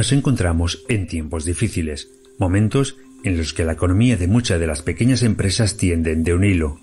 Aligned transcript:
Nos 0.00 0.12
encontramos 0.12 0.82
en 0.88 1.06
tiempos 1.06 1.44
difíciles, 1.44 2.08
momentos 2.38 2.96
en 3.22 3.36
los 3.36 3.52
que 3.52 3.66
la 3.66 3.74
economía 3.74 4.16
de 4.16 4.28
muchas 4.28 4.58
de 4.58 4.66
las 4.66 4.80
pequeñas 4.80 5.22
empresas 5.22 5.76
tienden 5.76 6.24
de 6.24 6.32
un 6.32 6.42
hilo. 6.42 6.80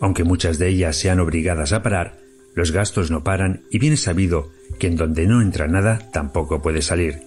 Aunque 0.00 0.22
muchas 0.22 0.58
de 0.58 0.68
ellas 0.68 0.94
sean 0.94 1.18
obligadas 1.18 1.72
a 1.72 1.82
parar, 1.82 2.18
los 2.54 2.70
gastos 2.70 3.10
no 3.10 3.24
paran 3.24 3.62
y 3.70 3.78
bien 3.78 3.94
es 3.94 4.02
sabido 4.02 4.52
que 4.78 4.86
en 4.86 4.96
donde 4.96 5.26
no 5.26 5.40
entra 5.40 5.66
nada 5.66 6.10
tampoco 6.12 6.60
puede 6.60 6.82
salir. 6.82 7.20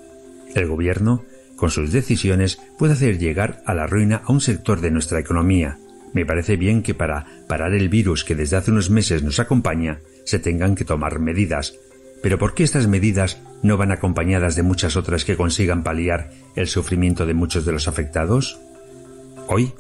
El 0.54 0.68
gobierno, 0.68 1.26
con 1.56 1.72
sus 1.72 1.92
decisiones, 1.92 2.60
puede 2.78 2.94
hacer 2.94 3.18
llegar 3.18 3.64
a 3.66 3.74
la 3.74 3.88
ruina 3.88 4.22
a 4.24 4.32
un 4.32 4.42
sector 4.42 4.80
de 4.80 4.92
nuestra 4.92 5.20
economía. 5.20 5.80
Me 6.14 6.24
parece 6.24 6.56
bien 6.56 6.84
que 6.84 6.94
para 6.94 7.26
parar 7.48 7.74
el 7.74 7.90
virus 7.90 8.24
que 8.24 8.36
desde 8.36 8.58
hace 8.58 8.70
unos 8.70 8.92
meses 8.92 9.24
nos 9.24 9.40
acompaña, 9.40 10.02
se 10.24 10.38
tengan 10.38 10.76
que 10.76 10.86
tomar 10.86 11.18
medidas. 11.18 11.74
Pero 12.22 12.38
¿por 12.38 12.54
qué 12.54 12.64
estas 12.64 12.88
medidas 12.88 13.42
no 13.64 13.78
van 13.78 13.92
acompañadas 13.92 14.56
de 14.56 14.64
muchas 14.64 14.96
otras 14.96 15.26
que 15.26 15.38
consigan 15.38 15.84
paliar 15.84 16.32
el 16.56 16.68
sufrimiento 16.68 17.26
de 17.26 17.34
muchos 17.34 17.66
de 17.66 17.72
los 17.72 17.88
afectados? 17.88 18.60
Hoy, 19.48 19.74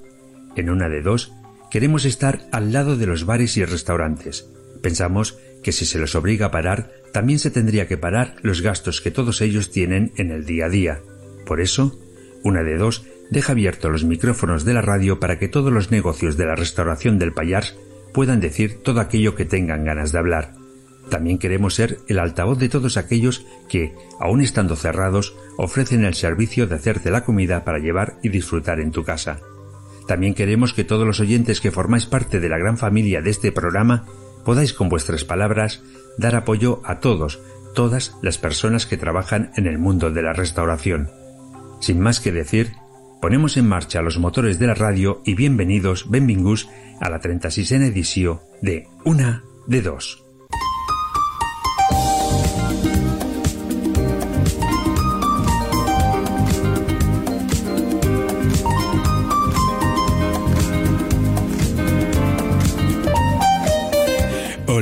en 0.56 0.69
una 0.69 0.89
de 0.89 1.02
dos, 1.02 1.34
queremos 1.69 2.06
estar 2.06 2.42
al 2.52 2.73
lado 2.73 2.97
de 2.97 3.06
los 3.06 3.25
bares 3.25 3.58
y 3.58 3.66
restaurantes. 3.66 4.50
Pensamos 4.81 5.38
que 5.64 5.72
si 5.72 5.86
se 5.86 6.00
los 6.00 6.16
obliga 6.16 6.47
a 6.47 6.52
parar, 6.52 6.92
también 7.14 7.39
se 7.39 7.52
tendría 7.52 7.88
que 7.88 7.97
parar 7.97 8.36
los 8.42 8.62
gastos 8.62 9.02
que 9.02 9.12
todos 9.12 9.42
ellos 9.42 9.72
tienen 9.72 10.12
en 10.17 10.31
el 10.31 10.45
día 10.45 10.66
a 10.66 10.69
día. 10.69 11.00
Por 11.45 11.62
eso, 11.62 12.00
una 12.44 12.64
de 12.64 12.78
dos 12.78 13.06
deja 13.30 13.53
abiertos 13.53 13.92
los 13.92 14.03
micrófonos 14.03 14.66
de 14.66 14.73
la 14.73 14.81
radio 14.81 15.19
para 15.19 15.38
que 15.38 15.47
todos 15.47 15.72
los 15.72 15.92
negocios 15.92 16.38
de 16.38 16.45
la 16.45 16.56
restauración 16.56 17.19
del 17.19 17.34
Payars 17.34 17.75
puedan 18.14 18.42
decir 18.42 18.81
todo 18.84 19.00
aquello 19.00 19.36
que 19.36 19.45
tengan 19.45 19.86
ganas 19.86 20.12
de 20.12 20.19
hablar. 20.19 20.60
También 21.11 21.39
queremos 21.39 21.75
ser 21.75 21.99
el 22.07 22.19
altavoz 22.19 22.57
de 22.57 22.69
todos 22.69 22.95
aquellos 22.95 23.45
que, 23.67 23.93
aun 24.17 24.39
estando 24.39 24.77
cerrados, 24.77 25.35
ofrecen 25.57 26.05
el 26.05 26.13
servicio 26.13 26.67
de 26.67 26.75
hacerte 26.75 27.11
la 27.11 27.25
comida 27.25 27.65
para 27.65 27.79
llevar 27.79 28.15
y 28.23 28.29
disfrutar 28.29 28.79
en 28.79 28.91
tu 28.91 29.03
casa. 29.03 29.41
También 30.07 30.33
queremos 30.33 30.73
que 30.73 30.85
todos 30.85 31.05
los 31.05 31.19
oyentes 31.19 31.59
que 31.59 31.69
formáis 31.69 32.05
parte 32.05 32.39
de 32.39 32.47
la 32.47 32.57
gran 32.57 32.77
familia 32.77 33.21
de 33.21 33.29
este 33.29 33.51
programa 33.51 34.05
podáis 34.45 34.71
con 34.71 34.87
vuestras 34.87 35.25
palabras 35.25 35.83
dar 36.17 36.33
apoyo 36.33 36.81
a 36.85 37.01
todos, 37.01 37.41
todas 37.75 38.15
las 38.21 38.37
personas 38.37 38.85
que 38.85 38.95
trabajan 38.95 39.51
en 39.57 39.67
el 39.67 39.79
mundo 39.79 40.11
de 40.11 40.23
la 40.23 40.31
restauración. 40.31 41.09
Sin 41.81 41.99
más 41.99 42.21
que 42.21 42.31
decir, 42.31 42.71
ponemos 43.21 43.57
en 43.57 43.67
marcha 43.67 44.01
los 44.01 44.17
motores 44.17 44.59
de 44.59 44.67
la 44.67 44.75
radio 44.75 45.21
y 45.25 45.35
bienvenidos, 45.35 46.09
benvingus, 46.09 46.69
a 47.01 47.09
la 47.09 47.19
36 47.19 47.71
edición 47.71 48.39
de 48.61 48.88
Una 49.03 49.44
de 49.67 49.81
Dos. 49.81 50.31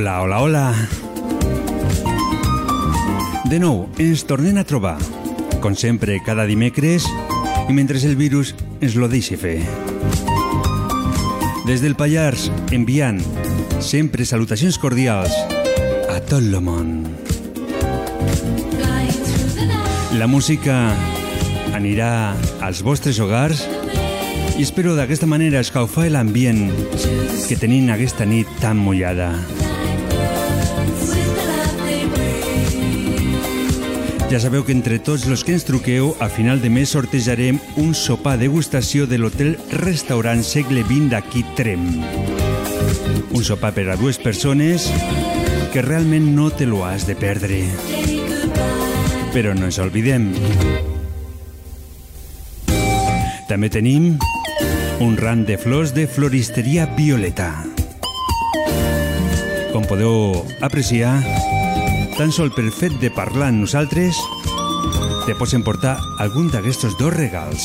Hola, 0.00 0.22
hola, 0.22 0.40
hola. 0.40 0.74
De 3.52 3.58
nou, 3.60 3.82
ens 4.00 4.22
tornem 4.24 4.56
a 4.56 4.62
trobar, 4.64 4.94
com 5.60 5.76
sempre, 5.76 6.14
cada 6.24 6.46
dimecres 6.48 7.04
i 7.68 7.76
mentre 7.76 8.00
el 8.08 8.16
virus 8.16 8.54
ens 8.80 8.96
lo 8.96 9.10
deixi 9.12 9.36
fer. 9.36 9.58
Des 11.68 11.84
del 11.84 11.98
Pallars, 12.00 12.48
enviant 12.72 13.20
sempre 13.84 14.24
salutacions 14.24 14.80
cordials 14.80 15.36
a 16.08 16.16
tot 16.24 16.40
el 16.40 16.56
món. 16.64 17.04
La 20.16 20.32
música 20.32 20.96
anirà 21.76 22.32
als 22.64 22.80
vostres 22.80 23.20
hogars 23.20 23.66
i 24.56 24.64
espero 24.64 24.96
d'aquesta 24.96 25.28
manera 25.28 25.60
escaufar 25.60 26.08
l'ambient 26.08 26.70
que 27.44 27.60
tenim 27.60 27.92
aquesta 27.92 28.24
nit 28.24 28.48
tan 28.64 28.80
mullada. 28.80 29.34
Ja 34.30 34.38
sabeu 34.38 34.62
que 34.62 34.70
entre 34.70 35.00
tots 35.02 35.24
els 35.26 35.42
que 35.42 35.56
ens 35.56 35.64
truqueu, 35.66 36.12
a 36.22 36.28
final 36.30 36.60
de 36.62 36.68
mes 36.70 36.92
sortejarem 36.94 37.56
un 37.82 37.96
sopar 37.98 38.36
degustació 38.38 39.08
de 39.10 39.18
l'hotel 39.18 39.56
restaurant 39.74 40.44
segle 40.46 40.84
XX 40.86 41.08
d'aquí 41.10 41.42
Trem. 41.58 41.82
Un 43.34 43.42
sopar 43.42 43.72
per 43.74 43.88
a 43.90 43.96
dues 43.98 44.20
persones 44.22 44.86
que 45.74 45.82
realment 45.82 46.30
no 46.36 46.46
te 46.54 46.70
lo 46.70 46.84
has 46.86 47.08
de 47.10 47.18
perdre. 47.18 47.64
Però 49.34 49.50
no 49.58 49.66
ens 49.66 49.82
oblidem. 49.82 50.30
També 53.50 53.66
tenim 53.66 54.12
un 55.02 55.18
ram 55.18 55.42
de 55.42 55.58
flors 55.58 55.90
de 55.90 56.06
floristeria 56.06 56.86
violeta. 56.94 57.50
Com 59.74 59.82
podeu 59.90 60.44
apreciar, 60.62 61.18
tan 62.20 62.34
sol 62.36 62.50
pel 62.52 62.68
fet 62.68 62.98
de 63.00 63.08
parlar 63.08 63.46
amb 63.48 63.62
nosaltres, 63.62 64.18
te 65.24 65.32
pots 65.38 65.54
emportar 65.56 65.94
algun 66.20 66.50
d'aquestos 66.52 66.98
dos 66.98 67.14
regals. 67.14 67.64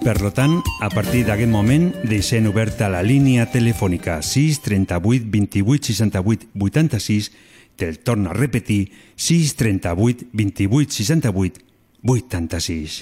Per 0.00 0.16
tant, 0.32 0.54
a 0.80 0.88
partir 0.94 1.26
d'aquest 1.28 1.52
moment, 1.52 1.90
deixem 2.08 2.48
oberta 2.48 2.88
la 2.88 3.04
línia 3.04 3.50
telefònica 3.52 4.22
6 4.24 4.62
38 4.64 5.28
28 5.36 5.92
68 5.92 6.48
86 6.56 7.30
te'l 7.76 8.00
torno 8.00 8.32
a 8.32 8.38
repetir 8.40 8.94
6 9.12 9.56
38 9.60 10.32
28 10.32 11.02
68 11.04 11.60
86 12.00 12.98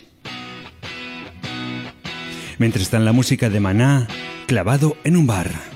Mentrestant, 2.58 3.04
la 3.06 3.14
música 3.14 3.46
de 3.46 3.62
Maná 3.62 4.08
clavado 4.46 4.96
en 5.04 5.16
un 5.16 5.26
bar. 5.26 5.73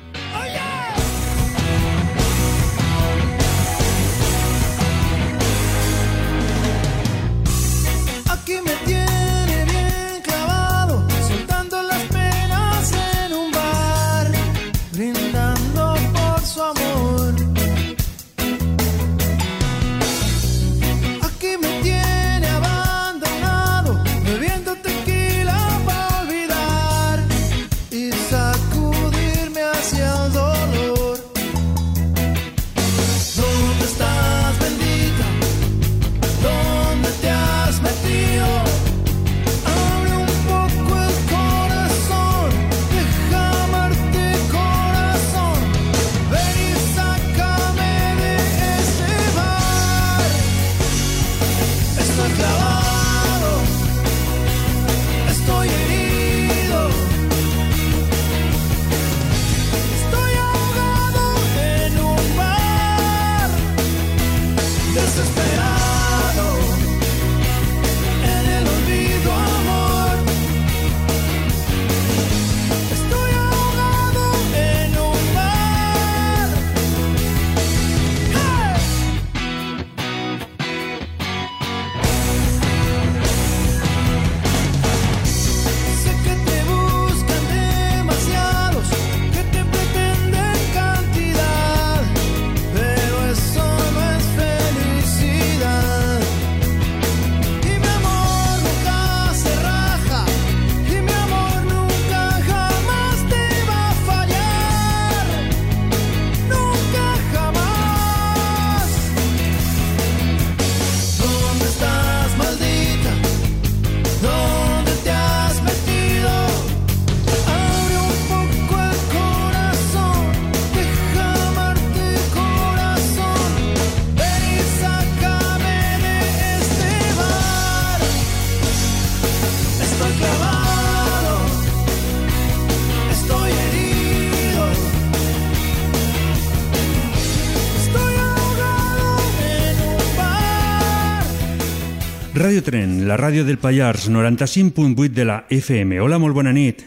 Ràdio 142.59 142.73
Tren, 142.73 142.95
la 143.07 143.15
ràdio 143.15 143.45
del 143.47 143.61
Pallars, 143.63 144.09
95.8 144.11 145.13
de 145.15 145.25
la 145.25 145.37
FM. 145.49 146.01
Hola, 146.03 146.17
molt 146.19 146.35
bona 146.35 146.51
nit. 146.51 146.81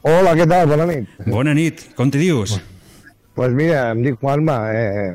Hola, 0.00 0.32
què 0.32 0.46
tal? 0.48 0.64
Bona 0.70 0.86
nit. 0.88 1.10
Bona 1.28 1.52
nit, 1.52 1.82
com 1.98 2.08
te 2.08 2.16
dius? 2.16 2.54
Doncs 2.54 3.34
pues 3.36 3.52
mira, 3.52 3.90
em 3.92 4.00
dic 4.00 4.16
Juanma, 4.16 4.56
eh, 4.72 5.10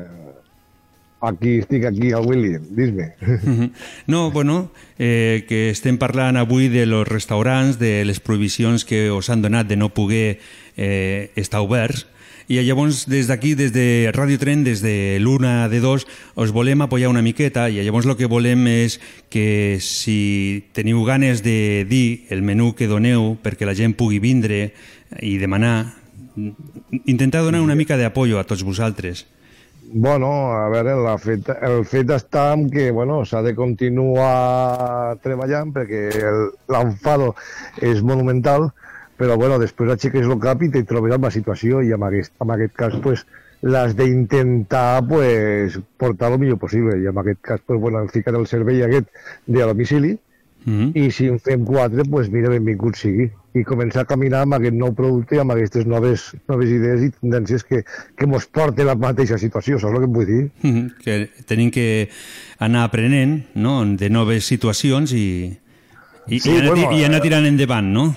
aquí 1.26 1.56
estic 1.64 1.88
aquí 1.90 2.12
al 2.14 2.22
Willy, 2.22 2.52
dis-me. 2.70 3.16
Mhm. 3.18 3.72
No, 4.06 4.30
bueno, 4.30 4.70
eh, 4.96 5.44
que 5.48 5.70
estem 5.70 5.98
parlant 5.98 6.38
avui 6.38 6.68
de 6.68 6.86
los 6.86 7.08
restaurants, 7.08 7.80
de 7.80 8.04
les 8.04 8.20
prohibicions 8.20 8.84
que 8.84 9.10
us 9.10 9.28
han 9.28 9.42
donat 9.42 9.66
de 9.66 9.76
no 9.76 9.88
poder 9.90 10.38
eh, 10.76 11.32
estar 11.34 11.66
oberts, 11.66 12.06
i 12.48 12.60
llavors 12.60 13.06
des 13.08 13.28
d'aquí, 13.30 13.54
des 13.56 13.72
de 13.72 14.12
Ràdio 14.12 14.38
Tren, 14.38 14.64
des 14.64 14.82
de 14.84 15.16
l'una 15.20 15.68
de 15.72 15.80
dos, 15.80 16.04
us 16.36 16.52
volem 16.52 16.82
apoyar 16.84 17.08
una 17.08 17.24
miqueta 17.24 17.70
i 17.70 17.80
llavors 17.80 18.06
el 18.06 18.18
que 18.18 18.28
volem 18.28 18.66
és 18.68 18.98
que 19.32 19.78
si 19.80 20.64
teniu 20.76 21.04
ganes 21.08 21.42
de 21.42 21.86
dir 21.88 22.26
el 22.28 22.42
menú 22.42 22.74
que 22.76 22.88
doneu 22.90 23.38
perquè 23.40 23.64
la 23.64 23.76
gent 23.76 23.96
pugui 23.96 24.20
vindre 24.20 24.74
i 25.20 25.38
demanar, 25.40 25.94
intentar 27.06 27.42
donar 27.42 27.62
una 27.64 27.78
mica 27.78 27.96
d'apoyo 27.96 28.38
a 28.38 28.44
tots 28.44 28.62
vosaltres. 28.62 29.24
Bueno, 29.96 30.52
a 30.52 30.68
veure, 30.72 30.96
la 30.98 31.14
fet, 31.22 31.48
el 31.62 31.84
fet 31.86 32.08
està 32.10 32.48
en 32.56 32.68
que 32.72 32.90
bueno, 32.90 33.22
s'ha 33.24 33.44
de 33.44 33.54
continuar 33.54 35.16
treballant 35.22 35.70
perquè 35.72 36.08
l'enfado 36.72 37.34
és 37.80 38.02
monumental, 38.02 38.72
però 39.18 39.38
bueno, 39.40 39.58
després 39.62 39.94
aixeques 39.94 40.26
el 40.26 40.38
cap 40.42 40.62
i 40.62 40.70
te 40.74 40.84
trobes 40.88 41.14
amb 41.14 41.28
la 41.28 41.32
situació 41.34 41.82
i 41.82 41.94
en 41.96 42.02
aquest, 42.06 42.34
en 42.42 42.52
aquest 42.56 42.76
cas 42.76 42.98
pues, 43.02 43.24
l'has 43.62 43.94
d'intentar 43.96 45.04
pues, 45.08 45.78
portar 45.96 46.32
el 46.32 46.40
millor 46.42 46.60
possible 46.60 46.98
i 47.00 47.08
en 47.10 47.18
aquest 47.22 47.40
cas 47.40 47.64
pues, 47.64 47.80
bueno, 47.80 48.02
hem 48.02 48.12
ficat 48.12 48.36
el 48.36 48.46
servei 48.50 48.82
aquest 48.84 49.10
de 49.46 49.62
a 49.62 49.70
domicili 49.72 50.18
Mm 50.64 50.80
-hmm. 50.80 50.90
i 50.96 51.10
si 51.10 51.26
en 51.26 51.38
fem 51.38 51.64
quatre, 51.64 52.02
pues 52.04 52.30
mira, 52.30 52.48
benvingut 52.48 52.96
sigui. 52.96 53.30
I 53.54 53.62
començar 53.62 54.00
a 54.00 54.04
caminar 54.04 54.40
amb 54.42 54.54
aquest 54.54 54.74
nou 54.74 54.94
producte, 54.94 55.38
amb 55.38 55.52
aquestes 55.52 55.86
noves, 55.86 56.34
noves 56.48 56.70
idees 56.70 57.02
i 57.02 57.10
tendències 57.10 57.62
que, 57.64 57.84
que 58.16 58.26
mos 58.26 58.46
porten 58.46 58.88
a 58.88 58.94
la 58.94 58.94
mateixa 58.94 59.38
situació, 59.38 59.78
saps 59.78 59.92
el 59.92 59.98
que 59.98 60.04
em 60.04 60.12
vull 60.12 60.26
dir? 60.26 60.50
Mhm, 60.62 60.88
que 61.04 61.28
tenim 61.46 61.70
que 61.70 62.08
anar 62.58 62.84
aprenent 62.84 63.44
no? 63.54 63.84
de 63.84 64.08
noves 64.10 64.44
situacions 64.44 65.12
i, 65.12 65.52
i, 66.26 66.40
Sí, 66.40 66.50
i, 66.50 66.56
anar, 66.56 66.70
bueno, 66.70 66.98
i 66.98 67.04
anar 67.04 67.18
eh, 67.18 67.22
tirant 67.22 67.46
endavant, 67.46 67.92
no? 67.92 68.16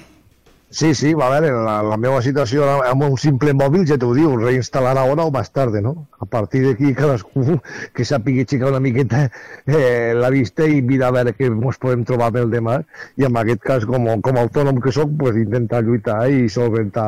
Sí, 0.70 0.94
sí, 0.96 1.14
va 1.16 1.30
a 1.30 1.40
veure, 1.40 1.54
la, 1.64 1.78
la 1.80 1.96
meva 1.96 2.20
situació 2.20 2.66
amb 2.84 3.06
un 3.06 3.14
simple 3.22 3.54
mòbil 3.56 3.86
ja 3.88 3.96
t'ho 4.00 4.10
diu, 4.12 4.34
reinstal·lar 4.36 4.98
ara 5.00 5.24
o 5.24 5.30
més 5.32 5.50
tard, 5.56 5.78
no? 5.80 5.94
A 6.20 6.28
partir 6.28 6.66
d'aquí 6.66 6.92
cadascú 6.98 7.56
que 7.96 8.04
sàpiga 8.04 8.44
aixecar 8.44 8.74
una 8.74 8.82
miqueta 8.84 9.30
eh, 9.64 10.12
la 10.18 10.30
vista 10.34 10.68
i 10.68 10.82
mirar 10.82 11.14
a 11.14 11.16
veure 11.20 11.34
què 11.38 11.48
ens 11.48 11.80
podem 11.80 12.04
trobar 12.04 12.34
pel 12.36 12.52
demà 12.52 12.82
i 13.16 13.24
en 13.24 13.40
aquest 13.40 13.64
cas, 13.64 13.88
com, 13.88 14.10
com 14.20 14.40
a 14.40 14.44
autònom 14.44 14.82
que 14.84 14.92
sóc, 14.92 15.14
pues, 15.18 15.40
intentar 15.40 15.86
lluitar 15.88 16.20
i 16.28 16.50
solventar 16.52 17.08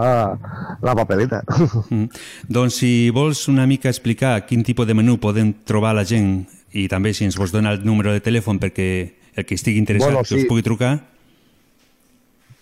la 0.82 0.96
papeleta. 0.96 1.44
Mm. 1.90 2.10
Doncs 2.52 2.76
si 2.82 3.10
vols 3.14 3.40
una 3.50 3.66
mica 3.68 3.90
explicar 3.90 4.44
quin 4.46 4.62
tipus 4.68 4.86
de 4.88 4.94
menú 4.94 5.16
podem 5.22 5.52
trobar 5.66 5.94
la 5.98 6.04
gent 6.06 6.44
i 6.78 6.86
també 6.92 7.14
si 7.18 7.26
ens 7.26 7.38
vols 7.40 7.54
donar 7.56 7.78
el 7.78 7.86
número 7.88 8.14
de 8.14 8.22
telèfon 8.22 8.60
perquè 8.62 8.90
el 9.34 9.46
que 9.48 9.58
estigui 9.58 9.82
interessat 9.82 10.12
Bueno, 10.12 10.26
que 10.28 10.36
us 10.36 10.44
sí. 10.44 10.48
pugui 10.50 10.66
trucar. 10.66 11.00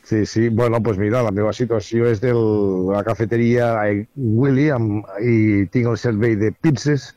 Sí, 0.07 0.25
sí, 0.25 0.47
bueno, 0.47 0.79
doncs 0.79 0.99
mira, 1.03 1.19
la 1.19 1.33
meva 1.35 1.49
situació 1.51 2.05
és 2.07 2.21
de 2.23 2.29
la 2.31 3.01
cafeteria 3.03 3.65
Willy 4.15 4.69
amb, 4.71 5.09
i 5.19 5.65
tinc 5.73 5.89
el 5.91 5.97
servei 5.99 6.37
de 6.39 6.53
pizzas, 6.63 7.09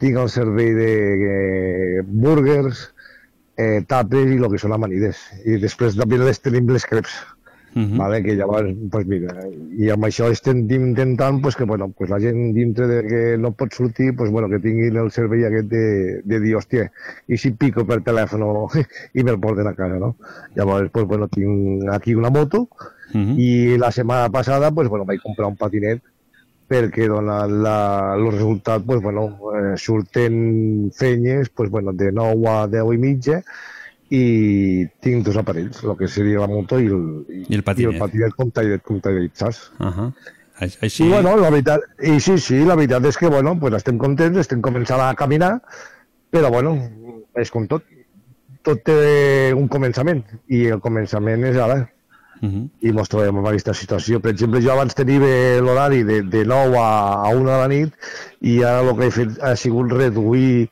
tinc 0.00 0.16
el 0.22 0.30
servei 0.32 0.70
de 0.78 0.88
eh, 1.34 1.98
burgers, 2.24 2.86
eh, 3.60 3.84
tapes 3.92 4.32
i 4.32 4.40
el 4.40 4.48
que 4.54 4.62
són 4.62 4.72
amanides. 4.72 5.20
I 5.44 5.58
després 5.66 6.00
també 6.00 6.22
les 6.22 6.40
tenim 6.40 6.72
les 6.72 6.88
creps, 6.88 7.12
Mhm. 7.74 7.98
vale? 7.98 8.22
que 8.22 8.36
llavors, 8.36 8.72
pues 8.90 9.06
mira, 9.06 9.34
i 9.76 9.90
amb 9.90 10.04
això 10.06 10.30
estem 10.30 10.62
intentant 10.70 11.40
pues, 11.42 11.56
que 11.56 11.64
bueno, 11.64 11.88
pues 11.90 12.08
la 12.10 12.20
gent 12.20 12.54
dintre 12.54 12.86
de 12.86 13.02
que 13.06 13.22
no 13.38 13.52
pot 13.52 13.72
sortir, 13.72 14.14
pues, 14.16 14.30
bueno, 14.30 14.48
que 14.48 14.60
tinguin 14.60 14.96
el 14.96 15.10
servei 15.10 15.44
aquest 15.44 15.68
de, 15.68 16.20
de 16.24 16.40
dir, 16.40 16.54
hòstia, 16.56 16.90
i 17.26 17.36
si 17.36 17.50
pico 17.52 17.84
per 17.84 18.00
telèfon 18.06 18.42
i 19.14 19.22
me'l 19.24 19.40
porten 19.40 19.66
a 19.66 19.74
casa, 19.74 19.98
no? 19.98 20.16
Llavors, 20.54 20.90
pues, 20.90 21.06
bueno, 21.06 21.28
tinc 21.28 21.88
aquí 21.92 22.14
una 22.14 22.30
moto 22.30 22.68
Mhm. 23.14 23.34
i 23.38 23.76
la 23.78 23.92
setmana 23.92 24.28
passada 24.30 24.70
pues, 24.72 24.88
bueno, 24.88 25.04
vaig 25.04 25.20
comprar 25.22 25.46
un 25.46 25.56
patinet 25.56 26.00
perquè 26.66 27.06
donat 27.06 27.50
la, 27.50 28.14
el 28.16 28.24
resultat 28.32 28.82
pues, 28.82 29.02
bueno, 29.02 29.28
eh, 29.54 29.76
surten 29.76 30.90
fenyes 30.96 31.50
pues, 31.50 31.70
bueno, 31.70 31.92
de 31.92 32.10
9 32.10 32.48
a 32.48 32.66
10 32.66 32.94
i 32.94 32.98
mitja 32.98 33.42
i 34.14 34.86
tinc 35.02 35.24
dos 35.26 35.36
aparells, 35.40 35.82
el 35.82 35.96
que 35.98 36.08
seria 36.10 36.42
la 36.44 36.48
moto 36.50 36.78
i 36.80 36.86
el, 36.86 37.04
I 37.50 37.58
el 37.58 37.64
patinet. 37.66 37.84
i 37.84 37.90
el 37.92 38.00
patinet 38.02 38.36
com 38.38 38.50
tallet, 38.54 38.82
com 38.86 39.00
tallet, 39.04 39.32
saps? 39.40 39.70
Uh 39.80 39.90
-huh. 39.90 40.10
Així. 40.64 41.04
I 41.04 41.08
bueno, 41.08 41.36
la 41.36 41.50
veritat, 41.50 41.82
i 42.02 42.20
sí, 42.20 42.38
sí, 42.38 42.60
la 42.64 42.76
veritat 42.78 43.04
és 43.04 43.16
que 43.18 43.28
bueno, 43.28 43.58
pues 43.58 43.74
estem 43.74 43.98
contents, 43.98 44.38
estem 44.38 44.62
començant 44.62 45.00
a 45.00 45.14
caminar, 45.14 45.60
però 46.30 46.50
bueno, 46.50 46.76
és 47.34 47.50
com 47.50 47.66
tot, 47.66 47.82
tot 48.62 48.84
té 48.84 49.52
un 49.52 49.66
començament, 49.68 50.22
i 50.46 50.66
el 50.66 50.80
començament 50.80 51.44
és 51.44 51.56
ara, 51.56 51.80
uh 52.40 52.48
-huh. 52.48 52.68
i 52.80 52.88
ens 52.88 53.08
trobem 53.08 53.36
en 53.36 53.46
aquesta 53.46 53.74
situació. 53.74 54.20
Per 54.20 54.30
exemple, 54.30 54.62
jo 54.62 54.72
abans 54.72 54.94
tenia 54.94 55.60
l'horari 55.60 56.04
de, 56.04 56.22
de 56.22 56.44
9 56.44 56.76
a, 56.78 57.26
a 57.26 57.28
1 57.34 57.44
de 57.44 57.58
la 57.58 57.68
nit 57.68 57.92
i 58.40 58.62
ara 58.62 58.80
el 58.80 58.96
que 58.96 59.06
he 59.06 59.10
fet 59.10 59.42
ha 59.42 59.56
sigut 59.56 59.90
reduir 59.90 60.70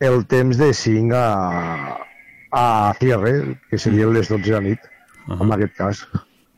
el 0.00 0.26
temps 0.26 0.58
de 0.58 0.72
5 0.74 1.14
a, 1.14 2.11
a 2.52 2.94
cierre, 3.00 3.58
que 3.70 3.78
serien 3.80 4.12
les 4.12 4.28
12 4.28 4.44
de 4.44 4.52
la 4.52 4.60
nit, 4.60 4.88
Ahà. 5.26 5.40
en 5.40 5.52
aquest 5.56 5.74
cas. 5.78 6.06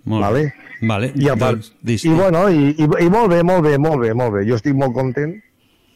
Molt 0.05 0.27
vale? 0.27 0.43
bé. 0.43 0.71
Vale. 0.89 1.13
I, 1.15 1.29
a 1.33 1.37
part, 1.41 1.63
doncs, 1.81 2.05
i, 2.05 2.13
bueno, 2.13 2.49
i, 2.51 2.75
i, 2.75 2.89
i 3.07 3.11
molt 3.13 3.31
bé, 3.33 3.43
molt 3.47 3.65
bé, 3.65 3.77
molt 3.79 4.03
bé, 4.03 4.13
molt 4.13 4.35
bé. 4.35 4.43
Jo 4.49 4.59
estic 4.59 4.75
molt 4.77 4.93
content 4.97 5.37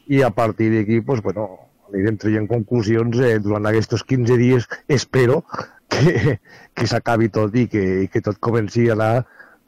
i 0.09 0.23
a 0.23 0.31
partir 0.31 0.71
d'aquí, 0.73 1.03
pues, 1.05 1.21
bueno, 1.25 1.49
anirem 1.93 2.17
traient 2.21 2.49
conclusions 2.49 3.19
eh, 3.21 3.37
durant 3.43 3.69
aquests 3.69 4.07
15 4.07 4.39
dies. 4.41 4.69
Espero 4.89 5.43
que, 5.91 6.39
que 6.73 6.89
s'acabi 6.89 7.29
tot 7.35 7.55
i 7.59 7.67
que, 7.69 7.85
que 8.13 8.25
tot 8.25 8.41
comenci 8.41 8.89
a 8.89 8.97
anar 8.97 9.13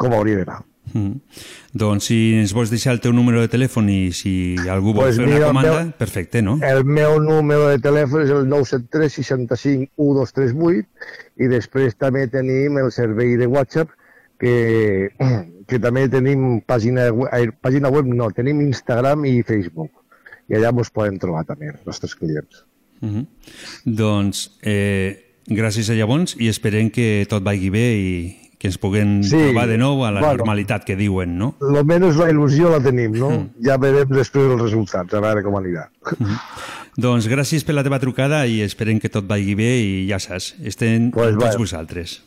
com 0.00 0.16
hauria 0.16 0.40
d'anar. 0.40 0.62
Mm. 0.92 1.20
Doncs 1.72 2.08
si 2.10 2.18
ens 2.40 2.52
vols 2.56 2.70
deixar 2.72 2.92
el 2.96 3.00
teu 3.00 3.12
número 3.12 3.40
de 3.40 3.48
telèfon 3.52 3.88
i 3.92 4.12
si 4.16 4.56
algú 4.68 4.92
vol 4.92 5.04
Pues 5.06 5.16
fer 5.20 5.26
mira, 5.26 5.38
una 5.38 5.46
comanda, 5.52 5.84
meu- 5.84 5.92
perfecte, 5.98 6.42
no? 6.42 6.58
El 6.62 6.84
meu 6.84 7.20
número 7.22 7.68
de 7.68 7.78
telèfon 7.78 8.24
és 8.24 8.30
el 8.30 8.48
973 8.48 9.12
65 9.20 9.92
1238 9.96 10.88
i 11.38 11.48
després 11.52 11.94
també 11.96 12.26
tenim 12.28 12.78
el 12.78 12.90
servei 12.90 13.36
de 13.36 13.46
WhatsApp 13.46 13.90
que, 14.40 15.10
que 15.68 15.78
també 15.78 16.08
tenim 16.08 16.60
pàgina, 16.66 17.08
eh, 17.32 17.48
pàgina 17.62 17.90
web, 17.92 18.06
no, 18.10 18.30
tenim 18.34 18.60
Instagram 18.66 19.24
i 19.30 19.42
Facebook 19.46 19.92
i 20.50 20.58
allà 20.58 20.72
ens 20.74 20.90
podem 20.90 21.18
trobar 21.22 21.44
també 21.46 21.70
els 21.70 21.86
nostres 21.86 22.16
clients. 22.18 22.64
Mm 23.00 23.10
-hmm. 23.10 23.26
Doncs 23.84 24.58
eh, 24.62 25.36
gràcies 25.46 25.88
a 25.90 25.94
llavors 25.94 26.36
i 26.38 26.48
esperem 26.48 26.90
que 26.90 27.24
tot 27.28 27.42
vagi 27.42 27.70
bé 27.70 27.86
i 27.96 28.39
que 28.60 28.68
ens 28.68 28.76
puguem 28.76 29.22
Sí, 29.24 29.38
trobar 29.38 29.66
de 29.70 29.78
nou 29.80 30.02
a 30.04 30.10
la 30.12 30.20
bueno. 30.20 30.36
normalitat 30.42 30.84
que 30.84 30.94
diuen, 30.98 31.38
no? 31.40 31.54
Lo 31.64 31.80
menys 31.88 32.18
la 32.20 32.26
il·lusió 32.28 32.68
la 32.70 32.80
tenim, 32.84 33.14
no? 33.16 33.30
Ja 33.64 33.78
veurem 33.80 34.10
després 34.12 34.50
els 34.52 34.60
resultats, 34.60 35.14
a 35.16 35.20
veure 35.24 35.40
com 35.46 35.56
anirà. 35.56 35.86
Doncs 37.00 37.28
gràcies 37.30 37.64
per 37.64 37.72
la 37.78 37.84
teva 37.86 37.98
trucada 38.02 38.42
i 38.50 38.60
esperem 38.66 38.98
que 39.00 39.08
tot 39.08 39.24
vagi 39.30 39.54
bé 39.56 39.70
i 39.80 39.92
ja 40.10 40.18
saps, 40.20 40.52
estem 40.66 41.08
Pues 41.14 41.32
amb 41.32 41.40
tots 41.40 41.56
va. 41.56 41.62
vosaltres. 41.62 42.18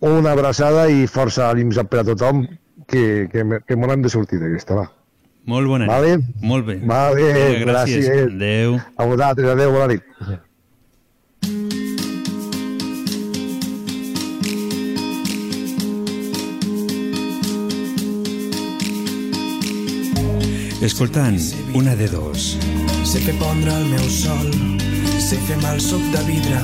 Una 0.00 0.30
abraçada 0.36 0.86
i 0.94 1.08
força 1.10 1.48
ànims 1.50 1.80
per 1.90 2.04
a 2.04 2.06
tothom 2.06 2.44
que, 2.86 3.26
que, 3.32 3.42
que 3.66 3.76
m'ho 3.76 3.90
hem 3.92 4.02
de 4.06 4.12
sortir 4.14 4.38
d'aquesta, 4.38 4.76
va. 4.78 4.86
Molt 5.48 5.66
bona 5.66 5.86
nit. 5.86 5.90
Vale. 5.90 6.18
Molt 6.44 6.66
bé. 6.68 6.74
Vale, 6.84 7.32
gràcies. 7.64 8.04
gràcies. 8.06 8.08
Adéu. 8.28 8.76
A 8.96 9.06
vosaltres, 9.08 9.48
adéu, 9.56 9.72
bona 9.72 9.86
nit. 9.94 10.04
Escoltant, 20.80 21.38
una 21.74 21.94
de 21.96 22.06
dos. 22.08 22.56
Sé 23.04 23.20
fer 23.24 23.34
pondre 23.40 23.72
el 23.74 23.86
meu 23.90 24.04
sol, 24.12 24.46
sé 25.18 25.38
fer 25.48 25.56
mal 25.62 25.80
suc 25.82 26.02
de 26.12 26.20
vidre, 26.28 26.60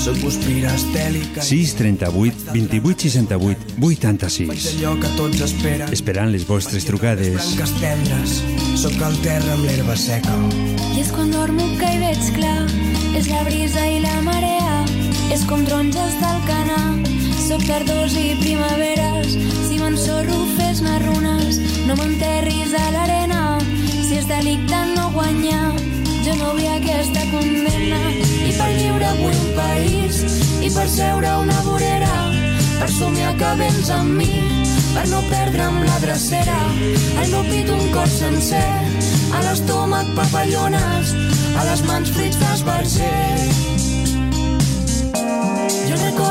soc 0.00 0.18
guspira 0.24 0.72
estèlica 0.76 1.42
6 1.44 1.72
38 1.78 2.52
28 2.54 3.06
68 3.08 3.64
Faig 3.80 4.04
86. 4.04 4.66
allò 4.74 4.92
que 5.00 5.10
tots 5.16 5.40
esperen, 5.46 5.88
Esperant 5.92 6.32
les 6.32 6.46
vostres 6.48 6.84
trucades. 6.88 7.32
blanques 7.36 7.72
tendres, 7.80 8.36
soc 8.80 8.96
el 9.08 9.16
terra 9.24 9.56
amb 9.56 9.64
l'herba 9.64 9.96
seca. 9.96 10.36
I 10.96 11.00
és 11.00 11.12
quan 11.14 11.32
dormo 11.32 11.64
que 11.80 11.88
hi 11.94 12.00
veig 12.04 12.30
clar, 12.36 12.64
és 13.16 13.28
la 13.32 13.42
brisa 13.48 13.86
i 13.88 14.00
la 14.04 14.20
marea, 14.26 14.84
és 15.32 15.44
com 15.48 15.64
taronges 15.64 16.16
del 16.20 16.40
canà. 16.48 16.80
Soc 17.50 17.64
tardors 17.66 18.14
i 18.14 18.36
primaveres, 18.38 19.32
si 19.68 19.80
m'ensorro 19.80 20.44
fes-ne 20.56 20.98
runes, 21.06 21.58
no 21.88 21.96
m'enterris 21.98 22.72
a 22.78 22.84
l'arena, 22.94 23.29
delicte 24.30 24.78
no 24.94 25.10
guanyar, 25.10 25.74
Jo 26.24 26.34
no 26.38 26.52
vull 26.54 26.66
aquesta 26.68 27.22
condemna. 27.32 28.00
I 28.46 28.52
per 28.58 28.68
lliure 28.76 29.10
vull 29.18 29.38
un 29.38 29.50
país 29.56 30.20
i 30.60 30.70
per 30.74 30.86
seure 30.92 31.32
una 31.42 31.56
vorera 31.66 32.12
per 32.80 32.88
somiar 32.92 33.32
que 33.40 33.54
vens 33.62 33.90
amb 33.96 34.14
mi 34.20 34.30
per 34.94 35.06
no 35.10 35.22
perdre'm 35.30 35.80
la 35.86 35.98
drecera. 36.04 36.58
Al 37.22 37.32
meu 37.32 37.42
pit 37.48 37.72
un 37.74 37.82
cor 37.96 38.12
sencer 38.12 38.68
a 39.34 39.42
l'estómac 39.48 40.14
papallones 40.18 41.16
a 41.56 41.66
les 41.72 41.84
mans 41.90 42.14
fruits 42.14 42.38
d'esbarger 42.44 43.69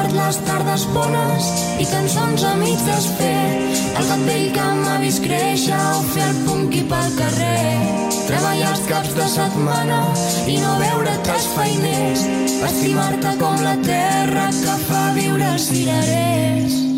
record 0.10 0.28
les 0.28 0.38
tardes 0.46 0.86
bones 0.94 1.44
i 1.80 1.86
cançons 1.86 2.44
a 2.44 2.56
mig 2.56 2.78
desfer, 2.86 3.74
el 3.98 4.08
gat 4.08 4.24
vell 4.25 4.51
que 4.54 4.66
m'ha 4.82 4.98
vist 5.01 5.22
créixer 5.24 5.78
o 5.78 6.01
fer 6.13 6.28
el 6.30 6.36
punqui 6.46 6.84
pel 6.89 7.16
carrer. 7.18 8.10
Treballar 8.28 8.74
els 8.74 8.86
caps 8.89 9.16
de 9.16 9.28
setmana 9.28 10.01
i 10.48 10.58
no 10.62 10.75
veure't 10.82 11.34
els 11.36 11.48
feiners, 11.56 12.25
estimar-te 12.70 13.38
com 13.39 13.58
la 13.63 13.78
terra 13.86 14.50
que 14.50 14.78
fa 14.89 15.10
viure 15.18 15.54
els 15.54 15.72
cirerers. 15.72 16.88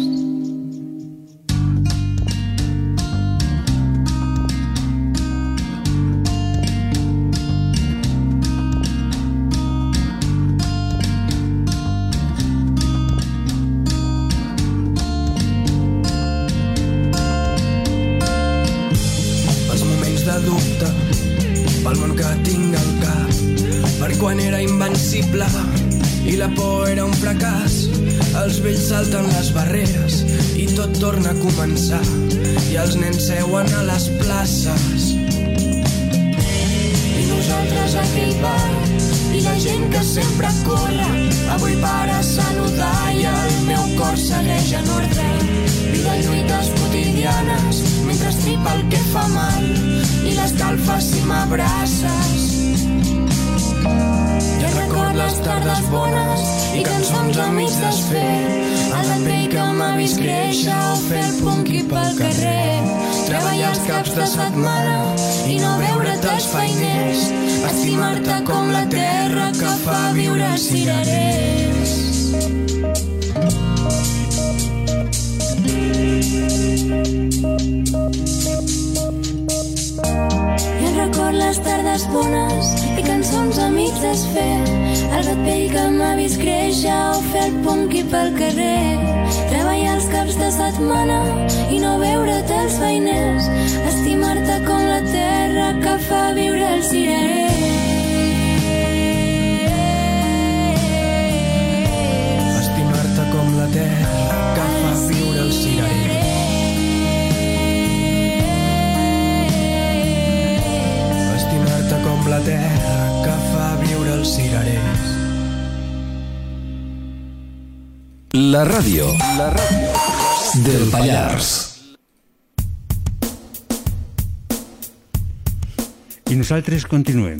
Nosaltres 126.61 126.85
continuem. 126.85 127.39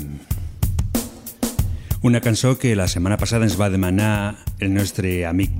Una 2.02 2.22
cançó 2.22 2.58
que 2.58 2.76
la 2.76 2.88
setmana 2.90 3.20
passada 3.22 3.46
ens 3.46 3.54
va 3.54 3.68
demanar 3.70 4.40
el 4.58 4.74
nostre 4.74 5.28
amic 5.30 5.52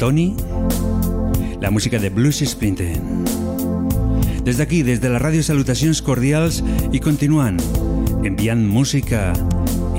Toni, 0.00 0.30
la 1.60 1.68
música 1.70 2.00
de 2.00 2.08
Blues 2.08 2.40
Sprinten. 2.40 3.26
Des 4.48 4.56
d'aquí, 4.56 4.80
des 4.88 5.04
de 5.04 5.12
la 5.12 5.20
ràdio, 5.20 5.44
salutacions 5.44 6.00
cordials 6.00 6.62
i 6.96 7.02
continuant, 7.04 7.60
enviant 8.24 8.64
música, 8.64 9.34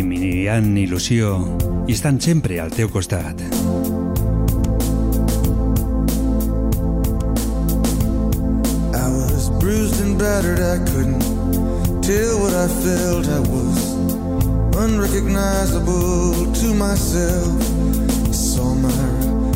enviant 0.01 0.73
il·lusió 0.81 1.37
i 1.85 1.93
estan 1.93 2.17
sempre 2.17 2.57
al 2.57 2.73
teu 2.73 2.89
costat. 2.89 3.46
I 12.67 12.69
felt. 12.69 13.27
I 13.29 13.39
was 13.39 13.93
unrecognizable 14.75 16.51
to 16.51 16.73
myself. 16.73 17.61
I 18.27 18.31
saw 18.31 18.75
my 18.75 19.03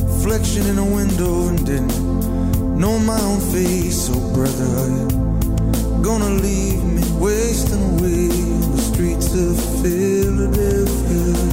reflection 0.06 0.65
in 0.68 0.77
a 0.77 0.86
window 0.86 1.50
and 1.50 1.65
didn't 1.65 1.94
know 2.80 2.98
my 3.00 3.20
own 3.20 3.41
face. 3.51 4.10
Oh, 4.13 4.34
brother, 4.34 4.63
are 4.82 4.88
you 4.88 6.01
gonna 6.01 6.30
leave 6.30 6.86
me 6.86 7.03
wasting 7.20 7.84
away 7.96 8.30
on 8.32 8.72
the 8.72 8.82
streets 8.82 9.34
of 9.34 9.60
Philadelphia? 9.82 11.50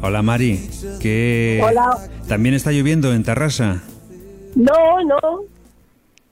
Hola, 0.00 0.22
Mari. 0.22 0.58
¿Qué... 1.00 1.60
Hola. 1.62 1.98
¿También 2.28 2.54
está 2.54 2.70
lloviendo 2.72 3.12
en 3.12 3.22
Tarrasa? 3.24 3.82
No, 4.54 5.02
no, 5.04 5.18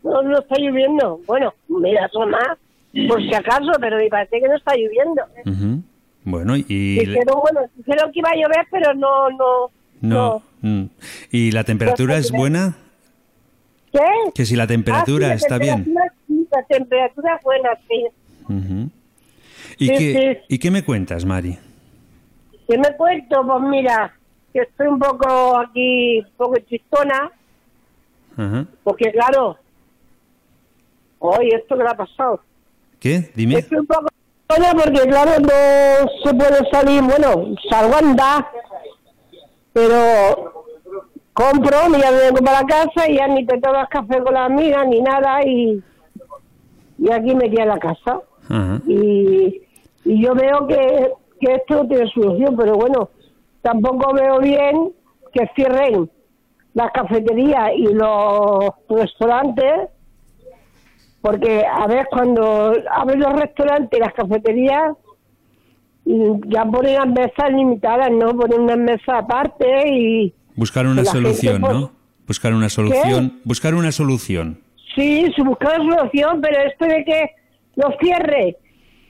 no, 0.05 0.23
no 0.23 0.39
está 0.39 0.57
lloviendo. 0.59 1.21
Bueno, 1.27 1.53
mira, 1.69 2.09
más, 2.29 2.59
por 3.09 3.21
si 3.23 3.35
acaso, 3.35 3.73
pero 3.81 3.97
me 3.97 4.09
parece 4.09 4.41
que 4.41 4.49
no 4.49 4.57
está 4.57 4.73
lloviendo. 4.75 5.23
Bueno, 6.25 6.57
y... 6.57 6.99
Dijeron, 7.01 7.41
bueno, 7.41 7.61
dijeron 7.77 8.13
que 8.13 8.19
iba 8.21 8.31
a 8.31 8.35
llover, 8.37 8.67
pero 8.71 8.95
no, 8.95 9.31
no, 9.31 9.71
No. 10.01 10.43
mm. 10.63 10.85
¿Y 11.31 11.51
la 11.53 11.65
temperatura 11.65 12.17
es 12.19 12.31
buena? 12.33 12.77
¿Qué? 13.93 14.01
Que 14.35 14.45
si 14.45 14.57
la 14.57 14.67
temperatura 14.67 15.27
Ah, 15.33 15.39
sí, 15.39 15.43
la 15.43 15.47
está 15.47 15.59
bien. 15.59 15.85
temperatura, 15.85 16.15
sí, 16.27 16.49
la 16.51 16.63
temperatura 16.65 17.37
es 17.37 17.43
buena, 17.45 17.69
sí. 17.89 18.07
Ujú. 18.45 18.91
¿Y, 19.79 19.87
Sí, 19.89 19.95
qué, 19.97 20.39
sí. 20.49 20.55
¿Y 20.55 20.59
qué 20.59 20.71
me 20.71 20.83
cuentas, 20.85 21.25
Mari? 21.25 21.59
¿Qué 22.69 22.79
me 22.79 22.97
cuento? 22.97 23.47
Pues 23.47 23.63
mira, 23.63 24.15
que 24.53 24.61
estoy 24.61 24.89
un 24.89 24.99
poco 24.99 25.59
aquí, 25.59 26.19
un 26.21 26.33
poco 26.37 26.57
chistona, 26.69 27.31
porque 28.83 29.13
claro, 29.13 29.57
oye, 31.19 31.57
esto 31.57 31.77
que 31.77 31.83
le 31.83 31.89
ha 31.91 31.97
pasado. 31.97 32.41
¿Qué? 32.99 33.31
Dime. 33.35 33.59
Estoy 33.59 33.79
un 33.79 33.87
poco 33.87 34.09
chistona 34.49 34.73
porque 34.73 35.09
claro, 35.09 35.33
no 35.41 36.11
se 36.25 36.35
puede 36.35 36.71
salir, 36.71 37.03
bueno, 37.03 37.55
salgo 37.71 37.95
a 37.95 37.99
andar, 37.99 38.47
pero 39.73 40.65
compro, 41.33 41.89
me 41.91 42.01
ya 42.01 42.11
vengo 42.11 42.39
para 42.45 42.63
la 42.63 42.67
casa 42.67 43.09
y 43.09 43.17
ya 43.17 43.29
ni 43.29 43.45
te 43.45 43.61
tomas 43.61 43.89
café 43.89 44.23
con 44.23 44.33
la 44.35 44.47
amiga 44.47 44.85
ni 44.85 45.03
nada 45.03 45.45
y, 45.45 45.83
y 46.99 47.13
aquí 47.13 47.35
me 47.35 47.51
quedé 47.51 47.67
la 47.67 47.79
casa. 47.79 48.21
Y, 48.87 49.63
y 50.05 50.23
yo 50.23 50.35
veo 50.35 50.67
que, 50.67 51.13
que 51.41 51.55
esto 51.55 51.83
no 51.83 51.89
tiene 51.89 52.11
solución, 52.11 52.57
pero 52.57 52.75
bueno, 52.75 53.11
tampoco 53.63 54.13
veo 54.15 54.39
bien 54.41 54.93
que 55.33 55.49
cierren 55.55 56.11
las 56.75 56.91
cafeterías 56.93 57.71
y 57.77 57.87
los 57.93 58.71
restaurantes, 58.89 59.89
porque 61.23 61.65
a 61.67 61.87
ver, 61.87 62.07
cuando 62.11 62.75
abren 62.91 63.21
los 63.21 63.33
restaurantes 63.33 63.99
y 63.99 64.03
las 64.03 64.15
cafeterías, 64.15 64.93
ya 66.05 66.65
ponen 66.65 66.95
las 66.95 67.09
mesas 67.09 67.51
limitadas, 67.51 68.11
¿no? 68.13 68.37
Ponen 68.37 68.61
unas 68.61 68.79
mesas 68.79 69.09
aparte 69.09 69.89
y 69.89 70.35
Buscar 70.55 70.87
una 70.87 71.03
gente, 71.03 71.11
solución, 71.11 71.61
pues- 71.61 71.73
¿no? 71.75 71.91
Buscar 72.27 72.55
una 72.55 72.69
solución. 72.69 73.41
Buscar 73.45 73.75
una 73.75 73.93
solución. 73.93 74.61
Sí, 74.95 75.31
se 75.37 75.43
busca 75.43 75.75
una 75.81 75.97
solución, 75.97 76.41
pero 76.41 76.61
esto 76.63 76.87
de 76.87 77.05
que 77.05 77.31
los 77.77 77.93
cierre 78.01 78.57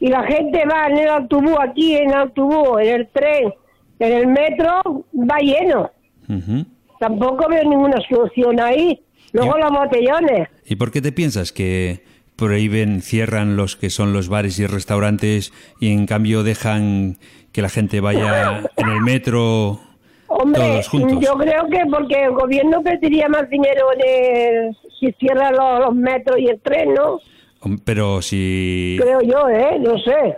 y 0.00 0.08
la 0.08 0.22
gente 0.24 0.62
va 0.66 0.86
en 0.88 0.98
el 0.98 1.08
autobús, 1.08 1.56
aquí 1.60 1.94
en 1.96 2.10
el 2.10 2.16
autobús, 2.16 2.80
en 2.80 2.88
el 2.94 3.08
tren, 3.08 3.54
en 3.98 4.12
el 4.12 4.26
metro, 4.26 5.04
va 5.14 5.38
lleno. 5.38 5.90
Ujú. 6.28 6.64
Tampoco 6.98 7.48
veo 7.48 7.62
ninguna 7.64 7.98
solución 8.08 8.60
ahí. 8.60 9.00
Luego 9.32 9.58
los 9.58 9.70
botellones. 9.70 10.48
¿Y 10.64 10.76
por 10.76 10.90
qué 10.90 11.00
te 11.02 11.12
piensas 11.12 11.52
que 11.52 12.02
prohíben, 12.36 13.00
cierran 13.02 13.56
los 13.56 13.76
que 13.76 13.90
son 13.90 14.12
los 14.12 14.28
bares 14.28 14.58
y 14.58 14.66
restaurantes 14.66 15.52
y 15.80 15.92
en 15.92 16.06
cambio 16.06 16.42
dejan 16.42 17.16
que 17.52 17.62
la 17.62 17.68
gente 17.68 18.00
vaya 18.00 18.62
en 18.76 18.88
el 18.88 19.00
metro 19.00 19.80
Hombre, 20.28 20.60
todos 20.60 20.88
juntos? 20.88 21.18
yo 21.24 21.34
creo 21.38 21.66
que 21.70 21.80
porque 21.90 22.24
el 22.24 22.32
gobierno 22.32 22.82
perdería 22.82 23.28
más 23.28 23.48
dinero 23.48 23.86
en 23.94 24.00
el- 24.66 24.76
si 25.00 25.12
cierra 25.12 25.50
los, 25.50 25.80
los 25.86 25.94
metros 25.94 26.38
y 26.38 26.46
el 26.48 26.60
tren, 26.60 26.94
¿no? 26.94 27.20
Pero 27.84 28.22
si, 28.22 28.96
Creo 29.00 29.20
yo, 29.22 29.48
¿eh? 29.48 29.78
No 29.80 29.98
sé. 29.98 30.36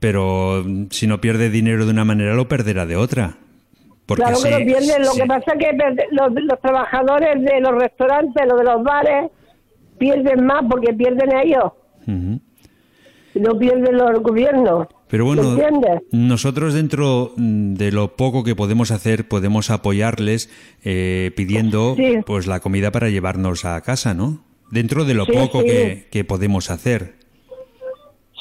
pero 0.00 0.64
si 0.90 1.06
no 1.06 1.20
pierde 1.20 1.50
dinero 1.50 1.84
de 1.84 1.90
una 1.92 2.04
manera, 2.04 2.34
lo 2.34 2.48
perderá 2.48 2.86
de 2.86 2.96
otra. 2.96 3.36
Porque 4.06 4.22
claro 4.22 4.38
que 4.42 4.50
lo 4.50 4.56
pierden. 4.58 5.02
Lo 5.02 5.12
que 5.14 5.26
pasa 5.26 5.52
es 5.52 5.58
que 5.58 5.76
los, 6.12 6.32
los 6.34 6.60
trabajadores 6.60 7.42
de 7.42 7.60
los 7.60 7.74
restaurantes, 7.74 8.46
los 8.46 8.58
de 8.58 8.64
los 8.64 8.82
bares, 8.84 9.30
pierden 9.98 10.44
más 10.46 10.62
porque 10.70 10.92
pierden 10.92 11.36
ellos. 11.36 11.72
Ujú. 12.06 12.40
No 13.34 13.58
pierden 13.58 13.96
los 13.98 14.20
gobiernos. 14.22 14.86
Pero 15.08 15.24
bueno, 15.26 15.56
nosotros 16.10 16.72
dentro 16.74 17.32
mm, 17.36 17.74
de 17.74 17.92
lo 17.92 18.16
poco 18.16 18.42
que 18.44 18.54
podemos 18.56 18.90
hacer, 18.90 19.28
podemos 19.28 19.70
apoyarles 19.70 20.50
eh, 20.84 21.32
pidiendo 21.36 21.94
Sí. 21.96 22.18
pues 22.24 22.46
la 22.46 22.60
comida 22.60 22.90
para 22.92 23.08
llevarnos 23.10 23.64
a 23.64 23.80
casa, 23.82 24.14
¿no? 24.14 24.40
Dentro 24.70 25.04
de 25.04 25.14
lo 25.14 25.24
Sí, 25.24 25.32
poco 25.32 25.60
sí. 25.60 25.66
Que, 25.66 26.06
que 26.10 26.24
podemos 26.24 26.70
hacer. 26.70 27.14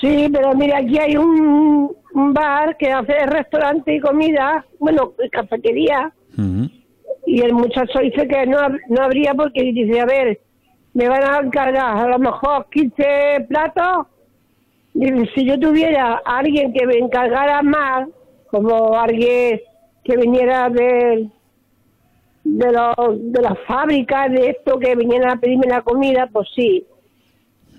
Sí, 0.02 0.28
pero 0.32 0.54
mira, 0.54 0.80
aquí 0.80 0.98
hay 1.00 1.16
un, 1.16 1.96
un 2.14 2.34
bar 2.34 2.76
que 2.78 2.92
hace 2.92 3.26
restaurante 3.26 3.96
y 3.96 4.00
comida, 4.00 4.66
bueno, 4.80 5.14
cafetería, 5.32 6.14
y 7.26 7.42
el 7.42 7.54
muchacho 7.54 8.00
dice 8.00 8.28
que 8.28 8.46
no, 8.46 8.58
no 8.90 9.04
habría 9.04 9.34
porque 9.34 9.64
dice, 9.64 10.00
a 10.00 10.06
ver, 10.06 10.40
me 10.94 11.08
van 11.10 11.24
a 11.24 11.40
encargar 11.40 11.98
a 11.98 12.08
lo 12.08 12.20
mejor 12.20 12.68
15 12.72 13.48
platos. 13.50 14.08
Dice, 14.94 15.30
si 15.36 15.46
yo 15.46 15.60
tuviera 15.60 16.22
a 16.26 16.38
alguien 16.38 16.72
que 16.74 16.86
me 16.86 16.98
encargara 16.98 17.62
más, 17.62 18.08
como 18.48 18.98
alguien 18.98 19.60
que 20.04 20.18
viniera 20.18 20.70
de, 20.70 21.28
de, 22.46 22.72
los- 22.72 23.32
de 23.34 23.42
las 23.42 23.58
fábricas, 23.68 24.32
de 24.32 24.52
esto, 24.52 24.80
que 24.80 24.96
viniera 24.96 25.34
a 25.34 25.36
pedirme 25.36 25.68
la 25.68 25.82
comida, 25.82 26.30
pues 26.32 26.48
sí. 26.56 26.86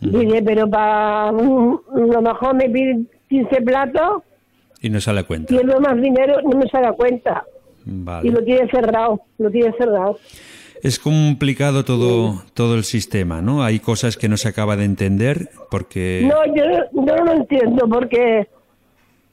Dice, 0.00 0.42
pero 0.44 0.68
para 0.68 1.31
un- 1.33 1.81
lo 1.94 2.20
mejor 2.20 2.55
me 2.55 2.68
piden 2.68 3.09
15 3.29 3.62
platos, 3.62 4.22
Y 4.83 4.90
no 4.90 5.00
sale 5.00 5.20
a 5.20 5.24
cuenta. 5.24 5.48
pierdo 5.48 5.81
más 5.81 5.96
dinero, 6.00 6.40
no 6.42 6.59
me 6.59 6.68
sale 6.68 6.88
a 6.88 6.92
cuenta. 6.92 7.44
Vale. 7.85 8.29
Y 8.29 8.31
lo 8.33 8.42
tiene 8.44 8.68
cerrado, 8.70 9.20
lo 9.38 9.50
tiene 9.50 9.72
cerrado. 9.79 10.18
Es 10.83 10.98
complicado 10.98 11.85
todo, 11.85 12.42
todo 12.52 12.74
el 12.74 12.85
sistema, 12.85 13.40
¿no? 13.40 13.62
Hay 13.64 13.79
cosas 13.81 14.16
que 14.16 14.29
no 14.29 14.37
se 14.37 14.48
acaba 14.48 14.76
de 14.76 14.85
entender 14.85 15.48
porque... 15.70 16.29
No, 16.29 16.44
yo, 16.55 16.64
yo 16.92 17.16
no 17.16 17.24
lo 17.24 17.33
entiendo 17.33 17.88
porque, 17.88 18.46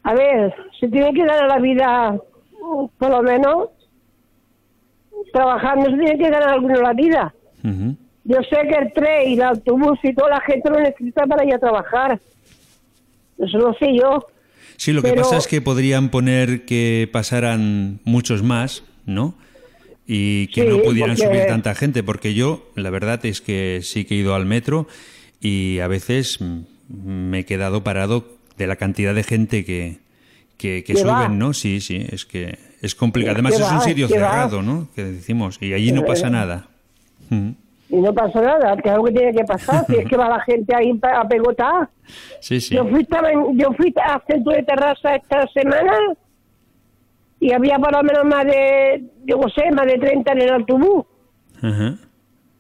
a 0.03 0.13
ver, 0.13 0.53
se 0.79 0.87
tiene 0.87 1.13
que 1.13 1.25
dar 1.25 1.43
a 1.43 1.47
la 1.47 1.59
vida, 1.59 2.15
por 2.97 3.09
lo 3.09 3.21
menos, 3.21 3.69
trabajando 5.31 5.86
se 5.89 5.97
tiene 5.97 6.17
que 6.17 6.29
ganar 6.29 6.49
alguno 6.49 6.81
la 6.81 6.93
vida. 6.93 7.33
Yo 8.25 8.38
sé 8.49 8.67
que 8.67 8.75
el 8.75 8.93
tren 8.93 9.29
y 9.29 9.33
el 9.33 9.41
autobús 9.43 9.99
y 10.03 10.13
toda 10.13 10.29
la 10.31 10.41
gente 10.41 10.69
lo 10.69 10.79
necesita 10.79 11.25
para 11.25 11.45
ir 11.45 11.53
a 11.53 11.59
trabajar. 11.59 12.19
Eso 13.38 13.57
lo 13.57 13.73
sé 13.75 13.88
yo. 13.95 14.25
Sí, 14.77 14.91
lo 14.93 15.01
que 15.01 15.09
Pero- 15.09 15.23
pasa 15.23 15.38
es 15.38 15.47
que 15.47 15.62
podrían 15.62 16.09
poner 16.09 16.65
que 16.65 17.09
pasaran 17.12 17.99
muchos 18.05 18.43
más, 18.43 18.83
¿no? 19.05 19.36
Y 20.07 20.47
que 20.47 20.63
Sí, 20.63 20.67
no 20.67 20.79
pudieran 20.81 21.15
porque- 21.15 21.27
subir 21.33 21.45
tanta 21.47 21.75
gente, 21.75 22.03
porque 22.03 22.33
yo, 22.33 22.69
la 22.75 22.89
verdad 22.89 23.25
es 23.25 23.39
que 23.41 23.79
sí 23.83 24.05
que 24.05 24.15
he 24.15 24.17
ido 24.19 24.36
al 24.36 24.45
metro 24.45 24.88
y 25.39 25.79
a 25.79 25.88
veces 25.88 26.39
me 26.89 27.39
he 27.39 27.45
quedado 27.45 27.83
parado 27.83 28.25
de 28.57 28.67
la 28.67 28.75
cantidad 28.75 29.13
de 29.15 29.23
gente 29.23 29.63
que, 29.65 29.97
que, 30.57 30.83
que 30.83 30.93
Que 30.93 31.03
va. 31.03 31.23
suben, 31.25 31.39
¿no? 31.39 31.53
Sí, 31.53 31.79
sí, 31.81 32.05
es 32.09 32.25
que 32.25 32.57
es 32.83 32.93
complicado. 32.93 33.33
Además 33.33 33.57
es 33.57 33.71
un 33.71 33.79
sitio 33.79 34.07
va. 34.07 34.09
cerrado, 34.09 34.61
¿no? 34.61 34.89
Que 34.93 35.05
decimos, 35.05 35.57
y 35.61 35.73
allí 35.73 35.93
no 35.93 36.03
pasa 36.03 36.29
nada. 36.29 36.65
Ujú. 37.31 37.55
Y 37.89 37.95
no 37.95 38.13
pasa 38.13 38.41
nada, 38.41 38.75
que 38.75 38.89
es 38.89 38.93
algo 38.93 39.05
que 39.05 39.13
tiene 39.13 39.31
que 39.31 39.45
pasar. 39.45 39.85
si 39.87 39.95
es 39.95 40.05
que 40.05 40.17
va 40.17 40.27
la 40.27 40.41
gente 40.41 40.75
ahí 40.75 40.91
a 41.01 41.25
pegotar. 41.25 41.87
Sí, 42.41 42.59
sí. 42.59 42.75
Yo 42.75 42.85
fui, 42.85 43.07
yo 43.53 43.71
fui 43.71 43.93
a 44.03 44.21
centro 44.27 44.51
de 44.51 44.63
terraza 44.63 45.15
esta 45.15 45.47
semana 45.47 45.93
y 47.39 47.53
había 47.53 47.77
por 47.79 47.93
lo 47.93 48.03
menos 48.03 48.25
más 48.25 48.45
de, 48.45 49.05
yo 49.23 49.37
no 49.37 49.47
sé, 49.47 49.71
más 49.71 49.85
de 49.85 49.97
30 49.97 50.31
en 50.33 50.41
el 50.41 50.49
autobús, 50.49 51.05
Ajá. 51.61 51.95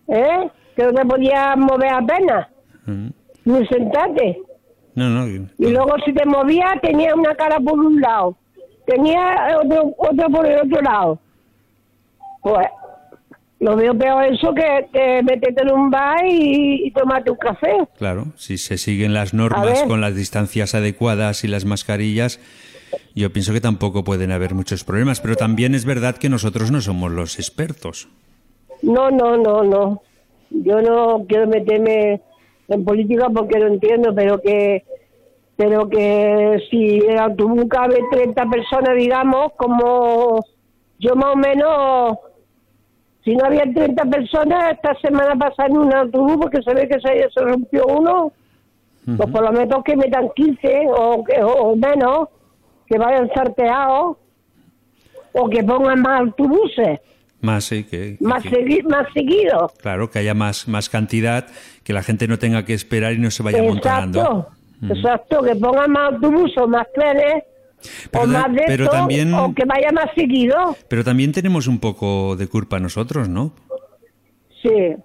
¿eh? 0.07 0.49
Que 0.77 0.83
no 0.85 0.93
te 0.93 1.05
podías 1.05 1.57
mover 1.57 1.93
apenas, 1.93 2.47
Ujú. 2.87 3.11
ni 3.43 3.67
sentarte. 3.67 4.39
No, 4.95 5.09
no. 5.09 5.27
Y 5.27 5.67
luego 5.69 5.95
si 6.05 6.13
te 6.13 6.25
movías 6.25 6.79
tenía 6.81 7.13
una 7.13 7.35
cara 7.35 7.59
por 7.59 7.77
un 7.77 7.99
lado, 7.99 8.37
tenía 8.85 9.57
otro, 9.61 9.93
otro 9.97 10.29
por 10.29 10.45
el 10.45 10.59
otro 10.59 10.81
lado. 10.81 11.19
Pues 12.41 12.67
lo 13.59 13.75
veo 13.77 13.97
peor 13.97 14.25
eso 14.25 14.53
que, 14.53 14.87
que 14.91 15.23
meterte 15.23 15.61
en 15.63 15.71
un 15.71 15.89
bar 15.89 16.25
y, 16.25 16.87
y 16.87 16.91
tomarte 16.91 17.31
un 17.31 17.37
café. 17.37 17.77
Claro, 17.97 18.27
si 18.35 18.57
se 18.57 18.77
siguen 18.77 19.13
las 19.13 19.33
normas 19.33 19.83
con 19.83 20.01
las 20.01 20.15
distancias 20.15 20.75
adecuadas 20.75 21.43
y 21.43 21.47
las 21.47 21.63
mascarillas, 21.63 22.39
yo 23.15 23.31
pienso 23.31 23.53
que 23.53 23.61
tampoco 23.61 24.03
pueden 24.03 24.31
haber 24.31 24.53
muchos 24.53 24.83
problemas, 24.83 25.21
pero 25.21 25.35
también 25.35 25.75
es 25.75 25.85
verdad 25.85 26.17
que 26.17 26.29
nosotros 26.29 26.71
no 26.71 26.81
somos 26.81 27.11
los 27.11 27.39
expertos. 27.39 28.09
No, 28.81 29.09
no, 29.09 29.37
no, 29.37 29.63
no. 29.63 30.01
Yo 30.49 30.81
no 30.81 31.25
quiero 31.27 31.47
meterme 31.47 32.21
en 32.67 32.83
política 32.83 33.29
porque 33.33 33.59
no 33.59 33.67
entiendo, 33.67 34.13
pero 34.13 34.41
que 34.41 34.83
pero 35.65 35.87
que 35.87 36.57
si 36.69 36.97
el 36.97 37.17
autobús 37.17 37.65
cabe 37.69 37.97
30 38.11 38.45
personas, 38.49 38.97
digamos, 38.97 39.53
como 39.57 40.39
yo 40.99 41.15
más 41.15 41.33
o 41.33 41.37
menos 41.37 42.17
Si 43.23 43.33
no 43.33 43.45
había 43.45 43.63
30 43.63 44.03
personas, 44.05 44.73
esta 44.73 44.93
semana 44.99 45.33
pasa 45.37 45.67
en 45.67 45.77
un 45.77 45.93
autobús 45.93 46.35
porque 46.41 46.61
se 46.61 46.73
ve 46.73 46.89
que 46.89 46.99
se, 46.99 47.29
se 47.33 47.39
rompió 47.41 47.85
uno, 47.87 48.33
pues 49.15 49.29
por 49.31 49.41
lo 49.43 49.51
menos 49.53 49.81
que 49.85 49.95
metan 49.95 50.27
15 50.35 50.87
o, 50.89 51.23
que- 51.23 51.41
o 51.41 51.73
menos, 51.77 52.27
que 52.85 52.97
vayan 52.97 53.29
sorteados, 53.33 54.17
o 55.31 55.49
que 55.49 55.63
pongan 55.63 56.01
más 56.01 56.19
autobuses, 56.19 56.99
Más, 57.39 57.63
sí, 57.63 57.85
que, 57.85 58.17
más, 58.19 58.43
que- 58.43 58.49
segui- 58.51 58.83
más 58.83 59.07
seguidos. 59.13 59.71
claro, 59.81 60.09
que 60.11 60.19
haya 60.19 60.33
más, 60.33 60.67
más 60.67 60.89
cantidad, 60.89 61.45
que 61.85 61.93
la 61.93 62.03
gente 62.03 62.27
no 62.27 62.37
tenga 62.39 62.65
que 62.65 62.73
esperar 62.73 63.13
y 63.13 63.19
no 63.19 63.31
se 63.31 63.41
vaya 63.41 63.59
amontonando. 63.59 64.47
Exacto, 64.89 65.37
exacto, 65.37 65.43
que 65.43 65.55
pongan 65.55 65.91
más 65.91 66.13
autobuses 66.13 66.57
o 66.57 66.67
más 66.67 66.85
trenes, 66.93 67.43
Pero 68.11 68.23
o 68.23 68.27
más 68.27 68.53
de 68.53 68.63
pero 68.67 68.83
esto, 68.85 68.95
también- 68.95 69.33
o 69.33 69.53
que 69.53 69.65
vaya 69.65 69.91
más 69.91 70.09
seguido. 70.15 70.75
Pero 70.87 71.03
también 71.03 71.31
tenemos 71.31 71.67
un 71.67 71.79
poco 71.79 72.35
de 72.35 72.47
culpa 72.47 72.79
nosotros, 72.79 73.27
¿no? 73.29 73.53
Sí, 74.61 74.95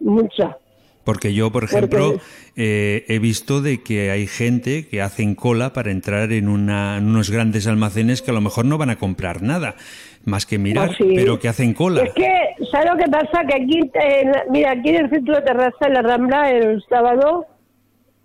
mucha. 0.00 0.56
Porque 1.04 1.32
yo, 1.32 1.52
por 1.52 1.62
ejemplo, 1.62 2.16
eh, 2.56 3.04
he 3.06 3.20
visto 3.20 3.60
de 3.62 3.80
que 3.84 4.10
hay 4.10 4.26
gente 4.26 4.88
que 4.88 5.00
hacen 5.02 5.36
cola 5.36 5.72
para 5.72 5.92
entrar 5.92 6.32
en, 6.32 6.48
una- 6.48 6.96
en 6.98 7.06
unos 7.06 7.30
grandes 7.30 7.68
almacenes 7.68 8.22
que 8.22 8.32
a 8.32 8.34
lo 8.34 8.40
mejor 8.40 8.64
no 8.64 8.76
van 8.76 8.90
a 8.90 8.96
comprar 8.96 9.40
nada, 9.40 9.76
más 10.24 10.46
que 10.46 10.58
mirar, 10.58 10.88
Ah, 10.90 10.94
sí. 10.98 11.12
pero 11.14 11.38
que 11.38 11.46
hacen 11.48 11.74
cola. 11.74 12.02
Es 12.02 12.12
que, 12.12 12.28
¿sabes 12.72 12.90
lo 12.90 12.96
que 12.96 13.08
pasa? 13.08 13.44
Que 13.48 13.54
aquí, 13.62 13.80
la- 13.94 14.44
mira, 14.50 14.72
aquí 14.72 14.88
en 14.88 15.04
el 15.04 15.10
centro 15.10 15.36
de 15.36 15.42
terraza, 15.42 15.86
en 15.86 15.92
la 15.94 16.02
Rambla, 16.02 16.50
el 16.50 16.82
sábado, 16.88 17.46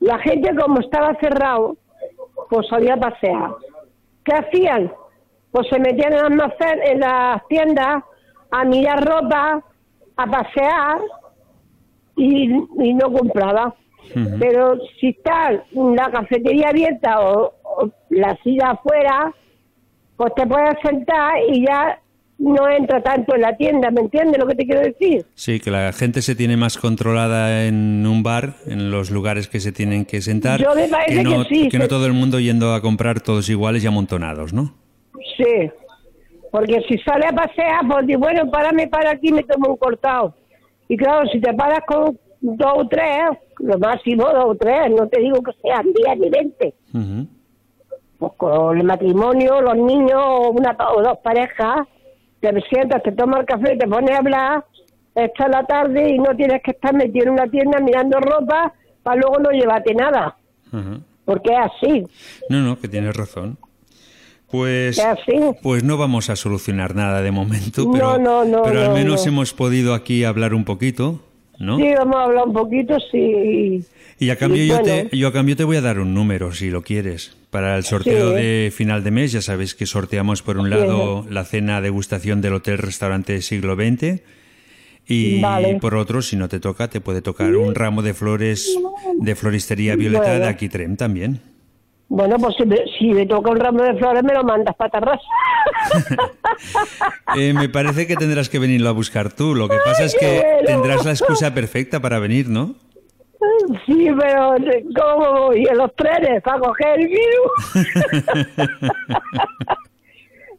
la 0.01 0.17
gente 0.19 0.53
como 0.55 0.79
estaba 0.79 1.15
cerrado, 1.21 1.77
pues 2.49 2.67
salía 2.67 2.95
a 2.95 2.99
pasear. 2.99 3.55
¿Qué 4.25 4.33
hacían? 4.33 4.91
Pues 5.51 5.67
se 5.69 5.79
metían 5.79 6.13
en, 6.13 6.25
almacén, 6.25 6.79
en 6.83 6.99
las 6.99 7.47
tiendas 7.47 8.03
a 8.49 8.65
mirar 8.65 9.05
ropa, 9.05 9.63
a 10.17 10.25
pasear 10.25 11.01
y, 12.17 12.51
y 12.83 12.93
no 12.93 13.13
compraba. 13.13 13.75
Pero 14.39 14.77
si 14.99 15.09
está 15.09 15.63
la 15.73 16.11
cafetería 16.11 16.69
abierta 16.69 17.21
o, 17.21 17.53
o 17.63 17.89
la 18.09 18.35
silla 18.43 18.71
afuera, 18.71 19.33
pues 20.17 20.33
te 20.35 20.47
puedes 20.47 20.75
sentar 20.83 21.33
y 21.47 21.65
ya 21.65 21.99
no 22.41 22.67
entra 22.67 23.01
tanto 23.01 23.35
en 23.35 23.41
la 23.41 23.55
tienda, 23.55 23.91
¿me 23.91 24.01
entiendes 24.01 24.39
lo 24.39 24.47
que 24.47 24.55
te 24.55 24.65
quiero 24.65 24.81
decir? 24.81 25.25
Sí, 25.35 25.59
que 25.59 25.69
la 25.69 25.93
gente 25.93 26.21
se 26.23 26.35
tiene 26.35 26.57
más 26.57 26.77
controlada 26.77 27.65
en 27.65 28.05
un 28.07 28.23
bar, 28.23 28.55
en 28.65 28.89
los 28.89 29.11
lugares 29.11 29.47
que 29.47 29.59
se 29.59 29.71
tienen 29.71 30.05
que 30.05 30.21
sentar, 30.21 30.59
Yo 30.59 30.73
me 30.73 30.87
parece 30.87 31.17
que 31.17 31.23
no, 31.23 31.43
que 31.43 31.55
sí, 31.55 31.69
que 31.69 31.77
no 31.77 31.87
todo 31.87 32.07
el 32.07 32.13
mundo 32.13 32.39
yendo 32.39 32.73
a 32.73 32.81
comprar 32.81 33.21
todos 33.21 33.47
iguales 33.49 33.83
y 33.83 33.87
amontonados, 33.87 34.53
¿no? 34.53 34.73
Sí, 35.37 35.69
porque 36.51 36.81
si 36.89 36.97
sale 36.99 37.27
a 37.27 37.31
pasear, 37.31 37.81
pues 37.87 38.05
bueno, 38.17 38.49
párame 38.49 38.87
para 38.87 39.11
aquí 39.11 39.31
me 39.31 39.43
tomo 39.43 39.69
un 39.69 39.77
cortado. 39.77 40.35
Y 40.87 40.97
claro, 40.97 41.27
si 41.31 41.39
te 41.39 41.53
paras 41.53 41.81
con 41.87 42.17
dos 42.41 42.73
o 42.75 42.87
tres, 42.87 43.37
lo 43.59 43.77
máximo 43.77 44.23
dos 44.23 44.45
o 44.45 44.55
tres, 44.55 44.89
no 44.89 45.07
te 45.07 45.21
digo 45.21 45.41
que 45.43 45.51
sean 45.61 45.85
diez 45.93 46.17
ni 46.19 46.29
veinte. 46.29 46.73
Pues 48.17 48.33
con 48.35 48.77
el 48.77 48.83
matrimonio, 48.83 49.61
los 49.61 49.77
niños, 49.77 50.49
una 50.51 50.75
o 50.95 51.01
dos 51.01 51.19
parejas, 51.23 51.87
te 52.41 52.61
sientas, 52.69 53.01
te 53.03 53.11
tomas 53.11 53.41
el 53.41 53.45
café, 53.45 53.77
te 53.77 53.87
pones 53.87 54.11
a 54.11 54.17
hablar, 54.17 54.65
está 55.15 55.47
la 55.47 55.63
tarde 55.65 56.09
y 56.09 56.17
no 56.17 56.35
tienes 56.35 56.61
que 56.63 56.71
estar 56.71 56.93
metido 56.93 57.25
en 57.27 57.31
una 57.33 57.47
tienda 57.47 57.79
mirando 57.79 58.19
ropa 58.19 58.73
para 59.03 59.19
luego 59.21 59.39
no 59.39 59.51
llevarte 59.51 59.93
nada, 59.93 60.35
porque 61.25 61.51
es 61.53 61.59
así, 61.59 62.03
No, 62.49 62.59
no, 62.61 62.79
que 62.79 62.87
tienes 62.87 63.15
razón. 63.15 63.57
Pues, 64.49 64.97
es 64.97 65.05
así. 65.05 65.39
pues 65.63 65.81
no 65.83 65.95
vamos 65.97 66.29
a 66.29 66.35
solucionar 66.35 66.93
nada 66.93 67.21
de 67.21 67.31
momento, 67.31 67.83
No, 67.85 67.91
pero, 67.93 68.17
no, 68.17 68.43
no, 68.43 68.63
pero 68.63 68.81
al 68.81 68.87
no, 68.89 68.93
menos 68.95 69.25
no. 69.25 69.31
hemos 69.31 69.53
podido 69.53 69.93
aquí 69.93 70.25
hablar 70.25 70.53
un 70.53 70.65
poquito, 70.65 71.21
¿no? 71.57 71.77
Sí, 71.77 71.85
vamos 71.97 72.15
a 72.17 72.23
hablar 72.23 72.47
un 72.47 72.53
poquito, 72.53 72.97
sí. 73.11 73.81
Y 74.19 74.29
a 74.29 74.35
cambio 74.35 74.61
Y 74.63 74.67
yo, 74.67 74.81
te, 74.81 75.09
yo 75.15 75.29
a 75.29 75.33
cambio 75.33 75.55
te 75.55 75.63
voy 75.63 75.77
a 75.77 75.81
dar 75.81 75.99
un 75.99 76.13
número, 76.13 76.51
si 76.51 76.69
lo 76.69 76.81
quieres. 76.81 77.35
Para 77.51 77.75
el 77.77 77.83
sorteo 77.83 78.29
Sí. 78.29 78.35
de 78.41 78.71
final 78.73 79.03
de 79.03 79.11
mes, 79.11 79.31
ya 79.33 79.41
sabéis 79.41 79.75
que 79.75 79.85
sorteamos 79.85 80.41
por 80.41 80.57
un 80.57 80.69
lado 80.69 81.25
la 81.29 81.43
cena 81.43 81.81
degustación 81.81 82.41
del 82.41 82.53
Hotel-Restaurante 82.53 83.41
Siglo 83.41 83.75
XX 83.75 84.21
y 85.05 85.41
Vale. 85.41 85.77
por 85.81 85.95
otro, 85.95 86.21
si 86.21 86.37
no 86.37 86.47
te 86.47 86.59
toca, 86.61 86.87
te 86.87 87.01
puede 87.01 87.21
tocar 87.21 87.53
un 87.55 87.75
ramo 87.75 88.01
de 88.01 88.13
flores 88.13 88.73
de 89.19 89.35
floristería 89.35 89.95
violeta 89.97 90.23
Bueno. 90.29 90.39
de 90.45 90.47
Aquitrem 90.47 90.95
también. 90.95 91.41
Bueno, 92.07 92.37
pues 92.37 92.55
si 92.57 92.65
me, 92.65 92.77
si 92.99 93.05
me 93.07 93.25
toca 93.25 93.51
un 93.51 93.59
ramo 93.59 93.83
de 93.83 93.95
flores 93.95 94.23
me 94.23 94.33
lo 94.33 94.43
mandas 94.43 94.75
para 94.75 94.89
Tarrasa. 94.89 95.21
Eh, 97.37 97.53
me 97.53 97.69
parece 97.69 98.07
que 98.07 98.15
tendrás 98.15 98.49
que 98.49 98.59
venirlo 98.59 98.89
a 98.89 98.91
buscar 98.91 99.31
tú. 99.33 99.55
Lo 99.55 99.67
que 99.69 99.77
pasa 99.85 100.03
es 100.03 100.15
que 100.15 100.43
tendrás 100.65 101.05
la 101.05 101.11
excusa 101.11 101.53
perfecta 101.53 101.99
para 102.01 102.19
venir, 102.19 102.49
¿no? 102.49 102.75
sí, 103.85 104.07
pero 104.19 104.55
¿cómo 104.95 105.31
voy? 105.47 105.63
¿En 105.69 105.77
los 105.77 105.93
trenes 105.95 106.41
para 106.43 106.59
coger 106.59 106.99
el 106.99 107.07
virus? 107.07 107.51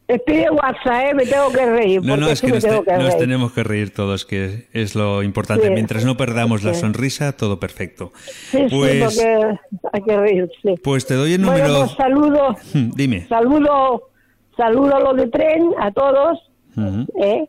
Estoy 0.09 0.45
WhatsApp, 0.51 1.05
¿eh? 1.11 1.15
me 1.15 1.25
tengo 1.25 1.51
que 1.53 1.65
reír. 1.65 2.03
No, 2.05 2.17
no, 2.19 2.29
es 2.29 2.41
que 2.43 2.49
nos, 2.49 2.63
te- 2.63 2.83
que 2.85 2.93
nos 2.99 3.17
tenemos 3.17 3.53
que 3.53 3.63
reír 3.63 3.95
todos, 3.95 4.27
que 4.27 4.67
es 4.73 4.95
lo 4.95 5.23
importante. 5.23 5.69
Sí. 5.69 5.73
Mientras 5.73 6.05
no 6.05 6.17
perdamos 6.19 6.65
la 6.65 6.75
Sí. 6.75 6.81
sonrisa, 6.81 7.33
todo 7.33 7.59
perfecto. 7.59 8.13
Sí, 8.51 8.67
Pues, 8.69 9.17
sí, 9.17 9.25
hay 9.93 10.03
que 10.03 10.17
reírse. 10.17 10.75
pues 10.83 11.07
te 11.07 11.15
doy 11.15 11.33
el 11.35 11.45
Bueno, 11.45 11.57
número... 11.67 11.79
pues 11.87 11.93
saludo, 11.93 12.57
Dime. 12.97 13.27
saludo, 13.29 14.11
saludo 14.57 14.97
a 14.97 15.01
los 15.01 15.17
de 15.17 15.29
tren, 15.29 15.71
a 15.81 15.91
todos, 15.93 16.51
Ujú. 16.77 17.07
¿eh? 17.23 17.49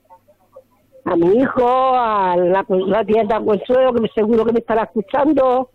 A 1.05 1.15
mi 1.17 1.37
hijo, 1.37 1.67
a 1.95 2.35
la, 2.37 2.65
la 2.69 3.03
tienda 3.05 3.39
Consuelo, 3.43 3.93
que 3.93 4.07
seguro 4.15 4.45
que 4.45 4.53
me 4.53 4.59
estará 4.59 4.83
escuchando, 4.83 5.69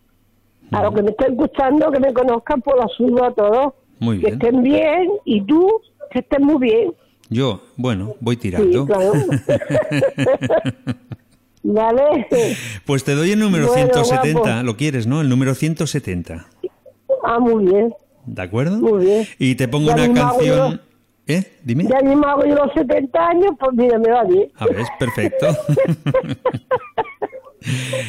a 0.73 0.83
los 0.83 0.95
que 0.95 1.03
me 1.03 1.11
estén 1.11 1.33
escuchando, 1.33 1.91
que 1.93 2.01
me 2.01 2.13
conozcan, 2.15 2.63
pues 2.63 2.77
los 2.81 2.97
saludo 2.97 3.25
a 3.25 3.33
todos. 3.35 3.75
Muy 4.01 4.21
Que 4.21 4.27
bien. 4.27 4.35
estén 4.43 4.63
bien 4.63 5.09
y 5.25 5.43
tú, 5.43 5.69
que 6.11 6.21
estés 6.21 6.41
muy 6.41 6.59
bien. 6.61 6.95
Yo, 7.31 7.61
bueno, 7.77 8.15
voy 8.21 8.37
Sí, 8.37 8.41
tirando. 8.43 8.87
claro. 8.87 9.13
Vale. 11.63 12.27
pues 12.87 13.05
te 13.05 13.15
doy 13.15 13.33
el 13.33 13.41
número 13.41 13.67
Bueno, 13.69 13.93
170, 13.93 14.41
guapo. 14.41 14.63
lo 14.65 14.77
quieres, 14.77 15.07
¿no? 15.07 15.21
El 15.21 15.29
número 15.29 15.55
170. 15.55 16.47
Ah, 17.25 17.39
muy 17.39 17.65
bien. 17.67 17.93
¿De 18.25 18.43
acuerdo? 18.43 18.79
Muy 18.79 19.05
bien. 19.05 19.27
Y 19.39 19.55
te 19.57 19.69
pongo 19.69 19.89
Ya 19.89 19.95
una 20.09 20.15
canción... 20.15 20.81
¿Eh? 21.29 21.45
Dime. 21.63 21.85
Ya 21.85 22.01
mismo 22.01 22.27
hago 22.27 22.45
yo 22.47 22.55
los 22.55 22.73
70 22.73 23.29
años, 23.29 23.51
pues 23.61 23.73
mira, 23.75 23.99
me 23.99 24.11
va 24.11 24.25
bien. 24.25 24.51
A 24.57 24.65
ver, 24.67 24.87
perfecto. 24.99 25.47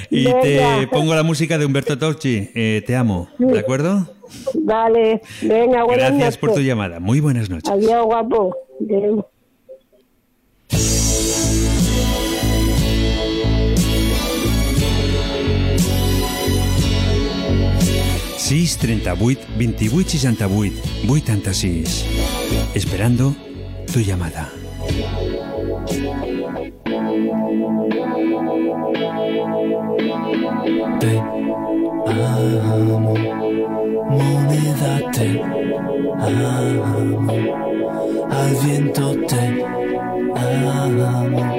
y 0.10 0.26
te 0.26 0.58
Venga. 0.58 0.90
pongo 0.90 1.14
la 1.16 1.24
música 1.24 1.58
de 1.58 1.66
Humberto 1.66 1.98
Tocci. 1.98 2.50
Eh, 2.56 2.84
te 2.88 2.96
amo, 2.96 3.28
¿de 3.38 3.60
acuerdo? 3.60 4.08
Vale, 4.54 5.22
venga, 5.42 5.84
buenas 5.84 6.12
Gracias 6.12 6.38
por 6.38 6.50
tu 6.50 6.56
noches. 6.56 6.68
llamada. 6.68 7.00
Muy 7.00 7.20
buenas 7.20 7.50
noches. 7.50 7.70
Adiós, 7.70 8.06
guapo. 8.06 8.56
Adeu. 8.82 9.26
638 18.50 19.46
28 19.60 20.10
68 20.10 20.74
86. 21.08 22.06
Esperando 22.74 23.36
tu 23.94 24.00
llamada. 24.00 24.50
te 31.00 31.18
amo, 32.08 33.14
moneda 34.10 35.12
te 35.12 35.42
amo, 36.20 37.32
al 38.32 38.56
viento 38.66 39.16
te 39.28 39.64
amo. 40.36 41.56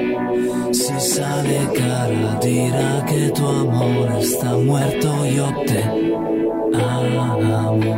Si 0.73 0.99
sale 0.99 1.69
cara 1.73 2.37
dirá 2.41 3.05
que 3.05 3.29
tu 3.31 3.47
amor 3.47 4.11
está 4.19 4.57
muerto, 4.57 5.25
yo 5.25 5.53
te 5.65 6.40
amo, 6.73 7.95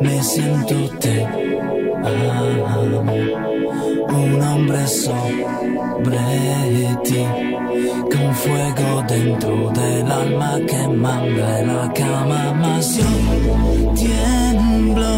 me 0.00 0.22
siento 0.22 0.74
te 0.98 1.24
amo, 2.04 3.12
un 4.08 4.42
hombre 4.42 4.86
sobre 4.86 6.42
ti 7.04 7.24
con 8.12 8.34
fuego 8.34 9.02
dentro 9.08 9.70
del 9.70 10.10
alma 10.10 10.58
que 10.66 10.88
manda 10.88 11.60
en 11.60 11.66
la 11.76 11.92
cama. 11.92 12.52
Más 12.54 12.96
yo 12.96 13.04
tiemblo 13.94 15.10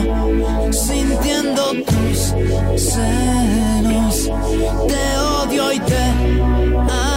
sintiendo 0.72 1.62
tus 1.86 2.34
senos 2.80 4.30
te 4.88 5.18
odio 5.18 5.72
y 5.72 5.78
te 5.80 6.04
amo 6.90 7.13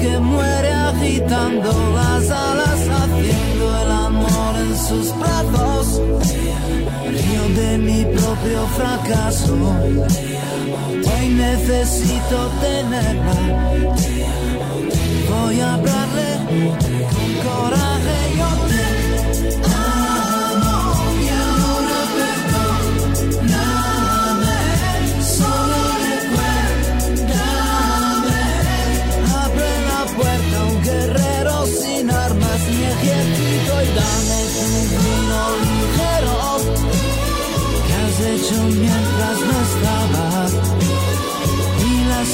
que 0.00 0.18
muere 0.18 0.72
agitando 0.72 1.70
las 1.94 2.30
alas 2.30 2.80
haciendo 3.00 3.64
el 3.82 3.90
amor 3.90 4.52
en 4.64 4.76
sus 4.88 5.06
brazos 5.18 6.00
río 7.16 7.44
de 7.60 7.78
mi 7.78 8.04
propio 8.04 8.60
fracaso 8.76 9.56
Hoy 11.06 11.28
necesito 11.28 12.50
tenerla. 12.60 13.34
Voy 15.30 15.60
a 15.60 15.74
hablarle 15.74 16.28
con 17.12 17.30
coraje. 17.46 18.18
Yo 18.38 18.50
te 18.68 18.97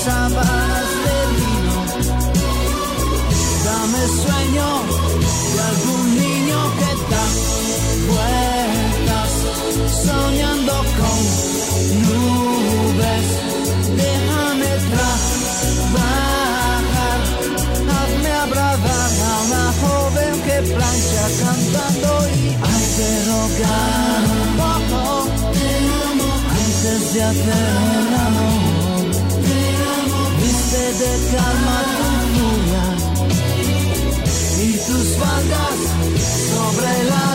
sábanas 0.04 0.88
de 1.04 1.18
vino. 1.38 1.76
Dame 3.64 4.02
sueño 4.22 4.68
de 5.54 5.60
algún 5.70 6.04
niño 6.22 6.58
que 6.78 6.90
da 7.12 7.26
vueltas 8.10 9.32
soñando 10.06 10.74
con 10.98 11.20
nubes. 12.08 13.26
Déjame 14.02 14.70
trabajar, 14.92 16.28
hazme 17.96 18.30
abrazar 18.44 19.10
a 19.28 19.34
una 19.46 19.64
joven 19.82 20.32
que 20.46 20.56
plancha 20.74 21.24
cantando 21.42 22.10
y 22.28 22.40
hay 22.68 22.84
que 22.96 23.10
rogar 23.30 24.22
poco 24.60 25.02
antes 26.60 27.00
de 27.14 27.20
hacer 27.22 28.24
el 28.28 28.33
se 31.30 31.38
arma 31.38 31.78
tu 31.96 32.06
luna 32.36 32.84
y 34.62 34.72
tus 34.86 35.18
bandas 35.18 35.78
sobre 36.50 36.92
la 37.10 37.33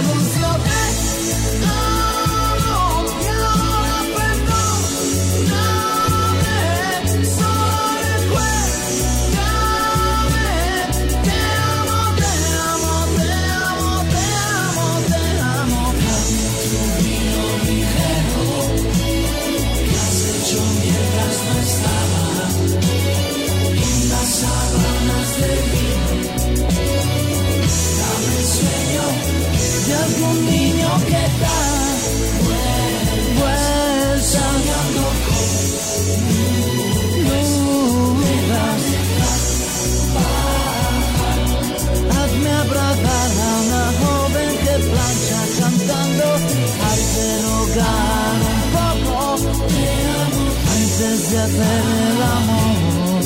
de 51.32 51.38
hacer 51.38 51.84
el 52.10 52.22
amor. 52.24 53.24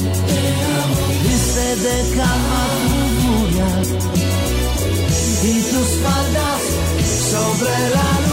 Viste 1.23 1.75
de 1.85 2.15
calma 2.15 2.61
tu 2.89 2.99
furia 3.21 3.71
y 5.43 5.61
tus 5.71 5.89
faldas 6.03 6.61
sobre 7.31 7.89
la 7.95 8.27
luz. 8.27 8.32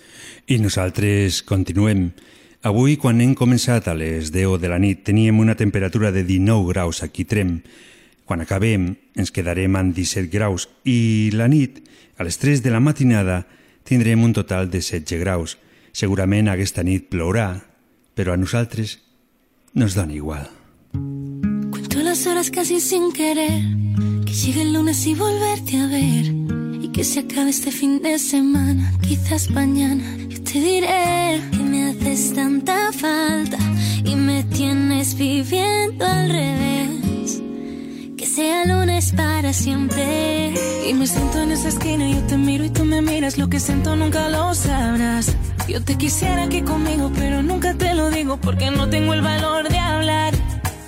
I 0.51 0.57
nosaltres 0.59 1.43
continuem. 1.47 2.09
Avui, 2.67 2.97
quan 2.99 3.21
hem 3.23 3.31
començat 3.39 3.85
a 3.87 3.93
les 3.95 4.33
10 4.35 4.57
de 4.59 4.67
la 4.67 4.81
nit, 4.83 4.99
teníem 5.07 5.37
una 5.39 5.55
temperatura 5.55 6.09
de 6.11 6.25
19 6.27 6.73
graus 6.73 6.99
aquí 7.05 7.23
Trem. 7.23 7.61
Quan 8.27 8.43
acabem, 8.43 8.89
ens 9.15 9.31
quedarem 9.31 9.77
amb 9.79 9.95
17 9.95 10.27
graus 10.27 10.67
i 10.83 11.31
la 11.31 11.47
nit, 11.47 11.79
a 12.19 12.27
les 12.27 12.35
3 12.35 12.65
de 12.65 12.73
la 12.73 12.81
matinada, 12.83 13.45
tindrem 13.87 14.25
un 14.27 14.33
total 14.35 14.67
de 14.67 14.81
16 14.83 15.21
graus. 15.23 15.55
Segurament 15.95 16.51
aquesta 16.51 16.83
nit 16.83 17.07
plourà, 17.07 17.61
però 18.11 18.35
a 18.35 18.41
nosaltres 18.41 18.97
no 19.71 19.87
ens 19.87 19.95
dona 19.95 20.19
igual. 20.19 20.49
Cuento 21.71 22.03
las 22.03 22.27
horas 22.27 22.51
casi 22.51 22.81
sin 22.81 23.13
querer, 23.13 23.63
que 24.25 24.33
llegue 24.33 24.63
el 24.63 24.73
lunes 24.73 25.07
y 25.07 25.15
volverte 25.15 25.77
a 25.77 25.87
ver. 25.87 26.25
Y 26.83 26.91
que 26.91 27.05
se 27.05 27.21
acabe 27.21 27.51
este 27.51 27.71
fin 27.71 28.01
de 28.01 28.19
semana, 28.19 28.91
quizás 29.07 29.49
mañana. 29.51 30.17
Te 30.51 30.59
diré 30.59 31.41
que 31.49 31.59
me 31.59 31.91
haces 31.91 32.33
tanta 32.33 32.91
falta 32.91 33.57
y 34.03 34.15
me 34.15 34.43
tienes 34.43 35.15
viviendo 35.15 36.05
al 36.05 36.29
revés. 36.29 37.41
Que 38.17 38.25
sea 38.25 38.65
lunes 38.65 39.13
para 39.13 39.53
siempre. 39.53 40.53
Y 40.89 40.93
me 40.93 41.07
siento 41.07 41.39
en 41.39 41.51
esa 41.53 41.69
esquina, 41.69 42.05
yo 42.09 42.19
te 42.27 42.35
miro 42.35 42.65
y 42.65 42.69
tú 42.69 42.83
me 42.83 43.01
miras, 43.01 43.37
lo 43.37 43.47
que 43.47 43.61
siento 43.61 43.95
nunca 43.95 44.27
lo 44.27 44.53
sabrás. 44.53 45.33
Yo 45.69 45.81
te 45.81 45.95
quisiera 45.95 46.43
aquí 46.43 46.61
conmigo, 46.63 47.09
pero 47.15 47.41
nunca 47.41 47.73
te 47.73 47.93
lo 47.93 48.09
digo 48.09 48.35
porque 48.35 48.71
no 48.71 48.89
tengo 48.89 49.13
el 49.13 49.21
valor 49.21 49.69
de 49.69 49.79
hablar. 49.79 50.33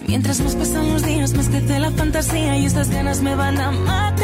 Mientras 0.05 0.41
más 0.41 0.57
pasan 0.57 0.91
los 0.91 1.03
días, 1.03 1.33
más 1.35 1.47
crece 1.47 1.79
la 1.79 1.91
fantasía 1.91 2.57
y 2.57 2.65
estas 2.65 2.89
ganas 2.89 3.21
me 3.21 3.33
van 3.33 3.57
a 3.61 3.71
matar. 3.71 4.22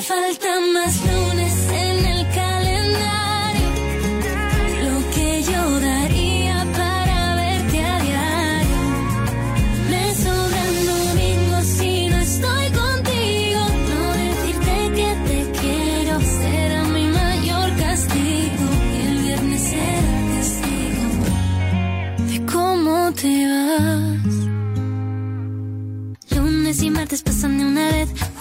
falta 0.00 0.60
más 0.72 1.00
lunes. 1.06 1.67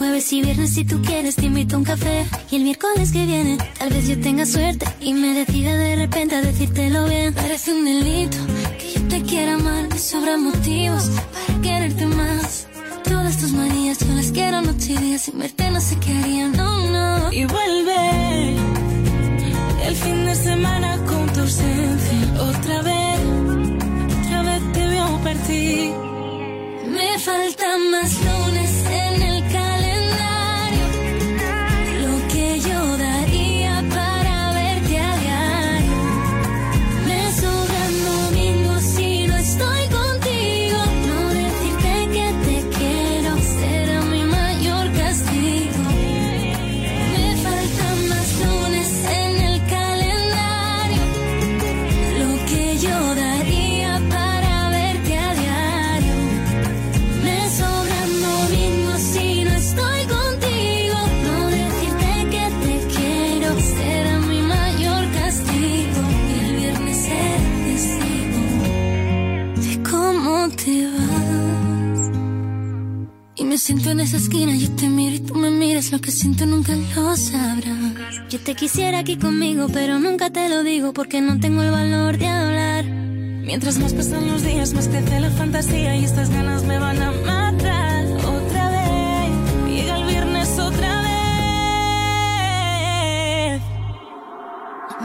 Jueves 0.08 0.32
y 0.32 0.42
viernes 0.42 0.74
si 0.74 0.86
tú 0.86 1.02
quieres 1.02 1.36
te 1.36 1.48
invito 1.48 1.76
a 1.76 1.80
un 1.80 1.84
café. 1.84 2.26
Y 2.50 2.56
el 2.56 2.64
miércoles 2.64 3.12
que 3.12 3.26
viene 3.26 3.58
tal 3.78 3.90
vez 3.90 4.08
yo 4.08 4.18
tenga 4.22 4.46
suerte 4.46 4.86
y 5.02 5.14
me 5.14 5.34
decida 5.34 5.76
de 5.76 5.98
repente 5.98 6.34
a 6.34 6.42
decírtelo 6.42 7.04
bien. 7.10 7.34
Parece 7.34 7.74
un 7.74 7.84
delito 7.84 8.38
que 8.80 8.94
yo 8.94 9.08
te 9.10 9.22
quiera 9.24 9.56
amar. 9.56 9.90
Me 9.90 10.00
sobran 10.00 10.46
motivos 10.46 11.10
para 11.10 11.62
quererte 11.62 12.06
más. 12.06 12.68
Todas 13.04 13.38
tus 13.38 13.52
manías 13.52 14.00
yo 14.00 14.14
las 14.14 14.32
quiero 14.32 14.62
noche 14.62 14.94
y 14.94 14.98
día. 14.98 15.18
Sin 15.18 15.40
verte 15.40 15.70
no 15.72 15.82
sé 15.82 15.98
qué 16.00 16.18
haría, 16.18 16.48
no, 16.48 16.90
no. 16.90 17.34
Y 17.34 17.44
vuelve 17.44 18.56
el 19.88 19.96
fin 19.96 20.26
de 20.26 20.36
semana 20.36 20.94
ausencia. 21.38 22.44
Otra 22.50 22.82
vez, 22.82 23.20
otra 24.22 24.42
vez 24.44 24.72
te 24.72 24.88
veo 24.88 25.20
partir. 25.22 25.94
Me 26.96 27.20
faltan 27.20 27.92
más 27.92 28.12
lunes 28.24 28.67
siento 73.68 73.92
en 73.92 74.00
esa 74.00 74.16
esquina, 74.16 74.56
yo 74.56 74.72
te 74.78 74.88
miro 74.88 75.18
y 75.18 75.20
tú 75.20 75.36
me 75.36 75.50
miras, 75.50 75.92
lo 75.92 76.00
que 76.00 76.10
siento 76.10 76.46
nunca 76.46 76.74
lo 76.74 77.18
sabrás. 77.18 78.30
Yo 78.30 78.40
te 78.40 78.56
quisiera 78.56 79.00
aquí 79.00 79.18
conmigo, 79.18 79.68
pero 79.74 80.00
nunca 80.00 80.30
te 80.30 80.48
lo 80.48 80.64
digo 80.64 80.94
porque 80.94 81.20
no 81.20 81.38
tengo 81.38 81.64
el 81.64 81.72
valor 81.72 82.18
de 82.18 82.28
hablar. 82.28 82.86
Mientras 82.86 83.78
más 83.78 83.94
pasan 83.94 84.26
los 84.32 84.42
días, 84.42 84.74
más 84.74 84.88
crece 84.88 85.20
la 85.20 85.32
fantasía 85.32 85.98
y 85.98 86.06
estas 86.06 86.30
ganas 86.30 86.64
me 86.64 86.80
van 86.80 87.02
a 87.02 87.12
matar. 87.12 88.06
Otra 88.06 88.70
vez, 88.70 89.32
llega 89.68 89.98
el 89.98 90.06
viernes 90.06 90.60
otra 90.60 91.02
vez. 91.02 91.12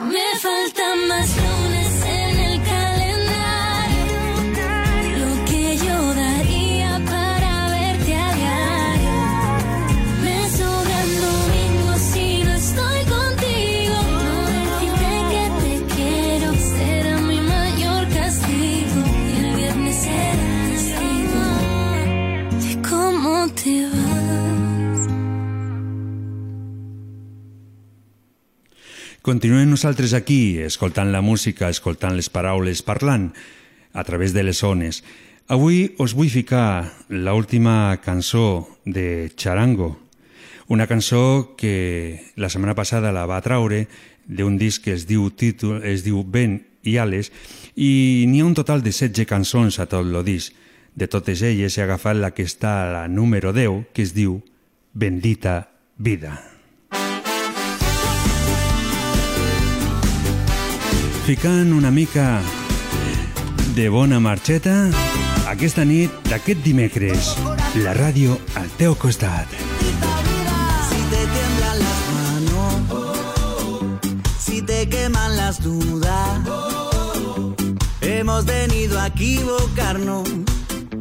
Me 0.06 0.38
faltan 0.38 1.08
más 1.08 1.41
Continuem 29.22 29.70
nosaltres 29.70 30.16
aquí, 30.18 30.58
escoltant 30.58 31.12
la 31.14 31.20
música, 31.22 31.68
escoltant 31.70 32.16
les 32.18 32.26
paraules, 32.26 32.80
parlant 32.82 33.28
a 33.94 34.02
través 34.02 34.32
de 34.34 34.42
les 34.42 34.58
ones. 34.66 35.04
Avui 35.46 35.92
us 36.02 36.16
vull 36.18 36.26
ficar 36.26 36.90
la 37.06 37.30
última 37.38 38.00
cançó 38.02 38.66
de 38.84 39.30
Charango, 39.38 39.94
una 40.66 40.88
cançó 40.90 41.54
que 41.54 42.32
la 42.34 42.50
setmana 42.50 42.74
passada 42.74 43.14
la 43.14 43.22
va 43.30 43.38
traure 43.46 43.86
d'un 44.26 44.58
disc 44.58 44.82
que 44.82 44.96
es 44.98 45.06
diu, 45.06 45.30
títol, 45.30 45.84
es 45.86 46.02
diu 46.02 46.26
Vent 46.26 46.58
i 46.82 46.98
Ales 46.98 47.30
i 47.78 48.26
n'hi 48.26 48.42
ha 48.42 48.48
un 48.50 48.58
total 48.58 48.82
de 48.82 48.90
16 48.90 49.22
cançons 49.30 49.78
a 49.78 49.86
tot 49.86 50.02
el 50.02 50.18
disc. 50.26 50.50
De 50.98 51.06
totes 51.06 51.46
elles 51.46 51.78
he 51.78 51.86
agafat 51.86 52.18
la 52.18 52.34
que 52.34 52.42
està 52.42 52.80
a 52.82 52.90
la 52.90 53.04
número 53.06 53.54
10, 53.54 53.92
que 53.94 54.02
es 54.02 54.18
diu 54.18 54.40
Bendita 54.92 55.70
Vida. 55.94 56.51
Una 61.32 61.90
mica 61.90 62.42
de 63.74 63.88
bona 63.88 64.20
marxeta 64.20 64.90
aquesta 65.48 65.80
nit 65.82 66.12
d'aquest 66.28 66.60
dimecres. 66.60 67.30
La 67.80 67.94
ràdio 67.96 68.36
al 68.60 68.68
teu 68.76 68.92
costat. 68.94 69.48
Si 70.90 71.00
te 71.08 71.22
tiemblan 71.32 71.78
las 71.86 72.02
manos, 72.18 72.76
si 74.44 74.60
te 74.60 74.86
queman 74.90 75.36
las 75.38 75.62
dudas, 75.62 76.38
hemos 78.02 78.44
venido 78.44 79.00
a 79.00 79.06
equivocarnos. 79.06 80.28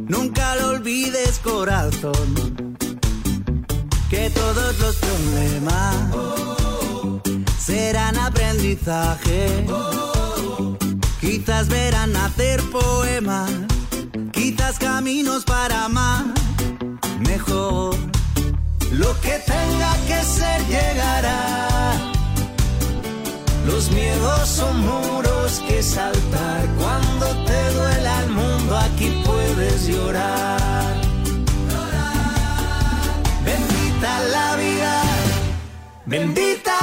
Nunca 0.08 0.56
lo 0.56 0.70
olvides, 0.70 1.40
corazón, 1.44 2.64
que 4.08 4.30
todos 4.30 4.78
los 4.80 4.96
problemas 4.96 5.96
serán 7.58 8.16
aprendizaje. 8.16 9.66
Quizás 11.22 11.68
verán 11.68 12.12
nacer 12.12 12.60
poemas, 12.72 13.48
quizás 14.32 14.76
caminos 14.76 15.44
para 15.44 15.84
amar 15.84 16.24
mejor. 17.20 17.94
Lo 18.90 19.20
que 19.20 19.38
tenga 19.46 19.92
que 20.08 20.20
ser 20.24 20.66
llegará. 20.66 21.68
Los 23.68 23.92
miedos 23.92 24.48
son 24.48 24.80
muros 24.80 25.62
que 25.68 25.80
saltar. 25.80 26.66
Cuando 26.76 27.26
te 27.44 27.70
duela 27.70 28.22
el 28.24 28.30
mundo, 28.30 28.76
aquí 28.76 29.22
puedes 29.24 29.86
llorar. 29.86 30.96
Bendita 33.44 34.20
la 34.34 34.56
vida, 34.56 35.02
bendita 36.04 36.81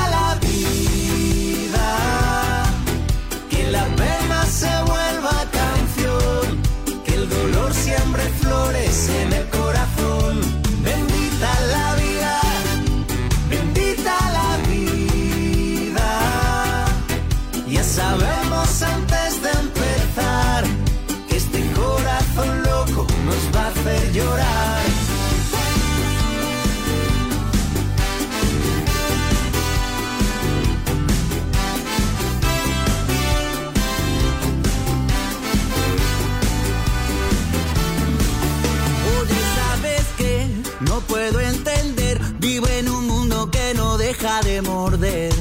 de 44.42 44.62
morder. 44.62 45.34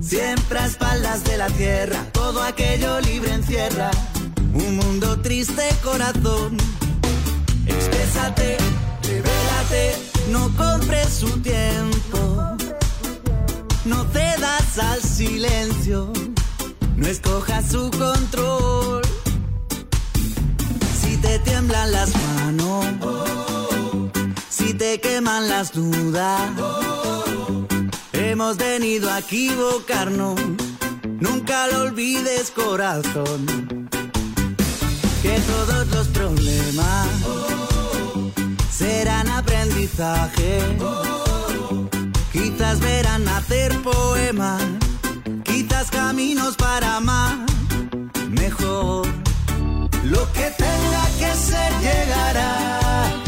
Siempre 0.00 0.58
a 0.58 0.66
espaldas 0.66 1.24
de 1.24 1.36
la 1.36 1.48
tierra, 1.48 2.06
todo 2.12 2.42
aquello 2.42 3.00
libre 3.00 3.32
encierra. 3.32 3.90
Un 4.54 4.76
mundo 4.76 5.20
triste, 5.20 5.62
corazón. 5.82 6.56
Exprésate, 7.66 8.56
revélate, 9.02 9.96
no 10.30 10.50
compres 10.56 11.08
su 11.08 11.28
tiempo. 11.40 12.56
No 13.84 14.04
cedas 14.12 14.78
al 14.78 15.02
silencio, 15.02 16.12
no 16.96 17.06
escojas 17.06 17.70
su 17.70 17.90
control. 17.90 19.02
Si 21.00 21.16
te 21.18 21.38
tiemblan 21.40 21.92
las 21.92 22.10
manos, 22.14 22.86
si 24.48 24.72
te 24.72 25.00
queman 25.00 25.48
las 25.48 25.72
dudas, 25.72 26.50
hemos 28.30 28.56
venido 28.56 29.10
a 29.10 29.20
equivocarnos. 29.20 30.40
Nunca 31.20 31.66
lo 31.68 31.82
olvides, 31.82 32.50
corazón, 32.50 33.88
que 35.22 35.40
todos 35.40 35.86
los 35.88 36.08
problemas 36.08 37.08
serán 38.70 39.28
aprendizaje. 39.28 40.60
Quizás 42.32 42.80
verán 42.80 43.24
nacer 43.24 43.80
poemas, 43.82 44.62
quizás 45.44 45.90
caminos 45.90 46.56
para 46.56 46.96
amar 46.96 47.36
mejor. 48.28 49.06
Lo 50.04 50.32
que 50.32 50.50
tenga 50.56 51.04
que 51.18 51.34
ser 51.34 51.72
llegará. 51.80 53.25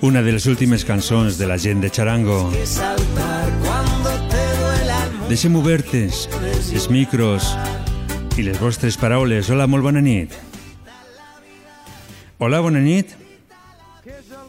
Una 0.00 0.22
de 0.22 0.32
les 0.32 0.46
últimes 0.46 0.84
cançons 0.86 1.38
de 1.38 1.46
la 1.46 1.56
gent 1.58 1.80
de 1.82 1.90
Charango. 1.90 2.38
Deixem 5.28 5.56
obertes 5.58 6.26
els 6.72 6.86
micros 6.88 7.50
i 8.38 8.44
les 8.46 8.60
vostres 8.62 8.96
paraules. 8.96 9.50
Hola, 9.50 9.66
molt 9.66 9.84
bona 9.84 10.00
nit. 10.04 10.32
Hola, 12.38 12.60
bona 12.62 12.80
nit. 12.80 13.16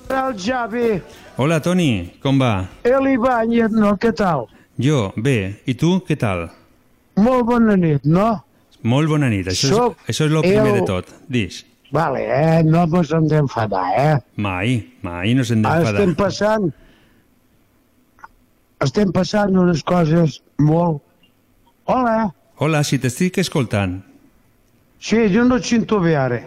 El 0.10 0.34
Javi, 0.42 1.00
Hola, 1.38 1.60
Toni, 1.62 2.14
com 2.22 2.40
va? 2.42 2.68
el 2.84 3.06
Ibáñez, 3.14 3.70
no? 3.72 3.94
Què 3.98 4.10
tal? 4.14 4.48
Jo, 4.82 5.14
bé. 5.16 5.62
I 5.70 5.76
tu, 5.78 6.00
què 6.08 6.18
tal? 6.18 6.48
Molt 7.16 7.46
bona 7.46 7.76
nit, 7.78 8.04
no? 8.04 8.44
Molt 8.84 9.08
bona 9.10 9.30
nit. 9.30 9.48
Això 9.48 9.70
Soc 9.70 9.98
és, 10.08 10.16
això 10.16 10.26
és 10.26 10.32
el 10.34 10.42
primer 10.42 10.74
el- 10.74 10.80
de 10.80 10.86
tot. 10.88 11.06
Dis. 11.28 11.66
Vale, 11.92 12.22
eh? 12.22 12.64
No 12.64 12.84
ens 12.86 13.12
hem 13.16 13.28
d'enfadar, 13.30 13.86
eh? 13.98 14.18
Mai, 14.38 14.76
mai 15.02 15.34
no 15.34 15.46
s'hem 15.46 15.64
d'enfadar. 15.66 15.96
estem 15.98 16.16
passant... 16.18 16.70
Estem 18.86 19.10
passant 19.12 19.58
unes 19.60 19.82
coses 19.84 20.38
molt... 20.64 21.02
Hola. 21.90 22.30
Hola, 22.62 22.84
si 22.86 23.00
t'estic 23.02 23.42
escoltant. 23.42 23.98
Sí, 25.02 25.26
jo 25.34 25.44
no 25.48 25.58
et 25.60 25.66
sento 25.68 26.00
bé 26.04 26.14
ara. 26.20 26.40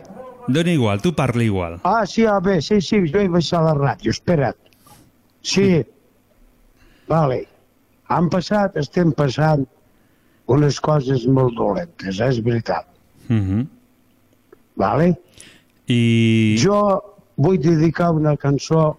Dona 0.49 0.73
igual, 0.73 1.03
tu 1.03 1.13
parla 1.19 1.43
igual. 1.43 1.79
Ah, 1.85 2.07
sí, 2.07 2.25
ah, 2.27 2.39
bé, 2.41 2.61
sí, 2.63 2.81
sí, 2.81 3.03
jo 3.11 3.21
he 3.21 3.29
baixat 3.33 3.67
la 3.67 3.75
ràdio, 3.79 4.15
espera't. 4.15 4.59
Sí, 5.43 5.83
vale. 7.11 7.43
Han 8.13 8.29
passat, 8.31 8.77
estem 8.79 9.13
passant 9.17 9.67
unes 10.53 10.81
coses 10.85 11.27
molt 11.27 11.57
dolentes, 11.59 12.19
eh? 12.21 12.29
és 12.31 12.43
veritat. 12.45 12.87
Mhm. 13.29 13.67
Vale? 14.77 15.15
I... 15.87 16.57
Jo 16.63 17.01
vull 17.37 17.59
dedicar 17.59 18.11
una 18.13 18.37
cançó 18.37 18.97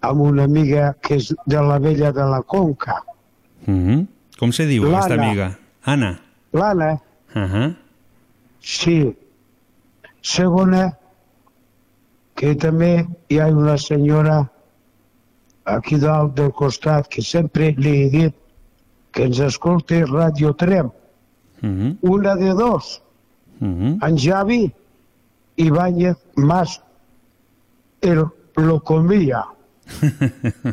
a 0.00 0.12
una 0.12 0.44
amiga 0.44 0.94
que 1.02 1.16
és 1.18 1.32
de 1.46 1.60
la 1.62 1.78
vella 1.78 2.12
de 2.12 2.24
la 2.24 2.42
Conca, 2.42 3.02
Mhm. 3.68 4.06
Com 4.38 4.52
se 4.52 4.64
diu 4.66 4.86
aquesta 4.88 5.14
amiga? 5.14 5.58
Anna. 5.84 6.18
l'Anna. 6.52 7.00
Uh 7.34 7.40
-huh. 7.40 7.74
Sí. 8.60 9.16
Segona, 10.22 10.96
que 12.34 12.54
també 12.54 13.06
hi 13.28 13.38
ha 13.38 13.46
una 13.48 13.76
senyora 13.76 14.50
aquí 15.64 15.98
dalt 15.98 16.34
del 16.34 16.52
costat 16.52 17.08
que 17.08 17.22
sempre 17.22 17.74
li 17.76 18.02
he 18.02 18.10
dit 18.10 18.34
que 19.10 19.24
ens 19.24 19.38
escolti 19.38 20.02
Radio 20.04 20.54
Trem. 20.54 20.90
Mhm. 21.60 21.98
Una 22.00 22.34
de 22.36 22.54
dos, 22.54 23.02
Mhm. 23.60 23.98
en 24.02 24.18
Javi 24.18 24.72
Ibáñez 25.56 26.16
más 26.36 26.80
el 28.00 28.24
lo 28.56 28.80
comía. 28.82 29.44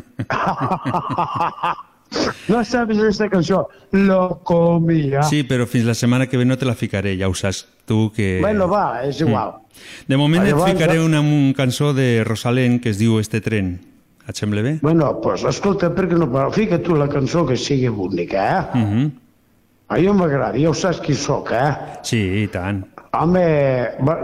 no 2.48 2.64
sabes 2.64 2.98
esta 2.98 3.28
canción, 3.28 3.64
lo 3.90 4.40
comía. 4.44 5.22
Sí, 5.24 5.42
però 5.42 5.66
fins 5.66 5.84
la 5.84 5.94
setmana 5.94 6.26
que 6.28 6.36
ve 6.36 6.44
no 6.44 6.56
te 6.58 6.64
la 6.66 6.74
ficaré, 6.74 7.16
ja 7.18 7.28
ho 7.28 7.34
saps 7.34 7.66
tu 7.86 8.12
que... 8.12 8.38
Bueno, 8.40 8.68
va, 8.68 9.02
és 9.06 9.20
igual. 9.20 9.56
De 10.08 10.16
moment 10.16 10.44
et 10.46 10.52
Llavors, 10.54 10.72
ficaré 10.72 10.98
ja- 10.98 11.04
una, 11.04 11.20
una 11.20 11.52
cançó 11.54 11.92
de 11.94 12.22
Rosalén 12.24 12.80
que 12.80 12.90
es 12.90 12.98
diu 12.98 13.18
Este 13.20 13.40
tren. 13.40 13.80
Et 14.26 14.34
sembla 14.34 14.62
bé? 14.62 14.78
Bueno, 14.82 15.20
pues 15.22 15.44
escolta, 15.46 15.92
per 15.94 16.08
què 16.10 16.16
no 16.18 16.26
fica 16.50 16.80
tu 16.82 16.96
la 16.98 17.06
cançó 17.08 17.44
que 17.46 17.56
sigui 17.56 17.86
bonica, 17.88 18.70
eh? 18.74 18.78
Mhm. 18.78 19.12
A 19.88 19.98
mi 20.02 20.08
m'agrada, 20.10 20.58
ja 20.58 20.70
ho 20.70 20.74
saps 20.74 20.98
qui 21.00 21.14
sóc, 21.14 21.52
eh? 21.54 22.00
Sí, 22.02 22.18
i 22.42 22.46
tant. 22.50 22.82
Home, 23.16 23.42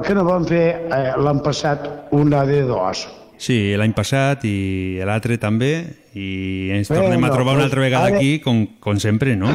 que 0.05 0.15
no 0.15 0.25
vam 0.27 0.45
fer 0.49 0.65
eh, 0.91 1.13
l'any 1.23 1.39
passat 1.45 1.87
una 2.19 2.43
de 2.49 2.63
dos. 2.67 3.05
Sí, 3.43 3.73
l'any 3.79 3.91
passat 3.95 4.45
i 4.47 5.01
l'altre 5.03 5.35
també, 5.41 5.71
i 6.15 6.69
ens 6.77 6.91
Bueno, 6.93 7.07
tornem 7.09 7.25
a 7.27 7.31
trobar 7.33 7.55
una 7.57 7.65
altra 7.67 7.81
vegada 7.83 8.11
ara- 8.11 8.19
aquí, 8.21 8.37
com, 8.43 8.61
com 8.83 8.99
sempre, 9.03 9.35
no? 9.35 9.55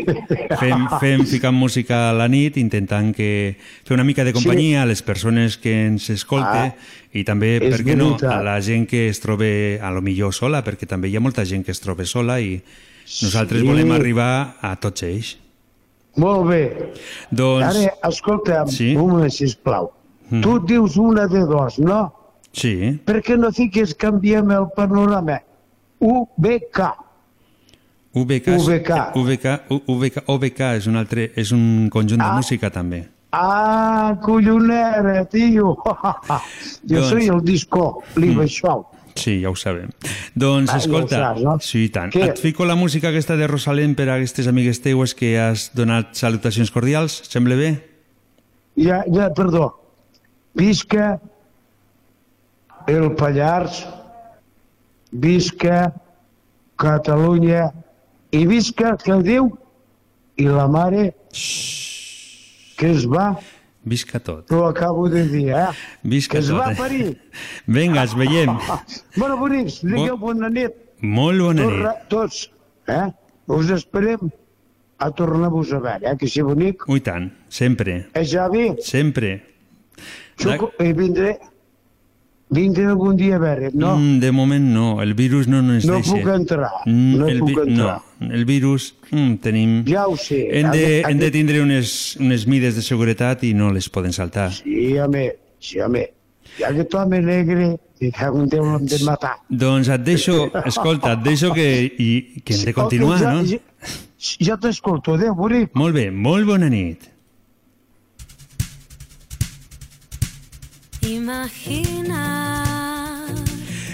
fem, 0.62 0.86
fem 1.00 1.24
ficant 1.28 1.56
música 1.56 2.08
a 2.08 2.14
la 2.16 2.28
nit, 2.32 2.56
intentant 2.60 3.10
que 3.16 3.56
fer 3.84 3.96
una 3.98 4.04
mica 4.08 4.24
de 4.24 4.32
companyia 4.36 4.82
a 4.84 4.88
les 4.88 5.02
persones 5.04 5.58
que 5.60 5.74
ens 5.88 6.08
escolte 6.14 6.68
Ah, 6.68 6.74
i 7.12 7.24
també, 7.24 7.56
per 7.64 7.82
què 7.84 7.96
no, 7.98 8.14
a 8.20 8.40
la 8.44 8.56
gent 8.64 8.86
que 8.88 9.08
es 9.10 9.20
trobe 9.20 9.80
a 9.82 9.90
lo 9.92 10.00
millor 10.04 10.32
sola, 10.36 10.62
perquè 10.64 10.88
també 10.88 11.08
hi 11.12 11.16
ha 11.16 11.24
molta 11.24 11.44
gent 11.48 11.64
que 11.66 11.72
es 11.76 11.80
troba 11.84 12.04
sola 12.08 12.38
i 12.40 12.56
nosaltres 13.22 13.60
Sí. 13.62 13.66
volem 13.66 13.90
arribar 13.92 14.56
a 14.60 14.74
tots 14.76 15.02
ells. 15.02 15.36
Molt 16.18 16.48
bé. 16.48 16.62
Doncs... 17.30 17.64
Ara, 17.76 17.92
escolta'm, 18.08 18.68
Sí? 18.68 18.94
un 18.96 19.08
moment, 19.10 19.30
sisplau. 19.30 19.90
Mm. 20.30 20.40
Tu 20.42 20.58
dius 20.66 20.96
una 20.96 21.26
de 21.26 21.40
dos, 21.46 21.78
no? 21.78 22.12
Sí. 22.52 22.98
Per 23.04 23.20
què 23.22 23.36
no 23.38 23.52
fiques, 23.52 23.94
canviem 23.94 24.50
el 24.50 24.66
panorama? 24.76 25.38
UBK. 26.00 26.80
UBK, 28.14 28.48
UBK. 28.58 28.90
UBK, 29.14 29.46
UBK, 29.86 30.22
OBK 30.26 30.60
és 30.80 30.86
un, 30.90 30.96
altre, 30.96 31.30
és 31.36 31.52
un 31.52 31.88
conjunt 31.92 32.18
de 32.20 32.26
Ah. 32.26 32.34
música 32.36 32.70
també. 32.70 33.06
Ah, 33.30 34.16
collonera, 34.22 35.24
tio. 35.28 35.76
jo 35.84 36.96
Doncs- 36.96 37.08
soy 37.10 37.28
el 37.28 37.42
disco, 37.44 38.02
l'Ibaixol. 38.16 38.86
Sí, 39.18 39.40
ja 39.42 39.50
ho 39.50 39.56
sabem. 39.58 39.90
Doncs, 40.38 40.70
Ah, 40.70 40.78
ja 40.78 40.84
escolta, 40.84 41.16
saps, 41.22 41.42
no? 41.42 41.56
sí, 41.64 41.84
i 41.88 41.92
tant. 41.94 42.12
Què? 42.14 42.28
Et 42.30 42.38
fico 42.38 42.64
la 42.68 42.76
música 42.78 43.10
aquesta 43.10 43.36
de 43.36 43.46
Rosalén 43.50 43.94
per 43.98 44.08
a 44.08 44.14
aquestes 44.16 44.46
amigues 44.50 44.80
teues 44.84 45.14
que 45.18 45.34
has 45.40 45.70
donat 45.74 46.14
salutacions 46.18 46.70
cordials. 46.70 47.18
Sembla 47.28 47.56
bé? 47.58 47.70
Ja, 48.78 49.02
ja, 49.10 49.28
perdó. 49.34 49.72
Visca 50.54 51.18
el 52.88 53.10
Pallars, 53.18 53.82
visca 55.12 55.92
Catalunya 56.78 57.72
i 58.30 58.44
visca 58.46 58.94
que 59.02 59.16
Déu 59.26 59.48
i 60.38 60.46
la 60.46 60.68
mare 60.70 61.08
que 62.78 62.90
es 62.94 63.06
va, 63.10 63.32
Visca 63.84 64.18
tot. 64.20 64.46
t'ho 64.48 64.64
acabo 64.66 65.08
de 65.08 65.22
dir, 65.28 65.48
eh? 65.54 65.68
Visca 66.02 66.32
que 66.38 66.38
es 66.44 66.48
tot. 66.50 66.58
va 66.58 66.74
parir. 66.76 67.16
Vinga, 67.66 68.02
ens 68.02 68.14
veiem. 68.14 68.56
Bueno, 69.16 69.36
bonics, 69.38 69.80
digueu 69.82 70.16
bona 70.18 70.48
nit. 70.50 70.74
Molt 71.00 71.40
bona 71.40 71.64
nit. 71.64 71.80
ra- 71.84 71.94
tots, 72.08 72.50
eh? 72.88 73.06
Us 73.46 73.70
esperem 73.70 74.30
a 74.98 75.10
tornar-vos 75.10 75.72
a 75.72 75.78
veure, 75.78 76.10
eh? 76.10 76.16
Que 76.18 76.26
si 76.28 76.42
bonic. 76.42 76.84
Ui, 76.88 77.00
tant. 77.00 77.30
Sempre. 77.48 78.08
Eh, 78.14 78.24
Javi? 78.26 78.74
Sempre. 78.82 79.38
Xuco, 80.38 80.72
i 80.82 80.92
vindré, 80.92 81.38
vindré 82.50 82.86
algun 82.86 83.16
dia 83.16 83.36
a 83.36 83.38
veure, 83.38 83.70
no? 83.74 83.96
Mm, 83.98 84.18
de 84.20 84.30
moment 84.32 84.64
no. 84.74 85.02
El 85.02 85.14
virus 85.14 85.46
no 85.48 85.58
ens 85.60 85.84
No 85.86 85.94
deixa. 85.98 86.12
puc 86.14 86.28
entrar, 86.34 86.70
Mm, 86.86 87.16
no 87.18 87.28
el 87.28 87.38
puc 87.40 87.58
entrar. 87.66 88.00
No, 88.20 88.32
el 88.34 88.44
virus 88.44 88.94
mm, 89.10 89.34
tenim... 89.44 89.84
Ja 89.86 90.06
ho 90.08 90.16
sé. 90.16 90.40
Hem 90.60 90.70
de, 90.70 90.84
Aquest- 90.84 91.10
hem 91.10 91.18
de 91.18 91.30
tindre 91.30 91.62
unes, 91.62 92.16
unes 92.20 92.46
mides 92.46 92.74
de 92.76 92.82
seguretat 92.82 93.44
i 93.44 93.52
no 93.54 93.70
les 93.72 93.88
poden 93.88 94.12
saltar. 94.12 94.50
Sí, 94.52 94.96
home, 94.98 95.32
sí, 95.60 95.80
home. 95.80 96.06
I 96.58 96.64
aquest 96.64 96.94
home 96.94 97.20
negre, 97.22 97.76
que 98.00 98.10
cago 98.10 98.40
en 98.42 98.48
Déu, 98.48 98.64
l'hem 98.64 98.86
de 98.88 98.98
matar. 99.04 99.36
Doncs 99.48 99.88
et 99.94 100.00
deixo, 100.06 100.48
escolta, 100.64 101.12
et 101.12 101.22
deixo 101.22 101.52
que, 101.54 101.68
i, 101.98 102.40
que 102.44 102.54
hem 102.54 102.64
de 102.64 102.74
continuar, 102.74 103.18
ja, 103.20 103.32
no? 103.34 103.44
Ja, 103.46 103.58
ja 104.48 104.56
t'escolto, 104.56 105.14
adéu, 105.14 105.34
bonic. 105.38 105.70
Molt 105.78 105.94
bé, 105.94 106.08
molt 106.10 106.46
bona 106.48 106.68
nit. 106.72 107.04
Imagina 111.08 112.64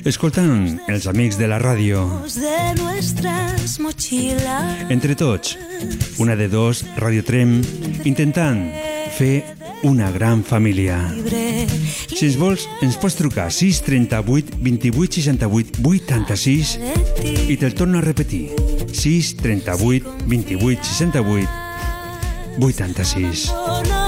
Escoltant 0.04 0.80
els 0.90 1.06
amics 1.06 1.38
de 1.38 1.46
la 1.48 1.60
ràdio, 1.62 2.02
de 2.34 2.74
nuestras 2.82 3.78
mochilas. 3.80 4.90
entre 4.90 5.14
tots, 5.14 5.56
una 6.18 6.36
de 6.36 6.48
dos, 6.48 6.84
Radio 6.96 7.24
Trem, 7.24 7.62
intentant 8.04 8.66
fer 9.16 9.44
una 9.82 10.10
gran 10.10 10.42
família. 10.44 10.98
Si 12.08 12.26
ens 12.26 12.36
vols, 12.36 12.68
ens 12.82 12.98
pots 13.00 13.16
trucar 13.16 13.50
638 13.52 14.58
28 14.60 15.22
68 15.22 15.80
86 15.84 16.78
i 17.48 17.56
te'l 17.56 17.74
torno 17.74 17.98
a 17.98 18.04
repetir. 18.04 18.50
638 18.92 20.26
28 20.26 20.84
68 20.84 21.48
86. 22.60 24.03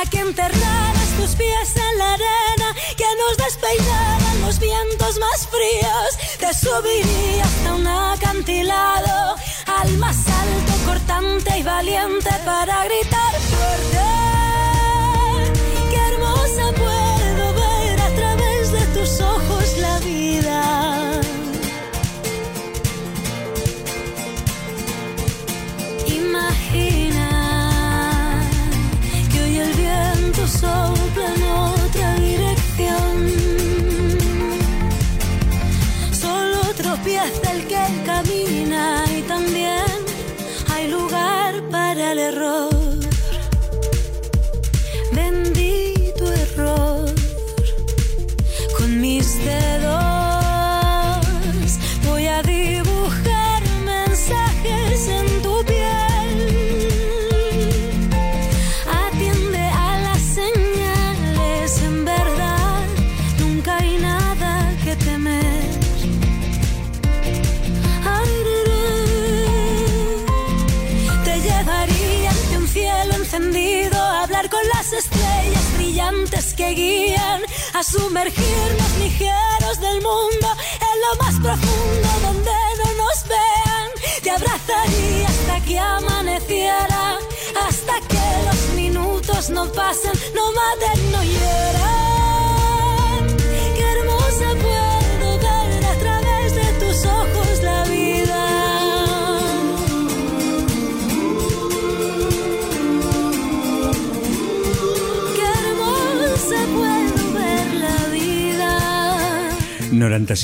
A 0.00 0.06
que 0.08 0.18
enterraras 0.20 1.10
tus 1.18 1.36
pies 1.36 1.76
en 1.76 1.98
la 1.98 2.14
arena, 2.14 2.74
que 2.96 3.04
nos 3.18 3.36
despeinaran 3.36 4.40
los 4.40 4.58
vientos 4.58 5.18
más 5.18 5.46
fríos. 5.46 6.38
Te 6.38 6.54
subiría 6.54 7.44
hasta 7.44 7.74
un 7.74 7.86
acantilado, 7.86 9.36
al 9.66 9.98
más 9.98 10.16
alto, 10.16 10.72
cortante 10.86 11.58
y 11.58 11.62
valiente 11.62 12.30
para 12.46 12.84
gritar 12.84 13.34
fuerte. 13.50 14.19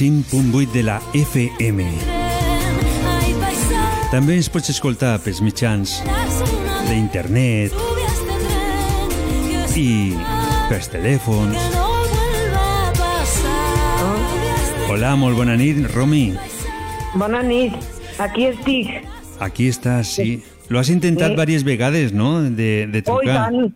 95.8 0.00 0.72
de 0.72 0.82
la 0.82 1.00
FM. 1.14 1.84
També 4.12 4.34
ens 4.36 4.48
pots 4.52 4.68
escoltar 4.68 5.14
pels 5.24 5.38
mitjans 5.40 5.94
d'internet 6.84 7.72
i 9.80 10.12
pels 10.68 10.90
telèfons. 10.92 11.56
Hola, 14.92 15.14
molt 15.16 15.36
bona 15.40 15.56
nit, 15.56 15.80
Romi. 15.94 16.26
Bona 17.16 17.40
nit, 17.42 17.72
aquí 18.20 18.50
estic. 18.52 18.92
Aquí 19.40 19.70
estàs, 19.72 20.12
sí. 20.18 20.42
Lo 20.68 20.78
has 20.78 20.90
intentat 20.92 21.30
Sí. 21.30 21.34
diverses 21.36 21.64
vegades, 21.64 22.12
no?, 22.12 22.42
de, 22.42 22.86
de 22.86 23.02
Oh, 23.06 23.22
i 23.22 23.26
trucar. 23.26 23.48
tant. 23.50 23.72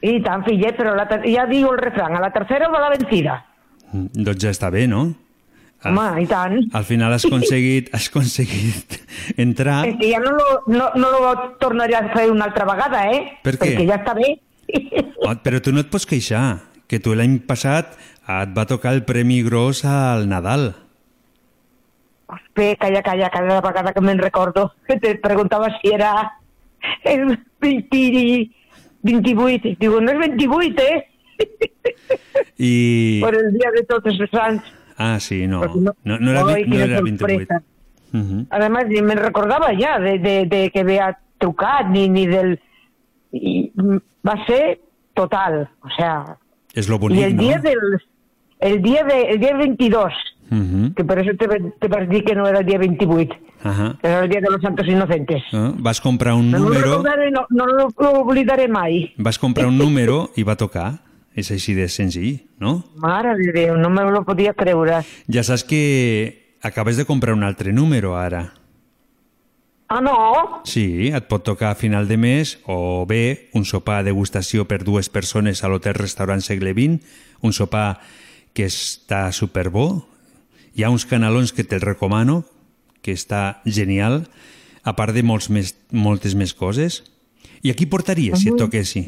I 0.00 0.20
tant, 0.22 0.44
fillet, 0.44 0.76
però 0.78 0.94
la 0.96 1.04
ja 1.28 1.44
diu 1.46 1.68
el 1.70 1.78
refrán, 1.78 2.16
a 2.16 2.20
la 2.20 2.32
tercera 2.32 2.68
va 2.72 2.80
la 2.80 2.90
vencida. 2.96 3.44
Mm, 3.92 4.06
Doncs 4.24 4.40
ja 4.42 4.50
està 4.50 4.70
bé, 4.70 4.86
no? 4.88 5.12
Al, 5.82 5.96
Home, 5.98 6.22
i 6.22 6.26
tant. 6.30 6.58
al 6.78 6.84
final 6.86 7.12
has 7.16 7.24
aconseguit, 7.28 7.88
has 7.94 8.08
aconseguit 8.10 8.98
entrar... 9.36 9.80
És 9.88 9.96
que 9.98 10.12
ja 10.12 10.20
no 10.22 10.34
lo, 10.36 10.48
no, 10.70 10.90
no 10.94 11.10
lo 11.10 11.32
tornaré 11.62 11.96
a 11.98 12.04
fer 12.14 12.28
una 12.30 12.46
altra 12.50 12.66
vegada, 12.68 13.06
eh? 13.10 13.24
Per 13.42 13.56
què? 13.56 13.72
Perquè 13.72 13.88
ja 13.88 13.98
està 13.98 14.14
bé. 14.18 14.36
Oh, 15.26 15.34
però 15.42 15.58
tu 15.62 15.74
no 15.74 15.82
et 15.82 15.90
pots 15.90 16.06
queixar, 16.08 16.62
que 16.88 17.00
tu 17.02 17.16
l'any 17.18 17.40
passat 17.48 17.96
et 18.22 18.54
va 18.54 18.68
tocar 18.70 18.94
el 18.94 19.02
Premi 19.04 19.42
Gros 19.42 19.82
al 19.84 20.28
Nadal. 20.30 20.70
Bé, 22.56 22.76
calla, 22.80 23.02
calla, 23.02 23.28
cada 23.32 23.60
vegada 23.64 23.92
que 23.92 24.00
me'n 24.04 24.20
recordo 24.20 24.70
que 24.86 24.98
te 25.00 25.14
preguntava 25.20 25.68
si 25.80 25.92
era 25.92 26.38
el 27.04 27.38
20, 27.60 28.50
28. 29.02 29.76
Digo, 29.80 30.00
no 30.00 30.12
és 30.12 30.18
28, 30.18 30.82
eh? 30.82 31.08
I... 32.58 33.20
Per 33.24 33.34
el 33.34 33.50
dia 33.56 33.72
de 33.74 33.82
tots 33.88 34.12
els 34.12 34.30
sants. 34.30 34.70
Ah, 35.04 35.18
sí, 35.20 35.46
no. 35.46 35.60
No- 35.64 35.94
No, 36.04 36.18
no 36.18 36.30
era, 36.30 36.42
no 36.66 36.76
era 36.78 37.00
28. 37.00 37.18
sorpresa. 37.18 37.62
Mhm. 38.12 38.46
Además, 38.50 38.84
ni 38.88 39.00
me 39.02 39.14
recordava 39.14 39.68
ja 39.78 39.98
de, 39.98 40.18
de, 40.18 40.46
de 40.46 40.70
que 40.70 40.80
havia 40.80 41.18
trucat, 41.38 41.86
ni, 41.88 42.08
ni 42.08 42.26
del... 42.26 42.60
Mm, 43.32 43.96
va 44.26 44.36
ser 44.46 44.80
total, 45.14 45.68
o 45.82 45.88
sea... 45.96 46.36
És 46.74 46.88
lo 46.88 46.96
I 46.96 46.98
bonic, 46.98 47.24
el 47.24 47.36
no? 47.36 47.42
dia 47.42 47.58
del... 47.58 47.78
El 48.62 48.80
dia, 48.80 49.02
de, 49.04 49.22
el 49.32 49.40
dia 49.40 49.56
22, 49.56 50.12
Mhm. 50.52 50.92
que 50.94 51.02
per 51.08 51.16
això 51.18 51.32
te, 51.40 51.46
te 51.80 51.88
vas 51.88 52.04
dir 52.10 52.22
que 52.24 52.34
no 52.36 52.46
era 52.46 52.60
el 52.60 52.66
dia 52.66 52.78
28, 52.78 53.34
Ajá. 53.64 53.96
que 54.00 54.06
era 54.06 54.20
el 54.24 54.28
dia 54.30 54.40
de 54.40 54.50
los 54.50 54.60
santos 54.60 54.86
inocentes. 54.86 55.42
Ah, 55.52 55.72
Vas 55.78 56.00
comprar 56.00 56.34
un 56.34 56.50
No, 56.50 56.58
no, 56.58 56.64
número, 56.66 57.02
no, 57.32 57.46
no 57.50 57.66
lo 57.66 57.88
lo 57.98 58.10
oblidaré 58.20 58.68
mai. 58.68 59.14
vas 59.16 59.38
comprar 59.38 59.66
un 59.66 59.78
número 59.78 60.30
i 60.36 60.44
va 60.44 60.54
tocar. 60.56 61.00
És 61.34 61.50
així 61.50 61.72
de 61.74 61.88
senzill, 61.88 62.42
no? 62.60 62.82
Mare 63.00 63.36
de 63.38 63.52
Déu, 63.54 63.76
no 63.80 63.88
me 63.90 64.04
lo 64.04 64.24
podia 64.24 64.52
creure. 64.52 65.00
Ja 65.32 65.44
saps 65.46 65.64
que 65.64 66.58
acabes 66.62 66.96
de 66.96 67.06
comprar 67.08 67.34
un 67.34 67.44
altre 67.44 67.72
número 67.72 68.16
ara. 68.16 68.52
Ah, 69.92 70.00
no? 70.00 70.62
Sí, 70.64 71.10
et 71.12 71.26
pot 71.28 71.42
tocar 71.44 71.72
a 71.72 71.76
final 71.76 72.06
de 72.08 72.16
mes 72.16 72.54
o 72.64 73.04
bé 73.04 73.50
un 73.52 73.66
sopar 73.68 73.98
degustació 74.06 74.64
per 74.64 74.80
dues 74.86 75.10
persones 75.12 75.60
a 75.60 75.68
l'hotel 75.68 75.98
restaurant 75.98 76.40
segle 76.40 76.72
XX, 76.72 77.02
un 77.44 77.52
sopar 77.52 78.00
que 78.56 78.70
està 78.70 79.26
superbo. 79.36 80.06
Hi 80.72 80.86
ha 80.86 80.92
uns 80.92 81.04
canalons 81.04 81.52
que 81.52 81.64
te'l 81.68 81.84
recomano, 81.84 82.46
que 83.04 83.12
està 83.12 83.60
genial, 83.66 84.22
a 84.80 84.96
part 84.96 85.12
de 85.12 85.26
molts 85.26 85.50
més, 85.52 85.74
moltes 85.92 86.32
més 86.40 86.56
coses. 86.56 87.02
I 87.60 87.68
aquí 87.68 87.84
portaries 87.84 88.40
si 88.40 88.48
et 88.48 88.56
toquessi? 88.56 89.04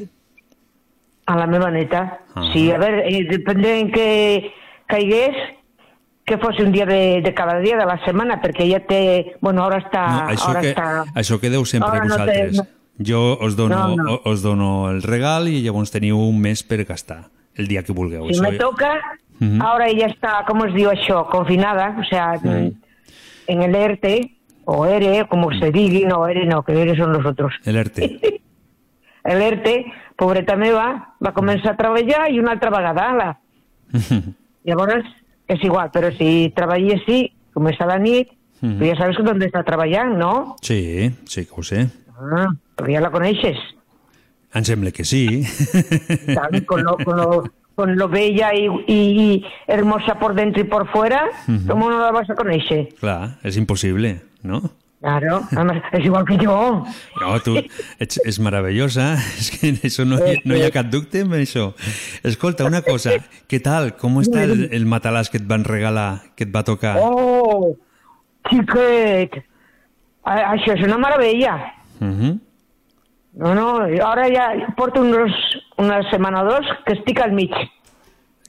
A 1.27 1.37
la 1.37 1.47
meva 1.47 1.71
neta. 1.71 2.21
Ah. 2.35 2.51
Sí, 2.53 2.71
a 2.71 2.79
veure, 2.79 3.05
eh, 3.09 3.25
dependent 3.31 3.93
que 3.95 4.53
caigués, 4.87 5.35
que 6.25 6.37
fos 6.39 6.59
un 6.61 6.73
dia 6.73 6.87
de, 6.87 7.21
de 7.23 7.35
cada 7.35 7.59
dia 7.61 7.77
de 7.77 7.85
la 7.87 7.99
setmana, 8.05 8.41
perquè 8.43 8.67
ja 8.71 8.81
té... 8.81 9.37
Bueno, 9.41 9.65
ara 9.65 9.79
està... 9.79 10.03
No, 10.09 10.29
això, 10.33 10.51
ara 10.51 10.61
que, 10.61 10.71
està... 10.73 11.05
això 11.15 11.39
quedeu 11.41 11.65
sempre 11.65 11.91
Ara 11.91 12.05
no 12.05 12.17
té- 12.17 12.21
vosaltres. 12.21 12.57
no. 12.57 12.67
Jo 13.05 13.39
us 13.43 13.57
dono, 13.57 13.77
No, 13.97 13.97
no. 13.97 14.21
us 14.31 14.41
dono 14.43 14.89
el 14.91 15.03
regal 15.03 15.49
i 15.49 15.63
llavors 15.65 15.91
teniu 15.91 16.17
un 16.21 16.39
mes 16.41 16.63
per 16.63 16.85
gastar, 16.85 17.25
el 17.57 17.67
dia 17.69 17.83
que 17.83 17.93
vulgueu. 17.93 18.29
Si 18.29 18.39
Això- 18.39 18.43
me 18.51 18.59
toca, 18.59 18.93
Mhm. 19.41 19.61
ahora 19.63 19.89
ella 19.89 20.07
está, 20.07 20.45
¿cómo 20.47 20.65
os 20.65 20.73
digo 20.75 20.93
això? 20.93 21.27
Confinada, 21.29 21.97
o 21.99 22.05
sea, 22.05 22.35
en 22.45 23.63
el 23.63 23.75
ERTE, 23.75 24.31
o 24.65 24.87
ERE, 24.87 25.27
como 25.29 25.51
se 25.59 25.73
diga, 25.73 26.09
no, 26.09 26.27
ERE 26.29 26.47
no, 26.47 26.63
que 26.63 26.73
ERE 26.81 26.97
son 26.97 27.13
los 27.13 27.27
otros. 27.27 27.53
El 27.65 27.77
ERTE. 27.77 28.41
El 29.25 29.41
ERTE, 29.43 29.87
pobreta 30.17 30.55
meva, 30.57 31.15
va 31.25 31.33
començar 31.33 31.73
a 31.73 31.77
treballar 31.79 32.27
i 32.31 32.39
una 32.41 32.53
altra 32.53 32.71
vegada, 32.71 33.11
ala. 33.11 33.31
Llavors, 34.65 35.07
és 35.49 35.63
igual, 35.65 35.91
però 35.93 36.11
si 36.17 36.53
treballessi, 36.57 37.33
com 37.55 37.69
és 37.69 37.81
a 37.81 37.87
la 37.91 37.99
nit, 37.99 38.31
Mhm. 38.65 38.79
tu 38.79 38.85
ja 38.87 38.95
sabes 38.97 39.19
on 39.19 39.27
està 39.43 39.61
treballant, 39.67 40.15
no? 40.17 40.57
Sí, 40.63 41.11
sí 41.27 41.45
que 41.45 41.53
ho 41.53 41.63
sé. 41.63 41.83
Ah, 42.17 42.49
però 42.77 42.89
ja 42.95 43.01
la 43.03 43.11
coneixes. 43.11 43.59
Em 44.55 44.65
sembla 44.65 44.91
que 44.91 45.05
sí. 45.05 45.43
Tal, 46.33 46.65
con 46.65 46.83
lo, 46.83 46.97
con 46.97 47.17
lo, 47.17 47.45
con 47.75 47.97
lo 47.97 48.09
bella 48.09 48.55
y, 48.55 48.67
y, 48.87 48.95
y 49.35 49.45
hermosa 49.67 50.19
por 50.19 50.35
dentro 50.35 50.63
y 50.63 50.65
por 50.65 50.89
fuera, 50.89 51.27
Ujú. 51.49 51.67
¿cómo 51.69 51.91
no 51.91 51.99
la 52.01 52.13
vas 52.13 52.31
a 52.31 52.35
conocer? 52.35 52.89
Clar, 53.01 53.37
és 53.43 53.57
impossible, 53.59 54.23
no? 54.43 54.63
Claro, 55.05 55.43
además, 55.53 55.83
es 55.93 56.05
igual 56.07 56.25
que 56.25 56.39
yo. 56.39 56.83
No, 57.21 57.41
tu 57.45 57.59
ets, 58.01 58.17
és 58.25 58.39
meravellosa, 58.41 59.19
és 59.39 59.51
que 59.53 59.69
en 59.69 59.77
això 59.85 60.07
no, 60.09 60.17
hi, 60.25 60.39
no 60.49 60.57
hi 60.57 60.63
ha 60.65 60.71
cap 60.73 60.87
dubte 60.89 61.21
en 61.21 61.35
això. 61.37 61.67
Escolta, 62.25 62.65
una 62.65 62.81
cosa, 62.81 63.13
què 63.45 63.61
tal? 63.61 63.91
Com 64.01 64.17
està 64.23 64.47
el, 64.49 64.63
el 64.73 64.87
matalàs 64.89 65.29
que 65.29 65.37
et 65.43 65.45
van 65.51 65.67
regalar, 65.69 66.23
que 66.35 66.47
et 66.49 66.55
va 66.55 66.63
tocar? 66.65 66.95
Oh, 67.05 67.75
xiquet, 68.49 69.37
A- 70.25 70.55
això 70.55 70.73
és 70.73 70.87
una 70.89 70.97
meravella. 70.97 71.59
Mhm. 72.01 72.39
No, 73.45 73.53
no, 73.59 73.67
ara 74.09 74.25
ja 74.33 74.49
porto 74.79 75.03
unos, 75.05 75.37
una 75.77 75.99
setmana 76.09 76.41
o 76.45 76.49
dos 76.49 76.67
que 76.87 76.95
estic 76.97 77.21
al 77.21 77.33
mig, 77.37 77.53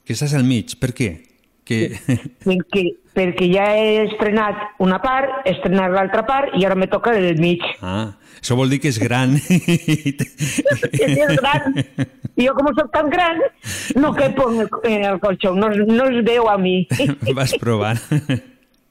Que 0.06 0.14
estàs 0.14 0.32
al 0.38 0.44
mig, 0.46 0.72
per 0.80 0.92
què? 0.94 1.08
Que... 1.66 1.96
perquè, 2.46 2.84
perquè 3.16 3.48
ja 3.50 3.66
he 3.74 4.04
estrenat 4.04 4.78
una 4.84 5.00
part, 5.02 5.42
he 5.44 5.56
estrenat 5.56 5.90
l'altra 5.94 6.22
part 6.28 6.54
i 6.54 6.66
ara 6.68 6.76
me 6.78 6.86
toca 6.90 7.14
el 7.16 7.40
mig. 7.42 7.64
Ah, 7.82 8.12
això 8.38 8.54
vol 8.58 8.70
dir 8.70 8.78
que 8.84 8.92
és 8.92 9.00
gran. 9.02 9.34
que 10.96 11.08
és 11.10 11.34
gran. 11.40 11.80
I 12.36 12.46
jo, 12.46 12.54
com 12.54 12.68
soc 12.76 12.92
tan 12.94 13.08
gran, 13.10 13.40
no 13.96 14.12
quepo 14.14 14.50
en 14.52 14.60
el, 14.66 14.70
en 14.92 15.06
el 15.10 15.18
colxó, 15.22 15.54
no, 15.56 15.70
no 15.72 16.08
es 16.12 16.22
veu 16.26 16.50
a 16.52 16.58
mi. 16.60 16.82
Vas 17.38 17.56
provant. 17.58 17.98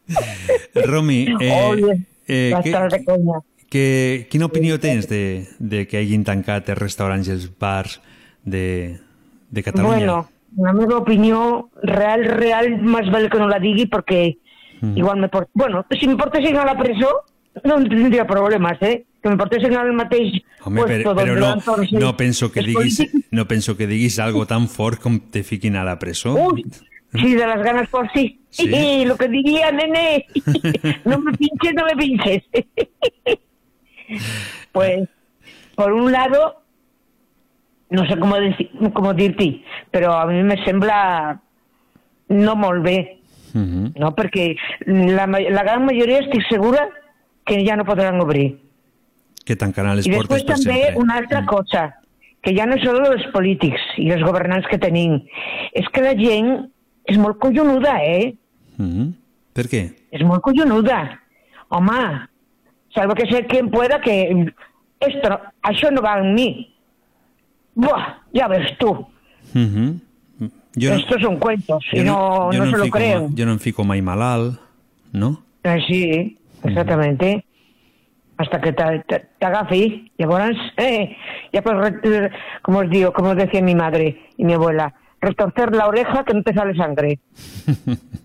Romi, 0.85 1.25
eh, 1.39 1.51
Oye, 1.69 1.97
eh, 2.27 2.53
conya. 3.05 3.39
que, 3.69 4.27
quina 4.29 4.45
opinió 4.45 4.79
tens 4.79 5.07
de, 5.09 5.47
de 5.59 5.85
que 5.87 6.01
hagin 6.01 6.25
tancat 6.25 6.69
els 6.73 6.81
restaurants 6.81 7.29
i 7.29 7.33
els 7.37 7.47
bars 7.59 7.99
de, 8.43 8.97
de 9.49 9.63
Catalunya? 9.63 9.97
Bueno, 9.97 10.17
la 10.57 10.73
meva 10.73 10.97
opinió 10.97 11.69
real, 11.83 12.25
real, 12.25 12.77
més 12.81 13.11
val 13.11 13.29
que 13.29 13.39
no 13.39 13.47
la 13.51 13.59
digui 13.59 13.89
perquè 13.91 14.35
Mm. 14.81 14.97
igual 14.97 15.19
me 15.19 15.29
port... 15.29 15.49
Bueno, 15.53 15.85
si 15.99 16.07
me 16.07 16.15
portessin 16.15 16.57
a 16.57 16.65
la 16.65 16.77
presó 16.77 17.23
no 17.63 17.77
tindria 17.83 18.27
problemes, 18.27 18.77
eh? 18.81 19.05
Que 19.21 19.29
me 19.29 19.37
portessin 19.37 19.75
al 19.75 19.93
mateix 19.93 20.41
Home, 20.63 20.81
puesto 20.81 21.15
però, 21.15 21.35
però 21.35 21.35
no, 21.39 21.99
no, 21.99 22.17
penso 22.17 22.51
que 22.51 22.61
diguis, 22.61 22.99
no 23.31 23.47
penso 23.47 23.77
que 23.77 23.87
diguis 23.87 24.19
algo 24.19 24.45
tan 24.45 24.67
fort 24.67 24.99
com 25.01 25.19
te 25.31 25.43
fiquin 25.43 25.77
a 25.77 25.83
la 25.83 25.97
presó. 25.97 26.33
Uy, 26.35 26.65
sí, 27.13 27.33
de 27.33 27.47
las 27.47 27.63
ganas 27.63 27.87
por 27.89 28.11
sí. 28.11 28.41
Sí. 28.49 29.05
lo 29.05 29.15
que 29.15 29.29
diría, 29.29 29.71
nene. 29.71 30.25
no 31.05 31.19
me 31.19 31.31
pinches, 31.33 31.73
no 31.73 31.85
me 31.85 31.95
pinches. 31.95 32.43
pues, 34.73 35.07
por 35.75 35.93
un 35.93 36.11
lado, 36.11 36.64
no 37.89 38.05
sé 38.07 38.15
deci- 38.15 38.93
cómo 38.93 39.13
dir-t'hi, 39.13 39.63
però 39.91 40.13
a 40.21 40.25
mi 40.25 40.41
me 40.43 40.57
sembla 40.65 41.39
no 42.29 42.55
molt 42.55 42.83
bé, 42.83 43.17
Mhm. 43.53 43.93
no? 43.99 44.13
Perquè 44.15 44.55
la, 44.87 45.25
la 45.27 45.63
gran 45.63 45.85
majoria 45.85 46.19
estic 46.19 46.43
segura 46.49 46.89
que 47.45 47.63
ja 47.65 47.75
no 47.75 47.85
podran 47.85 48.19
obrir. 48.19 48.57
Que 49.45 49.55
tancaran 49.55 49.95
les 49.95 50.07
I 50.07 50.11
portes 50.11 50.43
després 50.43 50.45
per 50.45 50.55
també 50.65 50.81
sempre. 50.85 51.01
una 51.03 51.15
altra 51.17 51.45
cosa, 51.45 51.95
que 52.41 52.55
ja 52.55 52.65
no 52.65 52.75
són 52.83 53.05
els 53.05 53.25
polítics 53.31 53.81
i 53.97 54.09
els 54.11 54.23
governants 54.23 54.67
que 54.67 54.77
tenim, 54.77 55.21
és 55.73 55.87
que 55.93 56.01
la 56.01 56.15
gent 56.15 56.69
és 57.05 57.17
molt 57.17 57.37
collonuda, 57.39 58.03
eh? 58.03 58.35
Mm 58.77 58.85
-hmm. 58.91 59.13
Per 59.53 59.65
què? 59.67 59.93
És 60.11 60.23
molt 60.23 60.41
collonuda. 60.41 61.19
Home, 61.69 62.27
salvo 62.93 63.13
que 63.15 63.25
sé 63.31 63.45
quien 63.45 63.69
pueda 63.69 64.01
que 64.01 64.51
esto, 64.99 65.39
això 65.63 65.91
no 65.91 66.01
va 66.01 66.19
en 66.19 66.33
mi. 66.33 66.74
Buah, 67.75 68.17
ya 68.33 68.47
ves 68.47 68.77
tú. 68.77 69.05
-hmm. 69.53 69.99
jo 70.39 70.89
no, 70.89 70.95
Estos 70.95 71.21
son 71.21 71.37
cuentos 71.39 71.83
y 71.93 71.99
no, 72.01 72.51
no, 72.51 72.65
se 72.71 72.77
lo 72.77 72.89
creen. 72.89 73.23
ma- 73.23 73.29
Jo 73.37 73.45
no 73.45 73.51
em 73.53 73.59
fico 73.59 73.83
mai 73.83 74.01
malalt, 74.01 74.59
no? 75.13 75.43
Eh, 75.63 75.79
sí, 75.87 76.37
exactamente. 76.63 77.45
Hasta 78.37 78.59
que 78.59 78.73
te- 78.73 79.03
te-. 79.07 79.25
Llavors, 80.17 80.57
eh, 80.77 81.15
ya 81.53 81.61
pues, 81.61 81.75
re- 81.77 82.31
como 82.61 82.79
os 82.79 82.89
digo, 82.89 83.13
como 83.13 83.33
decía 83.35 83.61
mi 83.61 83.75
madre 83.75 84.19
y 84.37 84.43
mi 84.43 84.53
abuela, 84.53 84.93
retorcer 85.21 85.73
la 85.73 85.87
oreja 85.87 86.23
que 86.25 86.33
no 86.33 86.43
te 86.43 86.53
sale 86.53 86.75
sangre. 86.75 87.19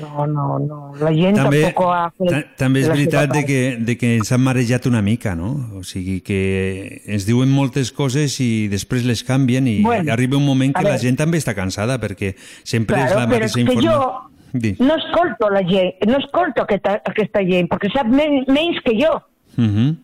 No, 0.00 0.26
no, 0.26 0.58
no. 0.60 0.78
La 1.00 1.10
gent 1.14 1.36
També, 1.38 1.62
tampoc 1.64 1.88
ha 1.94 2.02
fet 2.12 2.30
ta 2.30 2.40
també 2.64 2.82
és 2.82 2.88
la 2.90 2.94
veritat 2.94 3.32
de 3.32 3.42
que, 3.48 3.60
de 3.80 3.96
que 3.98 4.10
ens 4.18 4.30
han 4.32 4.42
marejat 4.44 4.86
una 4.90 5.00
mica, 5.02 5.34
no? 5.38 5.50
O 5.78 5.82
sigui 5.86 6.20
que 6.20 7.02
ens 7.06 7.24
diuen 7.26 7.48
moltes 7.50 7.90
coses 7.96 8.36
i 8.44 8.68
després 8.68 9.06
les 9.08 9.24
canvien 9.24 9.66
i 9.66 9.78
Bueno, 9.82 10.12
arriba 10.12 10.36
un 10.36 10.44
moment 10.46 10.74
que 10.76 10.84
la 10.84 10.98
gent 11.00 11.16
també 11.16 11.40
està 11.40 11.54
cansada 11.56 11.98
perquè 11.98 12.34
sempre 12.62 13.00
és 13.00 13.08
Claro, 13.08 13.20
la 13.20 13.26
però 13.26 13.38
mateixa 13.38 13.46
és 13.48 13.54
que 13.54 13.60
informació. 13.66 13.92
jo 13.92 14.28
no 14.52 14.94
escolto 14.96 15.50
la 15.52 15.60
gent, 15.68 15.92
no 16.08 16.18
escolto 16.18 16.62
aquesta, 16.62 17.02
aquesta 17.04 17.42
gent, 17.44 17.68
perquè 17.68 17.90
sap 17.92 18.06
men 18.08 18.44
menys 18.48 18.78
que 18.84 18.94
jo. 18.96 19.10
Mhm. 19.56 19.96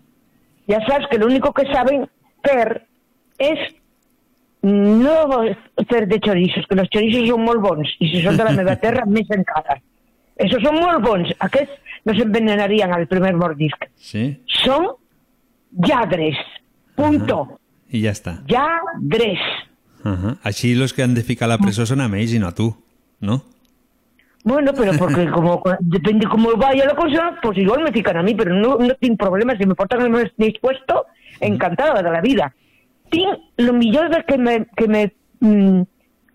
Ya 0.67 0.81
sabes 0.87 1.07
que 1.11 1.19
lo 1.19 1.27
único 1.27 1.53
que 1.53 1.65
saben 1.73 2.09
hacer 2.43 2.87
es 3.39 3.59
no 4.65 5.43
hacer 5.77 6.09
de 6.09 6.21
chorizos, 6.21 6.67
que 6.67 6.77
los 6.79 6.89
chorizos 6.91 7.29
són 7.29 7.45
molt 7.45 7.63
bons, 7.65 7.91
i 8.01 8.11
si 8.11 8.23
són 8.25 8.39
de 8.41 8.47
la 8.49 8.55
meva 8.57 8.77
terra, 8.85 9.05
més 9.07 9.31
encara. 9.35 9.79
Esos 10.41 10.63
són 10.65 10.81
molt 10.81 11.05
bons. 11.05 11.31
Aquests 11.47 12.03
no 12.09 12.15
s'envenenarien 12.17 12.93
al 12.93 13.07
primer 13.11 13.35
mordisc. 13.39 13.87
Sí? 13.95 14.27
Són 14.65 14.89
lladres. 15.87 16.41
Punto. 16.99 17.45
I 17.95 18.03
ja 18.07 18.15
està. 18.15 18.39
Lladres. 18.51 19.43
Uh 20.05 20.35
Així 20.45 20.75
els 20.75 20.93
que 20.93 21.03
han 21.05 21.15
de 21.17 21.23
ficar 21.25 21.47
a 21.47 21.55
la 21.55 21.61
presó 21.63 21.87
són 21.89 22.03
amb 22.05 22.19
ells 22.19 22.35
i 22.37 22.41
no 22.43 22.51
a 22.51 22.57
tu, 22.57 22.69
no? 23.25 23.43
Bueno, 24.45 24.73
pero 24.77 24.93
porque 24.99 25.31
como 25.31 25.63
depende 25.81 26.27
cómo 26.27 26.51
vaya 26.57 26.85
la 26.85 26.95
cosa, 26.95 27.39
pues 27.43 27.57
igual 27.57 27.83
me 27.83 27.93
fican 27.93 28.19
a 28.19 28.23
mí, 28.23 28.35
pero 28.35 28.55
no, 28.55 28.77
no 28.77 28.95
tengo 29.01 29.17
problemas. 29.17 29.57
Si 29.57 29.65
me 29.65 29.75
portan 29.75 30.03
el 30.03 30.11
más 30.11 30.27
dispuesto, 30.37 31.07
encantada 31.41 32.03
de 32.03 32.11
la 32.11 32.21
vida. 32.21 32.55
Tinc 33.15 33.63
lo 33.63 33.73
millor 33.79 34.11
de 34.11 34.23
que 34.27 34.39
me, 34.39 34.57
que 34.77 34.89
me, 34.91 35.03
mm, 35.41 35.83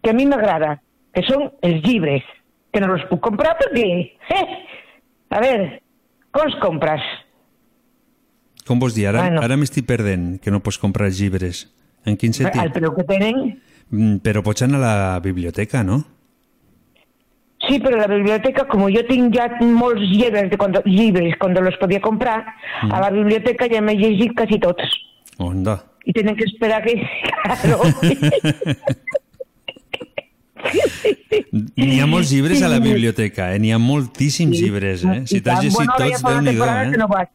que 0.02 0.10
a 0.10 0.14
mi 0.16 0.26
m'agrada, 0.26 0.78
que 1.14 1.24
són 1.28 1.50
els 1.62 1.82
llibres, 1.84 2.24
que 2.72 2.80
no 2.80 2.94
els 2.96 3.04
puc 3.10 3.20
comprar 3.26 3.58
perquè, 3.60 3.88
eh, 4.30 4.46
a 5.36 5.40
veure, 5.44 5.82
com 6.32 6.46
els 6.48 6.56
compres? 6.64 7.02
Com 8.68 8.80
vols 8.80 8.94
dir? 8.96 9.08
Ara, 9.10 9.24
Bueno. 9.26 9.42
ara 9.42 9.58
m'estic 9.58 9.86
perdent 9.90 10.38
que 10.40 10.52
no 10.52 10.60
pots 10.62 10.78
comprar 10.78 11.08
els 11.10 11.20
llibres. 11.20 11.66
En 12.06 12.16
quin 12.16 12.30
Al 12.30 12.34
sentit? 12.36 12.72
preu 12.74 12.94
que 12.96 13.04
tenen. 13.04 13.60
Mm, 13.90 14.18
Però 14.22 14.44
pots 14.44 14.62
anar 14.62 14.78
a 14.78 14.86
la 15.16 15.20
biblioteca, 15.20 15.84
no? 15.84 16.04
Sí, 17.68 17.80
pero 17.80 17.98
la 17.98 18.08
biblioteca, 18.08 18.68
como 18.68 18.88
yo 18.90 19.06
tengo 19.06 19.30
ya 19.32 19.50
molts 19.60 20.00
llibres 20.02 20.50
de 20.50 20.58
cuando, 20.58 20.82
llibres 20.86 21.36
cuando 21.38 21.62
los 21.62 21.76
podía 21.78 22.00
comprar, 22.00 22.46
a 22.90 23.00
la 23.02 23.10
biblioteca 23.10 23.68
ja 23.70 23.82
m'he 23.82 23.96
llegit 23.96 24.34
quasi 24.38 24.60
tots. 24.60 24.84
Onda. 25.38 25.84
Y 26.06 26.14
tienen 26.14 26.36
que 26.36 26.44
esperar 26.46 26.84
que... 26.84 27.02
Claro. 27.62 27.82
N'hi 31.80 32.00
ha 32.04 32.08
molts 32.10 32.32
llibres 32.34 32.62
a 32.64 32.70
la 32.72 32.80
biblioteca, 32.84 33.54
eh? 33.56 33.60
N'hi 33.64 33.72
ha 33.72 33.78
moltíssims 33.80 34.58
Sí. 34.58 34.64
llibres, 34.66 35.04
eh? 35.06 35.22
Si 35.26 35.40
t'has 35.42 35.62
llegit 35.64 35.78
bueno, 35.78 35.94
tots, 35.98 36.22
déu-n'hi-do, 36.22 36.52
temporada 36.52 36.92
que 36.92 36.98
no 36.98 37.06
eh? 37.06 37.14
vaig. 37.14 37.30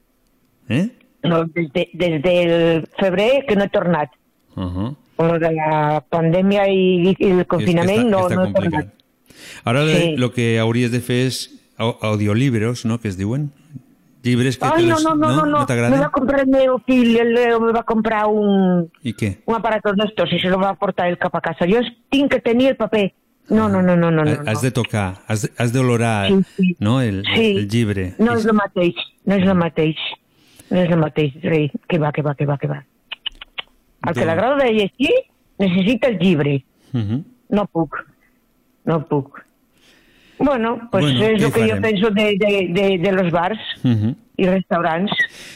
Eh? 0.69 0.89
No, 1.25 1.45
des, 1.47 1.71
de, 1.73 1.89
des 1.95 2.23
del 2.23 2.87
febrer 2.99 3.47
que 3.49 3.57
no 3.57 3.65
he 3.65 3.69
tornat. 3.69 4.11
Uh 4.57 4.62
-huh. 4.69 4.97
Lo 5.19 5.39
de 5.39 5.53
la 5.53 6.05
pandèmia 6.11 6.69
i, 6.69 7.15
i 7.19 7.31
el 7.31 7.47
confinament 7.47 8.09
no, 8.11 8.29
no 8.29 8.45
he 8.47 8.53
tornat. 8.53 8.93
Ara 9.65 9.87
Sí. 9.87 10.15
el 10.19 10.31
que 10.33 10.59
hauries 10.59 10.91
de 10.93 11.01
fer 11.01 11.27
és 11.27 11.51
au- 11.79 11.97
audiolibros, 12.03 12.85
no?, 12.85 12.99
que 13.01 13.09
es 13.09 13.17
diuen. 13.17 13.51
Llibres 14.25 14.57
que 14.57 14.64
Ai, 14.64 14.87
no, 14.87 14.97
no, 15.01 15.14
no, 15.14 15.29
no, 15.29 15.37
no. 15.37 15.47
no 15.47 15.59
me 15.61 15.66
t'agraden? 15.66 16.01
va 16.01 16.07
a 16.07 16.11
comprar 16.11 16.41
el 16.41 16.49
meu 16.49 16.79
fill, 16.87 17.16
el 17.20 17.35
Leo 17.35 17.61
me 17.61 17.72
va 17.72 17.81
a 17.81 17.85
comprar 17.85 18.27
un, 18.27 18.89
I 19.03 19.12
què? 19.12 19.43
un 19.47 19.55
aparato 19.59 19.93
d'estos 19.93 20.33
i 20.33 20.39
se 20.41 20.49
lo 20.49 20.59
va 20.59 20.70
a 20.70 20.75
portar 20.81 21.09
el 21.11 21.18
cap 21.18 21.35
a 21.37 21.41
casa. 21.45 21.66
Jo 21.68 21.83
tinc 22.11 22.31
que 22.33 22.41
tenir 22.41 22.68
el 22.70 22.77
paper. 22.77 23.12
No, 23.51 23.68
no, 23.68 23.83
no, 23.83 23.95
no, 23.95 24.11
no. 24.11 24.25
no, 24.25 24.37
Has 24.49 24.62
de 24.62 24.70
tocar, 24.70 25.18
has 25.29 25.51
has 25.59 25.72
d'olorar, 25.75 26.29
Sí, 26.29 26.43
sí. 26.57 26.77
no?, 26.81 27.03
el, 27.03 27.22
Sí. 27.35 27.57
el 27.59 27.68
llibre. 27.68 28.14
No 28.18 28.33
és 28.35 28.47
el 28.47 28.55
mateix, 28.55 28.95
no 29.27 29.35
és 29.35 29.47
el 29.47 29.55
mateix. 29.55 29.97
No 30.70 30.81
és 30.81 30.91
el 30.91 30.97
mateix, 30.99 31.35
rei. 31.43 31.70
Que 31.87 31.99
va, 31.99 32.11
que 32.11 32.22
va, 32.22 32.35
que 32.35 32.47
va, 32.47 32.57
que 32.57 32.66
va. 32.66 32.79
Al 34.01 34.14
que 34.14 34.20
Doncs- 34.20 34.27
l'agrada 34.27 34.57
de 34.64 34.72
llegir 34.72 35.12
necessita 35.59 36.09
el 36.09 36.18
llibre. 36.18 36.64
Uh 36.95 36.99
-huh. 37.01 37.25
No 37.51 37.66
puc, 37.66 37.99
no 38.87 39.05
puc. 39.07 39.45
Bueno, 40.39 40.89
pues 40.91 41.05
Bueno, 41.05 41.24
és 41.24 41.43
el 41.43 41.53
que 41.53 41.61
jo 41.62 41.76
farem? 41.76 41.82
penso 41.82 42.11
de, 42.11 42.37
de, 42.39 42.68
de, 42.74 42.99
de 42.99 43.12
los 43.12 43.30
bars 43.32 43.59
Uh 43.85 43.91
-huh. 43.91 44.14
i 44.37 44.47
restaurants. 44.47 45.12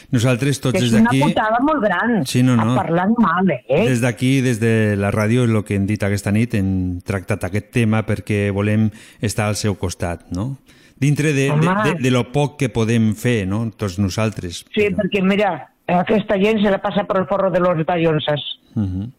Nosaltres 0.09 0.61
tots 0.61 0.73
Que 0.73 0.79
des 0.79 0.93
és 0.93 0.99
una 1.01 1.09
d'aquí... 1.09 1.21
putada 1.21 1.57
molt 1.61 1.83
gran. 1.83 2.25
Sí, 2.25 2.41
no, 2.43 2.55
no. 2.55 2.75
Parlant 2.75 3.13
mal, 3.17 3.49
eh? 3.51 3.87
Des 3.89 3.99
d'aquí, 4.01 4.41
des 4.41 4.59
de 4.59 4.95
la 4.95 5.11
ràdio, 5.11 5.43
el 5.43 5.63
que 5.65 5.75
hem 5.75 5.85
dit 5.85 6.01
aquesta 6.01 6.31
nit, 6.31 6.53
hem 6.53 7.01
tractat 7.01 7.43
aquest 7.43 7.71
tema 7.71 8.05
perquè 8.05 8.51
volem 8.51 8.89
estar 9.21 9.47
al 9.47 9.55
seu 9.55 9.75
costat, 9.75 10.31
no? 10.31 10.57
Dintre 10.97 11.33
de, 11.33 11.45
de, 11.45 11.51
Home. 11.51 11.83
de, 11.83 11.93
de 12.03 12.11
lo 12.11 12.31
poc 12.31 12.57
que 12.57 12.69
podem 12.69 13.15
fer, 13.15 13.45
no?, 13.47 13.69
tots 13.75 13.99
nosaltres. 13.99 14.65
Sí, 14.73 14.87
perquè 14.95 15.21
mira, 15.23 15.69
aquesta 15.87 16.35
gent 16.37 16.61
se 16.63 16.71
la 16.71 16.77
passa 16.81 17.03
per 17.05 17.17
el 17.19 17.25
forro 17.27 17.49
de 17.51 17.59
los 17.59 17.85
ballonses. 17.85 18.41
Uh 18.75 18.81
-huh. 18.83 19.11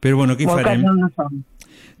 Però 0.00 0.16
bueno, 0.16 0.34
què 0.36 0.46
Molt 0.46 0.62
farem? 0.62 0.82
no 0.82 1.08
som. 1.14 1.44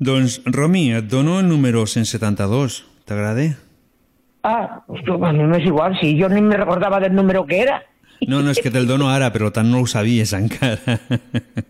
Doncs, 0.02 0.40
Romi, 0.46 0.90
et 0.98 1.06
dono 1.06 1.38
el 1.38 1.48
número 1.48 1.86
172. 1.86 2.82
T'agrada? 3.06 3.44
Ah, 4.42 4.82
ostres, 4.90 5.20
a 5.22 5.32
mi 5.36 5.44
m'és 5.46 5.66
igual, 5.68 5.94
si 6.00 6.16
jo 6.18 6.28
ni 6.28 6.42
me 6.42 6.56
recordava 6.58 6.98
del 7.00 7.14
número 7.14 7.44
que 7.46 7.60
era. 7.62 7.82
No, 8.26 8.40
no, 8.42 8.50
és 8.50 8.58
que 8.62 8.72
te'l 8.74 8.88
dono 8.88 9.10
ara, 9.10 9.30
però 9.34 9.52
tant 9.54 9.70
no 9.70 9.82
ho 9.82 9.86
sabies 9.86 10.32
encara. 10.34 10.98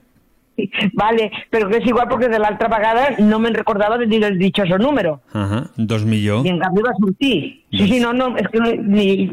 Vale, 1.01 1.29
però 1.53 1.69
que 1.69 1.81
és 1.81 1.89
igual 1.89 2.09
perquè 2.09 2.31
de 2.33 2.41
l'altra 2.41 2.69
vegada 2.73 3.05
no 3.21 3.41
me'n 3.43 3.57
recordava 3.57 3.99
de 4.01 4.07
dir 4.09 4.23
el 4.25 4.39
dichoso 4.41 4.79
número. 4.79 5.21
Uh 5.35 5.45
-huh. 5.51 5.63
Dos 5.77 6.05
millor. 6.05 6.47
I 6.47 6.51
en 6.51 6.61
canvi 6.61 6.83
va 6.83 6.95
sortir. 7.01 7.37
Sí, 7.73 7.89
sí, 7.89 8.01
no, 8.01 8.13
no, 8.13 8.37
és 8.37 8.49
que 8.49 8.61
no, 8.61 8.73
ni... 8.73 9.29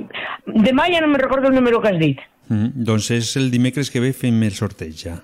Demà 0.48 0.92
ja 0.92 1.02
no 1.02 1.08
me'n 1.08 1.22
recordo 1.22 1.48
el 1.48 1.56
número 1.56 1.82
que 1.82 1.90
has 1.90 2.00
dit. 2.00 2.20
-huh. 2.50 2.72
Doncs 2.74 3.12
és 3.12 3.36
el 3.38 3.52
dimecres 3.52 3.92
que 3.92 4.00
ve 4.00 4.14
fem 4.14 4.44
el 4.44 4.52
sorteig 4.52 4.96
ja. 5.06 5.22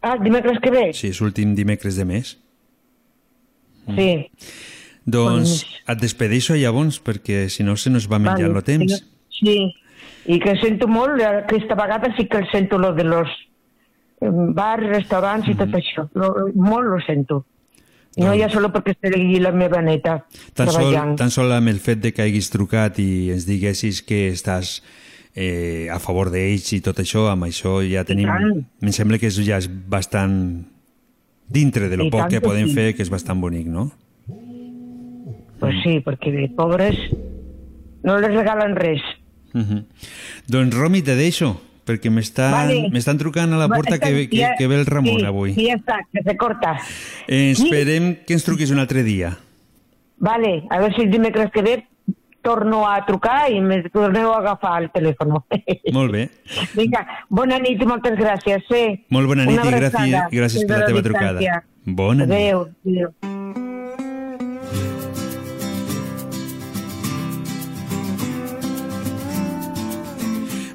Ah, 0.00 0.16
dimecres 0.16 0.60
que 0.62 0.70
ve? 0.70 0.92
Sí, 0.94 1.08
és 1.08 1.20
l'últim 1.20 1.54
dimecres 1.54 1.96
de 1.96 2.04
mes. 2.04 2.38
Sí. 3.96 4.10
Doncs 5.08 5.62
et 5.88 6.00
despedeixo 6.00 6.56
llavors, 6.58 6.98
perquè 7.00 7.46
si 7.48 7.64
no 7.64 7.76
se 7.80 7.90
nos 7.90 8.08
va 8.10 8.20
menjar 8.20 8.50
el 8.50 8.62
temps. 8.66 8.98
Sí, 9.38 9.58
i 10.28 10.38
que 10.42 10.56
sento 10.60 10.88
molt, 10.90 11.20
eh, 11.22 11.44
aquesta 11.44 11.76
vegada 11.78 12.10
sí 12.16 12.26
que 12.28 12.42
el 12.42 12.50
sento 12.50 12.78
lo 12.78 12.92
de 12.94 13.04
los 13.04 13.28
eh, 14.20 14.28
bars, 14.28 14.84
restaurants 14.90 15.48
i 15.48 15.56
tot 15.56 15.72
això. 15.78 16.08
Lo, 16.14 16.34
molt 16.54 16.90
lo 16.92 17.00
sento. 17.06 17.44
I 18.18 18.24
no 18.26 18.32
ja 18.34 18.48
solo 18.50 18.72
perquè 18.74 18.96
estigui 18.96 19.38
la 19.38 19.52
meva 19.54 19.78
neta 19.84 20.16
Tan 20.56 20.66
sol, 20.66 20.88
treballant. 20.88 21.12
tan 21.20 21.30
sol 21.30 21.52
amb 21.54 21.70
el 21.70 21.78
fet 21.78 22.00
de 22.02 22.10
que 22.10 22.24
haguis 22.24 22.48
trucat 22.50 22.98
i 22.98 23.30
ens 23.30 23.44
diguessis 23.46 24.00
que 24.02 24.32
estàs 24.32 24.80
eh, 25.36 25.86
a 25.92 26.00
favor 26.02 26.32
d'ells 26.32 26.72
i 26.74 26.80
tot 26.82 26.98
això, 26.98 27.28
amb 27.30 27.46
això 27.46 27.78
ja 27.86 28.02
tenim... 28.08 28.26
Em 28.82 28.92
sembla 28.96 29.20
que 29.22 29.30
és 29.30 29.38
ja 29.46 29.60
és 29.62 29.68
bastant 29.70 30.34
dintre 31.48 31.88
de 31.88 31.96
lo 31.96 32.08
I 32.08 32.10
poc 32.12 32.28
que 32.30 32.42
podem 32.44 32.68
sí. 32.68 32.76
fer, 32.76 32.90
que 32.96 33.02
és 33.02 33.10
bastant 33.10 33.40
bonic, 33.40 33.66
no? 33.66 33.90
Pues 35.58 35.74
sí, 35.82 35.98
perquè 36.04 36.30
de 36.34 36.48
pobres 36.54 36.98
no 38.04 38.18
les 38.20 38.34
regalen 38.34 38.76
res. 38.76 39.02
Uh 39.54 39.60
-huh. 39.60 39.84
Doncs 40.46 40.76
Romi, 40.76 41.02
te 41.02 41.16
deixo, 41.16 41.60
perquè 41.84 42.10
m'estan 42.10 42.52
Vale. 42.52 43.18
trucant 43.18 43.52
a 43.52 43.56
la 43.56 43.68
porta 43.68 43.98
que, 43.98 44.28
que, 44.28 44.46
que 44.58 44.66
ve 44.66 44.76
el 44.76 44.86
Ramon 44.86 45.20
sí, 45.20 45.26
avui. 45.26 45.54
Sí, 45.54 45.66
ja 45.66 45.76
està, 45.76 45.98
que 46.12 46.22
se 46.22 46.36
corta. 46.36 46.76
Eh, 47.26 47.50
esperem 47.50 48.16
que 48.26 48.34
ens 48.34 48.44
truquis 48.44 48.70
un 48.70 48.78
altre 48.78 49.02
dia. 49.02 49.38
Vale, 50.18 50.64
a 50.70 50.78
veure 50.78 50.94
si 50.94 51.02
el 51.02 51.10
dimecres 51.10 51.50
que 51.50 51.62
ve 51.62 51.86
torno 52.48 52.82
a 52.88 52.96
trucar 53.04 53.50
i 53.52 53.60
me 53.60 53.82
torneu 53.92 54.32
a 54.32 54.40
agafar 54.40 54.78
el 54.82 54.90
telèfon. 54.94 55.36
Molt 55.98 56.16
bé. 56.16 56.26
Vinga, 56.74 57.04
bona 57.28 57.60
nit 57.62 57.84
i 57.84 57.88
moltes 57.88 58.16
gràcies. 58.20 58.64
Sí. 58.72 58.84
Molt 59.14 59.30
bona 59.30 59.48
nit 59.48 59.58
Una 59.58 59.68
i 59.68 59.80
gràcies, 59.82 60.30
gràcies 60.32 60.68
per 60.68 60.84
la 60.84 60.88
teva 60.88 61.04
trucada. 61.10 61.64
Bona 61.84 62.24
nit. 62.24 62.38
Adéu. 62.38 62.68
adéu. 62.86 63.12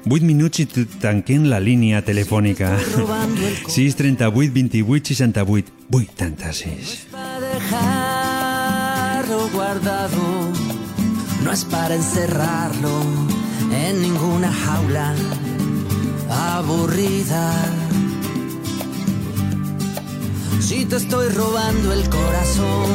8 0.04 0.20
minuts 0.22 0.60
i 0.60 0.66
tanquem 1.00 1.46
la 1.48 1.56
línia 1.58 2.02
telefònica. 2.04 2.76
6 3.72 3.96
38 3.96 4.52
28 4.52 5.08
68 5.10 5.72
86. 5.90 7.08
para 7.10 7.40
dejarlo 7.40 9.48
guardado, 9.52 10.52
no 11.44 11.52
es 11.52 11.64
para 11.66 11.94
encerrarlo 11.94 12.90
en 13.70 14.02
ninguna 14.02 14.50
jaula 14.50 15.14
aburrida. 16.30 17.52
Si 20.60 20.86
te 20.86 20.96
estoy 20.96 21.28
robando 21.28 21.92
el 21.92 22.08
corazón, 22.08 22.90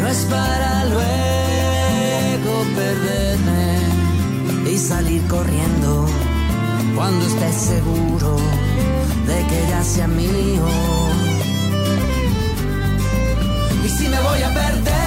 no 0.00 0.08
es 0.08 0.18
para 0.24 0.84
luego 0.86 2.52
perderme 2.74 3.78
y 4.72 4.76
salir 4.76 5.22
corriendo 5.28 6.06
cuando 6.96 7.24
estés 7.26 7.54
seguro 7.54 8.36
de 9.26 9.46
que 9.46 9.66
ya 9.70 9.84
sea 9.84 10.08
mío. 10.08 10.66
Y 13.84 13.88
si 13.88 14.08
me 14.08 14.20
voy 14.20 14.42
a 14.42 14.52
perder, 14.52 14.97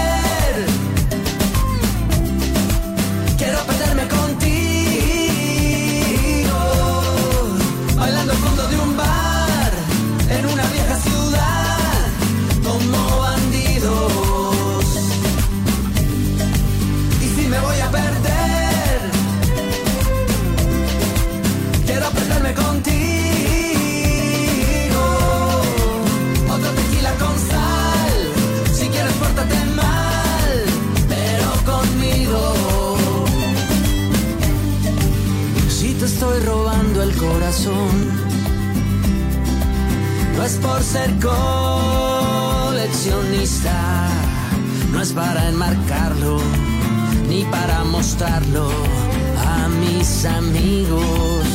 es 40.52 40.58
por 40.58 40.84
ser 40.84 41.10
coleccionista, 41.20 44.10
no 44.92 45.02
es 45.02 45.14
para 45.14 45.48
enmarcarlo, 45.48 46.42
ni 47.30 47.46
para 47.46 47.86
mostrarlo 47.86 48.70
a 49.38 49.70
mis 49.70 50.26
amigos. 50.26 51.46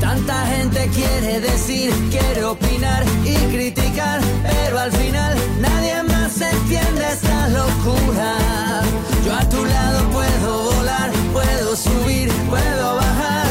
Tanta 0.00 0.46
gente 0.46 0.90
quiere 0.94 1.40
decir, 1.40 1.90
quiere 2.10 2.44
opinar 2.44 3.02
y 3.24 3.34
criticar, 3.54 4.20
pero 4.42 4.78
al 4.78 4.92
final 4.92 5.38
nadie 5.60 6.02
más 6.02 6.38
entiende 6.40 7.06
esta 7.12 7.48
locura. 7.48 8.82
Yo 9.24 9.34
a 9.34 9.48
tu 9.48 9.64
lado 9.64 10.10
puedo 10.10 10.74
volar, 10.74 11.10
puedo 11.32 11.74
subir, 11.76 12.30
puedo 12.50 12.96
bajar. 12.96 13.46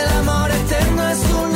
El 0.00 0.08
amor 0.20 0.50
eterno 0.50 1.08
es 1.08 1.20
un 1.42 1.47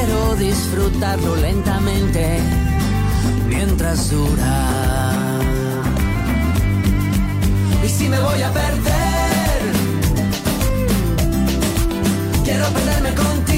quiero 0.00 0.36
disfrutarlo 0.36 1.36
lentamente 1.36 2.40
mientras 3.46 4.10
dura. 4.10 5.38
Y 7.84 7.88
si 7.88 8.08
me 8.08 8.18
voy 8.18 8.42
a 8.42 8.50
perder, 8.50 9.60
quiero 12.44 12.66
perderme 12.68 13.14
contigo, 13.14 13.49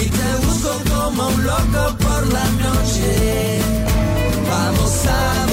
Y 0.00 0.08
te 0.08 0.46
busco 0.46 0.70
como 0.90 1.28
un 1.28 1.44
loco 1.44 1.96
por 1.98 2.32
la 2.32 2.44
noche. 2.64 3.60
Vamos 4.48 5.06
a 5.06 5.47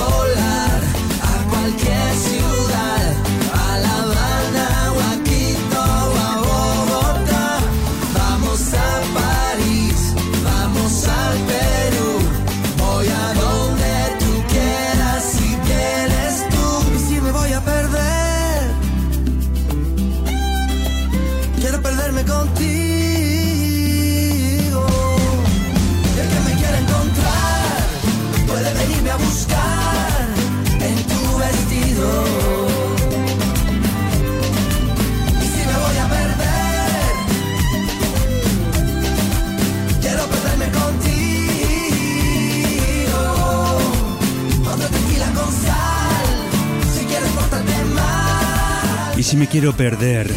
si 49.26 49.38
me 49.38 49.48
quiero 49.48 49.76
perder, 49.76 50.30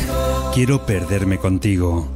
quiero 0.55 0.87
perderme 0.87 1.37
contigo. 1.37 2.09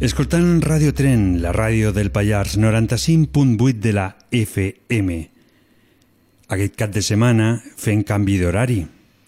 Escoltant 0.00 0.60
Radio 0.64 0.92
Tren, 0.92 1.40
la 1.42 1.52
ràdio 1.52 1.92
del 1.94 2.10
Pallars, 2.10 2.58
95.8 2.58 3.78
de 3.78 3.92
la 3.92 4.16
FM. 4.32 5.18
Aquest 6.50 6.74
cap 6.74 6.90
de 6.90 7.04
setmana 7.06 7.62
fent 7.78 8.02
canvi 8.02 8.34
d'horari. 8.42 8.80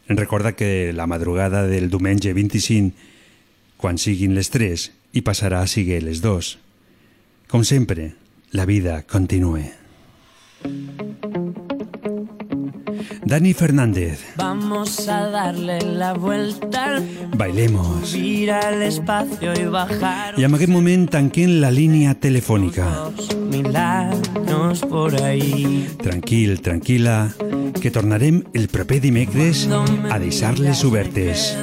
Recorda 0.09 0.57
que 0.59 0.91
la 0.93 1.07
madrugada 1.07 1.63
del 1.71 1.91
diumenge 1.95 2.35
25, 2.35 2.91
quan 3.79 3.95
siguin 3.95 4.35
les 4.35 4.51
3, 4.51 4.91
hi 5.15 5.23
passarà 5.23 5.63
a 5.63 5.71
seguir 5.71 6.03
les 6.03 6.19
2. 6.27 6.57
Com 7.47 7.63
sempre, 7.63 8.17
la 8.51 8.67
vida 8.67 9.05
continua. 9.07 9.63
Dani 13.31 13.55
Fernández, 13.55 14.19
Vamos 14.35 15.09
a 15.09 15.29
darle 15.31 15.79
la 15.83 16.15
vuelta 16.15 16.97
al 16.97 17.29
bailemos. 17.37 18.13
ir 18.17 18.51
al 18.51 18.83
espacio 18.83 19.53
y 19.55 19.67
bajar 19.67 20.35
en 20.37 20.53
aquest 20.55 20.69
moment 20.73 21.09
tanquem 21.09 21.61
la 21.61 21.71
línia 21.71 22.17
telefònica. 22.19 22.89
mil 23.51 23.77
años 23.77 24.81
por 24.81 25.15
ahí. 25.23 25.89
Tranquil, 26.03 26.61
tranquil·la, 26.61 27.31
que 27.81 27.91
tornarem 27.93 28.43
el 28.53 28.67
proper 28.67 29.01
dimecres 29.01 29.69
a 30.11 30.19
deixar-les 30.19 30.83
obertes. 30.85 31.57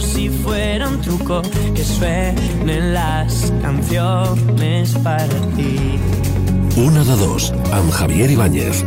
Si 0.00 0.28
fuera 0.28 0.88
un 0.88 1.00
truco, 1.00 1.42
que 1.74 1.84
suenen 1.84 2.94
las 2.94 3.52
canciones 3.62 4.94
para 5.02 5.28
ti. 5.56 5.98
Una 6.76 7.02
de 7.04 7.16
dos, 7.16 7.52
amb 7.72 7.90
Javier 7.90 8.30
Ibáñez. 8.30 8.84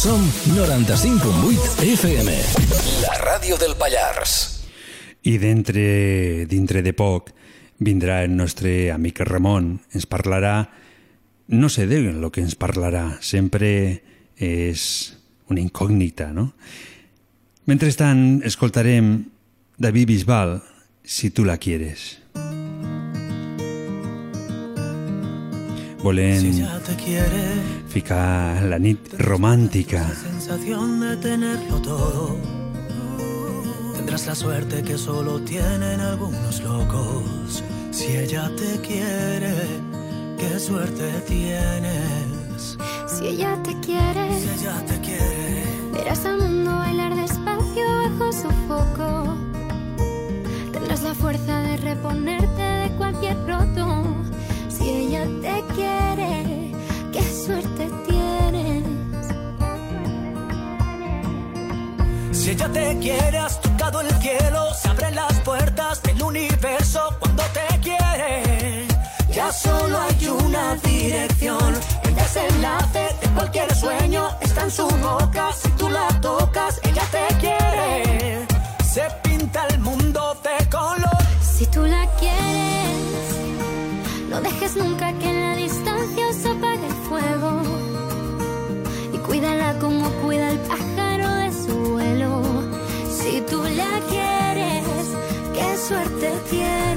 Som 0.00 0.22
95.8 0.56 1.84
FM. 1.84 2.32
La 3.04 3.18
ràdio 3.20 3.58
del 3.60 3.74
Pallars. 3.76 4.64
I 5.28 5.34
d'entre 5.36 6.46
dintre 6.48 6.80
de 6.80 6.94
poc 6.96 7.28
vindrà 7.84 8.22
el 8.24 8.32
nostre 8.32 8.88
amic 8.94 9.20
Ramon. 9.28 9.74
Ens 9.92 10.08
parlarà... 10.08 10.54
No 11.52 11.68
sé 11.68 11.84
de 11.84 12.00
lo 12.16 12.30
que 12.32 12.40
ens 12.40 12.56
parlarà. 12.56 13.18
Sempre 13.20 13.68
és 14.40 14.86
una 15.52 15.60
incògnita, 15.60 16.30
no? 16.32 16.54
Mentrestant, 17.68 18.40
escoltarem 18.40 19.18
David 19.76 20.14
Bisbal, 20.14 20.62
Si 21.04 21.28
tu 21.28 21.44
la 21.44 21.58
quieres. 21.58 22.22
Volem 26.02 26.40
Si 26.40 26.46
ella 26.62 26.80
te 26.80 26.94
quiere, 26.96 27.42
ficar 27.88 28.62
la 28.62 28.78
nit 28.78 28.98
romàntica. 29.18 30.02
sensación 30.14 31.00
de 31.00 31.16
tenerlo 31.18 31.76
todo. 31.82 32.36
Tendrás 33.96 34.26
la 34.26 34.34
suerte 34.34 34.82
que 34.82 34.96
solo 34.96 35.40
tienen 35.40 36.00
algunos 36.00 36.62
locos. 36.62 37.62
Si 37.90 38.16
ella 38.16 38.50
te 38.56 38.80
quiere, 38.80 39.54
qué 40.38 40.58
suerte 40.58 41.04
tienes. 41.28 42.78
Si 43.06 43.26
ella 43.26 43.58
te 43.62 43.78
quiere, 43.80 44.24
Si 44.40 44.48
ella 44.60 44.82
te 44.86 44.98
quiere, 45.00 45.64
verás 45.92 46.24
al 46.24 46.38
mundo 46.38 46.76
bailar 46.76 47.14
despacio 47.14 47.84
bajo 48.04 48.32
su 48.32 48.48
foco. 48.66 49.36
Tendrás 50.72 51.02
la 51.02 51.14
fuerza 51.14 51.60
de 51.60 51.76
reponerte 51.76 52.62
de 52.62 52.88
cualquier 52.96 53.36
roto. 53.46 54.19
Si 55.20 55.26
ella 55.26 55.40
te 55.42 55.74
quiere, 55.74 56.72
qué 57.12 57.22
suerte 57.44 57.90
tienes. 58.06 58.84
si 62.32 62.50
ella 62.50 62.68
te 62.72 62.98
quiere, 63.00 63.38
has 63.38 63.60
tocado 63.60 64.00
el 64.00 64.10
cielo. 64.22 64.72
Se 64.72 64.88
abren 64.88 65.14
las 65.14 65.38
puertas 65.40 66.02
del 66.04 66.22
universo 66.22 67.00
cuando 67.18 67.42
te 67.52 67.80
quiere. 67.80 68.86
Ya 69.30 69.52
solo 69.52 69.98
hay 69.98 70.26
una 70.28 70.76
dirección. 70.76 71.74
El 72.04 72.14
desenlace 72.14 73.14
de 73.20 73.28
cualquier 73.34 73.74
sueño 73.74 74.30
está 74.40 74.62
en 74.62 74.70
su 74.70 74.88
boca. 74.88 75.52
Si 75.52 75.68
tú 75.72 75.90
la 75.90 76.08
tocas, 76.22 76.80
ella 76.82 77.02
te 77.10 77.34
quiere. 77.40 78.46
Se 78.82 79.02
pinta 79.22 79.66
el 79.66 79.80
mundo 79.80 80.34
de 80.42 80.70
color. 80.70 81.18
Si 81.42 81.66
tú 81.66 81.84
la 81.84 82.06
quieres, 82.18 82.99
dejes 84.52 84.76
nunca 84.76 85.12
que 85.12 85.28
en 85.28 85.40
la 85.40 85.54
distancia 85.54 86.32
se 86.32 86.48
apague 86.48 86.86
el 86.86 86.98
fuego. 87.08 87.62
Y 89.14 89.18
cuídala 89.18 89.78
como 89.78 90.08
cuida 90.22 90.50
el 90.50 90.58
pájaro 90.60 91.28
de 91.42 91.52
su 91.52 91.74
vuelo. 91.92 92.42
Si 93.08 93.40
tú 93.42 93.62
la 93.62 93.92
quieres, 94.08 94.84
qué 95.54 95.76
suerte 95.76 96.32
tienes. 96.50 96.89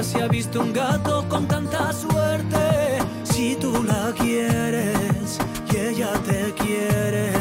Vidas 0.00 0.06
se 0.06 0.22
ha 0.22 0.28
visto 0.28 0.60
un 0.60 0.72
gato 0.72 1.26
con 1.28 1.46
tanta 1.46 1.92
suerte. 1.92 2.98
Si 3.24 3.56
tú 3.56 3.82
la 3.82 4.12
quieres 4.16 5.38
y 5.72 5.76
ella 5.76 6.12
te 6.26 6.54
quiere. 6.54 7.32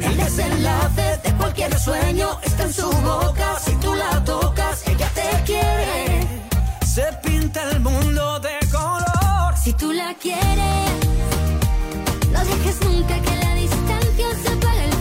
El 0.00 0.16
desenlace 0.16 1.20
de 1.24 1.32
cualquier 1.36 1.78
sueño 1.78 2.38
está 2.42 2.64
en 2.64 2.72
su 2.72 2.90
boca. 2.90 3.58
Si 3.64 3.74
tú 3.76 3.94
la 3.94 4.24
tocas, 4.24 4.86
ella 4.86 5.08
te 5.14 5.42
quiere. 5.44 6.26
Se 6.86 7.04
pinta 7.22 7.70
el 7.70 7.80
mundo 7.80 8.40
de 8.40 8.58
color. 8.70 9.56
si 9.56 9.72
tú 9.74 9.92
la 9.92 10.14
quieres, 10.14 10.90
no 12.32 12.40
dejes 12.44 12.80
nunca 12.82 13.14
que 13.20 13.36
la 13.44 13.54
distancia 13.54 14.26
se 14.42 14.48
apague 14.52 14.91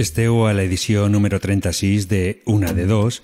Esteu 0.00 0.46
a 0.48 0.54
l'edició 0.56 1.10
número 1.12 1.36
36 1.44 2.06
de 2.08 2.40
Una 2.48 2.70
de 2.72 2.86
Dos 2.88 3.18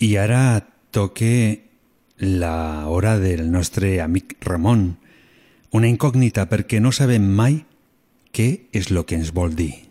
i 0.00 0.14
ara 0.16 0.64
toque 0.96 1.68
la 2.16 2.88
hora 2.88 3.18
del 3.20 3.50
nostre 3.52 4.00
amic 4.00 4.38
Ramon. 4.40 4.96
Una 5.76 5.90
incògnita 5.92 6.46
perquè 6.48 6.80
no 6.80 6.88
sabem 6.96 7.28
mai 7.28 7.60
què 8.32 8.48
és 8.72 8.88
el 8.88 9.04
que 9.04 9.20
ens 9.20 9.34
vol 9.36 9.52
dir. 9.52 9.89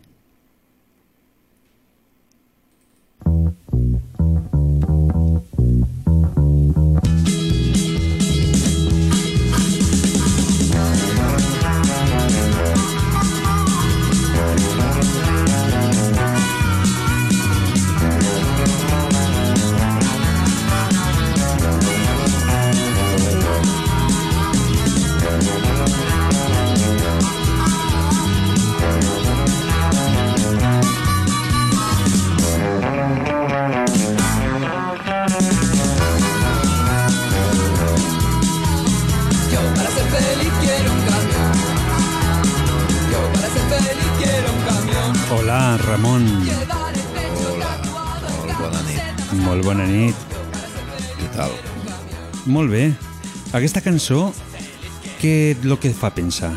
Bona 49.70 49.84
nit. 49.86 50.18
Què 51.14 51.28
tal? 51.36 51.52
Molt 52.50 52.72
bé. 52.72 52.88
Aquesta 53.54 53.82
cançó, 53.84 54.32
què 55.20 55.34
és 55.52 55.66
el 55.66 55.76
que 55.78 55.92
et 55.92 55.98
fa 55.98 56.10
pensar? 56.14 56.50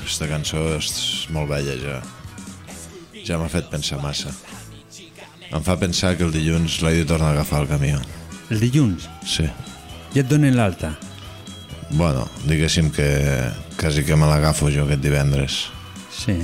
Aquesta 0.00 0.26
cançó 0.26 0.64
és 0.74 0.88
molt 1.30 1.52
vella 1.52 1.76
ja. 1.78 2.00
Ja 3.22 3.38
m'ha 3.38 3.50
fet 3.52 3.68
pensar 3.70 4.00
massa. 4.02 4.32
Em 5.50 5.62
fa 5.66 5.76
pensar 5.78 6.16
que 6.16 6.26
el 6.26 6.34
dilluns 6.34 6.80
l'he 6.82 6.96
de 6.98 7.06
tornar 7.06 7.30
a 7.30 7.36
agafar 7.36 7.62
el 7.62 7.70
camió. 7.70 8.02
El 8.50 8.58
dilluns? 8.64 9.06
Sí. 9.22 9.46
Ja 10.16 10.24
et 10.24 10.30
donen 10.30 10.58
l'alta? 10.58 10.96
Bueno, 11.92 12.26
diguéssim 12.48 12.90
que 12.90 13.06
quasi 13.78 14.02
que 14.02 14.18
me 14.18 14.26
l'agafo 14.26 14.70
jo 14.74 14.88
aquest 14.88 15.06
divendres. 15.06 15.62
Sí. 16.10 16.34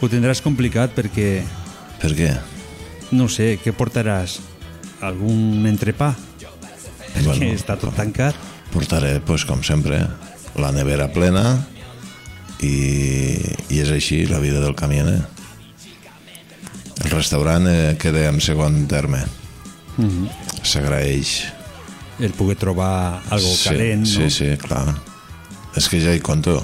Ho 0.00 0.08
tindràs 0.08 0.40
complicat 0.44 0.96
perquè... 0.96 1.30
Per 2.00 2.16
què? 2.16 2.32
No 3.12 3.28
sé, 3.28 3.58
què 3.62 3.72
portaràs? 3.76 4.38
Algun 5.04 5.66
entrepà? 5.68 6.14
Perquè 7.14 7.26
Bueno, 7.26 7.52
està 7.54 7.76
tot 7.78 7.94
tancat. 7.94 8.34
Portaré, 8.72 9.20
pues, 9.20 9.44
com 9.44 9.62
sempre, 9.62 10.00
la 10.58 10.72
nevera 10.74 11.06
plena 11.12 11.44
i, 12.62 13.38
i 13.70 13.80
és 13.82 13.90
així 13.94 14.24
la 14.26 14.40
vida 14.42 14.60
del 14.64 14.74
camioner. 14.74 15.20
El 17.04 17.10
restaurant 17.10 17.66
eh, 17.68 17.96
queda 18.00 18.28
en 18.30 18.40
segon 18.40 18.86
terme. 18.88 19.24
Mm 19.96 20.08
-hmm. 20.08 20.28
S'agraeix. 20.62 21.44
El 22.18 22.32
poder 22.32 22.56
trobar 22.56 23.22
algo 23.30 23.48
sí, 23.48 23.68
calent, 23.68 24.06
sí, 24.06 24.18
no? 24.18 24.30
Sí, 24.30 24.56
clar. 24.56 24.94
És 25.76 25.88
que 25.88 26.00
ja 26.00 26.14
hi 26.14 26.20
conto. 26.20 26.62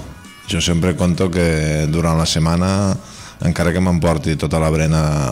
Jo 0.49 0.61
sempre 0.61 0.95
conto 0.95 1.29
que 1.29 1.87
durant 1.87 2.17
la 2.17 2.25
setmana, 2.25 2.95
encara 3.41 3.71
que 3.71 3.79
m'emporti 3.79 4.35
tota 4.35 4.59
la 4.59 4.69
brena 4.69 5.31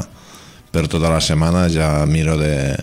per 0.71 0.87
tota 0.87 1.09
la 1.09 1.21
setmana, 1.21 1.67
ja 1.69 2.05
miro 2.05 2.37
de, 2.37 2.75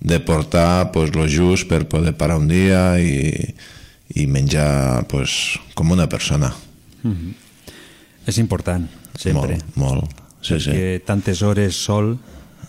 de 0.00 0.20
portar 0.20 0.90
pues, 0.92 1.14
lo 1.14 1.26
just 1.28 1.68
per 1.68 1.86
poder 1.88 2.16
parar 2.16 2.38
un 2.40 2.48
dia 2.48 2.98
i, 3.00 3.54
i 4.14 4.26
menjar 4.26 5.06
pues, 5.08 5.58
com 5.74 5.90
una 5.90 6.08
persona. 6.08 6.54
Mm 7.02 7.12
-hmm. 7.12 7.34
És 8.26 8.38
important, 8.38 8.88
sempre. 9.18 9.58
Molt, 9.74 9.76
molt. 9.76 10.10
Sí, 10.40 10.54
perquè 10.54 11.04
tantes 11.04 11.42
hores 11.42 11.74
sol, 11.76 12.18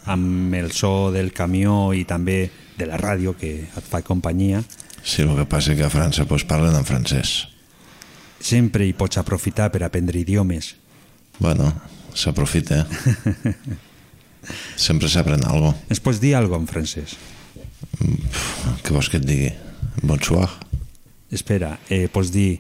amb 0.06 0.54
el 0.54 0.72
so 0.72 1.12
del 1.12 1.32
camió 1.32 1.94
i 1.94 2.06
també 2.06 2.50
de 2.78 2.86
la 2.86 2.98
ràdio 2.98 3.36
que 3.38 3.70
et 3.78 3.84
fa 3.84 4.02
companyia, 4.02 4.64
Sí, 5.04 5.24
el 5.24 5.36
que 5.36 5.46
passa 5.50 5.76
que 5.76 5.84
a 5.84 5.90
França 5.90 6.26
pues, 6.30 6.46
parlen 6.46 6.76
en 6.76 6.86
francès. 6.86 7.48
sempre 8.42 8.86
hi 8.88 8.94
pots 8.98 9.20
aprofitar 9.22 9.70
per 9.72 9.84
aprendre 9.84 10.20
idiomes. 10.20 10.76
Bueno, 11.40 11.74
s'aprofita. 12.14 12.88
Sempre 14.76 15.10
s'aprèn 15.12 15.46
algo. 15.48 15.74
Ens 15.90 16.02
pots 16.04 16.20
dir 16.22 16.36
alguna 16.38 16.66
en 16.66 16.70
francès? 16.70 17.16
Què 18.82 18.94
vols 18.94 19.10
que 19.12 19.20
et 19.22 19.26
digui? 19.26 19.52
Bonsoir. 20.02 20.50
Espera, 21.32 21.78
eh, 21.90 22.08
pots 22.12 22.32
dir 22.34 22.60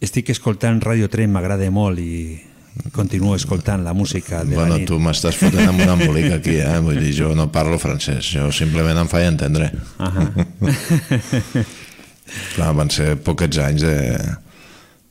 estic 0.00 0.30
escoltant 0.30 0.80
Radio 0.84 1.08
3, 1.10 1.28
m'agrada 1.28 1.68
molt 1.74 1.98
i 2.00 2.38
continuo 2.94 3.34
escoltant 3.34 3.82
la 3.84 3.92
música 3.92 4.44
de 4.44 4.54
bueno, 4.54 4.76
la 4.76 4.78
nit. 4.78 4.86
tu 4.86 5.00
m'estàs 5.02 5.36
fotent 5.36 5.66
amb 5.66 5.82
un 5.82 5.90
embolic 5.96 6.30
aquí, 6.36 6.54
eh? 6.62 6.78
Vull 6.84 7.00
dir, 7.02 7.12
jo 7.16 7.32
no 7.34 7.48
parlo 7.52 7.78
francès, 7.82 8.30
jo 8.36 8.52
simplement 8.54 9.00
em 9.02 9.10
faig 9.10 9.26
entendre. 9.32 9.72
Ahà. 9.98 10.28
Clar, 12.54 12.74
van 12.76 12.90
ser 12.92 13.16
poquets 13.24 13.58
anys 13.64 13.86
de 13.86 13.96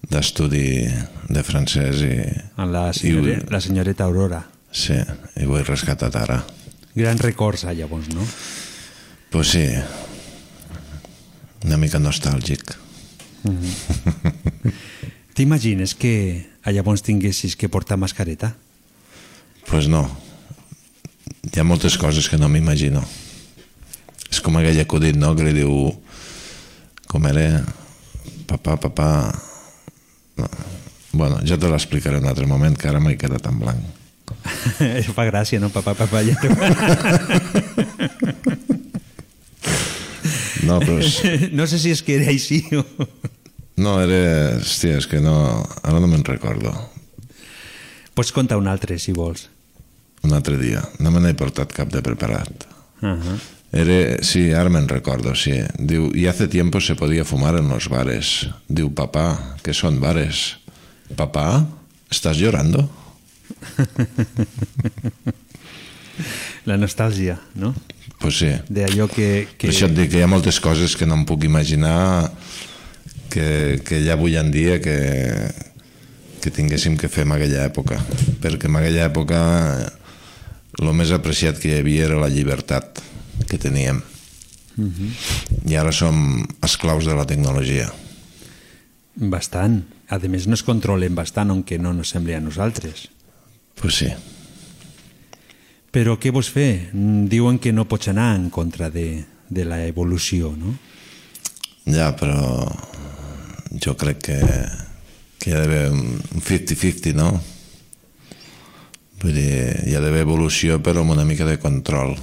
d'estudi 0.07 0.85
de 1.27 1.41
francès 1.43 1.99
i... 2.05 2.13
Amb 2.55 2.71
la, 2.71 2.83
senyore, 2.95 3.41
i, 3.41 3.47
la 3.51 3.59
senyoreta 3.59 4.05
Aurora. 4.05 4.39
Sí, 4.71 4.97
i 5.37 5.45
ho 5.45 5.57
he 5.57 5.63
rescatat 5.63 6.15
ara. 6.15 6.41
Gran 6.95 7.19
records, 7.21 7.65
ah, 7.65 7.73
llavors, 7.73 8.09
no? 8.13 8.25
Pues 9.31 9.51
sí, 9.53 9.65
una 11.65 11.77
mica 11.77 11.99
nostàlgic. 11.99 12.75
Mm 13.43 13.57
-hmm. 13.57 14.73
T'imagines 15.35 15.93
que 15.95 16.49
a 16.63 16.71
llavors 16.71 17.01
tinguessis 17.01 17.55
que 17.55 17.69
portar 17.69 17.97
mascareta? 17.97 18.55
Pues 19.69 19.87
no. 19.87 20.09
Hi 21.53 21.59
ha 21.59 21.63
moltes 21.63 21.97
coses 21.97 22.29
que 22.29 22.37
no 22.37 22.49
m'imagino. 22.49 23.03
És 24.31 24.41
com 24.41 24.57
aquell 24.57 24.79
acudit, 24.79 25.15
no?, 25.15 25.35
que 25.35 25.43
li 25.43 25.53
diu... 25.53 26.01
Com 27.07 27.25
era? 27.27 27.63
Papà, 28.47 28.75
papà... 28.77 29.31
No. 30.37 30.49
Bueno, 31.13 31.39
ja 31.45 31.57
te 31.57 31.69
l'explicaré 31.69 32.17
en 32.17 32.23
un 32.23 32.29
altre 32.29 32.47
moment, 32.47 32.75
que 32.77 32.89
ara 32.89 32.99
m'he 32.99 33.17
quedat 33.17 33.45
en 33.47 33.59
blanc. 33.59 33.96
Fa 35.17 35.25
gràcia, 35.27 35.59
no? 35.59 35.69
Papà, 35.69 35.95
ja 36.25 36.35
No, 40.67 40.79
però 40.83 40.97
és... 40.99 41.21
No 41.57 41.67
sé 41.69 41.79
si 41.79 41.93
és 41.95 42.03
que 42.03 42.17
era 42.19 42.31
així 42.33 42.61
o... 42.75 42.83
No, 43.77 43.97
era... 44.01 44.57
Hòstia, 44.59 44.97
és 45.01 45.07
que 45.09 45.21
no... 45.23 45.35
Ara 45.83 46.01
no 46.01 46.09
me'n 46.09 46.25
recordo. 46.27 46.73
Pots 48.17 48.33
contar 48.33 48.57
un 48.59 48.67
altre, 48.67 48.97
si 48.99 49.13
vols. 49.15 49.47
Un 50.25 50.33
altre 50.33 50.57
dia. 50.59 50.81
No 51.03 51.13
me 51.13 51.21
n'he 51.21 51.35
portat 51.37 51.71
cap 51.75 51.91
de 51.93 52.01
preparat. 52.01 52.65
Uh 53.01 53.13
-huh. 53.13 53.37
Era, 53.71 54.23
sí, 54.23 54.53
ara 54.55 54.69
me'n 54.69 54.87
recordo, 54.87 55.35
sí. 55.35 55.59
Diu, 55.77 56.11
y 56.15 56.27
hace 56.27 56.47
tiempo 56.47 56.79
se 56.81 56.95
podía 56.95 57.25
fumar 57.25 57.55
en 57.55 57.67
los 57.67 57.89
bares. 57.89 58.49
Diu, 58.67 58.93
papá, 58.93 59.57
¿qué 59.61 59.73
son 59.73 59.99
bares? 59.99 60.57
Papá, 61.15 61.67
¿estás 62.09 62.37
llorando? 62.37 62.89
La 66.67 66.77
nostàlgia, 66.77 67.37
no? 67.55 67.73
Pues 68.19 68.39
sí. 68.41 68.49
D'allò 68.69 69.07
que, 69.07 69.47
que... 69.55 69.67
Per 69.67 69.73
això 69.73 69.87
et 69.87 69.95
dic 69.97 70.11
que 70.11 70.19
hi 70.21 70.25
ha 70.25 70.31
moltes 70.31 70.59
coses 70.63 70.95
que 70.97 71.05
no 71.05 71.15
em 71.19 71.25
puc 71.29 71.45
imaginar 71.45 72.31
que, 73.29 73.79
que 73.85 74.01
ja 74.05 74.17
avui 74.17 74.37
en 74.39 74.49
dia 74.51 74.79
que, 74.81 74.97
que 76.41 76.53
tinguéssim 76.53 76.97
que 76.97 77.11
fer 77.11 77.27
en 77.27 77.35
aquella 77.35 77.67
època. 77.69 77.99
Perquè 78.43 78.69
en 78.69 78.79
aquella 78.79 79.05
època 79.07 79.39
el 80.77 80.93
més 80.97 81.13
apreciat 81.13 81.59
que 81.61 81.71
hi 81.71 81.79
havia 81.81 82.07
era 82.09 82.21
la 82.21 82.31
llibertat 82.33 83.01
que 83.47 83.57
teníem. 83.61 84.01
Uh 84.77 84.85
-huh. 84.85 85.11
I 85.71 85.75
ara 85.75 85.91
som 85.91 86.45
esclaus 86.63 87.05
de 87.05 87.15
la 87.15 87.25
tecnologia. 87.25 87.91
Bastant. 89.15 89.83
A 90.07 90.17
més, 90.19 90.47
nos 90.47 90.63
controlen 90.63 91.15
bastant, 91.15 91.49
aunque 91.49 91.77
no 91.77 91.93
nos 91.93 92.09
sembli 92.09 92.33
a 92.33 92.39
nosaltres. 92.39 93.09
Pues 93.81 94.01
sí. 94.01 94.09
Però 95.93 96.17
què 96.21 96.31
vols 96.33 96.49
fer? 96.53 96.91
Mm, 96.91 97.27
Diuen 97.31 97.59
que 97.61 97.73
no 97.73 97.87
pots 97.89 98.11
anar 98.11 98.35
en 98.35 98.49
contra 98.53 98.89
de, 98.93 99.23
de 99.49 99.65
la 99.65 99.79
evolució, 99.87 100.51
no? 100.57 100.75
Ja, 101.87 102.11
però 102.19 102.67
jo 103.79 103.93
crec 103.95 104.23
que, 104.27 104.39
que 105.39 105.49
hi 105.49 105.55
ha 105.55 105.61
d'haver 105.63 105.85
un 105.93 106.17
50-50, 106.41 107.13
no? 107.15 107.31
Vull 109.21 109.33
dir, 109.33 109.53
hi 109.87 109.95
ha 109.97 110.01
d'haver 110.03 110.25
evolució 110.27 110.81
però 110.83 111.01
amb 111.01 111.15
una 111.15 111.25
mica 111.25 111.47
de 111.47 111.57
control. 111.61 112.17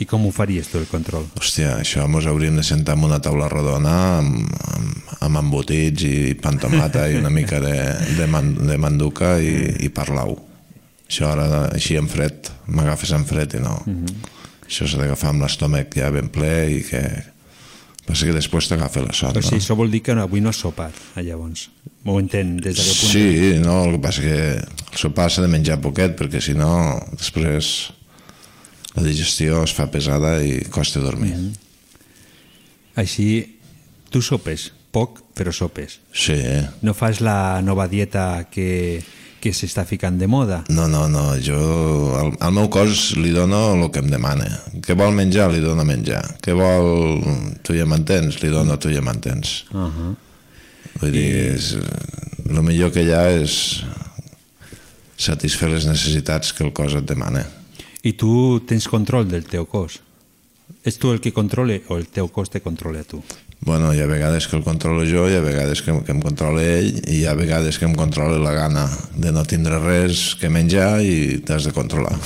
I 0.00 0.06
com 0.10 0.24
ho 0.26 0.32
faries 0.34 0.70
tu, 0.70 0.80
el 0.80 0.88
control? 0.90 1.26
Hòstia, 1.38 1.76
això 1.82 2.06
mos 2.10 2.26
hauríem 2.26 2.56
de 2.58 2.64
sentar 2.66 2.96
en 2.96 3.04
una 3.06 3.20
taula 3.22 3.46
rodona 3.50 3.92
amb, 4.18 4.48
amb, 4.74 5.12
amb 5.22 5.42
embotits 5.44 6.06
i 6.08 6.16
pantomata 6.40 7.04
i 7.10 7.20
una 7.20 7.30
mica 7.30 7.60
de, 7.62 7.76
de, 8.16 8.26
man, 8.26 8.54
de 8.66 8.78
manduca 8.80 9.36
i, 9.38 9.54
i 9.86 9.92
parlau. 9.94 10.34
Això 11.08 11.28
ara, 11.32 11.68
així 11.74 11.98
en 12.00 12.08
fred, 12.08 12.50
m'agafes 12.66 13.12
en 13.16 13.26
fred 13.28 13.54
i 13.54 13.60
no. 13.60 13.82
Mm 13.86 14.04
-hmm. 14.04 14.32
Això 14.66 14.88
s'ha 14.88 14.98
d'agafar 14.98 15.30
amb 15.30 15.42
l'estómac 15.42 15.94
ja 15.94 16.10
ben 16.10 16.28
ple 16.28 16.78
i 16.78 16.82
que... 16.82 17.02
Passa 18.04 18.26
que 18.26 18.34
després 18.36 18.68
t'agafa 18.68 19.00
la 19.00 19.12
son, 19.12 19.30
O 19.30 19.40
sigui, 19.40 19.56
no? 19.56 19.62
això 19.62 19.74
vol 19.74 19.90
dir 19.90 20.02
que 20.02 20.12
avui 20.12 20.40
no 20.40 20.50
has 20.50 20.56
sopat, 20.56 20.92
llavors. 21.16 21.70
M'ho 22.04 22.18
entén 22.20 22.56
des 22.58 22.76
d'aquest 22.76 23.00
punt? 23.00 23.12
Sí, 23.12 23.58
no, 23.64 23.84
el 23.84 23.92
que 23.92 23.98
passa 23.98 24.20
que 24.20 24.60
el 24.60 24.98
sopar 24.98 25.30
s'ha 25.30 25.40
de 25.40 25.48
menjar 25.48 25.80
poquet 25.80 26.12
perquè 26.18 26.40
si 26.40 26.52
no 26.52 27.00
després 27.16 27.92
la 28.94 29.02
digestió 29.02 29.62
es 29.64 29.72
fa 29.72 29.90
pesada 29.90 30.42
i 30.44 30.64
costa 30.70 31.00
dormir. 31.00 31.34
Mm 31.34 31.44
-hmm. 31.44 31.52
Així, 32.94 33.58
tu 34.10 34.22
sopes, 34.22 34.72
poc, 34.92 35.22
però 35.34 35.52
sopes. 35.52 35.98
Sí. 36.12 36.36
No 36.82 36.94
fas 36.94 37.20
la 37.20 37.60
nova 37.62 37.88
dieta 37.88 38.46
que, 38.50 39.02
que 39.44 39.52
s'està 39.52 39.84
ficant 39.84 40.16
de 40.16 40.28
moda? 40.30 40.62
No, 40.72 40.86
no, 40.88 41.04
no, 41.12 41.24
jo 41.44 41.58
al, 42.16 42.32
al 42.40 42.54
meu 42.56 42.70
cos 42.72 43.10
li 43.20 43.32
dono 43.34 43.60
el 43.74 43.90
que 43.92 44.00
em 44.00 44.08
demana. 44.08 44.46
Què 44.84 44.96
vol 44.96 45.12
menjar, 45.16 45.50
li 45.52 45.60
dono 45.60 45.84
menjar. 45.84 46.22
Què 46.44 46.56
vol... 46.56 47.20
Tu 47.64 47.76
ja 47.76 47.84
m'entens, 47.88 48.40
li 48.40 48.52
dono, 48.52 48.78
tu 48.80 48.92
ja 48.92 49.04
m'entens. 49.04 49.64
Uh 49.72 49.88
-huh. 49.88 50.14
Vull 51.00 51.12
dir, 51.12 51.28
és, 51.54 51.76
el 52.48 52.62
millor 52.62 52.92
que 52.92 53.02
hi 53.04 53.12
ha 53.12 53.24
és 53.30 53.84
satisfer 55.16 55.68
les 55.68 55.86
necessitats 55.86 56.52
que 56.52 56.64
el 56.64 56.72
cos 56.72 56.94
et 56.94 57.04
demana. 57.04 57.44
I 58.02 58.12
tu 58.12 58.60
tens 58.68 58.88
control 58.88 59.28
del 59.28 59.44
teu 59.44 59.66
cos? 59.66 60.00
És 60.84 60.98
tu 61.00 61.12
el 61.12 61.20
que 61.20 61.32
controla 61.32 61.78
o 61.88 61.96
el 61.96 62.08
teu 62.12 62.28
cos 62.28 62.50
te 62.50 62.60
controla 62.60 63.00
a 63.00 63.04
tu? 63.04 63.22
Bueno, 63.64 63.94
hi 63.94 64.00
ha 64.00 64.06
vegades 64.06 64.46
que 64.46 64.58
el 64.58 64.62
controlo 64.62 65.06
jo, 65.08 65.22
hi 65.24 65.38
ha 65.38 65.40
vegades 65.40 65.80
que, 65.80 65.92
que 66.04 66.12
em 66.12 66.18
controla 66.20 66.60
ell 66.60 66.98
i 67.08 67.22
hi 67.22 67.24
ha 67.24 67.32
vegades 67.32 67.78
que 67.80 67.86
em 67.88 67.94
controla 67.96 68.36
la 68.36 68.52
gana 68.52 68.82
de 69.16 69.32
no 69.32 69.40
tindre 69.48 69.78
res 69.80 70.34
que 70.36 70.52
menjar 70.52 71.00
i 71.00 71.40
t'has 71.40 71.64
de 71.64 71.72
controlar. 71.72 72.12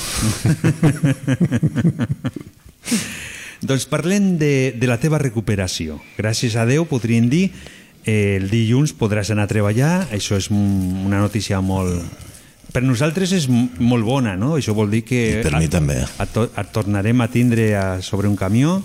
doncs 3.71 3.87
parlem 3.87 4.35
de, 4.41 4.75
de 4.75 4.91
la 4.91 4.99
teva 4.99 5.15
recuperació. 5.23 6.01
Gràcies 6.19 6.59
a 6.59 6.67
Déu, 6.67 6.83
podríem 6.91 7.31
dir, 7.31 7.55
eh, 8.03 8.35
el 8.41 8.51
dilluns 8.51 8.91
podràs 8.99 9.31
anar 9.31 9.47
a 9.47 9.53
treballar, 9.55 10.11
això 10.11 10.35
és 10.35 10.51
una 10.51 11.23
notícia 11.23 11.63
molt... 11.63 12.27
Per 12.69 12.83
nosaltres 12.83 13.31
és 13.33 13.47
molt 13.49 14.03
bona, 14.05 14.35
no? 14.37 14.59
Això 14.59 14.75
vol 14.77 14.91
dir 14.91 15.07
que... 15.07 15.39
I 15.39 15.47
per 15.47 15.55
mi 15.55 15.71
també. 15.71 16.03
Et, 16.03 16.41
et 16.43 16.75
tornarem 16.75 17.23
a 17.23 17.31
tindre 17.31 17.71
a, 17.79 18.01
sobre 18.05 18.27
un 18.27 18.35
camió, 18.37 18.83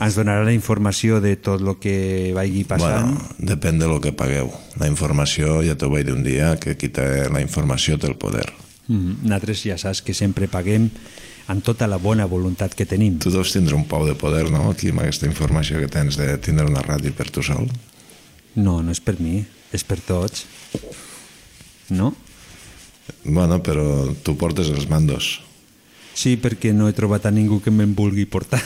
ens 0.00 0.16
donarà 0.16 0.44
la 0.46 0.54
informació 0.54 1.20
de 1.20 1.34
tot 1.36 1.60
el 1.60 1.74
que 1.82 2.32
vagi 2.36 2.64
passant. 2.68 3.12
Bueno, 3.12 3.28
depèn 3.38 3.80
de 3.80 3.88
lo 3.90 4.00
que 4.00 4.14
pagueu. 4.16 4.52
La 4.80 4.88
informació, 4.90 5.60
ja 5.66 5.76
t'ho 5.76 5.90
vaig 5.92 6.06
dir 6.08 6.16
un 6.16 6.24
dia, 6.24 6.54
que 6.60 6.76
qui 6.78 6.88
té 6.88 7.28
la 7.32 7.42
informació 7.44 7.98
té 7.98 8.08
el 8.08 8.16
poder. 8.16 8.48
Mm, 8.88 9.22
nosaltres 9.26 9.66
ja 9.66 9.78
saps 9.78 10.02
que 10.02 10.14
sempre 10.16 10.48
paguem 10.50 10.88
amb 11.52 11.64
tota 11.64 11.88
la 11.90 11.98
bona 11.98 12.26
voluntat 12.26 12.74
que 12.74 12.86
tenim. 12.88 13.18
Tu 13.22 13.30
deus 13.34 13.52
tindre 13.52 13.76
un 13.76 13.86
pau 13.88 14.06
de 14.06 14.14
poder, 14.18 14.48
no?, 14.50 14.70
aquí 14.70 14.92
amb 14.94 15.02
aquesta 15.04 15.28
informació 15.28 15.82
que 15.82 15.90
tens 15.90 16.16
de 16.20 16.30
tindre 16.42 16.66
una 16.70 16.82
ràdio 16.84 17.12
per 17.16 17.28
tu 17.30 17.42
sol. 17.44 17.68
No, 18.54 18.80
no 18.82 18.92
és 18.92 19.00
per 19.00 19.18
mi, 19.20 19.42
és 19.72 19.84
per 19.84 19.98
tots. 20.04 20.46
No? 21.92 22.12
Bueno, 23.24 23.58
però 23.62 23.84
tu 24.24 24.36
portes 24.38 24.70
els 24.72 24.88
mandos. 24.90 25.40
Sí, 26.14 26.36
perquè 26.36 26.72
no 26.76 26.88
he 26.88 26.92
trobat 26.92 27.24
a 27.26 27.30
ningú 27.32 27.60
que 27.64 27.70
me'n 27.72 27.94
vulgui 27.96 28.26
portar. 28.28 28.60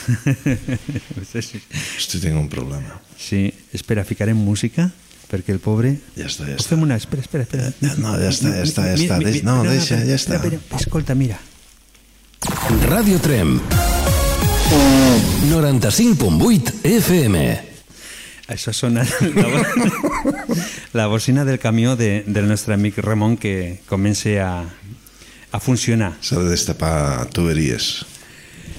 Hosti, 1.31 2.19
tinc 2.19 2.35
un 2.35 2.49
problema. 2.51 2.99
Sí, 3.17 3.47
espera, 3.73 4.03
ficarem 4.05 4.37
música 4.37 4.89
perquè 5.27 5.51
el 5.55 5.59
pobre... 5.59 5.93
Ja 6.15 6.27
està, 6.29 6.45
ja 6.47 6.55
O 6.59 6.63
fem 6.63 6.83
una... 6.85 6.95
Espera, 6.99 7.21
espera, 7.25 7.43
espera. 7.43 7.71
No, 7.99 8.13
ja 8.19 8.29
està, 8.31 8.51
ja 8.55 8.63
està, 8.63 8.85
ja 8.91 8.95
està. 8.99 9.17
Deix- 9.19 9.41
mira, 9.41 9.47
No, 9.49 9.57
no, 9.63 9.71
deixa, 9.71 9.97
ja 10.07 10.15
està. 10.15 10.37
espera, 10.39 10.55
espera. 10.61 10.79
Escolta, 10.83 11.15
mira. 11.19 11.39
Ràdio 12.87 13.19
Trem. 13.23 13.57
95.8 15.49 16.73
FM. 16.83 17.41
Això 18.47 18.71
sona 18.71 19.03
la, 19.03 19.47
bo- 19.51 20.35
la 20.95 21.07
bocina 21.11 21.43
del 21.43 21.59
camió 21.59 21.95
de, 21.99 22.23
del 22.27 22.47
nostre 22.47 22.73
amic 22.75 22.97
Ramon 23.03 23.35
que 23.35 23.81
comença 23.89 24.29
a, 24.39 24.51
a 25.51 25.59
funcionar. 25.59 26.15
S'ha 26.21 26.39
de 26.41 26.49
destapar 26.51 27.27
tuberies. 27.33 28.05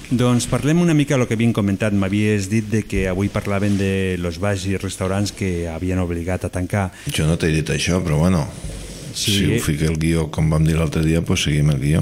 Doncs 0.09 0.47
parlem 0.49 0.79
una 0.81 0.95
mica 0.97 1.17
del 1.17 1.27
que 1.29 1.35
havíem 1.37 1.51
comentat. 1.53 1.93
M'havies 1.93 2.47
dit 2.49 2.65
de 2.69 2.81
que 2.83 3.07
avui 3.09 3.29
parlaven 3.29 3.77
de 3.77 4.17
los 4.17 4.39
bars 4.41 4.65
i 4.65 4.77
restaurants 4.77 5.31
que 5.31 5.67
havien 5.69 5.99
obligat 6.01 6.45
a 6.45 6.49
tancar. 6.49 6.87
Jo 7.13 7.27
no 7.29 7.37
t'he 7.37 7.51
dit 7.53 7.69
això, 7.69 8.01
però 8.03 8.17
bueno, 8.17 8.47
Sí. 9.13 9.35
si 9.35 9.45
ho 9.57 9.59
fica 9.61 9.85
el 9.85 9.97
guió 9.97 10.29
com 10.31 10.49
vam 10.49 10.65
dir 10.65 10.77
l'altre 10.77 11.03
dia, 11.03 11.21
doncs 11.21 11.43
seguim 11.43 11.69
el 11.69 11.79
guió. 11.79 12.01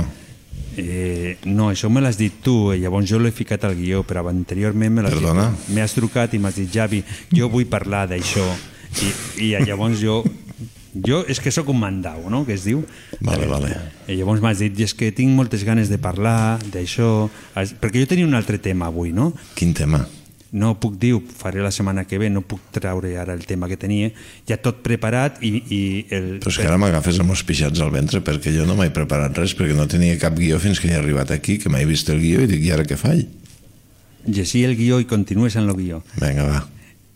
Eh, 0.78 1.38
no, 1.46 1.72
això 1.72 1.90
me 1.90 2.02
l'has 2.02 2.18
dit 2.20 2.34
tu, 2.44 2.72
i 2.74 2.80
llavors 2.84 3.08
jo 3.10 3.18
l'he 3.20 3.32
ficat 3.32 3.64
al 3.66 3.76
guió, 3.76 4.04
però 4.04 4.28
anteriorment 4.30 4.94
me 4.94 5.02
l'has 5.02 5.16
dit. 5.16 5.74
M'has 5.74 5.94
trucat 5.96 6.34
i 6.34 6.40
m'has 6.40 6.56
dit, 6.56 6.70
Javi, 6.72 7.04
jo 7.34 7.50
vull 7.50 7.66
parlar 7.66 8.08
d'això. 8.08 8.46
I, 9.02 9.48
I 9.50 9.66
llavors 9.66 10.00
jo... 10.00 10.24
Jo 11.06 11.24
és 11.30 11.42
que 11.44 11.52
sóc 11.54 11.70
un 11.74 11.80
mandau, 11.82 12.30
no?, 12.32 12.44
que 12.48 12.56
es 12.58 12.66
diu. 12.68 12.84
Vale, 13.20 13.48
vale. 13.50 13.74
I 14.08 14.18
llavors 14.20 14.44
m'has 14.44 14.62
dit, 14.64 14.80
és 14.86 14.94
que 14.98 15.12
tinc 15.16 15.34
moltes 15.36 15.66
ganes 15.68 15.92
de 15.92 16.00
parlar 16.02 16.60
d'això, 16.74 17.28
perquè 17.82 18.04
jo 18.04 18.12
tenia 18.14 18.28
un 18.28 18.38
altre 18.38 18.62
tema 18.62 18.92
avui, 18.92 19.12
no? 19.14 19.34
Quin 19.58 19.74
tema? 19.78 20.06
No 20.58 20.78
puc 20.80 20.96
dir, 20.96 21.12
ho 21.18 21.20
faré 21.20 21.60
la 21.60 21.74
setmana 21.76 22.06
que 22.08 22.18
ve, 22.22 22.30
no 22.32 22.40
puc 22.48 22.70
treure 22.72 23.12
ara 23.20 23.36
el 23.36 23.44
tema 23.46 23.68
que 23.68 23.76
tenia, 23.78 24.14
ja 24.48 24.56
tot 24.64 24.80
preparat 24.86 25.42
i... 25.44 25.52
i 25.68 25.82
el, 26.16 26.30
Però 26.40 26.54
és 26.54 26.62
que 26.62 26.70
ara 26.70 26.80
m'agafes 26.80 27.20
amb 27.20 27.36
els 27.36 27.44
pixats 27.44 27.84
al 27.84 27.92
ventre 27.92 28.24
perquè 28.24 28.56
jo 28.56 28.64
no 28.66 28.78
m'he 28.80 28.88
preparat 28.96 29.36
res, 29.38 29.58
perquè 29.60 29.76
no 29.76 29.90
tenia 29.92 30.16
cap 30.22 30.40
guió 30.40 30.62
fins 30.64 30.80
que 30.80 30.88
he 30.88 30.96
arribat 30.96 31.36
aquí, 31.36 31.60
que 31.60 31.70
m'he 31.70 31.84
vist 31.90 32.08
el 32.14 32.24
guió 32.24 32.48
i 32.48 32.50
dic, 32.50 32.64
i 32.64 32.72
ara 32.72 32.88
què 32.88 32.96
faig? 32.96 33.28
llegir 34.28 34.66
el 34.66 34.76
guió 34.76 35.00
i 35.00 35.06
continues 35.06 35.56
en 35.56 35.70
el 35.70 35.76
guió. 35.76 36.04
Vinga, 36.20 36.44
va. 36.44 36.68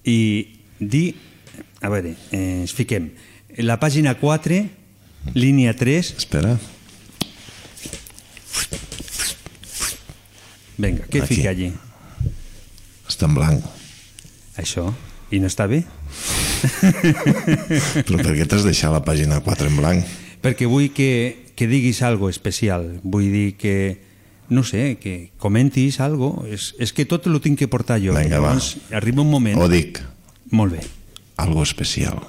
I 0.03 0.47
dir, 0.79 1.15
a 1.81 1.91
veure, 1.91 2.15
eh, 2.31 2.61
ens 2.63 2.73
fiquem. 2.73 3.11
La 3.57 3.79
pàgina 3.79 4.15
4, 4.15 4.61
línia 5.35 5.73
3... 5.75 6.13
Espera. 6.17 6.55
Vinga, 10.81 11.05
què 11.11 11.21
Aquí. 11.21 11.35
fica 11.35 11.51
allí? 11.51 11.71
Està 13.09 13.27
en 13.27 13.35
blanc. 13.35 13.65
Això? 14.61 14.87
I 15.31 15.41
no 15.43 15.51
està 15.51 15.67
bé? 15.67 15.83
Però 18.07 18.17
per 18.21 18.33
què 18.37 18.47
t'has 18.47 18.65
deixat 18.65 18.93
la 18.95 19.03
pàgina 19.03 19.41
4 19.43 19.69
en 19.69 19.77
blanc? 19.77 20.17
Perquè 20.41 20.67
vull 20.69 20.89
que, 20.95 21.51
que 21.55 21.67
diguis 21.69 22.01
algo 22.07 22.31
especial. 22.31 22.87
Vull 23.03 23.29
dir 23.35 23.47
que, 23.59 23.75
no 24.49 24.63
sé, 24.63 24.95
que 25.01 25.31
comentis 25.43 25.99
algo. 25.99 26.47
És, 26.49 26.71
és 26.81 26.95
que 26.95 27.05
tot 27.05 27.27
ho 27.27 27.43
tinc 27.43 27.59
que 27.59 27.69
portar 27.71 27.99
jo. 28.01 28.15
Vinga, 28.15 28.39
va. 28.39 28.55
Llavors, 28.55 28.77
arriba 28.95 29.21
un 29.21 29.31
moment... 29.35 29.59
Ho 29.59 29.69
dic. 29.71 30.01
Molt 30.55 30.79
bé. 30.79 30.85
Algo 31.41 31.63
especial. 31.67 32.23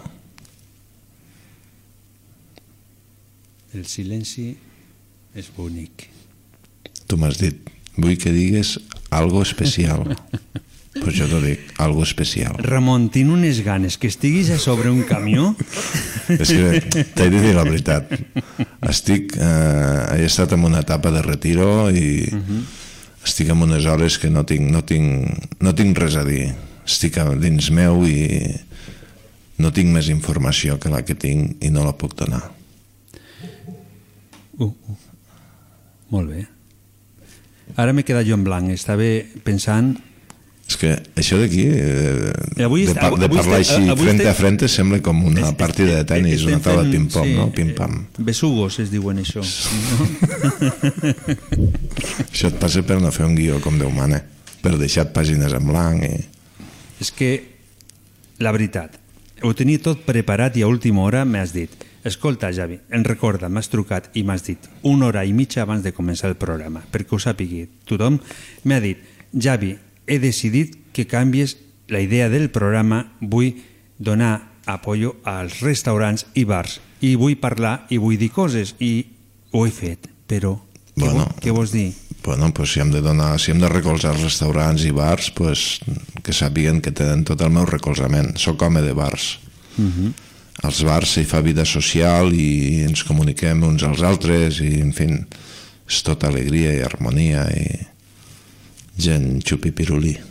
El 3.73 3.87
silenci 3.89 4.51
és 5.35 5.49
bonic. 5.57 6.09
Tu 7.09 7.17
m'has 7.17 7.39
dit, 7.41 7.57
vull 7.97 8.19
que 8.21 8.33
digues 8.35 8.77
algo 9.13 9.41
especial. 9.45 10.05
Però 10.93 11.13
jo 11.17 11.25
t'ho 11.25 11.39
dic, 11.41 11.71
algo 11.81 12.03
especial. 12.05 12.59
Ramon, 12.61 13.07
tinc 13.15 13.33
unes 13.33 13.63
ganes 13.65 13.97
que 13.97 14.11
estiguis 14.13 14.51
a 14.53 14.59
sobre 14.61 14.93
un 14.93 15.07
camió. 15.09 15.55
És 16.29 16.53
que 16.53 16.83
t'he 17.17 17.31
de 17.33 17.41
dir 17.41 17.55
la 17.57 17.65
veritat. 17.65 18.13
Estic, 18.93 19.33
eh, 19.41 20.19
he 20.19 20.27
estat 20.29 20.53
en 20.53 20.69
una 20.69 20.85
etapa 20.85 21.11
de 21.15 21.25
retiro 21.25 21.89
i 21.89 22.29
estic 23.25 23.55
en 23.55 23.65
unes 23.65 23.89
hores 23.89 24.19
que 24.21 24.29
no 24.29 24.45
tinc, 24.45 24.69
no 24.69 24.85
tinc, 24.85 25.49
no 25.65 25.73
tinc 25.79 25.97
res 25.97 26.21
a 26.21 26.27
dir. 26.29 26.51
Estic 26.85 27.17
dins 27.41 27.73
meu 27.73 28.05
i 28.05 28.53
no 29.65 29.73
tinc 29.73 29.95
més 29.95 30.13
informació 30.13 30.77
que 30.83 30.93
la 30.93 31.07
que 31.07 31.17
tinc 31.17 31.65
i 31.65 31.73
no 31.73 31.87
la 31.89 31.97
puc 31.97 32.19
donar. 32.21 32.51
Uh, 34.59 34.69
uh. 34.69 34.97
Molt 36.13 36.29
bé. 36.29 36.47
Ara 37.81 37.93
m'he 37.97 38.05
quedat 38.05 38.27
jo 38.29 38.37
en 38.37 38.45
blanc. 38.45 38.73
Estava 38.75 39.07
pensant... 39.47 39.95
És 40.73 40.77
que 40.79 40.93
això 41.19 41.37
d'aquí, 41.37 41.65
eh, 41.69 42.63
Avui 42.65 42.87
de, 42.87 42.95
par 42.97 43.11
de 43.19 43.27
avui 43.27 43.37
parlar 43.41 43.59
així 43.61 43.91
avui 43.93 44.07
frente 44.07 44.29
a 44.31 44.33
frente 44.33 44.69
sembla 44.71 45.01
com 45.05 45.19
una 45.29 45.51
partida 45.59 45.99
de 45.99 46.05
tennis, 46.09 46.47
una 46.47 46.61
taula 46.65 46.85
de 46.87 46.95
ping-pong, 46.95 47.29
sí, 47.29 47.35
no? 47.37 47.49
Pim-pam. 47.53 47.97
eh, 48.07 48.23
Besugos 48.25 48.79
es 48.81 48.93
diuen 48.93 49.21
això. 49.21 49.43
No? 49.93 50.07
Això 52.33 52.49
et 52.49 52.57
passa 52.63 52.83
per 52.87 53.01
no 53.03 53.11
fer 53.13 53.27
un 53.27 53.35
guió 53.37 53.59
com 53.61 53.77
Déu 53.81 53.91
mana, 53.93 54.23
per 54.63 54.77
deixar 54.81 55.11
pàgines 55.13 55.53
en 55.53 55.67
blanc 55.69 56.07
i... 56.07 56.15
És 57.03 57.11
que, 57.13 57.33
la 58.41 58.55
veritat, 58.55 58.97
ho 59.43 59.53
tenia 59.59 59.83
tot 59.83 60.07
preparat 60.07 60.57
i 60.57 60.65
a 60.65 60.71
última 60.71 61.03
hora 61.05 61.27
m'has 61.29 61.53
dit 61.53 61.75
Escolta, 62.05 62.51
Javi, 62.53 62.81
em 62.91 63.05
recorda, 63.07 63.49
m'has 63.49 63.69
trucat 63.71 64.09
i 64.19 64.25
m'has 64.27 64.43
dit 64.43 64.59
una 64.83 65.07
hora 65.07 65.23
i 65.25 65.33
mitja 65.33 65.63
abans 65.63 65.85
de 65.85 65.93
començar 65.95 66.29
el 66.33 66.37
programa, 66.37 66.83
perquè 66.91 67.15
ho 67.15 67.21
sàpigui. 67.23 67.69
Tothom 67.87 68.19
m'ha 68.65 68.81
dit, 68.83 68.99
Javi, 69.33 69.77
he 70.07 70.19
decidit 70.19 70.75
que 70.93 71.07
canvies 71.07 71.57
la 71.89 72.01
idea 72.03 72.29
del 72.29 72.51
programa, 72.51 73.13
vull 73.21 73.53
donar 73.99 74.49
apoyo 74.67 75.17
als 75.25 75.61
restaurants 75.63 76.27
i 76.35 76.45
bars, 76.45 76.81
i 77.03 77.15
vull 77.19 77.37
parlar 77.39 77.87
i 77.91 77.99
vull 78.03 78.19
dir 78.19 78.31
coses, 78.35 78.75
i 78.81 79.07
ho 79.53 79.65
he 79.67 79.71
fet, 79.71 80.09
però 80.27 80.57
què, 80.97 81.05
Bueno. 81.07 81.27
vo- 81.27 81.37
què 81.41 81.51
vols 81.55 81.71
dir? 81.73 81.93
Bueno, 82.25 82.53
pues 82.55 82.71
si 82.73 82.81
hem 82.81 82.91
de 82.93 83.01
donar, 83.03 83.39
si 83.41 83.51
hem 83.51 83.59
de 83.59 83.69
recolzar 83.69 84.13
els 84.15 84.23
restaurants 84.23 84.85
i 84.87 84.91
bars, 84.95 85.31
pues 85.35 85.81
que 86.23 86.33
sàpiguen 86.33 86.81
que 86.81 86.93
tenen 86.93 87.25
tot 87.25 87.41
el 87.43 87.51
meu 87.51 87.65
recolzament. 87.67 88.37
Soc 88.39 88.63
home 88.63 88.81
de 88.83 88.93
bars. 88.93 89.39
Uh 89.79 89.85
-huh. 89.91 90.13
Als 90.63 90.83
bars 90.87 91.17
s'hi 91.17 91.25
fa 91.27 91.41
vida 91.43 91.65
social 91.67 92.31
i 92.35 92.83
ens 92.87 93.03
comuniquem 93.07 93.65
uns 93.67 93.83
als 93.83 94.03
altres 94.07 94.61
i, 94.63 94.77
en 94.83 94.93
fi, 94.95 95.09
és 95.89 96.03
tota 96.07 96.31
alegria 96.31 96.75
i 96.77 96.85
harmonia 96.87 97.49
i 97.51 97.67
gent 99.03 99.43
xupipirulí. 99.43 100.15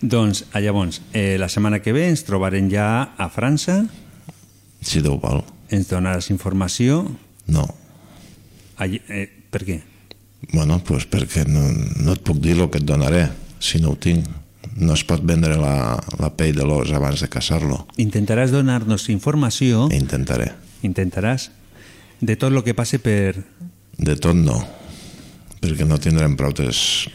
Doncs, 0.00 0.44
llavors, 0.60 1.00
eh, 1.12 1.36
la 1.40 1.48
setmana 1.48 1.80
que 1.80 1.92
ve 1.92 2.06
ens 2.10 2.24
trobarem 2.24 2.68
ja 2.72 3.14
a 3.16 3.28
França. 3.32 3.82
Si 4.80 5.00
Déu 5.04 5.16
vol. 5.20 5.42
Ens 5.72 5.88
donaràs 5.90 6.30
informació. 6.30 7.02
No. 7.48 7.64
Allí, 8.76 9.00
eh, 9.08 9.28
per 9.50 9.64
què? 9.64 9.80
Bueno, 10.52 10.78
pues 10.84 11.06
perquè 11.10 11.46
no, 11.48 11.64
no 12.04 12.12
et 12.14 12.22
puc 12.22 12.38
dir 12.40 12.58
el 12.58 12.68
que 12.70 12.78
et 12.78 12.86
donaré, 12.86 13.26
si 13.58 13.80
no 13.82 13.94
ho 13.94 13.96
tinc. 13.98 14.28
No 14.76 14.92
es 14.92 15.04
pot 15.08 15.22
vendre 15.24 15.56
la, 15.56 15.96
la 16.20 16.30
pell 16.36 16.56
de 16.56 16.64
l'os 16.68 16.92
abans 16.92 17.20
de 17.22 17.28
caçar-lo. 17.32 17.86
Intentaràs 18.02 18.52
donar-nos 18.52 19.08
informació. 19.12 19.86
Intentaré. 19.94 20.52
Intentaràs 20.84 21.50
de 22.20 22.36
tot 22.36 22.52
el 22.52 22.62
que 22.64 22.74
passe 22.76 23.00
per... 23.00 23.36
De 23.96 24.16
tot 24.20 24.36
no, 24.36 24.58
perquè 25.60 25.86
no 25.88 25.96
tindrem 26.00 26.36
prou, 26.36 26.52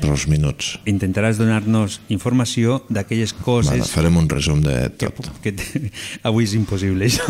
prou 0.01 0.17
minuts. 0.31 0.75
Intentaràs 0.89 1.37
donar-nos 1.37 1.99
informació 2.13 2.81
d'aquelles 2.89 3.33
coses... 3.37 3.71
Bueno, 3.71 3.85
farem 3.89 4.17
un 4.17 4.29
resum 4.29 4.61
de 4.65 4.89
tot. 4.97 5.21
Que, 5.43 5.53
que. 5.53 5.91
Avui 6.27 6.49
és 6.49 6.55
impossible, 6.57 7.05
això. 7.05 7.25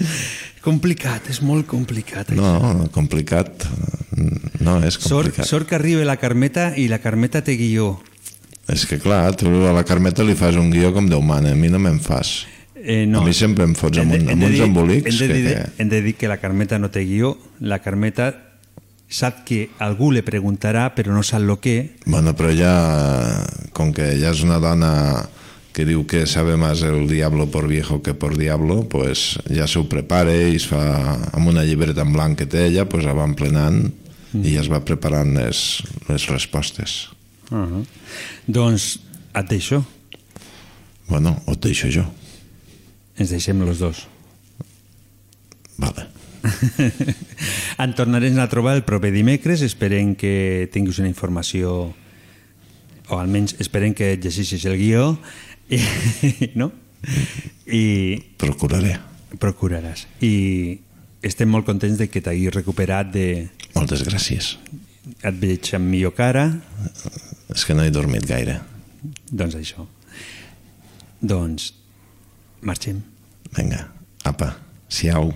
complicat, 0.64 1.30
és 1.32 1.40
molt 1.42 1.66
complicat. 1.70 2.32
Això. 2.34 2.40
No, 2.40 2.86
complicat. 2.94 3.66
No, 4.60 4.78
és 4.84 4.98
Sort, 4.98 5.30
complicat. 5.30 5.48
sort 5.48 5.68
que 5.68 5.76
arriba 5.78 6.04
la 6.04 6.18
Carmeta 6.20 6.70
i 6.76 6.88
la 6.88 7.00
Carmeta 7.00 7.42
té 7.44 7.56
guió. 7.56 7.94
És 8.70 8.84
que 8.86 9.00
clar, 9.02 9.34
tu 9.36 9.50
a 9.66 9.72
la 9.74 9.84
Carmeta 9.88 10.22
li 10.26 10.36
fas 10.38 10.58
un 10.60 10.70
guió 10.70 10.92
com 10.94 11.08
Déu 11.10 11.22
mana, 11.24 11.54
a 11.54 11.58
mi 11.58 11.70
no 11.72 11.80
me'n 11.82 11.98
fas. 12.00 12.44
Eh, 12.76 13.04
no. 13.06 13.20
A 13.20 13.24
mi 13.24 13.34
sempre 13.36 13.64
em 13.64 13.74
fots 13.76 13.98
amb, 14.00 14.14
un, 14.16 14.28
amb 14.32 14.46
uns 14.46 14.60
embolics 14.64 15.10
hem 15.10 15.18
de, 15.18 15.26
que, 15.26 15.40
dir, 15.40 15.56
que... 15.56 15.82
hem 15.82 15.88
de 15.90 16.02
dir 16.04 16.14
que 16.16 16.30
la 16.30 16.38
Carmeta 16.40 16.78
no 16.78 16.90
té 16.92 17.04
guió. 17.04 17.34
La 17.60 17.80
Carmeta 17.80 18.30
sap 19.10 19.42
que 19.44 19.68
algú 19.82 20.12
le 20.14 20.22
preguntarà, 20.22 20.86
però 20.94 21.12
no 21.12 21.24
sap 21.26 21.42
el 21.42 21.56
que. 21.60 21.76
Bueno, 22.06 22.32
però 22.38 22.52
ja, 22.54 22.72
com 23.76 23.92
que 23.92 24.14
ja 24.20 24.30
és 24.30 24.44
una 24.46 24.60
dona 24.62 24.92
que 25.72 25.84
diu 25.86 26.06
que 26.06 26.26
sabe 26.26 26.56
más 26.56 26.82
el 26.82 27.08
diablo 27.08 27.46
por 27.50 27.68
viejo 27.68 28.02
que 28.02 28.14
por 28.14 28.36
diablo, 28.36 28.88
pues 28.88 29.38
ja 29.46 29.66
s'ho 29.70 29.86
prepara 29.88 30.34
i 30.34 30.56
es 30.58 30.66
fa 30.66 30.82
amb 31.32 31.48
una 31.48 31.64
llibreta 31.64 32.02
en 32.02 32.12
blanc 32.12 32.38
que 32.38 32.46
té 32.50 32.66
ella, 32.66 32.88
pues 32.88 33.04
la 33.04 33.14
va 33.14 33.28
emplenant 33.28 33.90
Mm. 34.32 34.46
i 34.46 34.54
ja 34.54 34.62
es 34.62 34.70
va 34.70 34.82
preparant 34.86 35.32
les, 35.34 35.82
les 36.08 36.26
respostes. 36.30 37.08
Uh 37.50 37.58
-huh. 37.58 37.84
Doncs 38.46 39.00
et 39.34 39.48
deixo. 39.48 39.84
Bueno, 41.08 41.42
o 41.46 41.52
et 41.52 41.60
deixo 41.60 41.88
jo. 41.90 42.04
Ens 43.16 43.30
deixem 43.30 43.60
els 43.62 43.78
dos. 43.78 44.06
Vale. 45.76 46.06
en 47.78 47.94
tornarem 47.94 48.38
a 48.38 48.48
trobar 48.48 48.76
el 48.76 48.84
proper 48.84 49.12
dimecres. 49.12 49.62
Esperem 49.62 50.14
que 50.14 50.68
tinguis 50.72 50.98
una 50.98 51.08
informació 51.08 51.94
o 53.08 53.18
almenys 53.18 53.56
esperem 53.58 53.92
que 53.92 54.16
llegeixis 54.16 54.64
el 54.64 54.76
guió 54.78 55.18
no? 56.60 56.70
I 57.70 57.84
procuraré 58.40 58.98
procuraràs 59.38 60.06
i 60.24 60.80
estem 61.22 61.50
molt 61.52 61.66
contents 61.68 62.00
de 62.00 62.08
que 62.08 62.22
t'hagis 62.24 62.54
recuperat 62.54 63.10
de... 63.12 63.26
Moltes 63.76 64.02
gràcies. 64.06 64.54
Et 65.20 65.36
veig 65.36 65.68
amb 65.76 65.90
millor 65.92 66.14
cara. 66.16 66.46
És 67.52 67.66
que 67.68 67.76
no 67.76 67.84
he 67.84 67.92
dormit 67.92 68.24
gaire. 68.26 68.58
Doncs 69.30 69.58
això. 69.60 69.84
Doncs 71.20 71.70
marxem. 72.64 73.02
Vinga, 73.56 73.84
apa, 74.24 74.54
siau. 74.88 75.30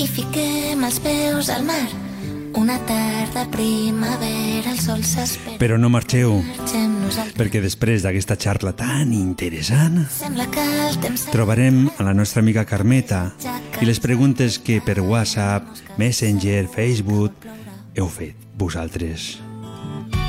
I 0.00 0.08
fiquem 0.08 0.84
els 0.88 1.00
peus 1.04 1.52
al 1.52 1.66
mar. 1.68 1.84
Una 2.58 2.76
tarda 2.84 3.44
primavera, 3.52 4.72
el 4.72 4.78
sol 4.82 5.04
s'espera. 5.06 5.60
Però 5.60 5.76
no 5.78 5.86
marxeu, 5.94 6.40
perquè 7.38 7.60
després 7.62 8.02
d'aquesta 8.02 8.34
xarra 8.34 8.72
tan 8.74 9.12
interessant 9.14 10.00
trobarem 11.30 11.84
a 11.94 12.06
la 12.08 12.14
nostra 12.18 12.42
amiga 12.42 12.64
Carmeta 12.66 13.28
i 13.78 13.86
les 13.86 14.02
preguntes 14.02 14.58
que 14.58 14.80
per 14.82 14.98
WhatsApp, 14.98 15.70
Messenger, 16.02 16.66
Facebook 16.72 17.46
heu 17.94 18.10
fet 18.10 18.34
vosaltres. 18.58 19.36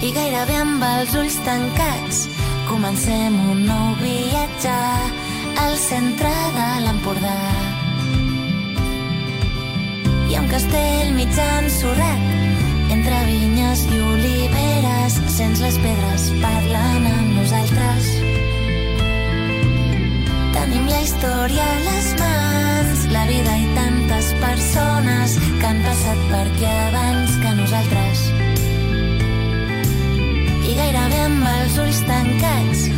I 0.06 0.14
gairebé 0.14 0.60
amb 0.62 0.86
els 0.86 1.18
ulls 1.18 1.40
tancats 1.48 2.28
comencem 2.70 3.42
un 3.50 3.66
nou 3.66 3.98
viatge 4.04 4.78
al 5.66 5.76
centre 5.82 6.38
de 6.60 6.70
l'Empordà. 6.86 7.69
Un 10.40 10.48
castell 10.48 11.12
mig 11.14 11.36
ensorrat 11.44 12.92
entre 12.96 13.18
vinyes 13.28 13.82
i 13.92 14.00
oliveres 14.00 15.18
sents 15.36 15.60
les 15.64 15.78
pedres 15.84 16.28
parlant 16.42 17.08
amb 17.10 17.34
nosaltres. 17.36 18.08
Tenim 20.56 20.88
la 20.88 21.02
història 21.04 21.66
a 21.66 21.82
les 21.90 22.10
mans, 22.22 23.04
la 23.14 23.26
vida 23.30 23.58
i 23.66 23.68
tantes 23.76 24.32
persones 24.46 25.38
que 25.44 25.70
han 25.74 25.84
passat 25.86 26.26
per 26.32 26.46
aquí 26.48 26.72
abans 26.88 27.38
que 27.44 27.54
nosaltres. 27.60 28.26
I 30.70 30.80
gairebé 30.82 31.22
amb 31.28 31.48
els 31.54 31.80
ulls 31.84 32.04
tancats 32.08 32.90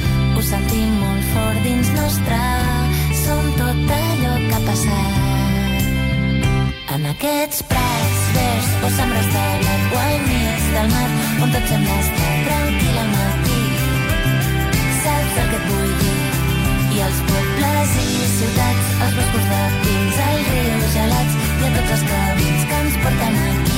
ho 0.42 0.46
sentim 0.54 0.98
molt 1.02 1.30
fort 1.34 1.62
dins 1.66 1.94
nostre. 1.98 2.42
Som 3.26 3.54
tot 3.60 3.96
allò 4.00 4.36
que 4.48 4.58
ha 4.58 4.66
passat. 4.72 5.41
En 6.92 7.06
aquests 7.08 7.62
prats 7.72 8.24
verds 8.36 8.72
o 8.84 8.90
sembres 8.98 9.28
de 9.32 9.44
blat 9.62 9.94
o 9.96 10.00
al 10.02 10.18
mig 10.26 10.66
del 10.74 10.90
mar 10.92 11.06
on 11.46 11.54
tot 11.54 11.70
sembla 11.72 11.96
estar 12.02 12.34
tranquil 12.50 13.00
al 13.04 13.08
matí. 13.14 13.62
Saps 15.00 15.40
el 15.46 15.50
que 15.54 15.62
et 15.62 15.70
vull 15.70 15.96
dir? 16.04 16.20
I 16.98 17.04
els 17.08 17.26
pobles 17.32 17.98
i 18.04 18.30
ciutats, 18.36 18.94
els 19.08 19.20
boscos 19.22 19.52
de 19.56 19.66
pins, 19.88 20.24
els 20.28 20.54
rius 20.54 20.96
gelats 21.00 21.44
i 21.48 21.70
a 21.70 21.76
tots 21.80 21.98
els 21.98 22.10
camins 22.14 22.72
que 22.74 22.82
ens 22.86 23.04
porten 23.06 23.46
aquí. 23.46 23.71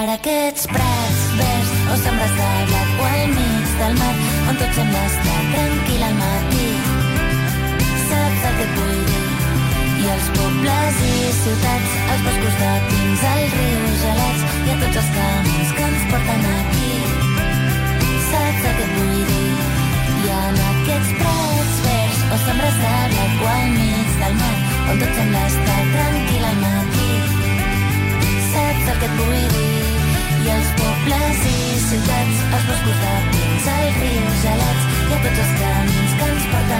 encara 0.00 0.16
que 0.24 0.32
ets 0.48 0.64
prats 0.66 1.22
verds 1.36 1.72
o 1.92 1.96
sembres 2.02 2.30
de 2.36 2.50
blat 2.68 2.92
o 3.00 3.04
al 3.04 3.32
mig 3.36 3.72
del 3.80 3.94
mar 3.98 4.14
on 4.48 4.56
tot 4.60 4.70
sembla 4.76 5.00
estar 5.08 5.40
tranquil 5.52 6.04
al 6.06 6.14
matí. 6.20 6.68
Saps 8.08 8.46
el 8.48 8.54
que 8.60 8.64
et 8.64 8.72
vull 8.78 9.02
dir? 9.10 9.26
I 10.00 10.06
els 10.14 10.30
pobles 10.38 11.02
i 11.08 11.12
ciutats, 11.40 11.98
els 12.14 12.22
boscos 12.28 12.56
de 12.62 12.70
pins, 12.86 13.26
els 13.32 13.58
rius 13.58 13.98
gelats 14.04 14.46
i 14.62 14.72
a 14.72 14.78
tots 14.84 15.00
els 15.02 15.10
camins 15.18 15.74
que 15.76 15.84
ens 15.90 16.08
porten 16.14 16.48
aquí. 16.54 16.94
Saps 18.30 18.64
el 18.70 18.74
que 18.80 18.88
et 18.88 18.96
vull 18.96 19.20
dir? 19.34 19.52
I 20.16 20.32
en 20.38 20.62
aquests 20.70 21.12
prats 21.20 21.76
verds 21.90 22.24
o 22.24 22.40
sembres 22.46 22.80
de 22.86 22.96
blat 23.12 23.44
o 23.44 23.52
al 23.52 23.68
mig 23.76 24.16
del 24.24 24.40
mar 24.40 24.56
on 24.94 25.04
tot 25.04 25.20
sembla 25.20 25.44
estar 25.52 25.84
tranquil 25.92 26.50
al 26.54 26.58
matí. 26.64 27.12
Saps 28.48 28.92
el 28.94 28.98
que 29.04 29.12
et 29.12 29.20
vull 29.20 29.46
dir? 29.58 29.89
i 30.44 30.50
els 30.54 30.68
pobles 30.78 31.40
i 31.50 31.56
ciutats, 31.84 32.38
els 32.56 32.64
boscos 32.68 33.00
de 33.02 33.14
pins, 33.34 33.66
els 33.74 33.98
rius 34.00 34.38
gelats 34.44 34.86
i 35.10 35.16
a 35.16 35.18
tots 35.26 35.42
els 35.44 35.52
camins 35.60 36.14
que 36.20 36.28
ens 36.30 36.46
porten 36.52 36.79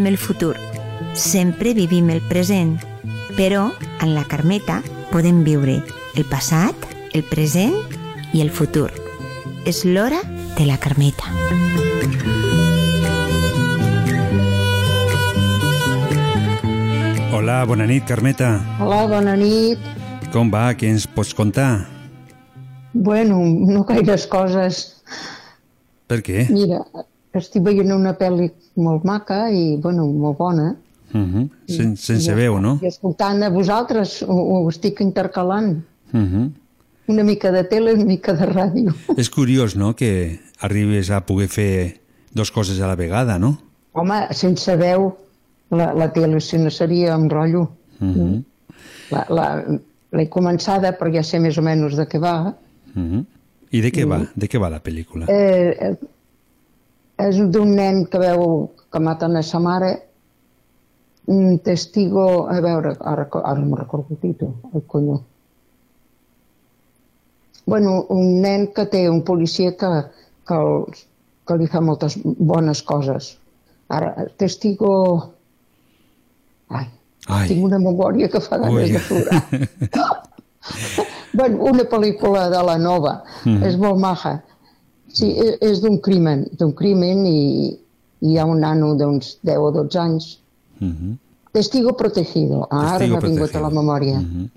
mirem 0.00 0.06
el 0.06 0.18
futur, 0.18 0.56
sempre 1.14 1.74
vivim 1.74 2.08
el 2.10 2.20
present, 2.22 2.78
però 3.36 3.70
en 4.00 4.14
la 4.14 4.24
Carmeta 4.24 4.80
podem 5.10 5.42
viure 5.44 5.82
el 6.16 6.24
passat, 6.24 6.74
el 7.12 7.22
present 7.22 7.74
i 8.32 8.40
el 8.40 8.50
futur. 8.50 8.88
És 9.66 9.84
l'hora 9.84 10.22
de 10.56 10.64
la 10.64 10.78
Carmeta. 10.80 11.28
Hola, 17.32 17.64
bona 17.66 17.86
nit, 17.86 18.06
Carmeta. 18.08 18.54
Hola, 18.80 19.04
bona 19.06 19.36
nit. 19.36 19.78
Com 20.32 20.50
va? 20.50 20.70
Què 20.72 20.88
ens 20.88 21.06
pots 21.06 21.34
contar? 21.34 21.86
Bueno, 22.92 23.42
no 23.44 23.84
gaires 23.84 24.26
coses. 24.26 25.02
Per 26.08 26.22
què? 26.24 26.48
Mira, 26.48 26.80
estic 27.34 27.62
veient 27.62 27.92
una 27.92 28.16
pel·li 28.18 28.50
molt 28.76 29.04
maca 29.04 29.50
i, 29.50 29.76
bueno, 29.76 30.06
molt 30.06 30.38
bona. 30.38 30.76
Uh 31.12 31.20
-huh. 31.20 31.48
Sen 31.66 31.96
sense 31.96 32.34
veu, 32.34 32.60
no? 32.60 32.78
I 32.82 32.86
escoltant 32.86 33.42
a 33.42 33.48
vosaltres, 33.50 34.22
ho, 34.22 34.34
ho 34.64 34.68
estic 34.68 35.00
intercalant. 35.00 35.78
Uh 36.12 36.20
-huh. 36.20 36.50
Una 37.06 37.24
mica 37.24 37.50
de 37.50 37.64
tele, 37.64 37.92
una 37.94 38.04
mica 38.04 38.32
de 38.32 38.46
ràdio. 38.46 38.94
És 39.16 39.30
curiós, 39.30 39.74
no?, 39.76 39.94
que 39.94 40.38
arribes 40.60 41.10
a 41.10 41.20
poder 41.26 41.48
fer 41.48 42.00
dos 42.32 42.50
coses 42.52 42.80
a 42.80 42.86
la 42.86 42.94
vegada, 42.96 43.38
no? 43.38 43.58
Home, 43.92 44.28
sense 44.30 44.76
veu, 44.76 45.16
la, 45.70 45.92
la 45.94 46.12
tele, 46.12 46.40
si 46.40 46.58
no 46.58 46.70
seria 46.70 47.16
un 47.16 47.28
rotllo. 47.30 47.70
Uh 48.00 48.06
-huh. 48.06 48.42
La- 49.10 49.26
la- 49.28 49.64
L'he 50.12 50.28
començada, 50.28 50.98
però 50.98 51.12
ja 51.14 51.22
sé 51.22 51.38
més 51.38 51.56
o 51.58 51.62
menys 51.62 51.94
de 51.96 52.04
què 52.08 52.18
va. 52.18 52.54
Uh 52.96 53.02
-huh. 53.02 53.24
I 53.70 53.80
de 53.80 53.92
què 53.92 54.04
va? 54.04 54.28
De 54.34 54.48
què 54.48 54.58
va 54.58 54.68
la 54.68 54.82
pel·lícula? 54.82 55.26
Eh, 55.28 55.76
eh, 55.80 55.96
és 57.28 57.36
d'un 57.52 57.74
nen 57.76 58.04
que 58.10 58.18
veu 58.22 58.70
que 58.92 59.00
maten 59.00 59.36
a 59.36 59.42
sa 59.42 59.58
mare, 59.62 59.90
un 61.30 61.58
testigo, 61.62 62.48
a 62.50 62.60
veure, 62.60 62.96
ara, 63.00 63.28
ara 63.44 63.60
no 63.60 63.76
recordo 63.76 64.06
el 64.10 64.18
títol, 64.18 64.54
el 64.74 64.82
conyo. 64.86 65.20
Bueno, 67.66 68.06
un 68.08 68.40
nen 68.42 68.68
que 68.74 68.86
té 68.90 69.04
un 69.10 69.22
policia 69.22 69.76
que, 69.78 69.90
que, 70.48 70.54
el, 70.56 70.86
que 71.46 71.56
li 71.60 71.68
fa 71.70 71.80
moltes 71.84 72.16
bones 72.24 72.82
coses. 72.82 73.36
Ara, 73.90 74.14
testigo... 74.38 74.90
Ai, 76.70 76.86
Ai. 77.28 77.46
tinc 77.50 77.64
una 77.66 77.78
memòria 77.82 78.28
que 78.30 78.40
fa 78.42 78.58
ganes 78.58 78.90
Ui. 78.90 78.92
de 78.96 79.00
plorar. 79.06 79.40
bueno, 81.38 81.62
una 81.70 81.84
pel·lícula 81.90 82.48
de 82.50 82.62
la 82.66 82.78
nova, 82.78 83.20
Mhm. 83.44 83.62
és 83.64 83.76
molt 83.78 83.98
maja. 83.98 84.40
Sí, 85.12 85.30
és, 85.36 85.56
és 85.60 85.80
d'un 85.82 85.98
crimen, 86.00 86.46
d'un 86.58 86.72
crimen 86.76 87.24
i, 87.26 87.40
i 88.20 88.32
hi 88.32 88.38
ha 88.38 88.44
un 88.46 88.60
nano 88.60 88.94
d'uns 88.98 89.38
10 89.42 89.58
o 89.58 89.70
12 89.74 89.98
anys. 89.98 90.38
Uh 90.80 90.88
-huh. 90.88 91.16
Testigo 91.52 91.96
protegido. 91.96 92.68
Ah, 92.70 92.94
ara 92.94 92.98
Testigo 92.98 93.14
m'ha 93.16 93.28
vingut 93.28 93.54
a 93.56 93.60
la 93.60 93.70
memòria. 93.70 94.18
Uh 94.18 94.24
-huh. 94.24 94.48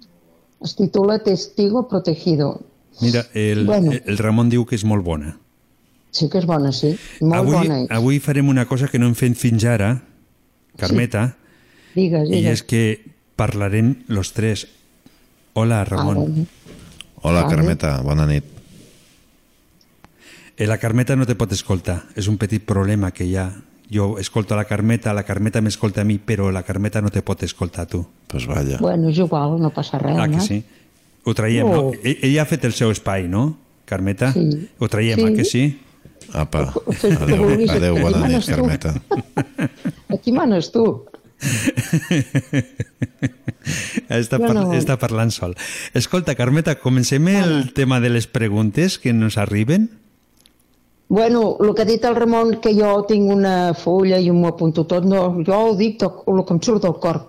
Es 0.63 0.75
titula 0.75 1.19
Testigo 1.19 1.87
protegido. 1.87 2.61
Mira, 3.01 3.25
el, 3.33 3.65
Bueno. 3.65 3.91
el 3.91 4.17
Ramon 4.17 4.49
diu 4.49 4.65
que 4.65 4.75
és 4.75 4.85
molt 4.85 5.03
bona. 5.03 5.37
Sí 6.11 6.29
que 6.29 6.37
és 6.37 6.45
bona, 6.45 6.71
sí. 6.71 6.95
Molt 7.21 7.33
avui, 7.33 7.53
bona. 7.53 7.81
és. 7.81 7.91
avui 7.91 8.19
farem 8.19 8.47
una 8.47 8.65
cosa 8.65 8.87
que 8.87 8.99
no 8.99 9.07
hem 9.07 9.15
fet 9.15 9.35
fins 9.35 9.65
ara, 9.65 10.03
Carmeta, 10.77 11.35
Digues, 11.95 12.29
i 12.29 12.35
digues. 12.35 12.53
és 12.53 12.63
que 12.63 13.01
parlarem 13.35 13.95
los 14.07 14.31
tres. 14.33 14.67
Hola, 15.53 15.83
Ramon. 15.83 16.17
Ah, 16.17 16.19
bueno. 16.19 16.45
Hola, 17.21 17.41
Vale. 17.43 17.55
Carmeta, 17.55 18.01
bona 18.01 18.27
nit. 18.27 18.52
Eh, 20.57 20.67
la 20.67 20.77
Carmeta 20.77 21.15
no 21.15 21.25
te 21.25 21.35
pot 21.35 21.51
escoltar. 21.51 22.03
És 22.15 22.27
un 22.27 22.37
petit 22.37 22.63
problema 22.63 23.11
que 23.11 23.25
hi 23.25 23.35
ha. 23.37 23.47
Jo 23.93 24.17
escolto 24.17 24.55
la 24.55 24.65
Carmeta, 24.65 25.13
la 25.13 25.23
Carmeta 25.23 25.61
m'escolta 25.61 26.01
a 26.01 26.03
mi, 26.07 26.17
però 26.17 26.51
la 26.51 26.63
Carmeta 26.63 27.01
no 27.01 27.09
te 27.11 27.21
pot 27.21 27.43
escoltar 27.43 27.83
a 27.85 27.87
tu. 27.87 28.05
Pues 28.27 28.45
vaya. 28.47 28.77
Bueno, 28.81 29.09
és 29.09 29.17
igual, 29.17 29.59
no 29.61 29.69
passa 29.73 29.99
res, 29.99 30.17
Ah, 30.17 30.27
que 30.29 30.37
no? 30.37 30.41
sí? 30.45 30.63
Ho 31.25 31.33
traiem, 31.33 31.67
No. 31.67 31.75
no? 31.75 31.91
E- 32.03 32.19
Ella 32.23 32.41
ha 32.43 32.45
fet 32.45 32.65
el 32.65 32.73
seu 32.73 32.91
espai, 32.91 33.27
no, 33.27 33.57
Carmeta? 33.85 34.31
Sí. 34.33 34.69
Ho 34.79 34.87
traiem, 34.89 35.19
Sí. 35.19 35.25
ah, 35.25 35.33
que 35.35 35.45
sí? 35.45 35.79
Apa, 36.33 36.73
que 37.01 37.07
adeu, 37.13 37.49
adeu, 37.69 37.93
aquí 37.97 38.01
bona 38.03 38.27
nit. 38.27 38.45
Carmeta. 38.47 38.93
Aquí 40.13 40.31
manes 40.31 40.71
tu. 40.71 41.05
Està, 44.09 44.37
par 44.39 44.53
no. 44.55 44.73
està 44.75 44.97
parlant 44.99 45.31
sol. 45.31 45.55
Escolta, 45.93 46.35
Carmeta, 46.35 46.75
comencem 46.79 47.27
el 47.27 47.73
tema 47.73 47.99
de 47.99 48.09
les 48.09 48.27
preguntes 48.27 48.97
que 48.99 49.09
ens 49.09 49.37
arriben. 49.37 49.89
Bueno, 51.09 51.57
el 51.59 51.73
que 51.75 51.81
ha 51.83 51.85
dit 51.85 52.03
el 52.05 52.15
Ramon, 52.15 52.55
que 52.61 52.73
jo 52.73 53.03
tinc 53.05 53.29
una 53.29 53.73
fulla 53.77 54.17
i 54.19 54.31
m'ho 54.33 54.47
apunto 54.49 54.85
tot, 54.89 55.05
no, 55.05 55.27
jo 55.45 55.59
ho 55.69 55.75
dic 55.77 55.99
tot, 56.01 56.23
el 56.31 56.41
que 56.47 56.53
em 56.55 56.61
surt 56.63 56.81
del 56.87 56.95
cor. 57.03 57.19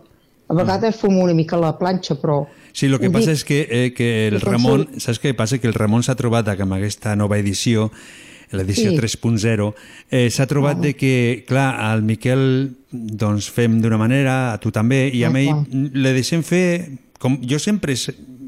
A 0.49 0.55
vegades 0.55 0.97
fumo 0.97 1.23
una 1.25 1.35
mica 1.35 1.57
la 1.61 1.75
planxa, 1.79 2.15
però... 2.21 2.45
Sí, 2.73 2.87
el 2.87 2.99
que 3.01 3.11
passa 3.11 3.31
dic. 3.33 3.39
és 3.39 3.45
que, 3.45 3.59
eh, 3.71 3.93
que 3.95 4.09
el 4.29 4.41
Ramon, 4.41 4.87
saps 4.99 5.21
què 5.23 5.35
passa? 5.37 5.59
Que 5.61 5.69
el 5.69 5.75
Ramon 5.77 6.03
s'ha 6.03 6.17
trobat 6.19 6.49
amb 6.55 6.75
aquesta 6.79 7.15
nova 7.17 7.39
edició, 7.39 7.91
l'edició 8.55 8.91
Sí. 8.93 8.97
3.0, 8.99 9.75
eh, 10.11 10.29
s'ha 10.31 10.47
trobat 10.47 10.79
de 10.79 10.95
que, 10.95 11.45
clar, 11.49 11.75
al 11.81 12.03
Miquel 12.03 12.77
doncs 12.93 13.51
fem 13.51 13.81
d'una 13.83 13.99
manera, 13.99 14.53
a 14.53 14.59
tu 14.61 14.71
també, 14.71 15.09
i 15.13 15.25
a 15.25 15.29
Ah, 15.29 15.31
mi 15.31 15.47
clar. 15.47 15.65
le 15.71 16.13
deixem 16.13 16.43
fer... 16.43 16.99
Com, 17.19 17.39
jo 17.41 17.59
sempre 17.59 17.95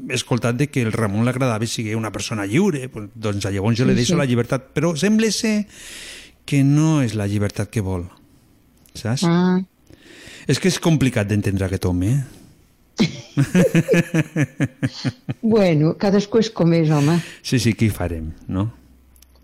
he 0.09 0.15
escoltat 0.15 0.55
de 0.57 0.67
que 0.71 0.81
el 0.81 0.91
Ramon 0.93 1.25
l'agradava 1.27 1.65
sigui 1.67 1.93
una 1.95 2.11
persona 2.11 2.45
lliure, 2.45 2.89
doncs 3.15 3.45
llavors 3.51 3.77
jo 3.77 3.83
Sí, 3.85 3.89
li 3.89 3.95
deixo 3.95 4.13
sí. 4.15 4.19
la 4.19 4.25
llibertat, 4.25 4.71
però 4.73 4.95
sembla 4.97 5.31
ser 5.31 5.67
que 6.47 6.63
no 6.63 7.01
és 7.03 7.13
la 7.15 7.27
llibertat 7.27 7.69
que 7.69 7.81
vol, 7.83 8.05
saps? 8.95 9.23
Ah, 9.27 9.59
És 10.47 10.59
que 10.63 10.69
és 10.71 10.79
complicat 10.79 11.27
d'entendre 11.27 11.65
aquest 11.67 11.85
home, 11.85 12.07
eh? 12.07 12.23
bueno, 15.41 15.93
cadascú 15.99 16.39
és 16.41 16.49
com 16.49 16.73
és, 16.73 16.89
home. 16.89 17.19
Sí, 17.43 17.59
sí, 17.59 17.73
què 17.77 17.85
hi 17.89 17.93
farem, 17.93 18.31
no? 18.47 18.69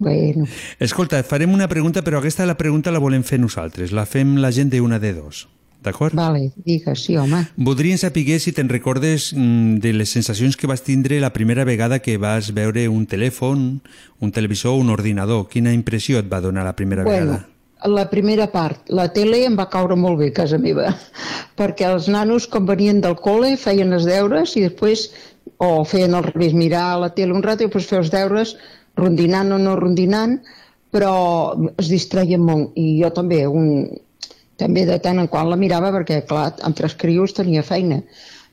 Bueno, 0.04 0.48
Escolta, 0.84 1.22
farem 1.24 1.54
una 1.54 1.70
pregunta, 1.72 2.02
però 2.04 2.20
aquesta 2.20 2.46
la 2.48 2.58
pregunta 2.60 2.92
la 2.92 3.00
volem 3.00 3.24
fer 3.24 3.38
nosaltres. 3.40 3.94
La 3.96 4.04
fem 4.10 4.36
la 4.42 4.52
gent 4.52 4.72
d'una 4.74 5.00
de 5.00 5.14
dos. 5.16 5.46
D'acord? 5.84 6.16
vale, 6.16 6.52
digues, 6.66 7.04
sí, 7.06 7.18
home. 7.18 7.44
Voldríem 7.58 7.98
saber 7.98 8.40
si 8.40 8.52
te'n 8.56 8.70
recordes 8.70 9.34
mm, 9.36 9.78
de 9.84 9.94
les 9.94 10.10
sensacions 10.10 10.56
que 10.58 10.68
vas 10.68 10.82
tindre 10.84 11.20
la 11.20 11.34
primera 11.34 11.66
vegada 11.66 12.00
que 12.00 12.18
vas 12.18 12.54
veure 12.54 12.88
un 12.90 13.06
telèfon, 13.06 13.82
un 14.20 14.32
televisor 14.32 14.74
o 14.74 14.82
un 14.82 14.90
ordinador. 14.90 15.48
Quina 15.50 15.74
impressió 15.74 16.20
et 16.20 16.32
va 16.32 16.42
donar 16.42 16.64
la 16.64 16.76
primera 16.76 17.04
Bueno, 17.04 17.26
vegada? 17.34 17.50
la 17.86 18.10
primera 18.10 18.48
part, 18.48 18.88
la 18.88 19.10
tele 19.12 19.42
em 19.44 19.58
va 19.60 19.66
caure 19.70 19.96
molt 20.00 20.18
bé 20.22 20.30
a 20.32 20.34
casa 20.38 20.58
meva, 20.58 20.94
perquè 21.60 21.90
els 21.92 22.08
nanos, 22.08 22.48
quan 22.48 22.66
venien 22.66 23.02
del 23.04 23.18
col·le, 23.20 23.58
feien 23.60 23.92
els 23.92 24.06
deures 24.08 24.56
i 24.56 24.64
després, 24.64 25.10
o 25.60 25.84
feien 25.84 26.16
al 26.16 26.24
revés, 26.24 26.54
mirar 26.56 27.00
la 27.02 27.10
tele 27.14 27.36
un 27.36 27.44
rato 27.44 27.64
i 27.64 27.68
després 27.68 27.90
fer 27.92 28.00
els 28.00 28.12
deures, 28.14 28.56
rondinant 28.96 29.52
o 29.52 29.58
no 29.60 29.76
rondinant, 29.76 30.38
però 30.94 31.12
es 31.82 31.90
distreien 31.92 32.40
molt. 32.46 32.72
I 32.80 33.02
jo 33.02 33.10
també, 33.12 33.44
un, 33.50 33.90
també 34.58 34.86
de 34.86 35.00
tant 35.02 35.20
en 35.20 35.30
quant 35.32 35.50
la 35.50 35.60
mirava 35.60 35.92
perquè, 35.96 36.22
clar, 36.30 36.52
amb 36.62 36.78
tres 36.78 36.96
crios 37.00 37.34
tenia 37.34 37.64
feina, 37.66 38.02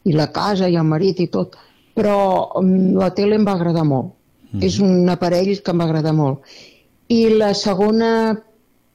i 0.05 0.15
la 0.17 0.31
casa 0.33 0.69
i 0.69 0.79
el 0.81 0.89
marit 0.89 1.21
i 1.21 1.29
tot, 1.33 1.57
però 1.97 2.17
mm, 2.61 2.97
la 3.01 3.11
tele 3.17 3.37
em 3.37 3.47
va 3.47 3.57
agradar 3.59 3.85
molt. 3.89 4.15
Mm. 4.51 4.63
És 4.67 4.79
un 4.83 5.11
aparell 5.13 5.53
que 5.61 5.75
em 5.75 5.83
va 5.83 5.89
agradar 5.89 6.15
molt. 6.17 6.55
I 7.11 7.21
la 7.37 7.53
segona 7.59 8.13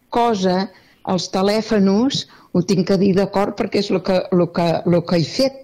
cosa, 0.10 0.66
els 1.12 1.28
telèfons, 1.34 2.26
ho 2.56 2.64
tinc 2.64 2.88
que 2.90 2.98
dir 2.98 3.14
d'acord 3.18 3.56
perquè 3.60 3.84
és 3.84 3.92
el 3.92 4.02
que, 4.08 4.18
el 4.32 4.48
que, 4.56 4.68
el 4.88 5.00
que 5.06 5.20
he 5.20 5.28
fet. 5.28 5.62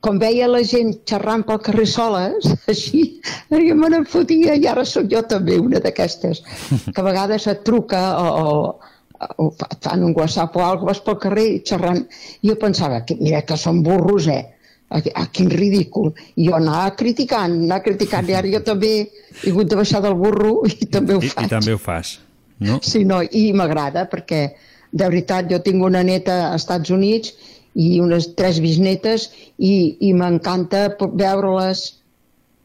Com 0.00 0.16
veia 0.16 0.46
la 0.48 0.62
gent 0.64 0.94
xerrant 1.08 1.42
pel 1.46 1.60
carrer 1.64 1.86
soles, 1.88 2.46
així, 2.72 3.02
jo 3.50 3.76
me 3.76 3.90
n'en 3.92 4.06
fotia 4.08 4.56
i 4.56 4.64
ara 4.68 4.84
sóc 4.88 5.10
jo 5.12 5.20
també 5.28 5.58
una 5.60 5.80
d'aquestes, 5.84 6.40
que 6.94 7.00
a 7.00 7.06
vegades 7.06 7.46
et 7.52 7.62
truca 7.66 8.00
o, 8.20 8.30
o 8.40 8.89
o 9.36 9.50
et 9.52 9.76
fan 9.84 10.04
un 10.04 10.14
whatsapp 10.16 10.56
o 10.56 10.62
alguna 10.64 10.92
vas 10.92 11.02
pel 11.04 11.18
carrer 11.20 11.48
xerrant. 11.66 12.00
I 12.42 12.52
jo 12.52 12.56
pensava, 12.60 13.02
que, 13.04 13.16
mira 13.20 13.42
que 13.46 13.58
són 13.60 13.82
burros, 13.84 14.28
eh? 14.32 14.42
A, 14.90 14.98
a, 14.98 15.26
quin 15.30 15.50
ridícul. 15.52 16.10
I 16.34 16.48
jo 16.48 16.56
anava 16.56 16.96
criticant, 16.98 17.60
anava 17.66 17.84
criticant, 17.84 18.26
i 18.30 18.34
ara 18.34 18.50
jo 18.50 18.62
també 18.66 18.90
he 18.98 19.52
hagut 19.52 19.70
de 19.70 19.78
baixar 19.78 20.00
del 20.02 20.16
burro 20.18 20.64
i 20.66 20.88
també 20.90 21.14
ho 21.14 21.22
I, 21.22 21.30
faig. 21.30 21.46
I 21.46 21.52
també 21.52 21.76
ho 21.76 21.78
fas, 21.78 22.16
no? 22.58 22.80
Sí, 22.82 23.04
no, 23.06 23.20
i 23.22 23.50
m'agrada 23.54 24.08
perquè, 24.10 24.42
de 24.90 25.06
veritat, 25.06 25.46
jo 25.52 25.60
tinc 25.62 25.84
una 25.86 26.02
neta 26.02 26.40
als 26.48 26.64
Estats 26.64 26.90
Units 26.90 27.36
i 27.78 28.00
unes 28.02 28.32
tres 28.34 28.58
bisnetes 28.58 29.28
i, 29.58 29.96
i 30.08 30.10
m'encanta 30.16 30.88
veure-les, 30.98 31.84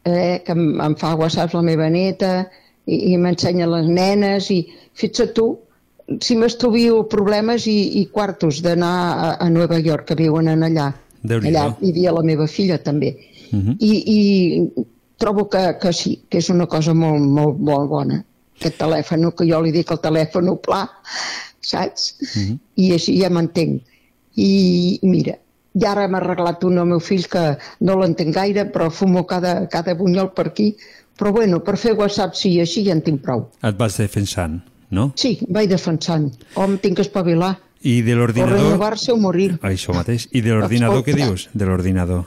eh, 0.06 0.42
que 0.42 0.56
em, 0.56 0.80
em 0.82 0.96
fa 0.98 1.14
whatsapps 1.20 1.54
la 1.54 1.62
meva 1.62 1.86
neta 1.92 2.32
i, 2.86 3.12
i 3.12 3.14
m'ensenya 3.22 3.70
les 3.70 3.86
nenes 3.86 4.50
i 4.50 4.64
fixa't 4.98 5.30
tu, 5.36 5.52
si 6.20 6.36
m'estuvio 6.38 7.02
problemes 7.10 7.66
i, 7.66 7.76
i 8.00 8.06
quartos 8.12 8.60
d'anar 8.62 8.94
a, 9.12 9.30
a 9.42 9.48
Nova 9.50 9.78
York, 9.82 10.06
que 10.10 10.18
viuen 10.18 10.50
en 10.52 10.62
allà. 10.66 10.92
Allà 11.26 11.64
vivia 11.80 12.14
la 12.14 12.22
meva 12.22 12.46
filla 12.46 12.78
també. 12.78 13.16
Mhm. 13.50 13.78
I, 13.80 13.92
i 14.14 14.84
trobo 15.18 15.48
que, 15.50 15.64
que 15.80 15.92
sí, 15.92 16.20
que 16.30 16.38
és 16.38 16.50
una 16.52 16.68
cosa 16.70 16.94
molt, 16.94 17.22
molt, 17.22 17.58
molt 17.58 17.90
bona. 17.90 18.20
Aquest 18.56 18.78
telèfon, 18.80 19.30
que 19.36 19.48
jo 19.48 19.60
li 19.64 19.72
dic 19.74 19.90
el 19.92 20.00
telèfon 20.04 20.52
pla, 20.62 20.84
saps? 21.60 22.14
Mhm. 22.34 22.60
I 22.76 22.92
així 22.98 23.18
ja 23.20 23.32
m'entenc. 23.32 23.82
I 24.36 24.52
mira, 25.02 25.38
i 25.76 25.84
ara 25.88 26.06
m'ha 26.08 26.20
arreglat 26.22 26.64
un 26.64 26.78
al 26.80 26.88
meu 26.92 27.00
fill 27.00 27.26
que 27.32 27.42
no 27.80 27.98
l'entenc 28.00 28.34
gaire, 28.36 28.66
però 28.72 28.90
fumo 28.90 29.26
cada, 29.26 29.66
cada 29.72 29.96
bunyol 29.98 30.32
per 30.36 30.48
aquí. 30.52 30.70
Però 31.16 31.32
bueno, 31.32 31.62
per 31.64 31.78
fer 31.80 31.94
WhatsApp 31.96 32.34
sí, 32.36 32.58
així 32.60 32.84
ja 32.86 32.92
en 32.92 33.00
tinc 33.04 33.22
prou. 33.24 33.46
Et 33.64 33.76
vas 33.76 33.96
defensant, 33.96 34.60
no? 34.90 35.12
Sí, 35.16 35.38
vaig 35.48 35.68
defensant. 35.70 36.30
O 36.54 36.64
em 36.64 36.76
tinc 36.78 36.96
que 36.96 37.02
espavilar. 37.06 37.56
I 37.82 38.00
de 38.02 38.14
O 38.14 38.18
l'ordinador... 38.18 38.58
renovar-se 38.58 39.12
o 39.12 39.16
morir. 39.20 39.58
Això 39.62 39.94
mateix. 39.94 40.28
I 40.32 40.40
de 40.42 40.54
l'ordinador 40.54 41.04
què 41.06 41.14
dius? 41.14 41.48
De 41.54 41.66
l'ordinador. 41.68 42.24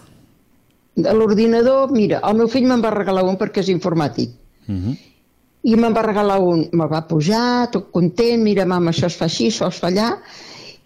De 0.96 1.14
l'ordinador, 1.14 1.92
mira, 1.92 2.20
el 2.28 2.36
meu 2.38 2.48
fill 2.52 2.68
me'n 2.68 2.82
va 2.84 2.92
regalar 2.92 3.24
un 3.28 3.38
perquè 3.40 3.64
és 3.64 3.70
informàtic. 3.72 4.34
Mhm. 4.68 4.98
I 5.64 5.76
me'n 5.76 5.96
va 5.96 6.02
regalar 6.06 6.38
un, 6.40 6.62
me 6.72 6.86
va 6.88 7.02
pujar, 7.08 7.70
tot 7.72 7.90
content, 7.92 8.42
mira, 8.44 8.66
mama, 8.66 8.92
això 8.92 9.08
es 9.12 9.16
fa 9.20 9.26
així, 9.28 9.50
això 9.52 9.68
es 9.68 9.80
fa 9.80 9.90
allà, 9.90 10.14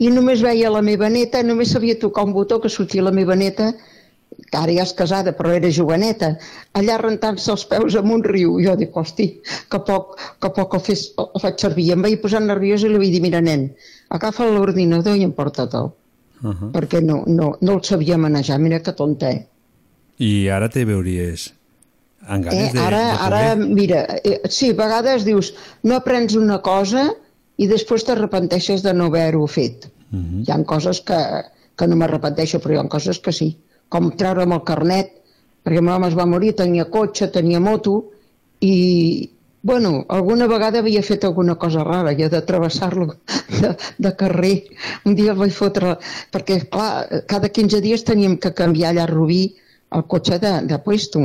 i 0.01 0.09
només 0.09 0.41
veia 0.41 0.71
la 0.73 0.81
meva 0.81 1.09
neta, 1.13 1.43
només 1.45 1.69
sabia 1.69 1.97
tocar 1.99 2.23
un 2.25 2.33
botó 2.33 2.59
que 2.59 2.69
sortia 2.69 3.03
la 3.05 3.11
meva 3.13 3.35
neta, 3.35 3.73
ara 4.51 4.72
ja 4.73 4.84
és 4.84 4.93
casada, 4.93 5.34
però 5.38 5.51
era 5.55 5.72
joveneta, 5.72 6.35
allà 6.73 6.97
rentant-se 7.01 7.51
els 7.51 7.65
peus 7.65 7.95
amb 7.95 8.11
un 8.11 8.23
riu. 8.23 8.60
Jo 8.64 8.76
dic, 8.80 8.95
hosti, 8.95 9.27
que 9.69 9.80
poc, 9.88 10.18
que 10.41 10.49
poc 10.49 10.77
el, 10.80 10.81
fes, 10.81 11.07
el 11.18 11.41
faig 11.41 11.60
servir. 11.60 11.91
Em 11.93 12.01
vaig 12.01 12.19
posar 12.22 12.41
nerviosa 12.41 12.88
i 12.88 12.93
li 12.93 13.01
vaig 13.01 13.11
dir, 13.11 13.22
mira, 13.22 13.41
nen, 13.41 13.69
agafa 14.10 14.45
l'ordinador 14.49 15.18
i 15.18 15.23
emporta-te'l, 15.23 15.91
Uh 16.43 16.51
-huh. 16.51 16.72
perquè 16.73 16.99
no, 17.01 17.23
no, 17.26 17.53
no 17.61 17.73
el 17.73 17.84
sabia 17.84 18.18
manejar, 18.18 18.60
mira 18.60 18.81
que 18.84 18.91
tonta, 18.91 19.31
eh? 19.31 19.47
I 20.19 20.49
ara 20.49 20.68
te 20.69 20.84
veuries 20.84 21.53
amb 22.27 22.43
ganes 22.43 22.69
Eh, 22.69 22.73
de, 22.73 22.80
ara, 22.80 22.97
de 22.97 23.18
poder... 23.18 23.34
ara, 23.34 23.55
mira, 23.55 24.01
eh, 24.23 24.41
sí, 24.49 24.69
a 24.69 24.73
vegades 24.73 25.23
dius, 25.23 25.53
no 25.84 25.95
aprens 25.95 26.35
una 26.35 26.60
cosa 26.61 27.14
i 27.57 27.68
després 27.68 28.03
t'arrepenteixes 28.03 28.84
de 28.84 28.93
no 28.93 29.05
haver-ho 29.05 29.47
fet. 29.47 29.88
Mhm. 30.11 30.43
Hi 30.43 30.51
ha 30.51 30.64
coses 30.64 31.01
que, 31.01 31.19
que 31.77 31.88
no 31.88 31.95
m'arrepenteixo, 31.95 32.60
però 32.60 32.73
hi 32.73 32.77
ha 32.81 32.89
coses 32.89 33.19
que 33.19 33.31
sí. 33.31 33.57
Com 33.93 34.09
treure'm 34.17 34.55
el 34.55 34.63
carnet, 34.65 35.11
perquè 35.63 35.81
ma 35.83 35.93
mama 35.93 36.09
es 36.09 36.17
va 36.17 36.25
morir, 36.29 36.55
tenia 36.57 36.87
cotxe, 36.91 37.29
tenia 37.31 37.59
moto, 37.61 37.93
i, 38.65 39.29
bueno, 39.63 39.91
alguna 40.09 40.47
vegada 40.51 40.81
havia 40.81 41.03
fet 41.05 41.23
alguna 41.27 41.55
cosa 41.61 41.83
rara, 41.87 42.15
jo 42.17 42.27
de 42.31 42.41
travessar-lo 42.47 43.05
de, 43.61 43.71
de 43.97 44.11
carrer. 44.19 44.55
Un 45.05 45.15
dia 45.15 45.31
el 45.35 45.39
vaig 45.39 45.53
fotre, 45.55 45.97
perquè, 46.33 46.63
clar, 46.73 47.23
cada 47.31 47.51
15 47.53 47.79
dies 47.85 48.03
teníem 48.07 48.37
que 48.41 48.51
canviar 48.57 48.91
allà 48.91 49.05
a 49.07 49.11
Rubí 49.11 49.43
el 49.93 50.07
cotxe 50.09 50.39
de, 50.41 50.53
de 50.67 50.79
puesto. 50.83 51.21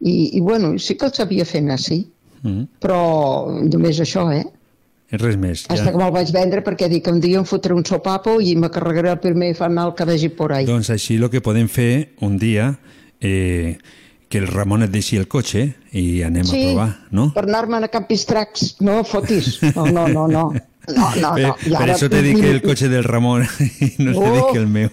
I, 0.00 0.38
I, 0.38 0.40
bueno, 0.40 0.78
sí 0.78 0.96
que 0.96 1.06
el 1.10 1.14
sabia 1.14 1.44
fer 1.44 1.62
anar, 1.66 1.78
sí, 1.82 2.06
Mhm. 2.38 2.68
però 2.78 3.50
només 3.66 3.98
això, 3.98 4.28
eh? 4.30 4.44
Res 5.10 5.36
més. 5.40 5.62
Hasta 5.72 5.90
que 5.90 5.96
me'l 5.96 6.12
vaig 6.12 6.30
vendre 6.34 6.60
perquè 6.64 6.88
dic 6.92 7.04
que 7.06 7.10
un 7.14 7.20
dia 7.20 7.38
em 7.40 7.44
fotré 7.48 7.72
un 7.72 7.84
sopapo 7.88 8.40
i 8.44 8.54
me 8.60 8.68
carregaré 8.70 9.08
el 9.14 9.20
primer 9.22 9.54
fanal 9.56 9.94
que 9.96 10.04
vegi 10.04 10.28
por 10.28 10.52
ahí. 10.52 10.66
Doncs 10.68 10.90
així 10.92 11.16
el 11.16 11.30
que 11.32 11.40
podem 11.40 11.68
fer 11.68 12.10
un 12.20 12.36
dia 12.38 12.74
eh, 13.20 13.78
que 14.28 14.36
el 14.42 14.46
Ramon 14.52 14.82
et 14.84 14.90
deixi 14.92 15.16
el 15.16 15.24
cotxe 15.26 15.62
i 15.96 16.20
anem 16.22 16.44
a 16.44 16.52
provar, 16.52 16.88
no? 17.16 17.30
per 17.32 17.46
anar-me'n 17.48 17.86
a 17.86 17.88
Campistrax, 17.88 18.74
no 18.84 18.98
fotis. 19.08 19.62
No, 19.74 19.86
no, 19.88 20.04
no, 20.08 20.26
no. 20.28 20.50
No, 20.88 21.04
no, 21.20 21.32
per, 21.34 21.42
no. 21.42 21.54
I 21.68 21.72
per 21.72 21.82
ara- 21.82 21.94
això 21.96 22.06
t'he 22.08 22.20
dit 22.24 22.36
que 22.40 22.50
el 22.50 22.60
cotxe 22.64 22.88
del 22.88 23.04
Ramon 23.04 23.42
i 23.84 23.90
no 24.04 24.12
t'he 24.12 24.30
dit 24.36 24.44
Oh. 24.44 24.52
que 24.52 24.58
el 24.60 24.68
meu. 24.68 24.88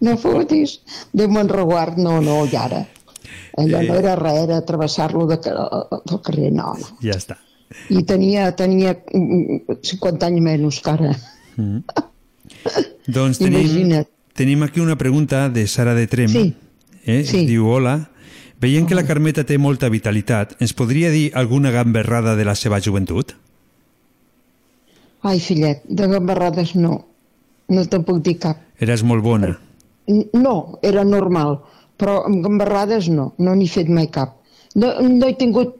No 0.00 0.14
fotis. 0.20 0.78
Déu 1.16 1.28
me'n 1.32 1.48
reguard, 1.52 1.98
no, 2.00 2.18
no, 2.24 2.42
i 2.48 2.56
ara. 2.56 2.84
Allò 3.58 3.80
no 3.82 3.94
Eh. 3.96 3.98
era 3.98 4.14
res, 4.16 4.38
era 4.44 4.60
travessar-lo 4.64 5.26
de, 5.26 5.36
del 5.42 6.20
carrer, 6.24 6.52
no, 6.52 6.74
no. 6.78 6.96
Ja 7.02 7.16
està. 7.16 7.36
I 7.92 8.02
tenia, 8.08 8.50
tenia 8.56 8.94
mm, 9.12 9.78
50 9.84 10.28
anys 10.30 10.44
menys 10.44 10.80
que 10.84 10.90
ara. 10.90 11.14
Mm. 11.56 11.82
doncs 13.06 13.40
tenim, 13.40 13.60
Imagina't. 13.60 14.08
tenim 14.34 14.62
aquí 14.62 14.80
una 14.80 14.96
pregunta 14.96 15.48
de 15.48 15.66
Sara 15.66 15.94
de 15.94 16.06
Trem. 16.06 16.28
Sí. 16.30 16.54
Eh? 17.04 17.24
Sí. 17.24 17.44
Diu, 17.48 17.66
hola, 17.68 18.10
veient 18.60 18.88
que 18.88 18.96
la 18.96 19.04
Carmeta 19.08 19.44
té 19.44 19.58
molta 19.58 19.88
vitalitat, 19.88 20.56
ens 20.60 20.74
podria 20.76 21.10
dir 21.10 21.30
alguna 21.34 21.70
gamberrada 21.70 22.36
de 22.36 22.44
la 22.44 22.54
seva 22.54 22.80
joventut? 22.80 23.34
Ai, 25.22 25.40
fillet, 25.40 25.82
de 25.84 26.06
gambarrades 26.06 26.74
no. 26.76 27.04
No 27.68 27.84
te'n 27.84 28.04
puc 28.06 28.22
dir 28.24 28.38
cap. 28.40 28.60
Eres 28.80 29.02
molt 29.04 29.24
bona. 29.24 29.50
No, 30.32 30.78
era 30.80 31.02
normal, 31.04 31.58
però 32.00 32.22
amb 32.24 32.40
gambarrades 32.44 33.10
no, 33.12 33.32
no 33.36 33.54
n'he 33.58 33.66
fet 33.68 33.90
mai 33.92 34.06
cap. 34.14 34.38
No, 34.78 34.94
no 35.02 35.26
he 35.28 35.34
tingut, 35.36 35.74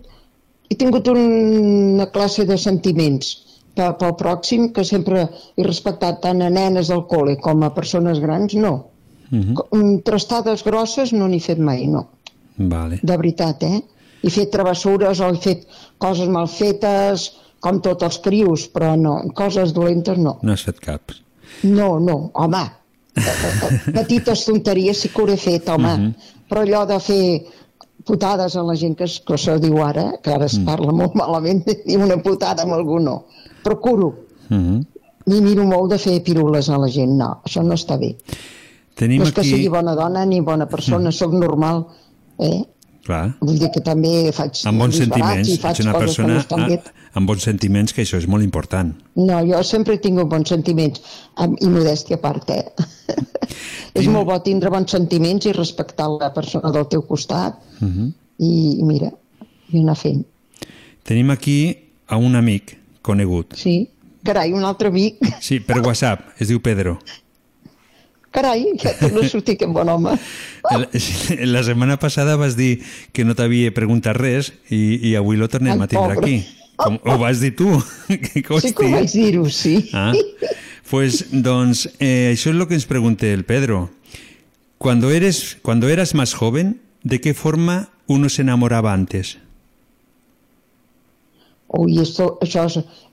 he 0.71 0.75
tingut 0.77 1.09
una 1.09 2.07
classe 2.13 2.45
de 2.45 2.57
sentiments 2.59 3.35
pel, 3.79 4.15
pròxim, 4.19 4.73
que 4.75 4.83
sempre 4.85 5.29
he 5.57 5.63
respectat 5.65 6.21
tant 6.23 6.43
a 6.43 6.49
nenes 6.51 6.89
del 6.91 7.05
col·le 7.11 7.37
com 7.41 7.63
a 7.63 7.71
persones 7.75 8.19
grans, 8.21 8.55
no. 8.55 8.73
Mhm. 9.31 9.55
Mm, 9.73 9.99
Trastades 10.05 10.65
grosses 10.65 11.13
no 11.13 11.29
n'he 11.29 11.39
fet 11.41 11.59
mai, 11.59 11.87
no. 11.87 12.07
Vale. 12.59 12.99
De 13.03 13.17
veritat, 13.17 13.63
eh? 13.63 13.81
He 14.23 14.31
fet 14.35 14.51
travessures 14.51 15.21
o 15.21 15.29
he 15.31 15.37
fet 15.39 15.67
coses 15.99 16.29
mal 16.29 16.49
fetes, 16.49 17.29
com 17.61 17.79
tots 17.81 18.03
els 18.03 18.19
crios, 18.19 18.67
però 18.73 18.97
no, 18.99 19.21
coses 19.35 19.73
dolentes 19.73 20.19
no. 20.19 20.39
No 20.43 20.53
has 20.53 20.63
fet 20.67 20.81
cap. 20.81 21.13
No, 21.63 21.99
no, 22.01 22.31
home, 22.35 22.65
petites 23.95 24.45
tonteries 24.47 25.01
sí 25.03 25.09
que 25.15 25.23
ho 25.23 25.29
he 25.29 25.37
fet, 25.37 25.69
home, 25.69 25.95
Mhm. 25.97 26.15
però 26.49 26.63
allò 26.63 26.87
de 26.87 26.99
fer 27.01 27.45
putades 28.05 28.57
a 28.57 28.63
la 28.63 28.75
gent 28.77 28.97
que, 28.97 29.05
es, 29.05 29.21
que 29.21 29.37
se 29.39 29.59
diu 29.61 29.83
ara, 29.85 30.13
que 30.23 30.31
ara 30.33 30.47
es 30.47 30.59
Mm. 30.59 30.65
parla 30.65 30.93
molt 30.93 31.15
malament 31.15 31.65
de 31.67 31.75
dir 31.87 31.99
una 31.99 32.17
putada 32.23 32.63
amb 32.63 32.73
algú, 32.73 32.99
no. 33.01 33.25
Procuro, 33.65 34.15
Mhm. 34.49 34.87
ni 35.27 35.41
miro 35.43 35.65
molt 35.67 35.91
de 35.93 35.99
fer 35.99 36.23
pirules 36.25 36.69
a 36.71 36.79
la 36.79 36.89
gent, 36.89 37.13
no, 37.19 37.41
això 37.45 37.63
no 37.63 37.75
està 37.75 37.99
bé. 37.99 38.17
Tenim 38.95 39.19
no 39.21 39.25
és 39.29 39.33
que 39.33 39.41
aquí... 39.43 39.51
sigui 39.51 39.69
bona 39.69 39.95
dona 39.95 40.25
ni 40.27 40.41
bona 40.41 40.67
persona, 40.67 41.13
sóc 41.13 41.33
normal, 41.33 41.87
eh? 42.39 42.65
Clar, 43.09 43.31
Vull 43.41 43.57
dir 43.57 43.71
que 43.73 43.81
també 43.81 44.11
faig 44.37 44.59
amb 44.69 44.83
bons 44.83 44.99
sentiments. 45.01 45.49
Ets 45.65 45.81
una 45.81 45.95
persona 45.97 46.29
que 46.29 46.35
no 46.35 46.41
estan 46.43 46.65
bé. 46.69 46.75
a, 46.77 47.07
amb 47.17 47.31
bons 47.31 47.47
sentiments, 47.49 47.95
que 47.97 48.03
això 48.05 48.19
és 48.21 48.27
molt 48.29 48.45
important. 48.45 48.91
No, 49.17 49.39
jo 49.49 49.63
sempre 49.65 49.95
he 49.97 50.01
tingut 50.05 50.29
bons 50.29 50.51
sentiments, 50.53 51.01
amb, 51.41 51.57
i 51.65 51.71
modèstia 51.73 52.19
a 52.19 52.21
part, 52.21 52.51
eh? 52.53 52.67
és 53.99 54.09
molt 54.13 54.29
bo 54.29 54.37
tindre 54.45 54.69
bons 54.75 54.93
sentiments 54.93 55.49
i 55.49 55.55
respectar 55.57 56.11
la 56.19 56.29
persona 56.37 56.69
del 56.75 56.85
teu 56.93 57.03
costat 57.09 57.57
Mhm. 57.81 58.11
i, 58.45 58.53
i 58.79 58.85
mira, 58.85 59.09
i 59.73 59.81
anar 59.81 59.97
fent. 59.97 60.21
Tenim 61.09 61.31
aquí 61.33 61.57
a 62.09 62.19
un 62.21 62.37
amic 62.37 62.77
conegut. 63.01 63.55
Sí, 63.57 63.89
carai, 64.25 64.53
un 64.53 64.65
altre 64.69 64.89
amic, 64.93 65.17
Sí, 65.41 65.61
per 65.61 65.81
WhatsApp, 65.87 66.35
es 66.39 66.49
diu 66.53 66.61
Pedro. 66.61 66.99
Carai, 68.39 68.63
ja 68.79 68.95
torno 69.01 69.25
a 69.25 69.29
sortir 69.29 69.57
aquest 69.59 69.75
bon 69.75 69.91
home. 69.91 70.15
El- 70.75 71.51
La 71.53 71.65
setmana 71.67 71.99
passada 71.99 72.37
vas 72.39 72.57
dir 72.57 72.79
que 73.13 73.27
no 73.27 73.35
t'havia 73.35 73.75
preguntat 73.75 74.17
res 74.17 74.53
i, 74.71 74.99
i 75.11 75.15
avui 75.19 75.37
lo 75.41 75.51
tornem 75.51 75.75
Ai, 75.77 75.85
a 75.89 75.91
tindre 75.91 76.15
pobre. 76.15 76.25
aquí. 76.25 76.39
Com, 76.79 77.01
ho 77.03 77.19
vas 77.19 77.41
dir 77.43 77.57
tu. 77.59 77.67
que 78.09 78.43
Sí 78.63 78.73
que 78.73 78.87
ho 78.87 78.91
vaig 78.95 79.11
dir-ho, 79.11 79.49
sí. 79.51 79.91
Ah, 79.93 80.13
pues, 80.89 81.27
doncs, 81.33 81.89
eh, 81.99 82.31
això 82.33 82.55
es 82.55 82.57
lo 82.57 82.69
que 82.69 82.79
ens 82.79 82.87
pregunta 82.87 83.27
el 83.27 83.45
Pedro. 83.45 83.91
Cuando 84.79 85.11
eres, 85.11 85.59
cuando 85.61 85.89
eras 85.89 86.15
más 86.15 86.35
joven, 86.35 86.81
¿de 87.03 87.21
qué 87.21 87.35
forma 87.35 87.91
uno 88.07 88.29
se 88.29 88.43
enamoraba 88.43 88.93
antes? 88.93 89.39
Uy, 91.69 91.99
esto, 92.01 92.39
és, 92.41 92.55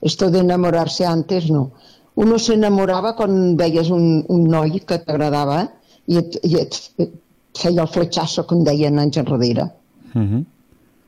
esto 0.00 0.30
de 0.30 0.38
enamorarse 0.40 1.04
antes, 1.04 1.50
no. 1.50 1.72
Uno 2.16 2.38
se 2.38 2.54
enamorava 2.54 3.14
quan 3.16 3.56
veies 3.56 3.90
un, 3.90 4.24
un 4.32 4.44
noi 4.48 4.80
que 4.80 4.98
t'agradava 4.98 5.68
i, 6.06 6.16
et, 6.16 6.38
i 6.44 6.56
et, 6.56 6.90
et 6.98 7.12
feia 7.58 7.82
el 7.82 7.88
fletxasso, 7.88 8.44
com 8.48 8.64
deien 8.64 8.98
anys 8.98 9.16
enrere. 9.20 9.70
Mhm. 10.14 10.44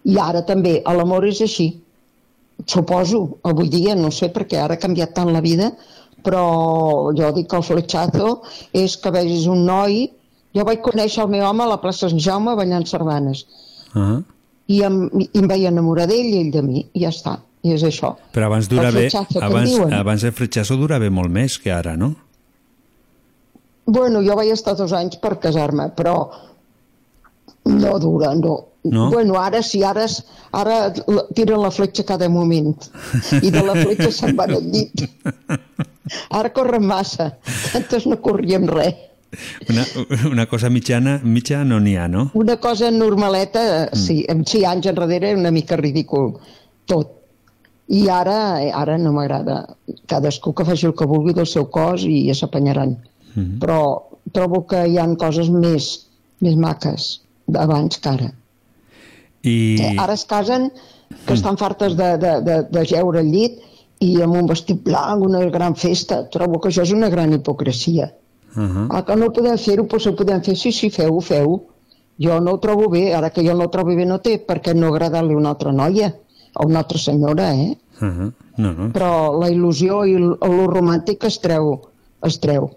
I 0.05 0.18
ara 0.18 0.43
també, 0.43 0.82
l'amor 0.85 1.24
és 1.26 1.40
així. 1.40 1.80
suposo, 2.66 3.39
avui 3.44 3.68
dia, 3.68 3.94
no 3.94 4.10
sé, 4.10 4.32
perquè 4.35 4.59
ara 4.59 4.74
ha 4.74 4.78
canviat 4.78 5.14
tant 5.14 5.32
la 5.32 5.40
vida, 5.40 5.72
però 6.24 7.12
jo 7.14 7.32
dic 7.32 7.48
que 7.48 7.56
el 7.56 7.62
fletxazo 7.62 8.43
és 8.72 8.97
que 8.97 9.10
vegis 9.10 9.47
un 9.47 9.64
noi... 9.64 10.10
Jo 10.56 10.64
vaig 10.64 10.80
conèixer 10.80 11.22
el 11.22 11.28
meu 11.28 11.44
home 11.44 11.62
a 11.62 11.68
la 11.68 11.76
plaça 11.78 12.09
Sant 12.09 12.18
Jaume 12.18 12.56
ballant 12.56 12.86
sardanes 12.89 13.44
Ah. 13.94 14.22
i 14.66 14.82
em, 14.82 15.10
i 15.20 15.28
em 15.39 15.47
vaig 15.47 15.62
enamorar 15.68 16.06
d'ell 16.09 16.24
i 16.24 16.39
ell 16.40 16.51
de 16.51 16.62
mi, 16.62 16.86
i 16.94 17.01
ja 17.05 17.09
està, 17.09 17.39
i 17.68 17.74
és 17.76 17.84
això. 17.86 18.14
Però 18.34 18.48
abans 18.48 18.68
durava, 18.70 19.04
abans, 19.44 19.76
abans 20.00 20.24
el 20.24 20.32
fletxazo 20.36 20.76
durava 20.80 21.10
molt 21.12 21.30
més 21.34 21.58
que 21.62 21.70
ara, 21.74 21.94
no? 22.00 22.14
Bueno, 23.88 24.20
jo 24.24 24.34
vaig 24.36 24.50
estar 24.52 24.74
dos 24.76 24.92
anys 24.92 25.16
per 25.22 25.38
casar-me, 25.40 25.88
però 25.96 26.16
no 27.68 27.98
dura, 28.00 28.34
no. 28.34 28.64
No? 28.88 29.08
Bueno, 29.10 29.34
ara 29.40 29.60
sí, 29.62 29.82
ara, 29.84 30.04
es- 30.04 30.22
ara 30.54 30.92
tiren 31.34 31.60
la 31.60 31.70
fletxa 31.74 32.04
cada 32.08 32.28
moment 32.30 32.70
i 33.42 33.50
de 33.50 33.62
la 33.66 33.74
fletxa 33.76 34.10
se'n 34.14 34.36
van 34.38 34.54
al 34.54 34.62
llit. 34.70 35.02
Ara 36.30 36.52
corren 36.56 36.86
massa, 36.88 37.34
antes 37.76 38.06
no 38.08 38.20
corríem 38.24 38.68
res. 38.70 38.94
Una, 39.68 39.82
una 40.30 40.46
cosa 40.48 40.70
mitjana, 40.72 41.18
mitja 41.24 41.64
no 41.68 41.80
n'hi 41.84 41.96
ha, 42.00 42.06
no? 42.08 42.30
Una 42.38 42.56
cosa 42.56 42.88
normaleta, 42.94 43.90
sí, 43.92 44.22
amb 44.32 44.46
sí, 44.48 44.62
anys 44.64 44.88
enrere 44.88 45.18
era 45.34 45.36
una 45.36 45.50
mica 45.52 45.76
ridícul 45.76 46.38
tot. 46.88 47.17
I 47.89 48.02
ara, 48.12 48.60
ara 48.77 48.98
no 49.01 49.15
m'agrada. 49.16 49.62
Cadascú 50.10 50.52
que 50.52 50.66
faci 50.69 50.86
el 50.86 50.94
que 50.97 51.09
vulgui 51.09 51.32
del 51.36 51.48
seu 51.48 51.70
cos 51.73 52.05
i 52.05 52.27
ja 52.27 52.36
s'apanyaran. 52.36 52.98
Mhm. 53.35 53.56
Però 53.62 53.81
trobo 54.32 54.66
que 54.69 54.85
hi 54.86 54.98
han 54.98 55.16
coses 55.16 55.48
més, 55.48 55.89
més 56.44 56.56
maques 56.56 57.09
d'abans 57.48 57.97
que 57.97 58.10
ara. 58.10 58.28
I... 59.43 59.56
Eh, 59.81 59.94
ara 59.97 60.12
es 60.19 60.27
casen 60.28 60.69
que 61.24 61.32
estan 61.32 61.56
fartes 61.56 61.97
de, 61.97 62.10
de, 62.20 62.35
de, 62.44 62.59
de 62.69 62.85
jeure 62.85 63.23
al 63.23 63.32
llit 63.32 63.62
i 64.05 64.10
amb 64.23 64.36
un 64.36 64.47
vestit 64.51 64.85
blanc, 64.85 65.24
una 65.24 65.40
gran 65.48 65.74
festa. 65.74 66.27
Trobo 66.35 66.60
que 66.60 66.69
això 66.69 66.85
és 66.85 66.93
una 66.93 67.09
gran 67.09 67.32
hipocresia. 67.32 68.12
Uh 68.55 68.62
-huh. 68.62 68.86
Ah, 68.90 69.02
que 69.05 69.16
no 69.16 69.32
podem 69.32 69.56
fer-ho, 69.56 69.86
doncs 69.86 70.06
ho 70.06 70.15
podem 70.15 70.43
fer. 70.43 70.56
Sí, 70.56 70.73
sí, 70.73 70.90
feu-ho, 70.90 71.20
feu-ho. 71.20 71.60
Jo 72.20 72.40
no 72.40 72.52
ho 72.52 72.59
trobo 72.59 72.89
bé, 72.90 73.15
ara 73.15 73.31
que 73.31 73.43
jo 73.47 73.55
no 73.55 73.65
ho 73.65 73.70
trobo 73.70 73.94
bé 73.94 74.05
no 74.05 74.19
té 74.19 74.39
per 74.39 74.60
què 74.60 74.74
no 74.74 74.89
agradar-li 74.89 75.35
una 75.35 75.51
altra 75.51 75.73
noia 75.73 76.12
o 76.54 76.66
una 76.66 76.78
altra 76.84 76.98
senyora, 76.98 77.52
eh? 77.54 77.76
Uh 78.00 78.06
-huh. 78.08 78.32
No, 78.58 78.72
no, 78.72 78.90
Però 78.92 79.38
la 79.38 79.48
il·lusió 79.50 80.04
i 80.06 80.14
el, 80.18 80.36
el 80.42 80.66
romàntic 80.66 81.24
es 81.24 81.38
treu, 81.38 81.80
es 82.26 82.38
treu. 82.38 82.70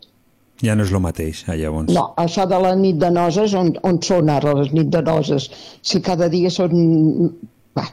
ja 0.61 0.75
no 0.75 0.83
és 0.83 0.91
el 0.91 0.99
mateix, 0.99 1.43
ah, 1.47 1.55
llavors. 1.55 1.91
No, 1.93 2.13
això 2.17 2.45
de 2.47 2.59
la 2.61 2.75
nit 2.75 2.97
de 2.97 3.09
noses, 3.09 3.53
on, 3.53 3.73
on 3.83 4.01
són 4.01 4.29
ara 4.29 4.53
les 4.53 4.71
nit 4.73 4.89
de 4.89 5.01
noses? 5.01 5.49
Si 5.81 6.01
cada 6.01 6.27
dia 6.29 6.49
són... 6.49 7.31
Va, 7.75 7.87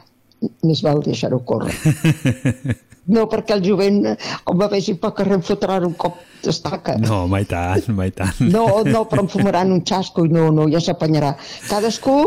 més 0.63 0.83
val 0.83 1.01
deixar-ho 1.01 1.39
córrer. 1.39 1.73
No, 3.07 3.25
perquè 3.31 3.55
el 3.55 3.63
jovent, 3.65 4.03
com 4.45 4.59
va 4.59 4.67
vegi 4.71 4.95
pel 4.99 5.13
carrer, 5.17 5.39
em 5.39 5.45
fotran 5.45 5.87
un 5.87 5.95
cop 5.97 6.19
d'estaca. 6.43 6.97
No, 7.01 7.23
mai 7.31 7.45
tant, 7.49 7.87
mai 7.95 8.11
tant. 8.15 8.37
No, 8.53 8.65
no, 8.85 9.03
però 9.09 9.25
em 9.25 9.29
fumaran 9.31 9.73
un 9.75 9.83
xasco 9.87 10.25
i 10.27 10.33
no, 10.33 10.49
no, 10.55 10.67
ja 10.71 10.81
s'apanyarà. 10.83 11.33
Cadascú 11.69 12.17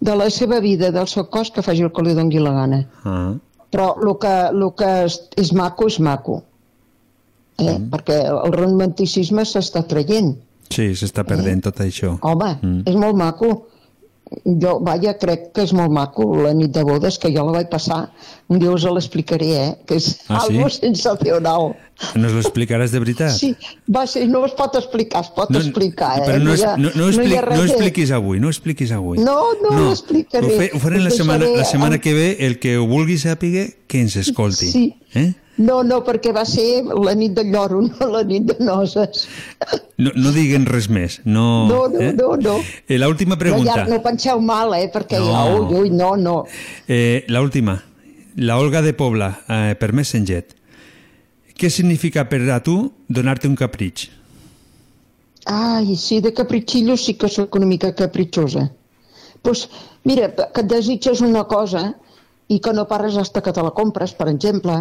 de 0.00 0.16
la 0.16 0.30
seva 0.34 0.60
vida, 0.64 0.90
del 0.94 1.08
seu 1.10 1.28
cos, 1.32 1.52
que 1.54 1.64
faci 1.66 1.84
el 1.86 1.92
que 1.94 2.06
li 2.06 2.16
dongui 2.18 2.42
la 2.42 2.54
gana. 2.56 2.84
Ah. 3.04 3.32
Però 3.70 3.92
el 4.02 4.14
que, 4.22 4.36
el 4.50 4.68
que 4.78 4.92
és, 5.06 5.18
és 5.38 5.52
maco 5.54 5.90
és 5.90 6.00
maco. 6.02 6.40
Eh? 7.60 7.76
Mm. 7.76 7.90
Perquè 7.92 8.22
el 8.30 8.54
romanticisme 8.56 9.44
s'està 9.46 9.84
traient. 9.86 10.32
Sí, 10.70 10.92
s'està 10.96 11.26
perdent 11.26 11.62
tot 11.66 11.82
això. 11.82 12.16
Home, 12.26 12.54
mm. 12.62 12.82
és 12.90 12.98
molt 12.98 13.18
maco. 13.18 13.52
Jo, 14.46 14.76
vaja, 14.86 15.16
crec 15.18 15.48
que 15.52 15.64
és 15.66 15.72
molt 15.74 15.90
maco 15.90 16.22
la 16.38 16.52
nit 16.54 16.70
de 16.70 16.84
bodes, 16.86 17.16
que 17.18 17.32
jo 17.34 17.42
la 17.48 17.56
vaig 17.58 17.68
passar. 17.68 18.12
Un 18.48 18.60
dia 18.62 18.70
us 18.70 18.84
l'explicaré, 18.86 19.48
eh? 19.58 19.72
Que 19.86 19.96
és 19.98 20.20
Ah, 20.28 20.44
sí? 20.46 20.54
algo 20.56 20.68
sensacional. 20.70 21.72
Nos 22.14 22.32
lo 22.32 22.40
explicaràs 22.40 22.92
de 22.94 23.00
veritat? 23.02 23.32
Sí, 23.34 23.56
va 23.90 24.06
ser, 24.06 24.28
no 24.28 24.44
es 24.46 24.52
pot 24.56 24.74
explicar, 24.78 25.20
es 25.26 25.30
pot 25.34 25.50
No, 25.50 25.58
explicar, 25.58 26.20
eh? 26.20 26.26
Però 26.28 26.38
no, 26.44 26.54
es, 26.54 26.62
no, 26.78 26.90
no, 26.94 27.08
hi 27.10 27.16
expli 27.16 27.36
ha 27.36 27.42
res 27.42 27.58
no 27.58 27.64
de- 27.64 27.70
expliquis 27.72 28.10
avui, 28.12 28.38
no 28.40 28.48
expliquis 28.48 28.92
avui. 28.92 29.18
No, 29.18 29.36
no, 29.62 29.70
no 29.74 29.88
l'explicaré. 29.90 30.46
Ho, 30.46 30.58
fe, 30.62 30.70
ho 30.74 30.78
farem 30.78 30.98
Us 31.02 31.04
la 31.04 31.10
setmana, 31.10 31.50
la 31.56 31.64
setmana 31.64 31.98
que 32.00 32.14
ve, 32.14 32.36
el 32.46 32.58
que 32.62 32.78
ho 32.78 32.86
vulgui 32.86 33.18
sàpiga, 33.18 33.66
que 33.86 34.00
ens 34.00 34.16
escolti. 34.16 34.70
Sí. 34.70 34.86
Eh? 35.14 35.32
No, 35.60 35.82
no, 35.84 35.98
perquè 36.06 36.32
va 36.32 36.46
ser 36.48 36.84
la 36.88 37.12
nit 37.14 37.34
del 37.36 37.50
lloro, 37.52 37.82
no 37.92 38.06
la 38.08 38.22
nit 38.24 38.46
de 38.48 38.56
noses. 38.64 39.26
No, 40.00 40.12
no 40.16 40.32
diguen 40.32 40.64
res 40.64 40.88
més. 40.88 41.18
No, 41.24 41.66
No, 41.68 41.80
no, 41.92 42.00
eh? 42.00 42.12
no, 42.16 42.30
no. 42.40 42.54
Eh, 42.88 42.96
la 42.98 43.08
última 43.12 43.34
No, 43.36 43.40
pregunta. 43.42 43.74
ja, 43.74 43.84
no 43.90 44.00
penseu 44.02 44.40
mal, 44.40 44.72
eh? 44.78 44.86
Perquè, 44.92 45.18
No. 45.20 45.34
no. 45.34 45.66
ui, 45.68 45.80
ui, 45.82 45.90
no, 45.90 46.14
no. 46.16 46.36
Eh, 46.88 47.24
la 47.28 47.42
última. 47.44 47.82
La 48.36 48.56
Olga 48.58 48.80
de 48.80 48.94
Pobla, 48.94 49.28
eh, 49.48 49.74
per 49.78 49.92
Messenger. 49.92 50.46
Què 51.60 51.68
significa 51.68 52.24
per 52.30 52.40
a 52.54 52.62
tu 52.64 52.78
donar-te 53.08 53.46
un 53.50 53.56
capritx? 53.58 54.08
Ai, 55.46 55.96
sí, 55.96 56.20
de 56.20 56.32
capritxillo 56.36 56.96
sí 56.96 57.14
que 57.18 57.28
sóc 57.28 57.54
una 57.58 57.66
mica 57.66 57.90
capritxosa. 57.96 58.70
Doncs, 59.42 59.66
mira, 60.04 60.30
que 60.36 60.46
et 60.62 60.68
desitges 60.70 61.20
una 61.24 61.44
cosa 61.48 61.82
i 62.48 62.60
que 62.60 62.72
no 62.76 62.86
pares 62.88 63.16
hasta 63.16 63.42
que 63.42 63.52
te 63.52 63.62
la 63.64 63.70
compres, 63.76 64.12
per 64.16 64.28
exemple, 64.28 64.78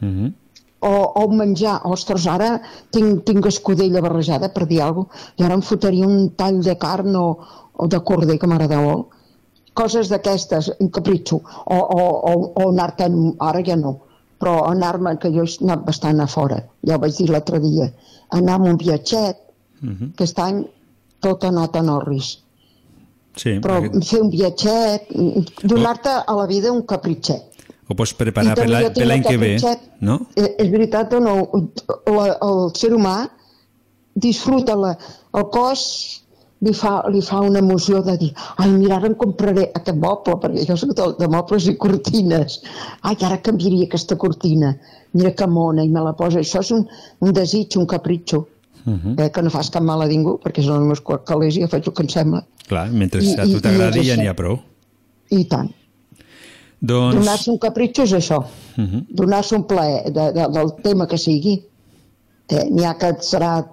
Mm 0.00 0.12
-hmm. 0.12 0.32
o, 0.80 0.94
o 1.22 1.28
menjar, 1.32 1.80
ostres, 1.84 2.26
ara 2.26 2.60
tinc, 2.90 3.24
tinc 3.24 3.46
escudella 3.46 4.00
barrejada, 4.00 4.48
per 4.48 4.66
dir 4.66 4.82
alguna 4.82 5.06
cosa, 5.06 5.32
i 5.36 5.42
ara 5.42 5.54
em 5.54 5.62
fotria 5.62 6.06
un 6.06 6.30
tall 6.36 6.62
de 6.62 6.76
carn 6.76 7.16
o, 7.16 7.28
o 7.72 7.86
de 7.86 8.00
corder, 8.00 8.38
que 8.38 8.46
m'agrada 8.46 8.80
molt. 8.80 9.06
Coses 9.74 10.08
d'aquestes, 10.08 10.72
un 10.80 10.88
capritxo, 10.88 11.40
o, 11.64 11.76
o, 11.76 12.02
o, 12.30 12.52
o 12.54 12.68
anar-te'n, 12.68 13.34
ara 13.38 13.62
ja 13.64 13.76
no, 13.76 13.96
però 14.38 14.54
anar-me, 14.70 15.16
que 15.18 15.32
jo 15.32 15.44
he 15.44 15.64
anat 15.64 15.84
bastant 15.84 16.20
a 16.20 16.26
fora, 16.26 16.62
ja 16.86 16.96
ho 16.96 16.98
vaig 16.98 17.16
dir 17.16 17.28
l'altre 17.30 17.60
dia, 17.60 17.92
anar 18.30 18.54
amb 18.54 18.66
un 18.66 18.76
viatget, 18.76 19.42
Mm 19.80 19.92
-hmm. 19.92 20.10
aquest 20.14 20.38
any 20.38 20.64
tot 21.20 21.44
ha 21.44 21.48
anat 21.48 21.76
a 21.76 21.82
Norris, 21.82 22.38
Sí, 23.36 23.58
però 23.60 23.76
perquè 23.84 24.00
fer 24.08 24.22
un 24.24 24.30
viatget, 24.32 25.10
donar-te 25.68 26.14
a 26.24 26.36
la 26.38 26.46
vida 26.48 26.72
un 26.72 26.82
capritxet. 26.88 27.55
Ho 27.88 27.94
pots 27.94 28.12
preparar 28.18 28.54
per 28.58 28.66
l'any 28.68 29.22
que 29.22 29.36
ve, 29.38 29.54
aquest 29.56 29.64
xat. 29.64 29.80
no? 30.00 30.20
Eh, 30.36 30.54
és 30.58 30.70
veritat 30.70 31.12
o 31.14 31.20
no? 31.20 31.34
La, 32.06 32.36
el 32.42 32.70
ser 32.74 32.92
humà 32.92 33.28
disfruta 34.14 34.74
la, 34.76 34.94
el 35.36 35.44
cos 35.52 35.82
li 36.64 36.72
fa, 36.72 37.02
li 37.12 37.20
fa 37.20 37.42
una 37.44 37.60
emoció 37.60 38.00
de 38.02 38.14
dir 38.16 38.30
ai, 38.56 38.70
mira, 38.72 38.96
ara 38.96 39.10
em 39.10 39.14
compraré 39.20 39.66
aquest 39.76 39.98
moble 40.00 40.38
perquè 40.40 40.64
jo 40.66 40.76
soc 40.80 40.94
de, 40.96 41.08
de 41.20 41.28
mobles 41.28 41.66
i 41.68 41.74
cortines 41.76 42.62
ai, 43.02 43.16
ara 43.28 43.36
canviaria 43.44 43.84
aquesta 43.90 44.16
cortina 44.16 44.72
mira 45.12 45.34
que 45.36 45.46
mona, 45.46 45.84
i 45.84 45.88
me 45.92 46.00
la 46.00 46.14
posa 46.16 46.40
això 46.40 46.62
és 46.64 46.70
un, 46.72 46.86
un 47.20 47.32
desig, 47.36 47.76
un 47.78 47.86
capritxo 47.86 48.46
Uh 48.86 48.92
-huh. 48.94 49.14
eh, 49.20 49.30
que 49.34 49.42
no 49.42 49.50
fas 49.50 49.68
cap 49.68 49.82
mal 49.82 50.00
a 50.00 50.06
ningú 50.06 50.38
perquè 50.38 50.62
són 50.62 50.76
els 50.78 50.86
meus 50.86 51.00
calés 51.26 51.56
i 51.56 51.60
jo 51.60 51.66
faig 51.66 51.82
el 51.88 51.92
que 51.92 52.02
em 52.04 52.08
sembla 52.08 52.44
Clar, 52.68 52.88
mentre 52.92 53.20
I- 53.20 53.34
a 53.34 53.42
tu 53.44 53.58
t'agradi 53.60 54.04
ja 54.04 54.14
n'hi 54.16 54.28
ha 54.28 54.34
prou. 54.34 54.60
i 55.30 55.44
tant, 55.44 55.72
Doncs... 56.80 57.16
donar-se 57.16 57.50
un 57.50 57.58
capritxo 57.58 58.02
és 58.04 58.12
això 58.12 58.42
Uh 58.76 58.84
-huh. 58.84 59.04
donar-se 59.08 59.54
un 59.56 59.64
plaer 59.66 60.12
de, 60.12 60.32
de, 60.32 60.46
del 60.52 60.74
tema 60.82 61.06
que 61.06 61.16
sigui. 61.18 61.62
Eh, 62.48 62.64
N'hi 62.70 62.84
ha 62.84 62.94
que 62.98 63.14
serà 63.20 63.64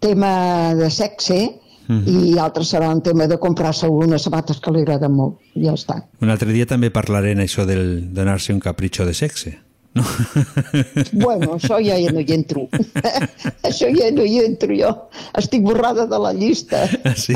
tema 0.00 0.74
de 0.74 0.90
sexe 0.90 1.60
Mhm. 1.88 2.04
i 2.34 2.38
altres 2.38 2.68
serà 2.74 2.90
un 2.92 3.00
tema 3.00 3.26
de 3.26 3.38
comprar-se 3.38 3.86
unes 3.88 4.20
sabates 4.22 4.60
que 4.60 4.70
li 4.70 4.80
agraden 4.82 5.10
molt. 5.12 5.38
Ja 5.54 5.72
està. 5.72 6.02
Un 6.20 6.28
altre 6.28 6.52
dia 6.52 6.66
també 6.66 6.90
parlarem 6.90 7.38
això 7.38 7.64
del 7.64 8.12
donar-se 8.12 8.52
un 8.52 8.60
capritxo 8.60 9.06
de 9.06 9.14
sexe. 9.14 9.58
No? 9.94 10.02
Bueno, 11.12 11.54
això 11.54 11.78
ja, 11.80 11.96
ja 11.98 12.12
no 12.12 12.20
hi 12.20 12.32
entro. 12.34 12.68
això 13.62 13.88
ja 13.96 14.10
no 14.12 14.22
hi 14.24 14.38
entro 14.44 14.74
jo. 14.76 15.08
Estic 15.38 15.62
borrada 15.62 16.06
de 16.06 16.18
la 16.18 16.32
llista. 16.34 16.88
Ah, 17.04 17.14
sí? 17.16 17.32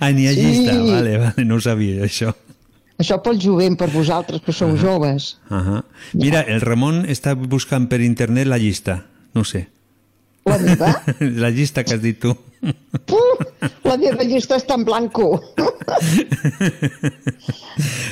Ah, 0.00 0.10
n'hi 0.10 0.26
ha 0.26 0.32
Sí. 0.32 0.40
llista. 0.42 0.74
Vale, 0.82 1.18
vale, 1.18 1.44
no 1.44 1.54
ho 1.54 1.60
sabia, 1.60 2.02
això. 2.04 2.34
Això 2.98 3.20
pel 3.22 3.38
jovent, 3.40 3.76
per 3.78 3.90
vosaltres, 3.92 4.40
que 4.42 4.52
sou 4.52 4.76
joves. 4.76 5.38
Uh 5.50 5.56
-huh. 5.56 5.82
Mira, 6.14 6.40
el 6.40 6.60
Ramon 6.60 7.04
està 7.06 7.34
buscant 7.34 7.88
per 7.88 8.00
internet 8.00 8.46
la 8.46 8.58
llista. 8.58 9.06
No 9.34 9.44
sé. 9.44 9.68
La 10.44 10.58
meva? 10.58 11.02
la 11.20 11.50
llista 11.50 11.84
que 11.84 11.94
has 11.94 12.02
dit 12.02 12.18
tu. 12.18 12.36
Puh, 13.06 13.38
la 13.84 13.96
meva 13.96 14.24
llista 14.24 14.56
està 14.56 14.74
en 14.74 14.84
blanco. 14.84 15.38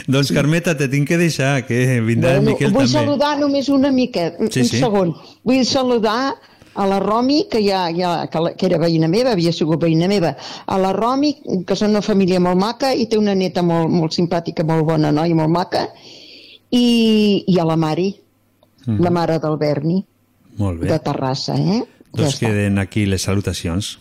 doncs, 0.07 0.31
Carmeta, 0.33 0.77
te 0.77 0.87
tinc 0.89 1.09
que 1.09 1.19
deixar, 1.19 1.67
que 1.67 2.01
vindrà 2.01 2.37
el 2.37 2.45
Bueno, 2.45 2.51
Miquel 2.53 2.73
vull 2.73 2.87
també. 2.87 2.93
saludar 2.93 3.39
només 3.41 3.69
una 3.69 3.91
mica, 3.91 4.33
un, 4.39 4.53
Sí, 4.53 4.61
un 4.61 4.67
sí. 4.69 4.79
segon. 4.79 5.15
Vull 5.43 5.65
saludar 5.65 6.35
a 6.77 6.87
la 6.87 6.99
Romi, 7.01 7.47
que, 7.51 7.61
ja, 7.65 7.87
ja, 7.97 8.27
que, 8.31 8.41
la, 8.45 8.53
que 8.55 8.67
era 8.69 8.79
veïna 8.79 9.09
meva, 9.09 9.33
havia 9.33 9.53
sigut 9.53 9.81
veïna 9.83 10.09
meva, 10.09 10.35
a 10.67 10.79
la 10.79 10.93
Romi, 10.93 11.33
que 11.67 11.77
són 11.77 11.91
una 11.97 12.03
família 12.03 12.41
molt 12.41 12.61
maca 12.61 12.93
i 12.95 13.07
té 13.11 13.19
una 13.19 13.35
neta 13.35 13.63
molt, 13.65 13.89
molt 13.91 14.13
simpàtica, 14.13 14.65
molt 14.65 14.85
bona 14.85 15.11
noia, 15.13 15.35
molt 15.35 15.51
maca, 15.51 15.87
i, 16.71 17.45
i 17.47 17.59
a 17.59 17.65
la 17.65 17.77
Mari, 17.77 18.15
Mhm. 18.87 19.01
la 19.03 19.11
mare 19.11 19.39
del 19.43 19.57
Berni, 19.59 20.05
Molt 20.59 20.81
bé. 20.81 20.89
de 20.93 20.99
Terrassa, 21.01 21.57
eh? 21.59 21.83
Doncs 22.15 22.37
queden 22.39 22.79
aquí 22.79 23.05
les 23.05 23.23
salutacions. 23.23 23.99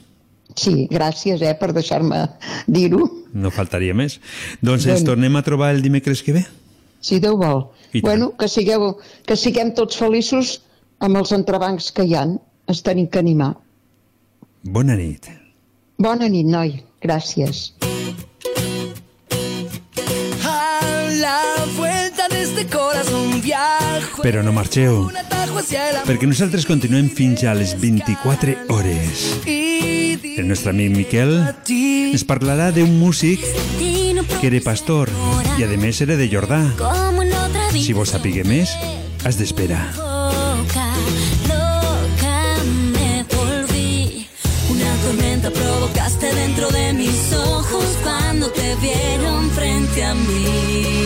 Sí, 0.56 0.88
gràcies, 0.92 1.42
eh, 1.42 1.56
per 1.60 1.74
deixar-me 1.74 2.20
dir-ho. 2.68 3.10
No 3.34 3.50
faltaria 3.52 3.94
més. 3.94 4.20
Doncs 4.62 4.86
ens 4.86 5.02
Bueno. 5.02 5.06
tornem 5.16 5.36
a 5.36 5.42
trobar 5.42 5.74
el 5.74 5.82
dimecres 5.82 6.22
que 6.24 6.34
ve. 6.34 6.46
si 7.02 7.20
Déu 7.20 7.36
vol. 7.38 7.68
I 7.94 8.02
tant. 8.02 8.04
Bueno, 8.04 8.32
que, 8.38 8.48
sigueu, 8.48 8.98
que 9.26 9.36
siguem 9.36 9.74
tots 9.74 9.98
feliços 9.98 10.62
amb 11.00 11.18
els 11.18 11.32
entrebancs 11.32 11.92
que 11.92 12.04
hi 12.04 12.16
han. 12.16 12.40
Ens 12.68 12.82
tenim 12.82 13.08
que 13.08 13.20
animar. 13.20 13.54
Bona 14.64 14.96
nit. 14.98 15.30
Bona 16.02 16.28
nit, 16.28 16.48
noi. 16.50 16.80
Gràcies. 17.02 17.74
A 20.44 20.82
la 21.22 21.42
vuelta 21.78 22.28
de 22.28 22.42
este 22.42 22.66
corazón 22.66 23.42
viajo. 23.42 24.24
Però 24.26 24.42
no 24.42 24.52
marxeu, 24.56 25.06
perquè 26.08 26.26
nosaltres 26.26 26.66
continuem 26.66 27.12
fins 27.14 27.46
a 27.46 27.54
les 27.54 27.76
24 27.80 28.58
hores. 28.74 29.28
El 29.46 30.50
nostre 30.50 30.74
amic 30.74 30.92
Miquel 30.96 31.38
ens 31.70 32.26
parlarà 32.28 32.72
d'un 32.74 32.98
músic 33.00 33.46
que 34.40 34.50
era 34.50 34.60
pastor 34.66 35.14
i 35.56 35.64
a 35.64 35.70
més 35.78 36.02
era 36.02 36.18
de 36.18 36.28
Jordà. 36.32 36.64
Si 37.78 37.94
vols 37.94 38.18
saber 38.18 38.42
més, 38.50 38.74
has 39.24 39.38
d'esperar. 39.38 40.15
Vieron 48.82 49.50
frente 49.52 50.04
a 50.04 50.14
mí. 50.14 51.05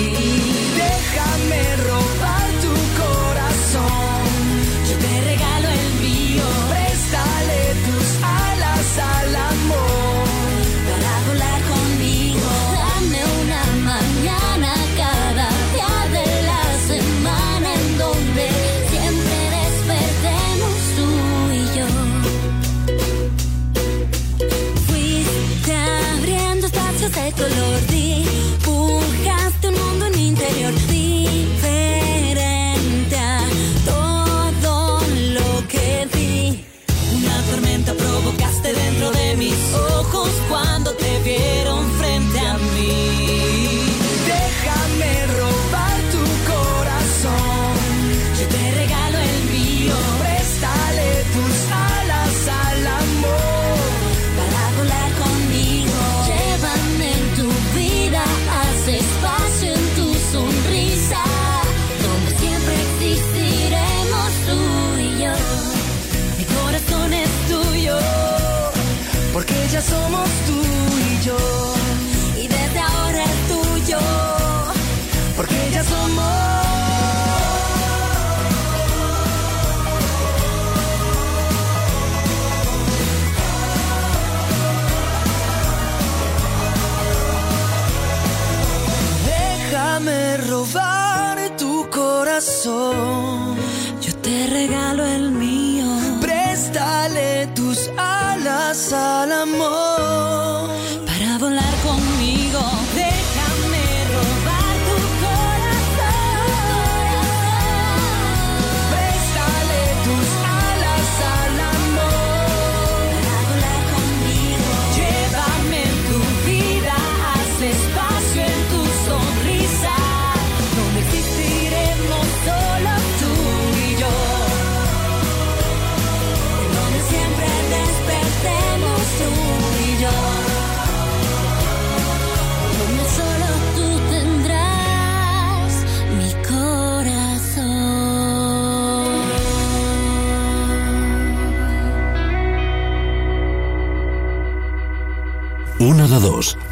Yo 92.70 94.16
te 94.22 94.48
regalo 94.48 95.04
el 95.04 95.32
mío 95.32 95.88
Préstale 96.22 97.48
tus 97.56 97.90
alas 97.98 98.94
al 98.94 99.32
amor. 99.32 99.89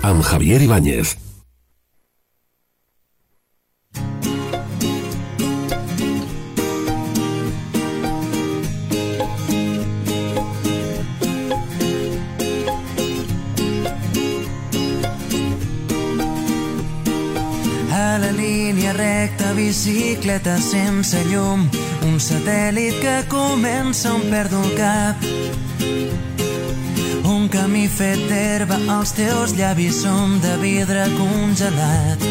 Amb 0.02 0.24
Javier 0.24 0.61
Ibáñez. 0.61 1.18
A 17.91 18.18
la 18.19 18.32
línia 18.32 18.94
recta, 18.94 19.53
bicicleta 19.53 20.57
sense 20.57 21.24
llum, 21.32 21.68
un 22.07 22.18
satèl·lit 22.19 23.02
que 23.02 23.18
comença 23.30 24.14
on 24.14 24.30
perdo 24.32 24.64
el 24.64 24.78
cap. 24.78 25.26
Fet 27.98 28.19
d'herba, 28.30 28.76
els 28.94 29.10
teus 29.18 29.56
llavis 29.57 30.03
són 30.03 30.36
de 30.44 30.52
vidre 30.61 31.07
congelat. 31.15 32.26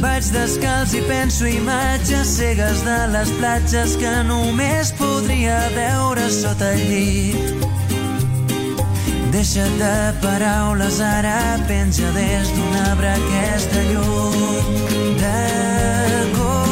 Vaig 0.00 0.30
descalç 0.32 0.94
i 0.96 1.02
penso 1.04 1.44
imatges 1.50 2.32
cegues 2.38 2.80
de 2.86 2.96
les 3.12 3.34
platges 3.42 3.98
que 4.00 4.14
només 4.30 4.94
podria 4.96 5.58
veure 5.76 6.30
sota 6.32 6.72
el 6.72 6.82
llit. 6.88 7.68
Deixa't 9.36 9.76
de 9.82 9.94
paraules, 10.24 10.96
ara 11.04 11.58
penja 11.68 12.08
des 12.16 12.56
d'un 12.56 12.82
arbre 12.86 13.12
aquesta 13.18 13.84
llum 13.92 14.40
de 15.20 15.38
contra 16.38 16.63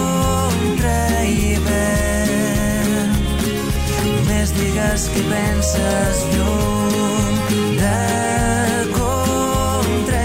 Només 4.42 4.56
digues 4.58 5.04
que 5.14 5.20
penses 5.30 6.22
llum 6.32 7.36
de 7.78 7.94
contra 8.96 10.22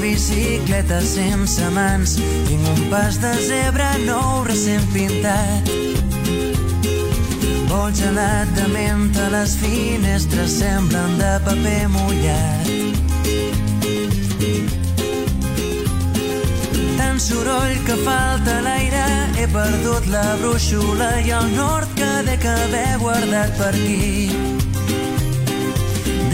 bicicleta 0.00 1.00
sense 1.00 1.70
mans. 1.70 2.16
Pas 2.90 3.18
de 3.20 3.32
zebra 3.46 3.90
nou 4.04 4.44
recent 4.48 4.84
pintat. 4.92 5.70
Vol 7.68 7.92
gelat 7.92 8.52
de 8.56 8.66
menta, 8.72 9.28
les 9.32 9.56
finestres 9.60 10.58
semblen 10.60 11.18
de 11.20 11.32
paper 11.44 11.88
mullat. 11.92 12.70
Tant 16.98 17.20
soroll 17.20 17.76
que 17.86 17.98
falta 18.04 18.60
l'aire, 18.64 19.08
he 19.38 19.48
perdut 19.52 20.08
la 20.12 20.24
brúixola 20.40 21.12
i 21.24 21.34
el 21.40 21.52
nord 21.56 21.92
que 21.98 22.14
dec 22.30 22.48
haver 22.56 22.96
guardat 23.04 23.52
per 23.60 23.74
aquí. 23.74 24.57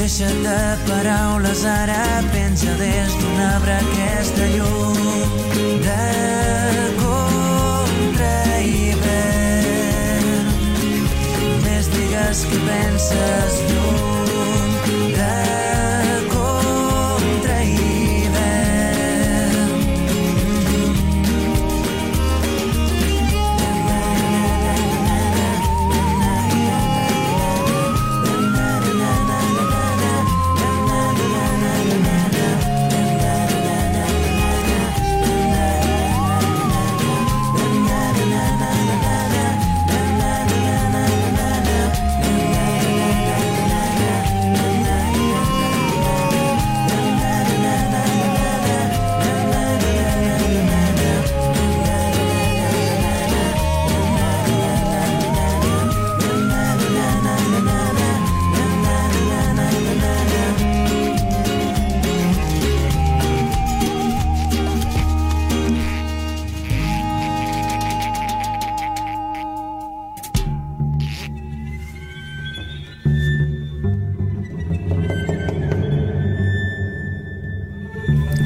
Deixa't 0.05 0.43
de 0.45 0.77
paraules, 0.85 1.65
ara 1.65 2.21
penja 2.31 2.75
des 2.77 3.15
d'un 3.21 3.39
arbre 3.41 3.73
aquesta 3.73 4.49
llum 4.53 4.99
de 5.87 6.05
contra 6.99 8.35
hivern. 8.73 10.47
Més 11.65 11.89
digues 11.97 12.45
que 12.51 12.61
penses 12.69 13.53
lluny 13.71 14.24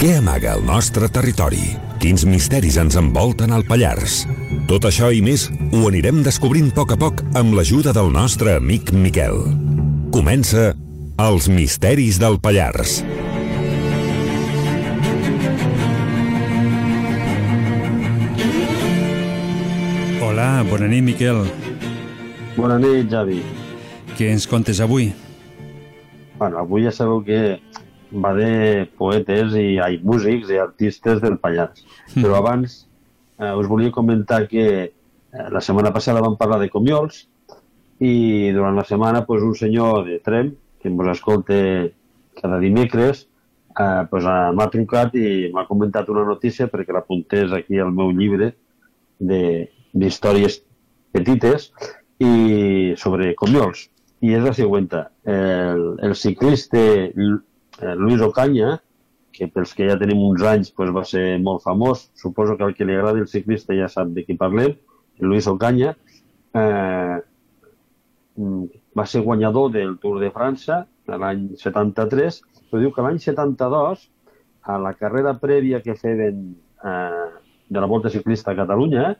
Què 0.08 0.14
amaga 0.16 0.54
el 0.56 0.62
nostre 0.64 1.04
territori? 1.12 1.66
Quins 2.00 2.22
misteris 2.24 2.78
ens 2.80 2.94
envolten 2.96 3.50
al 3.52 3.66
Pallars? 3.68 4.22
Tot 4.64 4.86
això 4.88 5.10
i 5.12 5.18
més 5.20 5.42
ho 5.68 5.82
anirem 5.84 6.22
descobrint 6.24 6.70
a 6.72 6.76
poc 6.78 6.94
a 6.94 6.96
poc 6.96 7.20
amb 7.36 7.52
l'ajuda 7.52 7.92
del 7.92 8.08
nostre 8.14 8.54
amic 8.56 8.88
Miquel. 8.96 9.36
Comença 10.16 10.70
Els 11.20 11.50
misteris 11.52 12.16
del 12.24 12.40
Pallars. 12.40 13.02
Hola, 20.24 20.50
bona 20.72 20.88
nit, 20.88 21.04
Miquel. 21.04 21.44
Bona 22.56 22.80
nit, 22.80 23.12
Javi. 23.12 23.42
Què 24.16 24.32
ens 24.32 24.48
contes 24.48 24.80
avui? 24.80 25.12
Bueno, 26.38 26.64
avui 26.64 26.88
ja 26.88 26.96
sabeu 26.96 27.20
que 27.28 27.58
va 28.12 28.32
de 28.36 28.86
poetes 28.98 29.54
i 29.58 29.78
ai, 29.82 29.98
músics 30.02 30.50
i 30.50 30.58
artistes 30.58 31.20
del 31.20 31.38
Pallars. 31.38 31.84
Mm. 32.14 32.22
Però 32.22 32.38
abans 32.38 32.86
eh, 33.38 33.52
us 33.52 33.68
volia 33.68 33.92
comentar 33.94 34.46
que 34.48 34.66
eh, 34.88 35.48
la 35.52 35.60
setmana 35.60 35.92
passada 35.92 36.22
vam 36.24 36.36
parlar 36.40 36.60
de 36.62 36.70
comiols 36.72 37.26
i 38.00 38.50
durant 38.54 38.76
la 38.78 38.84
setmana 38.86 39.24
pues, 39.26 39.42
un 39.42 39.54
senyor 39.58 40.04
de 40.06 40.20
Trem, 40.24 40.52
que 40.80 40.88
ens 40.88 41.08
escolta 41.16 41.56
cada 42.40 42.60
dimecres, 42.62 43.26
eh, 43.74 44.04
pues, 44.10 44.24
eh, 44.24 44.52
m'ha 44.54 44.68
trucat 44.70 45.14
i 45.18 45.50
m'ha 45.52 45.66
comentat 45.66 46.08
una 46.14 46.24
notícia 46.24 46.68
perquè 46.70 46.94
l'apuntés 46.94 47.52
aquí 47.52 47.78
al 47.82 47.92
meu 47.92 48.12
llibre 48.14 48.52
de- 49.18 49.68
d'històries 49.92 50.60
petites 51.12 51.72
i 52.22 52.94
sobre 52.96 53.34
comiols. 53.34 53.88
I 54.20 54.34
és 54.34 54.42
la 54.42 54.52
següent. 54.54 54.88
El, 55.24 55.82
el 56.02 56.14
ciclista 56.18 56.78
eh, 57.80 57.94
Luis 57.96 58.20
Ocaña, 58.20 58.78
que 59.32 59.46
pels 59.46 59.74
que 59.76 59.86
ja 59.88 59.98
tenim 60.00 60.20
uns 60.26 60.42
anys 60.42 60.70
pues, 60.74 60.90
va 60.94 61.04
ser 61.06 61.38
molt 61.42 61.62
famós, 61.62 62.08
suposo 62.18 62.56
que 62.56 62.66
al 62.66 62.74
que 62.74 62.86
li 62.86 62.96
agrada 62.96 63.20
el 63.22 63.28
ciclista 63.30 63.76
ja 63.76 63.88
sap 63.92 64.10
de 64.16 64.24
qui 64.26 64.36
parlem, 64.38 64.76
el 65.18 65.26
Luis 65.30 65.46
Ocaña, 65.50 65.94
eh, 66.54 67.18
mm, 68.36 68.64
va 68.98 69.06
ser 69.06 69.22
guanyador 69.22 69.72
del 69.72 69.98
Tour 70.02 70.20
de 70.20 70.30
França 70.34 70.86
l'any 71.08 71.56
73, 71.56 72.40
però 72.68 72.82
diu 72.82 72.92
que 72.92 73.04
l'any 73.04 73.18
72, 73.22 74.08
a 74.68 74.76
la 74.82 74.92
carrera 74.92 75.32
prèvia 75.40 75.80
que 75.80 75.96
feien 75.96 76.42
eh, 76.84 77.28
de 77.68 77.80
la 77.80 77.88
Volta 77.88 78.10
Ciclista 78.10 78.52
a 78.52 78.58
Catalunya, 78.58 79.14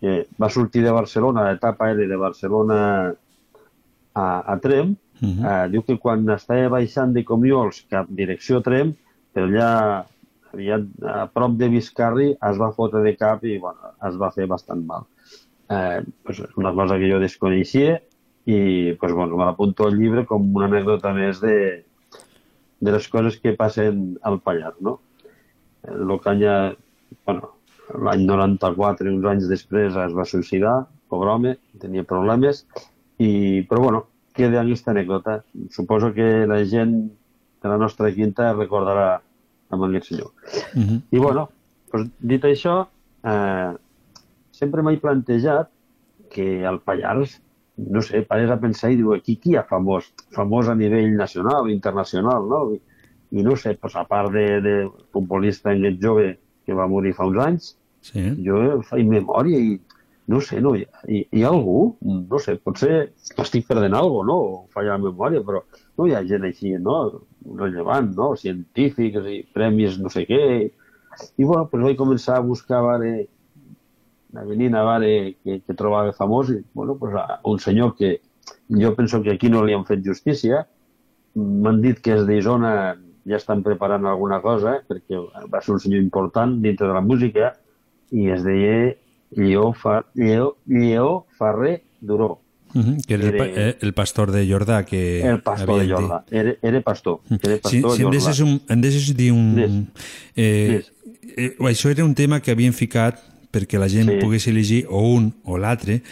que 0.00 0.26
va 0.40 0.50
sortir 0.50 0.82
de 0.84 0.92
Barcelona, 0.92 1.46
l'etapa 1.48 1.88
aèria 1.88 2.08
de 2.08 2.18
Barcelona 2.20 2.78
a, 4.14 4.26
a 4.40 4.56
Trem, 4.60 4.94
uh 5.22 5.28
-huh. 5.28 5.50
eh, 5.50 5.68
diu 5.70 5.82
que 5.82 5.98
quan 5.98 6.28
estava 6.30 6.68
baixant 6.68 7.12
de 7.12 7.24
Comiols 7.24 7.84
cap 7.90 8.06
direcció 8.08 8.60
Trem, 8.62 8.94
per 9.32 9.44
allà 9.44 10.04
aviat, 10.52 10.86
a 11.06 11.26
prop 11.26 11.56
de 11.58 11.68
Viscarri 11.68 12.30
es 12.32 12.58
va 12.60 12.72
fotre 12.72 13.02
de 13.02 13.14
cap 13.16 13.44
i 13.44 13.58
bueno, 13.58 13.94
es 14.08 14.16
va 14.20 14.30
fer 14.30 14.46
bastant 14.46 14.84
mal. 14.86 15.06
Eh, 15.70 16.02
pues, 16.24 16.42
una 16.56 16.72
cosa 16.74 16.98
que 16.98 17.10
jo 17.10 17.20
desconeixia 17.20 18.00
i 18.46 18.94
pues, 18.98 19.12
bueno, 19.12 19.36
me 19.36 19.44
l'apunto 19.44 19.86
al 19.86 19.96
llibre 19.96 20.24
com 20.26 20.50
una 20.56 20.66
anècdota 20.66 21.12
més 21.14 21.40
de, 21.40 21.84
de 22.80 22.92
les 22.92 23.08
coses 23.08 23.38
que 23.38 23.54
passen 23.54 24.18
al 24.22 24.40
Pallars, 24.40 24.80
no? 24.80 24.98
L'Ocanya, 25.86 26.74
bueno, 27.26 27.52
l'any 28.06 28.24
94, 28.26 29.10
uns 29.10 29.28
anys 29.30 29.48
després, 29.50 29.96
es 29.96 30.16
va 30.16 30.26
suïcidar, 30.28 30.74
pobre 31.10 31.30
home, 31.34 31.54
tenia 31.82 32.06
problemes, 32.08 32.64
i, 33.18 33.62
però 33.68 33.84
bueno, 33.86 34.02
queda 34.34 34.62
aquesta 34.62 34.92
anècdota. 34.92 35.40
Suposo 35.70 36.12
que 36.14 36.46
la 36.46 36.62
gent 36.64 36.94
de 37.62 37.68
la 37.68 37.78
nostra 37.78 38.10
quinta 38.14 38.52
recordarà 38.54 39.20
amb 39.70 39.84
aquest 39.86 40.10
senyor. 40.10 40.32
Uh 40.74 40.80
-huh. 40.80 41.00
I 41.10 41.18
bueno, 41.18 41.48
doncs, 41.92 42.10
dit 42.18 42.44
això, 42.44 42.86
eh, 43.24 43.72
sempre 44.50 44.82
m'he 44.82 44.98
plantejat 44.98 45.70
que 46.30 46.66
al 46.66 46.80
Pallars, 46.80 47.40
no 47.76 48.02
sé, 48.02 48.22
pares 48.22 48.50
a 48.50 48.60
pensar 48.60 48.90
i 48.92 48.96
diu, 48.96 49.12
aquí 49.14 49.36
qui 49.36 49.50
hi 49.50 49.56
ha 49.56 49.64
famós? 49.64 50.12
Famós 50.36 50.68
a 50.68 50.74
nivell 50.74 51.16
nacional, 51.16 51.70
internacional, 51.70 52.48
no? 52.48 52.74
I, 52.74 52.80
i 53.30 53.42
no 53.42 53.56
sé, 53.56 53.76
doncs, 53.80 53.96
a 53.96 54.04
part 54.04 54.32
de, 54.32 54.60
de 54.60 54.74
futbolista 55.12 55.70
aquest 55.70 56.02
jove 56.02 56.38
que 56.66 56.74
va 56.74 56.86
morir 56.86 57.14
fa 57.14 57.26
uns 57.26 57.38
anys, 57.38 57.76
sí. 58.00 58.22
jo 58.44 58.80
faig 58.82 59.06
memòria 59.06 59.58
i 59.58 59.78
no 60.30 60.40
sé, 60.40 60.60
no, 60.62 60.76
hi, 60.78 60.84
hi, 61.08 61.24
hi 61.34 61.42
ha 61.42 61.48
algú? 61.50 61.96
No 62.06 62.38
sé, 62.38 62.54
potser 62.62 62.92
estic 63.42 63.66
perdent 63.66 63.96
alguna 63.98 64.28
no? 64.28 64.36
O 64.50 64.58
falla 64.74 64.94
la 64.94 65.02
memòria, 65.02 65.42
però 65.46 65.64
no 65.98 66.06
hi 66.06 66.14
ha 66.14 66.22
gent 66.28 66.46
així, 66.46 66.76
no? 66.78 67.00
Rellevant, 67.58 68.12
no? 68.14 68.28
Científics 68.38 69.26
i 69.26 69.40
premis 69.56 69.98
no 69.98 70.12
sé 70.14 70.22
què. 70.28 70.40
I, 70.68 71.42
bueno, 71.42 71.64
doncs 71.72 71.88
vaig 71.88 71.98
començar 71.98 72.38
a 72.38 72.46
buscar 72.46 72.78
a 72.78 72.84
veure, 72.86 73.26
a 74.38 74.46
venir 74.46 74.70
a 74.70 74.84
veure 74.86 75.10
que, 75.42 75.58
que 75.66 75.78
trobava 75.82 76.14
famós 76.14 76.54
i, 76.54 76.60
bueno, 76.78 76.94
pues, 77.02 77.18
a 77.18 77.40
un 77.50 77.58
senyor 77.58 77.96
que 77.98 78.20
jo 78.70 78.94
penso 78.94 79.24
que 79.26 79.34
aquí 79.34 79.50
no 79.50 79.64
li 79.66 79.74
han 79.74 79.88
fet 79.88 80.06
justícia. 80.06 80.62
M'han 81.34 81.82
dit 81.82 81.98
que 81.98 82.14
és 82.20 82.26
d'Isona 82.28 82.72
ja 83.26 83.42
estan 83.42 83.66
preparant 83.66 84.06
alguna 84.06 84.38
cosa, 84.46 84.78
perquè 84.86 85.18
va 85.50 85.58
ser 85.58 85.74
un 85.74 85.82
senyor 85.82 86.06
important 86.06 86.60
dintre 86.62 86.86
de 86.86 86.94
la 86.94 87.02
música, 87.02 87.56
i 88.14 88.30
es 88.30 88.46
deia 88.46 88.94
Lleó, 89.30 89.72
Fa, 89.72 90.06
Lleó, 90.14 90.56
Lleó 90.66 91.26
Ferrer 91.38 91.82
Duró. 92.00 92.40
Uh 92.72 92.78
-huh, 92.82 93.04
que 93.06 93.14
era 93.14 93.24
el, 93.26 93.36
pa- 93.36 93.46
eh, 93.46 93.76
el 93.80 93.92
pastor 93.94 94.30
de 94.30 94.46
Jordà 94.46 94.84
que 94.84 95.22
El 95.26 95.40
pastor 95.42 95.80
de. 95.80 95.88
Jordà. 95.88 96.24
Era, 96.30 96.54
era 96.62 96.80
pastor. 96.80 97.18
Era 97.28 97.56
pastor 97.58 97.70
Si, 97.70 97.80
de 97.82 97.96
si 97.96 98.02
em 98.02 98.10
deixes, 98.10 98.40
un, 98.40 98.60
em 98.68 98.80
deixes 98.80 99.16
dir 99.16 99.32
un... 99.32 99.88
Eh, 100.36 100.84
eh, 101.36 101.56
això 101.60 101.90
era 101.90 102.04
un 102.04 102.14
tema 102.14 102.40
que 102.40 102.52
havien 102.52 102.72
ficat 102.72 103.18
perquè 103.50 103.76
la 103.78 103.88
gent 103.88 104.08
Sí. 104.08 104.18
pogués 104.20 104.46
elegir 104.46 104.86
o 104.88 105.00
un 105.02 105.34
o 105.42 105.58
l'altre 105.58 106.02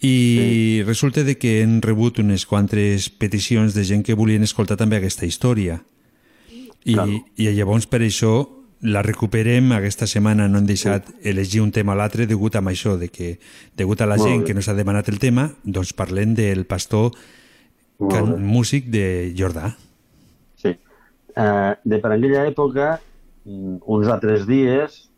i 0.00 0.82
resulta 0.86 1.22
de 1.24 1.36
que 1.36 1.60
hem 1.62 1.80
rebut 1.82 2.18
unes 2.18 2.46
quantes 2.46 3.10
peticions 3.10 3.74
de 3.74 3.84
gent 3.84 4.02
que 4.02 4.14
volien 4.14 4.42
escoltar 4.42 4.76
també 4.78 4.96
aquesta 4.96 5.26
història 5.26 5.82
i, 6.84 6.96
i 7.36 7.50
llavors 7.52 7.86
per 7.86 8.00
això 8.00 8.48
la 8.80 9.02
recuperem. 9.02 9.72
Aquesta 9.72 10.06
setmana 10.06 10.48
no 10.48 10.58
hem 10.58 10.66
deixat 10.68 11.08
elegir 11.22 11.62
un 11.62 11.72
tema 11.72 11.94
a 11.94 12.00
l'altre 12.02 12.26
degut 12.26 12.56
a 12.56 12.60
això, 12.60 12.96
de 12.98 13.08
que 13.08 13.38
degut 13.76 14.00
a 14.00 14.06
la 14.06 14.18
gent 14.18 14.44
que 14.44 14.54
nos 14.54 14.68
ha 14.68 14.74
demanat 14.74 15.08
el 15.08 15.18
tema 15.18 15.50
doncs 15.64 15.92
parlem 15.92 16.34
del 16.34 16.64
pastor 16.66 17.12
can, 18.10 18.36
músic 18.42 18.90
de 18.90 19.32
Jordà. 19.36 19.76
Eh, 21.36 21.72
de 21.84 21.98
per 22.00 22.12
aquella 22.14 22.46
època, 22.48 23.00
mm, 23.44 23.82
uns 23.92 24.08
altres 24.08 24.46
dies, 24.48 25.10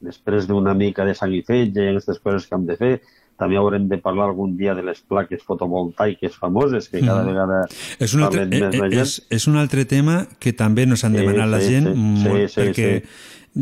després 0.00 0.46
d'una 0.48 0.72
mica 0.74 1.04
de 1.04 1.14
sang 1.14 1.34
i 1.36 1.42
fetge 1.44 1.84
i 1.84 1.90
aquestes 1.90 2.18
coses 2.18 2.46
que 2.48 2.56
hem 2.56 2.64
de 2.66 2.76
fer, 2.80 2.94
també 3.36 3.56
haurem 3.56 3.88
de 3.88 3.98
parlar 3.98 4.28
algun 4.28 4.56
dia 4.56 4.74
de 4.74 4.82
les 4.82 5.00
plaques 5.00 5.42
fotovoltaiques 5.42 6.36
famoses, 6.36 6.88
que 6.88 7.00
cada 7.00 7.22
Mhm. 7.22 7.28
vegada 7.28 7.66
És 7.98 8.14
un, 8.14 8.22
altre, 8.22 8.46
més 8.46 8.60
la 8.60 8.68
eh, 8.68 8.90
gent. 8.90 8.94
és, 9.02 9.26
és 9.30 9.46
un 9.48 9.56
altre 9.56 9.84
tema 9.84 10.26
que 10.38 10.52
també 10.52 10.86
nos 10.86 11.04
han 11.04 11.12
Sí, 11.12 11.18
demanat 11.18 11.48
la 11.48 11.60
sí, 11.60 11.68
gent, 11.72 11.88
sí, 11.88 11.94
molt, 12.28 12.48
sí, 12.48 12.54
sí, 12.54 12.60
perquè 12.60 13.02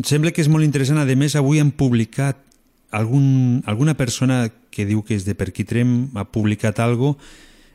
sembla 0.04 0.30
que 0.32 0.40
és 0.42 0.48
molt 0.48 0.64
interessant. 0.64 0.98
A 0.98 1.04
més, 1.16 1.36
avui 1.36 1.58
han 1.60 1.70
publicat 1.72 2.36
algun, 2.90 3.62
alguna 3.66 3.94
persona 3.96 4.50
que 4.70 4.84
diu 4.84 5.02
que 5.02 5.14
és 5.16 5.24
de 5.24 5.34
Perquitrem 5.34 6.10
ha 6.16 6.24
publicat 6.30 6.78
algo 6.80 7.16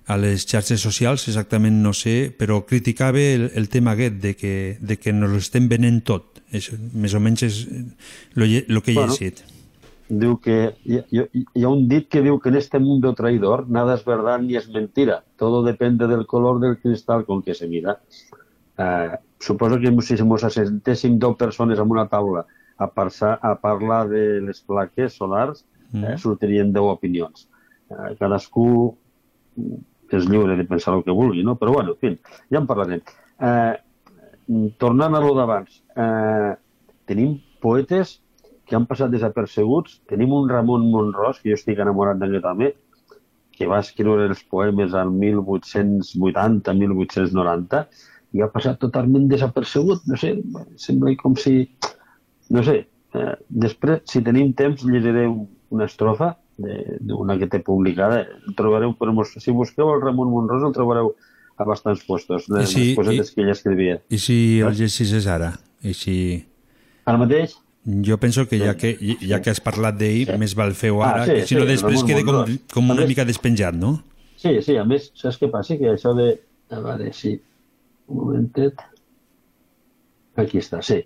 a 0.08 0.16
les 0.18 0.46
xarxes 0.48 0.80
socials, 0.80 1.28
exactament 1.28 1.82
no 1.84 1.92
sé, 1.94 2.32
però 2.32 2.62
criticava 2.66 3.20
el, 3.20 3.52
el 3.56 3.68
tema 3.70 3.92
aquest 3.92 4.22
de 4.24 4.36
que, 4.38 4.78
de 4.80 4.98
que 4.98 5.12
nos 5.12 5.30
lo 5.32 5.38
estem 5.38 5.68
venent 5.68 6.04
tot. 6.06 6.40
És, 6.52 6.72
més 6.94 7.14
o 7.14 7.20
menys 7.20 7.44
és 7.44 7.68
lo 8.36 8.82
que 8.82 8.92
he 8.92 8.96
Bueno. 8.96 9.12
llegit. 9.12 9.42
Diu 10.10 10.38
que 10.40 10.78
hi, 10.86 11.02
hi, 11.12 11.46
hi 11.54 11.64
ha 11.64 11.70
un 11.70 11.88
dit 11.88 12.08
que 12.08 12.22
diu 12.24 12.40
que 12.40 12.50
en 12.50 12.56
este 12.56 12.80
mundo 12.80 13.14
traidor 13.14 13.68
nada 13.70 13.96
es 13.96 14.06
verdad 14.06 14.40
ni 14.40 14.56
es 14.56 14.70
mentira. 14.70 15.24
Todo 15.36 15.64
depende 15.64 16.08
del 16.08 16.26
color 16.26 16.60
del 16.60 16.78
cristal 16.80 17.26
con 17.26 17.42
que 17.42 17.54
se 17.54 17.68
mira. 17.68 18.00
Eh, 18.78 19.18
suposo 19.40 19.80
que 19.80 19.92
si 20.02 20.16
ens 20.16 20.44
assentéssim 20.44 21.18
deu 21.20 21.36
persones 21.36 21.80
en 21.80 21.90
una 21.92 22.08
taula 22.08 22.46
a, 22.78 22.88
passar, 22.88 23.40
a 23.42 23.56
parlar 23.60 24.08
de 24.10 24.42
les 24.42 24.62
plaques 24.62 25.14
solars, 25.14 25.66
eh, 25.94 25.98
Mm. 25.98 26.18
sortirien 26.18 26.74
deu 26.74 26.90
opinions. 26.92 27.48
Eh, 27.90 28.16
cadascú 28.20 28.98
mm, 29.56 29.78
és 30.12 30.26
lliure 30.28 30.56
de 30.58 30.66
pensar 30.68 30.94
el 30.94 31.04
que 31.04 31.12
vulgui, 31.16 31.44
no? 31.44 31.56
Però 31.56 31.74
bueno, 31.74 31.96
en 31.96 31.98
fi, 31.98 32.20
ja 32.52 32.60
en 32.60 32.68
parlarem. 32.68 33.02
Eh, 33.40 33.76
tornant 34.78 35.16
a 35.16 35.20
lo 35.24 35.34
d'abans, 35.36 35.84
eh, 35.96 36.56
tenim 37.06 37.38
poetes 37.62 38.22
que 38.68 38.76
han 38.76 38.86
passat 38.86 39.10
desapercebuts. 39.12 40.02
Tenim 40.10 40.34
un 40.36 40.50
Ramon 40.50 40.90
Monrós, 40.92 41.40
que 41.42 41.50
jo 41.54 41.56
estic 41.56 41.80
enamorat 41.80 42.18
d'aquest 42.20 42.46
home, 42.46 42.74
que 43.58 43.66
va 43.66 43.80
escriure 43.82 44.28
els 44.30 44.44
poemes 44.46 44.94
al 44.94 45.10
1880-1890 45.12 47.88
i 48.36 48.42
ha 48.44 48.50
passat 48.52 48.78
totalment 48.82 49.28
desapercebut. 49.32 50.02
No 50.08 50.18
sé, 50.20 50.36
sembla 50.78 51.14
com 51.20 51.36
si... 51.40 51.70
No 52.54 52.62
sé, 52.64 52.84
eh, 53.18 53.34
després, 53.50 54.02
si 54.08 54.22
tenim 54.24 54.54
temps, 54.56 54.84
llegiré 54.88 55.26
un- 55.28 55.48
una 55.70 55.86
estrofa 55.86 56.38
de- 56.58 56.98
d'una 57.02 57.38
que 57.38 57.48
té 57.48 57.60
publicada. 57.60 58.22
El 58.48 58.56
trobareu, 58.56 58.94
per, 58.98 59.12
mos- 59.12 59.36
si 59.40 59.52
busqueu 59.52 59.94
el 59.94 60.02
Ramon 60.02 60.30
Monrós, 60.32 60.64
el 60.64 60.72
trobareu 60.74 61.16
a 61.58 61.64
bastants 61.66 62.06
puestos, 62.06 62.48
de 62.48 62.66
si- 62.66 62.80
les 62.90 62.96
cosetes 62.96 63.32
i- 63.32 63.36
que 63.36 63.42
ell 63.42 63.50
escrivia. 63.50 64.02
I 64.10 64.18
si 64.18 64.60
el 64.62 64.74
llegeixes 64.74 65.28
ara? 65.28 65.60
I 65.84 65.94
si... 65.94 66.46
Ara 67.06 67.18
mateix? 67.18 67.58
Jo 67.88 68.18
penso 68.20 68.44
que 68.50 68.58
ja 68.60 68.74
que, 68.76 68.98
ja 69.24 69.40
que 69.40 69.50
has 69.54 69.62
parlat 69.64 69.96
d'ell, 69.96 70.34
més 70.42 70.54
val 70.60 70.74
fer-ho 70.76 71.00
Ah, 71.06 71.14
ara, 71.14 71.26
sí, 71.26 71.36
que 71.38 71.46
si 71.48 71.56
no 71.56 71.62
sí, 71.64 71.68
després 71.72 72.04
quede 72.04 72.26
com, 72.28 72.42
com 72.74 72.90
una 72.92 73.02
més- 73.06 73.08
mica 73.14 73.24
despenjat, 73.26 73.78
no? 73.80 73.94
Sí, 74.36 74.58
sí, 74.62 74.76
a 74.78 74.84
més, 74.86 75.08
saps 75.16 75.40
què 75.40 75.48
passa? 75.50 75.78
Que 75.80 75.94
això 75.94 76.12
de... 76.18 76.34
A 76.70 76.82
veure, 76.84 77.14
sí, 77.16 77.38
un 78.12 78.18
momentet. 78.20 78.82
Aquí 80.38 80.60
està, 80.60 80.82
sí. 80.84 81.00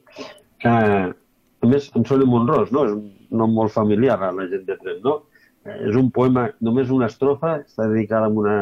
Uh, 0.65 1.13
a 1.61 1.69
més, 1.69 1.91
en 1.95 2.05
Soli 2.09 2.25
Monrós, 2.25 2.71
no? 2.73 2.87
És 2.89 2.95
un 2.97 3.05
nom 3.37 3.53
molt 3.55 3.71
familiar 3.71 4.17
a 4.25 4.31
la 4.35 4.47
gent 4.51 4.65
de 4.67 4.75
Trent, 4.81 5.03
no? 5.05 5.19
És 5.69 5.95
un 5.95 6.09
poema, 6.11 6.47
només 6.65 6.89
una 6.89 7.07
estrofa, 7.11 7.59
està 7.61 7.85
dedicada 7.87 8.25
a 8.25 8.33
una 8.33 8.55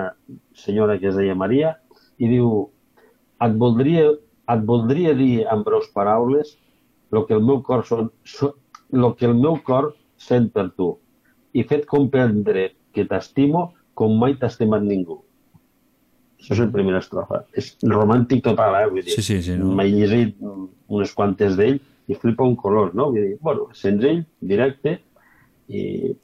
senyora 0.54 1.00
que 1.00 1.08
es 1.10 1.16
deia 1.16 1.36
Maria, 1.40 1.78
i 2.20 2.28
diu 2.28 2.68
et 3.40 3.56
voldria, 3.56 4.10
et 4.52 4.66
voldria 4.68 5.16
dir 5.16 5.46
amb 5.48 5.64
breus 5.66 5.88
paraules 5.96 6.58
el 7.11 7.26
que 7.26 7.36
el 7.38 7.44
meu 7.45 7.61
cor 7.65 7.86
son, 7.88 8.11
so, 8.23 8.53
lo 8.91 9.15
que 9.15 9.26
el 9.26 9.36
meu 9.38 9.57
cor 9.65 9.94
sent 10.19 10.52
per 10.53 10.69
tu 10.76 10.91
i 11.57 11.64
fet 11.65 11.86
comprendre 11.90 12.69
que 12.94 13.06
t'estimo 13.10 13.69
com 13.98 14.15
mai 14.19 14.36
t'ha 14.40 14.49
estimat 14.52 14.84
ningú. 14.86 15.19
Això 16.40 16.56
és 16.56 16.61
la 16.61 16.72
primera 16.72 17.02
estrofa. 17.03 17.44
És 17.57 17.73
romàntic 17.84 18.45
total, 18.45 18.77
eh? 18.80 18.88
Vull 18.88 19.03
dir, 19.03 19.15
Sí, 19.18 19.23
sí, 19.26 19.41
sí, 19.44 19.57
no? 19.60 19.73
M'he 19.76 19.90
llegit 19.91 20.38
unes 20.88 21.11
quantes 21.18 21.57
d'ell 21.60 21.80
i 22.10 22.15
flipa 22.15 22.48
un 22.48 22.56
color, 22.60 22.94
no? 22.95 23.10
Vull 23.11 23.26
dir, 23.26 23.38
bueno, 23.44 23.68
senzill, 23.76 24.23
directe 24.40 24.99
i. 25.68 26.15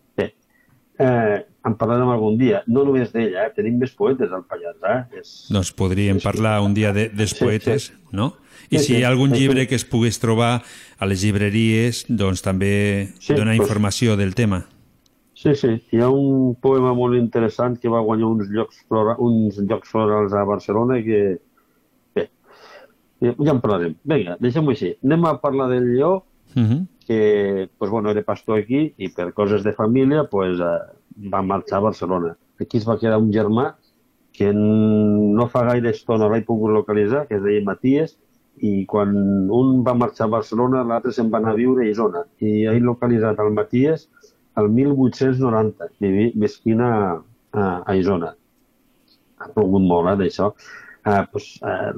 Eh, 0.99 1.45
en 1.65 1.73
parlarem 1.75 2.07
algun 2.09 2.37
dia. 2.37 2.61
No 2.67 2.85
només 2.85 3.11
d'ella, 3.11 3.47
eh? 3.47 3.51
tenim 3.55 3.77
més 3.81 3.91
poetes 3.97 4.31
al 4.31 4.45
Pallars, 4.47 4.77
eh? 4.85 5.19
És... 5.19 5.31
Doncs 5.51 5.71
podríem 5.75 6.19
parlar 6.23 6.61
un 6.63 6.73
dia 6.73 6.93
de, 6.93 7.09
dels 7.09 7.31
Sí, 7.35 7.43
poetes, 7.43 7.87
sí. 7.89 7.93
no? 8.15 8.35
I 8.69 8.77
Sí, 8.79 8.83
si 8.83 8.85
sí. 8.93 8.99
hi 8.99 9.03
ha 9.03 9.09
algun 9.09 9.29
Sí, 9.31 9.35
sí. 9.35 9.41
llibre 9.41 9.67
que 9.67 9.75
es 9.75 9.83
pogués 9.85 10.19
trobar 10.19 10.61
a 10.97 11.05
les 11.05 11.21
llibreries, 11.21 12.05
doncs 12.07 12.41
també 12.41 13.09
Sí, 13.19 13.33
donar 13.33 13.55
doncs- 13.57 13.65
informació 13.65 14.15
del 14.15 14.33
tema. 14.35 14.65
Sí, 15.35 15.53
sí. 15.55 15.73
Hi 15.91 15.99
ha 16.01 16.07
un 16.09 16.55
poema 16.61 16.93
molt 16.95 17.17
interessant 17.19 17.75
que 17.77 17.89
va 17.91 17.99
guanyar 17.99 18.25
uns 18.31 18.47
llocs, 18.49 18.79
flora, 18.87 19.17
uns 19.19 19.57
llocs 19.59 19.89
florals 19.91 20.33
a 20.33 20.43
Barcelona 20.47 21.01
que... 21.03 21.19
Bé, 22.15 22.29
ja 23.21 23.51
en 23.51 23.59
parlarem. 23.61 23.95
Vinga, 24.03 24.37
deixem-ho 24.39 24.71
així. 24.71 24.93
Anem 25.03 25.25
a 25.25 25.35
parlar 25.41 25.67
del 25.73 25.91
lleó, 25.95 26.23
Uh 26.55 26.61
-huh. 26.63 26.87
Que 27.05 27.69
pues, 27.77 27.91
bueno, 27.91 28.11
era 28.11 28.23
pastor 28.23 28.59
aquí 28.59 28.93
i 28.97 29.09
per 29.13 29.31
coses 29.33 29.63
de 29.63 29.73
família 29.73 30.25
pues, 30.29 30.59
eh, 30.59 31.29
va 31.31 31.41
marxar 31.41 31.79
a 31.79 31.87
Barcelona. 31.89 32.35
Aquí 32.59 32.77
es 32.77 32.87
va 32.87 32.99
quedar 32.99 33.19
un 33.21 33.31
germà 33.33 33.75
que 34.35 34.51
no 34.53 35.47
fa 35.47 35.63
gaire 35.69 35.91
estona 35.95 36.27
l'he 36.31 36.43
pogut 36.47 36.73
localitzar, 36.75 37.25
que 37.27 37.37
es 37.37 37.43
deia 37.43 37.63
Matías, 37.63 38.17
i 38.59 38.85
quan 38.87 39.13
un 39.51 39.83
va 39.83 39.93
marxar 39.95 40.27
a 40.27 40.33
Barcelona, 40.37 40.83
l'altre 40.87 41.11
se'n 41.15 41.29
va 41.31 41.39
anar 41.39 41.53
a 41.53 41.59
viure 41.59 41.85
a 41.85 41.91
Isona. 41.91 42.23
I 42.39 42.65
he 42.71 42.79
localitzat 42.83 43.39
el 43.43 43.53
Matías 43.55 44.09
el 44.59 44.69
1890, 44.71 45.91
vivi, 46.03 46.31
visquint 46.39 46.81
a, 46.83 46.95
a, 47.51 47.63
a 47.85 47.95
Isona. 47.99 48.33
Ha 49.39 49.51
plogut 49.55 49.83
molt, 49.83 50.11
eh, 50.11 50.17
d'això. 50.23 50.51
Eh, 51.05 51.21
pues, 51.31 51.49
eh, 51.63 51.93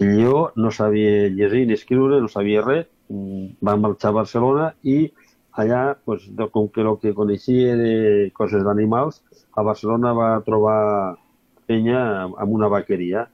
Lleó 0.00 0.52
no 0.56 0.70
sabia 0.70 1.28
llegir 1.28 1.66
ni 1.66 1.74
escriure, 1.74 2.20
no 2.20 2.28
sabia 2.28 2.62
res, 2.64 2.86
va 3.10 3.74
marxar 3.76 4.10
a 4.12 4.18
Barcelona 4.20 4.68
i 4.82 5.10
allà, 5.58 5.96
pues, 6.04 6.28
de- 6.36 6.48
com 6.48 6.68
que 6.68 6.80
el 6.82 6.96
que 7.02 7.12
coneixia 7.14 7.74
de 7.76 8.30
coses 8.34 8.62
d'animals, 8.64 9.22
a 9.56 9.62
Barcelona 9.66 10.12
va 10.14 10.28
trobar 10.46 11.16
penya 11.66 12.00
amb 12.26 12.52
una 12.52 12.68
vaqueria. 12.68 13.28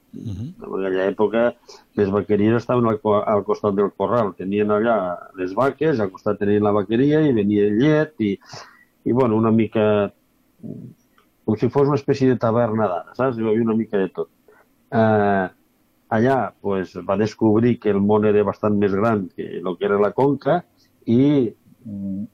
En 0.57 0.65
aquella 0.65 1.07
època 1.11 1.55
les 1.97 2.11
vaqueries 2.11 2.57
estaven 2.57 2.87
al, 2.89 2.99
al 3.27 3.45
costat 3.45 3.75
del 3.77 3.91
corral, 3.97 4.33
tenien 4.37 4.71
allà 4.71 4.97
les 5.37 5.53
vaques, 5.55 6.01
al 6.01 6.11
costat 6.11 6.39
tenien 6.41 6.65
la 6.65 6.73
vaqueria 6.73 7.21
i 7.25 7.33
venia 7.37 7.67
el 7.69 7.79
llet 7.81 8.15
i, 8.21 8.33
i 9.05 9.13
bueno, 9.13 9.37
una 9.37 9.51
mica 9.53 10.11
com 11.45 11.57
si 11.57 11.69
fos 11.69 11.87
una 11.87 11.97
espècie 12.01 12.29
de 12.29 12.37
taverna 12.43 12.89
d'ara, 12.91 13.13
saps? 13.15 13.37
Hi 13.39 13.45
havia 13.47 13.63
una 13.63 13.77
mica 13.77 13.99
de 14.01 14.09
tot. 14.09 14.29
Eh, 14.91 15.47
allà 16.09 16.55
pues, 16.61 16.95
va 17.09 17.17
descobrir 17.17 17.79
que 17.81 17.91
el 17.91 18.01
món 18.01 18.27
era 18.29 18.45
bastant 18.47 18.79
més 18.79 18.95
gran 18.95 19.27
que 19.35 19.59
el 19.59 19.77
que 19.77 19.87
era 19.89 19.99
la 20.01 20.13
conca 20.15 20.61
i 21.07 21.21
mm, 21.85 22.25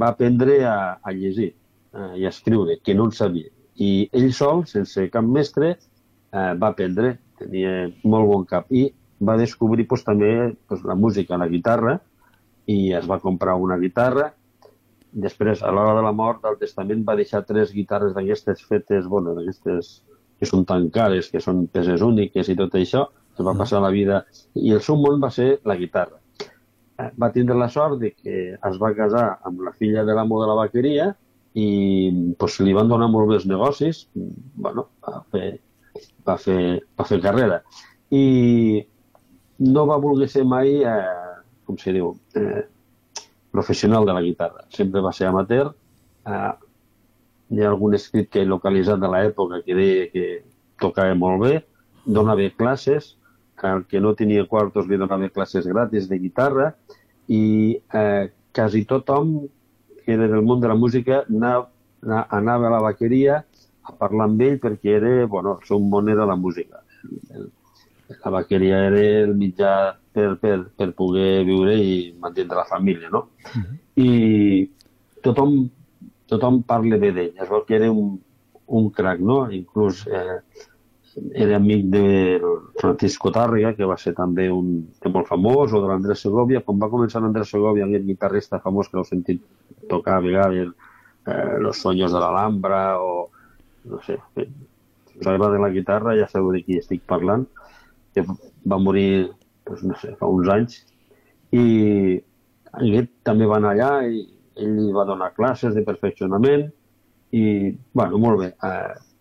va 0.00 0.12
aprendre 0.12 0.62
a, 0.68 0.98
a 1.02 1.12
llegir 1.12 1.52
eh, 1.52 2.12
i 2.20 2.26
a 2.26 2.32
escriure, 2.32 2.78
que 2.84 2.94
no 2.94 3.08
en 3.08 3.16
sabia. 3.16 3.50
I 3.76 4.08
ell 4.12 4.32
sol, 4.36 4.66
sense 4.68 5.08
cap 5.12 5.24
mestre, 5.24 5.76
eh, 6.32 6.52
va 6.60 6.72
aprendre, 6.72 7.16
tenia 7.40 7.88
molt 8.04 8.28
bon 8.28 8.44
cap 8.48 8.70
i 8.72 8.86
va 9.22 9.38
descobrir 9.40 9.86
pues, 9.88 10.04
també 10.04 10.52
pues, 10.68 10.84
la 10.84 10.96
música, 10.96 11.40
la 11.40 11.48
guitarra, 11.48 11.98
i 12.66 12.92
es 12.94 13.08
va 13.10 13.20
comprar 13.20 13.56
una 13.58 13.78
guitarra. 13.78 14.30
Després, 15.12 15.60
a 15.62 15.72
l'hora 15.74 15.96
de 15.98 16.04
la 16.04 16.14
mort, 16.16 16.40
del 16.44 16.56
testament 16.60 17.02
va 17.04 17.18
deixar 17.18 17.42
tres 17.44 17.72
guitarres 17.72 18.14
d'aquestes 18.16 18.62
fetes, 18.68 19.08
bueno, 19.08 19.34
d'aquestes 19.36 19.98
que 20.40 20.48
són 20.48 20.64
tan 20.66 20.88
cares, 20.90 21.28
que 21.30 21.42
són 21.42 21.66
peces 21.70 22.02
úniques 22.02 22.48
i 22.48 22.56
tot 22.58 22.74
això, 22.78 23.06
es 23.32 23.46
va 23.46 23.54
passar 23.58 23.80
la 23.82 23.90
vida... 23.94 24.24
I 24.54 24.74
el 24.76 24.82
seu 24.84 24.98
món 25.00 25.20
va 25.22 25.30
ser 25.32 25.60
la 25.68 25.76
guitarra. 25.80 26.18
Eh, 26.98 27.10
Va 27.18 27.32
tindre 27.32 27.56
la 27.58 27.70
sort 27.72 28.00
de 28.00 28.12
que 28.12 28.38
es 28.54 28.78
va 28.82 28.94
casar 28.96 29.26
amb 29.48 29.62
la 29.66 29.72
filla 29.72 30.04
de 30.04 30.16
l'amo 30.16 30.40
de 30.42 30.48
la 30.50 30.58
vaqueria 30.58 31.10
i 31.54 31.68
pues, 32.38 32.58
li 32.60 32.72
van 32.76 32.88
donar 32.88 33.08
molt 33.12 33.32
els 33.36 33.46
negocis, 33.48 34.06
bueno, 34.14 34.86
va 35.04 35.20
fer, 35.32 35.48
va 36.28 36.36
fer, 36.40 36.62
va 36.98 37.08
fer 37.08 37.20
carrera. 37.24 37.60
I 38.12 38.84
no 39.62 39.86
va 39.88 40.00
voler 40.00 40.28
ser 40.28 40.44
mai, 40.48 40.80
eh, 40.82 41.40
com 41.66 41.78
se 41.78 41.92
diu, 41.92 42.14
eh, 42.36 42.64
professional 43.52 44.06
de 44.08 44.16
la 44.16 44.22
guitarra. 44.24 44.64
Sempre 44.68 45.00
va 45.04 45.12
ser 45.12 45.28
amateur. 45.28 45.74
Eh, 46.26 46.52
hi 47.52 47.60
ha 47.62 47.68
algun 47.68 47.94
escrit 47.94 48.30
que 48.32 48.42
he 48.42 48.48
localitzat 48.48 49.00
de 49.00 49.10
l'època 49.12 49.60
que 49.64 49.76
deia 49.76 50.06
que 50.12 50.26
tocava 50.80 51.14
molt 51.14 51.42
bé, 51.44 51.58
donava 52.06 52.48
classes, 52.56 53.16
el 53.70 53.84
que 53.86 54.00
no 54.00 54.14
tenia 54.18 54.46
quartos 54.50 54.88
li 54.88 54.98
donava 54.98 55.28
classes 55.30 55.66
gratis 55.66 56.08
de 56.10 56.18
guitarra 56.18 56.72
i 57.28 57.78
eh, 57.94 58.30
quasi 58.52 58.84
tothom 58.84 59.36
que 60.04 60.14
era 60.14 60.28
del 60.28 60.42
món 60.42 60.60
de 60.60 60.68
la 60.68 60.74
música 60.74 61.22
anava, 61.28 61.70
anava 62.28 62.68
a 62.68 62.74
la 62.74 62.82
vaqueria 62.82 63.44
a 63.82 63.94
parlar 63.98 64.28
amb 64.28 64.42
ell 64.42 64.58
perquè 64.62 64.96
era, 64.98 65.12
bueno, 65.26 65.58
el 65.60 65.66
seu 65.66 65.80
món 65.80 66.08
era 66.10 66.26
la 66.26 66.36
música. 66.36 66.82
La 68.22 68.30
vaqueria 68.30 68.82
era 68.88 69.02
el 69.24 69.34
mitjà 69.38 69.72
per, 70.12 70.36
per, 70.42 70.58
per 70.76 70.90
poder 70.98 71.44
viure 71.48 71.74
i 71.78 72.12
mantenir 72.20 72.58
la 72.58 72.66
família, 72.68 73.10
no? 73.10 73.24
I 73.96 74.68
tothom, 75.24 75.56
tothom 76.30 76.60
parla 76.68 76.98
bé 77.02 77.12
d'ell. 77.16 77.32
Es 77.38 77.48
veu 77.50 77.64
que 77.66 77.78
era 77.78 77.90
un, 77.90 78.18
un 78.66 78.90
crac, 78.90 79.20
no? 79.20 79.46
Inclús 79.50 80.04
eh, 80.06 80.38
era 81.34 81.56
amic 81.56 81.84
de 81.92 82.40
Francisco 82.80 83.32
Tàrrega, 83.32 83.74
que 83.76 83.88
va 83.88 83.98
ser 84.00 84.14
també 84.16 84.48
un 84.52 84.70
molt 85.12 85.28
famós, 85.28 85.72
o 85.72 85.82
de 85.82 85.90
l'Andrés 85.90 86.22
Segovia. 86.24 86.62
Quan 86.64 86.80
va 86.80 86.90
començar 86.92 87.22
l'Andrés 87.22 87.52
Segovia, 87.52 87.86
aquest 87.86 88.06
guitarrista 88.08 88.62
famós 88.64 88.88
que 88.88 88.98
heu 89.00 89.06
sentit 89.08 89.42
tocar 89.90 90.18
a 90.18 90.24
vegades 90.24 90.72
eh, 91.26 91.58
Los 91.60 91.82
sueños 91.82 92.12
de 92.12 92.20
l'Alhambra, 92.20 93.00
o 93.00 93.30
no 93.84 94.00
sé, 94.06 94.18
si 94.34 95.18
us 95.18 95.26
agrada 95.26 95.58
la 95.58 95.70
guitarra 95.70 96.16
ja 96.16 96.28
sabeu 96.30 96.52
de 96.54 96.62
qui 96.64 96.78
estic 96.78 97.04
parlant, 97.06 97.46
que 98.14 98.24
va 98.24 98.78
morir, 98.78 99.30
doncs, 99.66 99.82
no 99.88 99.98
sé, 100.00 100.14
fa 100.20 100.28
uns 100.30 100.48
anys, 100.52 100.82
i 101.52 102.20
aquest 102.72 103.10
també 103.26 103.48
va 103.48 103.58
anar 103.60 103.74
allà 103.74 103.92
i 104.08 104.22
ell 104.62 104.76
li 104.78 104.92
va 104.94 105.04
donar 105.08 105.32
classes 105.36 105.74
de 105.76 105.84
perfeccionament 105.84 106.68
i, 107.32 107.72
bueno, 107.92 108.20
molt 108.20 108.40
bé. 108.40 108.52
Eh, 108.56 109.11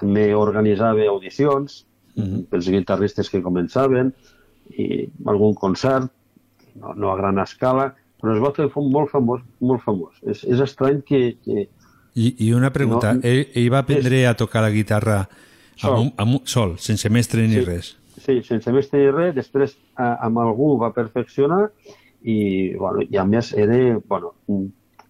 també 0.00 0.30
organitzava 0.34 1.06
audicions 1.08 1.84
mm 2.14 2.22
-hmm. 2.22 2.44
pels 2.50 2.68
guitarristes 2.68 3.30
que 3.30 3.42
començaven 3.42 4.12
i 4.70 5.08
algun 5.26 5.54
concert, 5.54 6.10
no, 6.80 6.94
no 6.94 7.12
a 7.12 7.16
gran 7.16 7.38
escala, 7.38 7.94
però 8.20 8.34
es 8.34 8.42
va 8.42 8.52
fer 8.52 8.68
molt 8.74 9.10
famós, 9.10 9.40
molt 9.60 9.82
famós. 9.82 10.16
És, 10.22 10.44
és 10.44 10.60
estrany 10.60 11.02
que, 11.06 11.36
que... 11.44 11.68
I, 12.14 12.34
I 12.46 12.52
una 12.52 12.70
pregunta, 12.70 13.14
no, 13.14 13.20
ell, 13.22 13.46
ell 13.54 13.70
va 13.72 13.80
aprendre 13.84 14.22
és... 14.22 14.28
a 14.28 14.34
tocar 14.34 14.62
la 14.62 14.70
guitarra 14.70 15.22
sol, 15.76 15.94
amb, 15.94 16.00
un, 16.02 16.12
amb, 16.16 16.34
un, 16.36 16.42
sol 16.44 16.76
sense 16.78 17.08
mestre 17.08 17.46
ni 17.46 17.60
sí, 17.60 17.64
res? 17.64 17.94
Sí, 18.20 18.42
sense 18.42 18.72
mestre 18.72 19.00
ni 19.00 19.10
res, 19.14 19.34
després 19.34 19.76
eh, 19.76 20.16
amb 20.26 20.42
algú 20.42 20.74
va 20.82 20.92
perfeccionar 20.92 21.70
i, 22.22 22.76
bueno, 22.76 23.06
i 23.08 23.16
a 23.16 23.24
més 23.24 23.54
era, 23.56 23.98
bueno, 24.08 24.34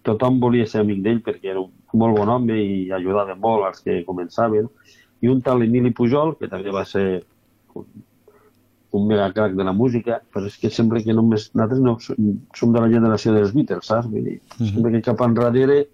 tothom 0.03 0.39
volia 0.41 0.65
ser 0.67 0.81
amic 0.81 1.01
d'ell 1.03 1.19
perquè 1.25 1.51
era 1.51 1.61
un 1.61 1.71
molt 1.93 2.17
bon 2.17 2.29
home 2.29 2.55
i 2.57 2.91
ajudava 2.91 3.35
molt 3.35 3.65
als 3.67 3.81
que 3.85 4.03
començaven. 4.07 4.69
I 5.21 5.27
un 5.29 5.41
tal 5.45 5.61
Emili 5.61 5.91
Pujol, 5.93 6.35
que 6.39 6.47
també 6.49 6.71
va 6.73 6.83
ser 6.85 7.23
un, 7.75 7.85
un 8.97 9.05
mega 9.07 9.27
crack 9.31 9.53
de 9.55 9.63
la 9.63 9.73
música, 9.73 10.19
però 10.33 10.45
és 10.49 10.57
que 10.57 10.69
sembla 10.73 11.01
que 11.03 11.13
només 11.13 11.49
nosaltres 11.53 11.79
no 11.83 11.97
som, 11.99 12.31
som 12.57 12.73
de 12.73 12.81
la 12.81 12.89
generació 12.89 13.33
dels 13.35 13.53
Beatles, 13.53 13.85
saps? 13.85 14.07
Vull 14.09 14.23
dir, 14.25 14.39
Mhm. 14.59 14.71
sembla 14.73 14.91
que 14.91 15.01
cap 15.05 15.21
enrere, 15.21 15.85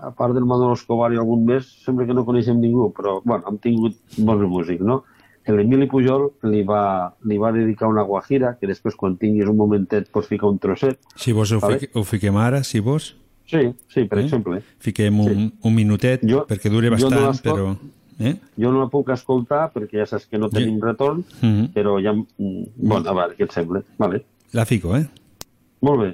a 0.00 0.10
part 0.10 0.34
del 0.34 0.44
Manolo 0.48 0.74
Escobar 0.74 1.12
i 1.12 1.16
algun 1.20 1.44
més, 1.44 1.66
sembla 1.84 2.06
que 2.06 2.14
no 2.14 2.24
coneixem 2.24 2.58
ningú, 2.60 2.90
però 2.96 3.20
bueno, 3.24 3.44
hem 3.48 3.58
tingut 3.58 3.96
bons 4.18 4.46
músics, 4.48 4.80
no? 4.84 5.02
L'Emili 5.52 5.86
Pujol 5.86 6.30
li 6.42 6.62
va, 6.66 7.14
li 7.24 7.38
va 7.38 7.50
dedicar 7.52 7.88
una 7.88 8.02
guajira, 8.02 8.56
que 8.60 8.66
després 8.66 8.94
quan 8.96 9.16
tinguis 9.16 9.48
un 9.48 9.56
momentet 9.56 10.10
pots 10.10 10.28
ficar 10.28 10.48
un 10.48 10.58
trosset. 10.58 10.98
Si 11.16 11.32
vos 11.32 11.52
ho, 11.52 11.60
Vale. 11.60 11.78
fique, 11.78 11.92
ho 11.98 12.04
fiquem 12.04 12.36
ara, 12.36 12.62
si 12.64 12.80
vos... 12.80 13.16
Sí, 13.50 13.64
sí, 13.88 14.04
per 14.04 14.18
Eh? 14.20 14.22
exemple. 14.24 14.60
Fiquem 14.78 15.18
un, 15.20 15.52
un 15.62 15.74
minutet, 15.74 16.20
Jo- 16.22 16.44
perquè 16.46 16.70
dure 16.70 16.88
jo 16.96 17.08
no 17.10 17.22
bastant, 17.26 17.40
però... 17.42 17.76
Eh? 18.20 18.34
Jo 18.60 18.70
no 18.70 18.80
la 18.82 18.88
puc 18.92 19.08
escoltar 19.10 19.70
perquè 19.72 19.96
ja 20.02 20.06
saps 20.06 20.26
que 20.28 20.38
no 20.38 20.50
tenim 20.52 20.76
retorn, 20.80 21.24
Mhm. 21.42 21.72
però 21.74 21.96
ja... 22.00 22.12
mm, 22.12 22.64
Bueno, 22.76 23.08
a 23.10 23.14
veure, 23.14 23.34
què 23.36 23.44
et 23.48 23.52
sembla? 23.52 23.82
Vale. 23.98 24.24
La 24.52 24.64
fico, 24.66 24.94
eh? 24.96 25.06
Molt 25.82 26.00
bé. 26.02 26.10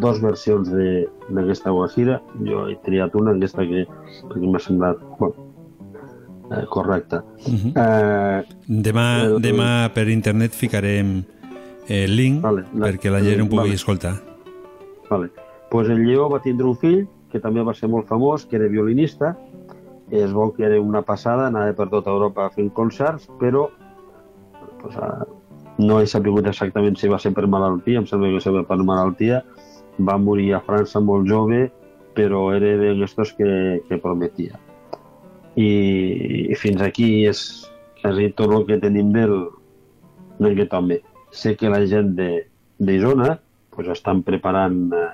Dos 0.00 0.20
versions 0.22 0.70
de- 0.70 1.08
d'aquesta 1.28 1.70
guajira. 1.70 2.20
Jo 2.44 2.66
he 2.68 2.76
triat 2.84 3.14
una, 3.14 3.32
aquesta 3.36 3.62
que, 3.66 3.86
que 4.32 4.40
m'ha 4.46 4.58
semblat 4.58 4.98
bueno, 5.18 5.34
eh, 6.52 6.64
correcta. 6.70 7.24
Mhm. 7.46 7.72
Eh, 7.76 8.44
Demà, 8.68 9.06
el- 9.26 9.40
demà 9.42 9.90
per 9.94 10.08
internet 10.08 10.52
ficarem 10.52 11.22
el 11.88 12.16
link 12.16 12.42
Vale, 12.42 12.64
la- 12.74 12.86
perquè 12.90 13.10
la 13.10 13.20
gent 13.24 13.40
ho 13.42 13.48
pugui 13.48 13.56
vale. 13.68 13.74
escoltar. 13.74 14.14
Vale. 15.10 15.30
Pues 15.70 15.88
el 15.88 16.04
Lleó 16.04 16.28
va 16.30 16.40
tindre 16.40 16.66
un 16.66 16.76
fill 16.76 17.06
que 17.30 17.40
també 17.40 17.62
va 17.62 17.74
ser 17.74 17.88
molt 17.88 18.06
famós, 18.08 18.46
que 18.46 18.56
era 18.56 18.68
violinista. 18.68 19.36
Es 20.10 20.32
veu 20.32 20.52
que 20.54 20.64
era 20.64 20.80
una 20.80 21.02
passada, 21.02 21.48
anava 21.48 21.74
per 21.76 21.90
tota 21.90 22.10
Europa 22.10 22.48
fent 22.50 22.70
concerts, 22.72 23.28
però 23.38 23.68
pues, 24.80 24.96
ah, 24.96 25.26
no 25.78 26.00
he 26.00 26.06
sabut 26.06 26.46
exactament 26.46 26.96
si 26.96 27.08
va 27.08 27.18
ser 27.18 27.32
per 27.34 27.46
malaltia, 27.46 27.98
em 27.98 28.06
sembla 28.06 28.28
que 28.28 28.34
va 28.34 28.40
ser 28.40 28.64
per 28.66 28.78
malaltia. 28.78 29.44
Va 29.98 30.18
morir 30.22 30.52
a 30.54 30.62
França 30.64 31.00
molt 31.02 31.28
jove, 31.28 31.66
però 32.14 32.48
era 32.54 32.74
d'aquestos 32.80 33.34
que, 33.38 33.50
que 33.88 34.00
prometia. 34.02 34.58
I, 35.58 35.70
I 36.52 36.58
fins 36.58 36.82
aquí 36.84 37.26
és 37.26 37.42
quasi 38.00 38.30
tot 38.38 38.52
el 38.54 38.66
que 38.68 38.78
tenim 38.82 39.10
del 39.14 39.34
d'aquest 40.38 40.74
home. 40.74 41.00
Sé 41.34 41.56
que 41.58 41.70
la 41.70 41.82
gent 41.86 42.14
zona 43.02 43.38
pues, 43.74 43.88
estan 43.88 44.22
preparant 44.22 44.92
eh, 44.94 45.08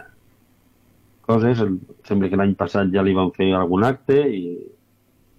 coses. 1.27 1.61
Em 1.61 1.79
Sembla 2.05 2.29
que 2.29 2.41
l'any 2.41 2.55
passat 2.61 2.93
ja 2.93 3.03
li 3.03 3.17
van 3.17 3.33
fer 3.33 3.51
algun 3.57 3.85
acte 3.89 4.19
i, 4.29 4.59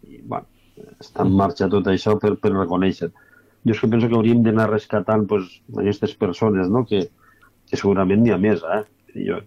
i 0.10 0.22
bueno, 0.22 0.50
està 1.00 1.26
en 1.26 1.36
marxa 1.38 1.70
tot 1.70 1.88
això 1.88 2.18
per, 2.22 2.36
per 2.42 2.52
reconèixer. 2.56 3.12
Jo 3.66 3.74
és 3.74 3.82
que 3.82 3.90
penso 3.90 4.10
que 4.10 4.18
hauríem 4.18 4.44
d'anar 4.46 4.70
rescatant 4.72 5.26
pues, 5.30 5.48
aquestes 5.78 6.14
persones, 6.18 6.70
no? 6.70 6.84
que, 6.90 7.06
que 7.70 7.78
segurament 7.78 8.22
n'hi 8.24 8.34
ha 8.34 8.42
més. 8.42 8.62
Eh? 8.62 8.84
Jo 9.16 9.42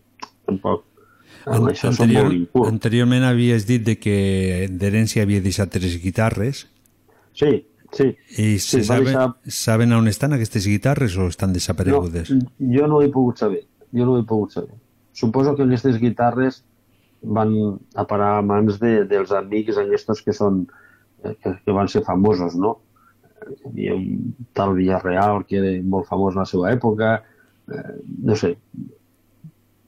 tampoc... 0.49 0.85
Amb 1.49 1.69
això 1.70 1.89
Anterior, 1.93 2.32
anteriorment 2.66 3.24
havies 3.24 3.66
dit 3.69 3.85
de 3.85 3.95
que 4.01 4.66
d'herència 4.73 5.23
havia 5.24 5.40
deixat 5.45 5.70
tres 5.73 5.95
guitarres. 6.03 6.65
Sí, 7.36 7.66
sí. 7.95 8.09
I 8.36 8.59
Sí, 8.59 8.59
se 8.59 8.81
va 8.81 8.85
sabe, 8.90 9.05
deixar- 9.07 9.53
saben 9.61 9.93
on 9.97 10.09
estan 10.09 10.32
aquestes 10.36 10.66
guitarres 10.66 11.16
o 11.16 11.28
estan 11.28 11.53
desaparegudes? 11.53 12.32
No, 12.32 12.51
jo 12.59 12.89
no 12.89 12.99
ho 12.99 13.03
he 13.05 13.09
pogut 13.12 13.39
saber. 13.45 13.62
Jo 13.93 14.05
no 14.09 14.16
ho 14.16 14.19
he 14.20 14.27
pogut 14.28 14.53
saber. 14.57 14.74
Suposo 15.12 15.55
que 15.57 15.65
aquestes 15.65 16.01
guitarres 16.01 16.62
van 17.23 17.55
a 17.95 18.05
parar 18.07 18.39
a 18.39 18.43
mans 18.43 18.77
de, 18.81 19.05
dels 19.09 19.32
amics 19.32 19.78
aquests 19.81 20.20
que 20.27 20.35
són 20.36 20.66
eh, 21.24 21.32
que, 21.43 21.55
que 21.65 21.73
van 21.77 21.89
ser 21.89 22.05
famosos, 22.07 22.57
no? 22.57 22.77
Hi 23.49 23.89
havia 23.89 23.95
un 23.97 24.35
tal 24.53 24.74
Villarreal 24.77 25.45
que 25.49 25.59
era 25.62 25.73
molt 25.82 26.07
famós 26.11 26.35
en 26.36 26.43
la 26.45 26.47
seva 26.51 26.70
època, 26.74 27.23
eh, 27.73 27.97
no 28.27 28.36
sé, 28.36 28.57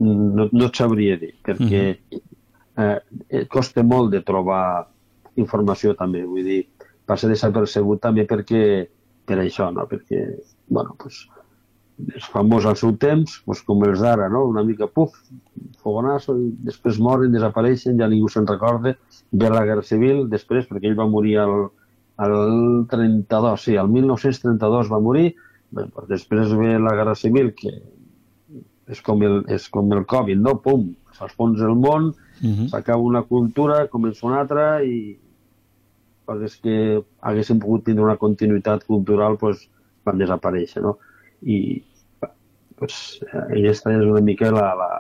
no, 0.01 0.49
no 0.51 0.67
et 0.67 0.79
sabria 0.79 1.17
dir, 1.21 1.35
perquè 1.45 1.83
eh, 1.91 2.99
eh, 3.29 3.45
costa 3.53 3.85
molt 3.87 4.15
de 4.15 4.23
trobar 4.27 4.65
informació 5.41 5.95
també, 5.99 6.25
vull 6.27 6.47
dir, 6.47 6.63
passa 7.09 7.29
desapercebut 7.31 8.01
també 8.03 8.27
perquè 8.29 8.63
per 9.27 9.39
això, 9.43 9.69
no? 9.75 9.87
perquè, 9.91 10.25
bueno, 10.69 10.97
pues, 10.99 11.23
és 12.17 12.25
famós 12.33 12.65
al 12.67 12.79
seu 12.81 12.95
temps, 12.99 13.37
pues, 13.45 13.61
com 13.67 13.85
els 13.87 14.01
d'ara, 14.03 14.31
no? 14.33 14.47
una 14.49 14.65
mica 14.67 14.89
puf, 14.89 15.15
fogonasso, 15.85 16.37
i 16.41 16.49
després 16.67 16.99
moren, 17.03 17.35
desapareixen, 17.35 17.99
ja 18.01 18.09
ningú 18.11 18.31
se'n 18.33 18.49
recorda, 18.49 18.97
ve 19.31 19.53
la 19.53 19.67
Guerra 19.69 19.85
Civil, 19.87 20.25
després, 20.33 20.67
perquè 20.71 20.91
ell 20.91 20.99
va 20.99 21.09
morir 21.11 21.37
al, 21.45 21.55
al 22.25 22.35
32, 22.91 23.69
sí, 23.69 23.77
al 23.77 23.93
1932 23.93 24.91
va 24.91 25.03
morir, 25.05 25.35
bé, 25.77 25.87
després 26.11 26.57
ve 26.57 26.77
la 26.81 26.97
Guerra 26.97 27.17
Civil, 27.19 27.53
que 27.55 27.77
és 28.91 29.01
com 29.07 29.23
el, 29.23 29.41
és 29.49 29.69
com 29.73 29.91
el 29.95 30.05
Covid, 30.11 30.39
no? 30.43 30.57
Pum, 30.65 30.89
s'esponsa 31.17 31.67
el 31.69 31.77
món, 31.79 32.13
Mhm. 32.41 32.69
s'acaba 32.73 33.03
una 33.05 33.23
cultura, 33.29 33.87
comença 33.93 34.25
una 34.27 34.41
altra 34.41 34.83
i 34.83 35.19
coses 36.27 36.57
que 36.63 37.03
haguessin 37.21 37.59
pogut 37.61 37.85
tindre 37.85 38.05
una 38.05 38.17
continuïtat 38.17 38.85
cultural 38.87 39.37
pues, 39.37 39.67
van 40.07 40.19
desaparèixer, 40.19 40.81
no? 40.83 40.99
I 41.43 41.83
pues, 42.77 43.21
aquesta 43.51 43.93
és 43.93 44.07
una 44.07 44.23
mica 44.25 44.51
la, 44.55 44.71
la, 44.79 44.91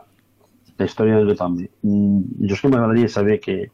la 0.78 0.84
història 0.88 1.20
de 1.22 1.30
tothom. 1.32 1.56
Mm, 1.82 2.44
jo 2.48 2.54
és 2.56 2.60
que 2.60 2.68
m'agradaria 2.68 3.08
saber 3.08 3.38
que, 3.40 3.70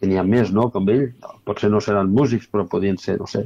que 0.00 0.08
n'hi 0.10 0.18
ha 0.18 0.24
més, 0.26 0.50
no?, 0.52 0.70
com 0.74 0.88
ell. 0.90 1.12
Potser 1.46 1.70
no 1.70 1.80
seran 1.84 2.10
músics, 2.10 2.48
però 2.50 2.66
podien 2.68 2.98
ser, 2.98 3.18
no 3.20 3.26
sé, 3.30 3.44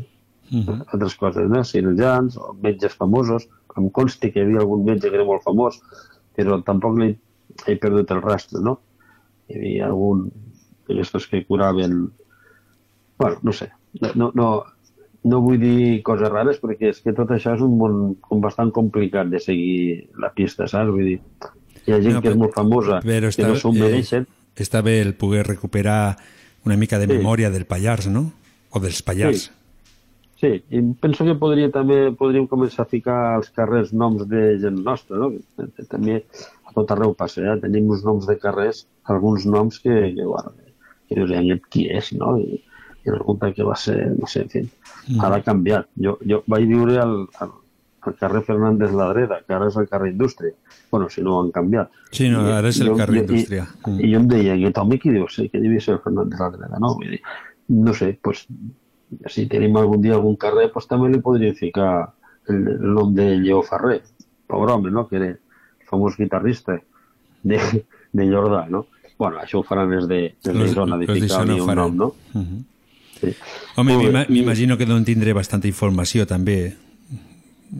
Mhm. 0.51 0.87
altres 0.95 1.15
coses, 1.21 1.45
no? 1.51 1.61
cirurgians 1.65 2.39
o 2.41 2.55
metges 2.63 2.95
famosos. 2.97 3.49
Em 3.79 3.89
consti 3.95 4.33
que 4.33 4.41
hi 4.43 4.47
havia 4.47 4.63
algun 4.65 4.85
metge 4.87 5.09
que 5.11 5.17
era 5.19 5.27
molt 5.27 5.45
famós, 5.47 5.79
però 6.37 6.61
tampoc 6.67 6.99
li 6.99 7.13
he 7.67 7.77
perdut 7.81 8.11
el 8.15 8.23
rastre, 8.23 8.61
no? 8.63 8.79
Hi 9.49 9.59
havia 9.59 9.87
algun 9.93 10.29
d'aquestos 10.89 11.29
que 11.31 11.45
curaven... 11.47 12.09
Bueno, 13.19 13.39
no 13.43 13.53
sé, 13.53 13.71
no, 14.15 14.31
no, 14.35 14.49
no 15.27 15.41
vull 15.43 15.59
dir 15.59 16.03
coses 16.07 16.31
rares 16.31 16.61
perquè 16.63 16.93
és 16.93 17.01
que 17.03 17.15
tot 17.17 17.33
això 17.35 17.57
és 17.57 17.63
un 17.67 17.75
món 17.81 17.97
com 18.23 18.41
bastant 18.45 18.71
complicat 18.75 19.31
de 19.33 19.41
seguir 19.43 20.09
la 20.23 20.31
pista, 20.35 20.69
saps? 20.71 20.93
Vull 20.95 21.09
dir, 21.13 21.19
hi 21.87 21.95
ha 21.95 22.01
gent 22.05 22.19
No, 22.19 22.23
que 22.23 22.31
és 22.31 22.39
molt 22.39 22.55
famosa, 22.55 23.01
Però 23.03 23.27
que 23.27 23.35
està, 23.35 23.49
no 23.51 23.59
s'ho 23.59 23.73
mereixen, 23.75 24.29
eh, 24.29 24.63
està 24.63 24.83
bé 24.87 25.01
el 25.03 25.15
poder 25.19 25.47
recuperar 25.49 26.17
una 26.67 26.77
mica 26.77 26.99
de 26.99 27.07
Sí. 27.07 27.17
memòria 27.17 27.51
del 27.51 27.67
Pallars, 27.67 28.07
no? 28.07 28.31
O 28.71 28.81
dels 28.81 29.03
Pallars. 29.03 29.49
Sí, 29.49 29.58
i 30.47 30.81
penso 31.01 31.24
que 31.27 31.35
podria 31.35 31.70
també 31.74 32.12
podríem 32.15 32.47
començar 32.47 32.85
a 32.85 32.89
ficar 32.90 33.35
als 33.36 33.48
carrers 33.51 33.93
noms 33.93 34.27
de 34.31 34.59
gent 34.62 34.78
nostra, 34.85 35.16
no? 35.19 35.32
També 35.90 36.20
a 36.69 36.73
tot 36.77 36.90
arreu 36.94 37.15
passa, 37.19 37.43
eh? 37.43 37.56
Tenim 37.60 37.89
uns 37.90 38.05
noms 38.06 38.27
de 38.28 38.36
carrers, 38.39 38.85
alguns 39.05 39.47
noms 39.47 39.81
que, 39.82 40.15
que 40.15 40.24
bueno, 40.24 40.52
que 41.09 41.15
dius, 41.16 41.31
"Eh, 41.32 41.60
qui 41.70 41.89
és, 41.90 42.12
no? 42.12 42.36
I, 42.39 42.62
i 43.05 43.10
resulta 43.10 43.52
que 43.52 43.65
va 43.65 43.74
ser, 43.74 44.15
no 44.19 44.27
sé, 44.27 44.43
en 44.43 44.48
fi, 44.48 44.60
Mm. 45.09 45.20
ara 45.24 45.36
ha 45.36 45.43
canviat. 45.43 45.86
Jo, 45.97 46.19
jo 46.28 46.43
vaig 46.47 46.66
viure 46.69 46.98
al, 47.01 47.27
al, 47.40 47.51
al 48.02 48.15
carrer 48.15 48.43
Fernández 48.44 48.93
Ladreda, 48.93 49.40
que 49.47 49.55
ara 49.55 49.69
és 49.69 49.77
el 49.77 49.89
carrer 49.89 50.12
Indústria. 50.12 50.52
Bueno, 50.90 51.09
si 51.09 51.23
no 51.23 51.36
ho 51.36 51.43
han 51.43 51.51
canviat. 51.51 51.89
Sí, 52.12 52.28
no, 52.28 52.47
I- 52.47 52.52
ara 52.52 52.69
és 52.69 52.81
el 52.81 52.89
jo- 52.89 52.97
carrer 52.97 53.16
jo- 53.27 53.32
Indústria. 53.32 53.66
I, 53.86 53.90
Mm. 53.90 54.01
i 54.05 54.12
jo 54.12 54.20
em 54.20 54.28
deia, 54.28 54.52
aquest 54.55 54.78
home 54.78 54.98
qui 54.98 55.10
deu 55.10 55.27
ser? 55.28 55.51
Que 55.51 55.59
devia 55.59 55.81
ser 55.81 55.94
el 55.94 56.01
Fernández 56.01 56.39
Ladreda, 56.39 56.78
no? 56.78 56.94
Vull 56.94 57.10
dir, 57.10 57.20
no 57.69 57.94
sé, 57.94 58.19
pues, 58.23 58.47
si 59.31 59.47
tenim 59.49 59.77
algun 59.77 60.03
dia 60.03 60.15
algun 60.15 60.37
carrer, 60.37 60.71
pues, 60.73 60.87
també 60.89 61.09
li 61.13 61.21
podríem 61.25 61.55
ficar 61.57 62.15
el, 62.49 62.63
el 62.77 62.95
nom 62.95 63.15
de 63.15 63.37
Lleó 63.41 63.63
Ferrer, 63.63 64.03
pobre 64.47 64.73
home, 64.73 64.91
no?, 64.91 65.07
que 65.09 65.17
era 65.17 65.27
el 65.33 65.39
famós 65.89 66.17
guitarrista 66.19 66.79
de, 67.43 67.59
de 68.13 68.27
Jordà, 68.29 68.67
no? 68.69 68.87
Bueno, 69.19 69.41
això 69.43 69.59
ho 69.59 69.65
faran 69.67 69.91
de, 69.91 69.97
els 69.99 70.09
de 70.45 70.53
Los- 70.55 70.75
zona, 70.77 70.97
de 70.99 71.07
los 71.07 71.17
de 71.21 71.27
ficar-li 71.27 71.61
un 71.61 71.75
nom, 71.75 71.97
no? 71.97 72.15
Mhm. 72.35 72.65
Sí. 73.19 73.33
Home, 73.75 73.97
m'imagino 74.29 74.77
que 74.79 74.87
deuen 74.87 75.03
tindre 75.05 75.33
bastanta 75.35 75.67
informació 75.67 76.23
també, 76.27 76.77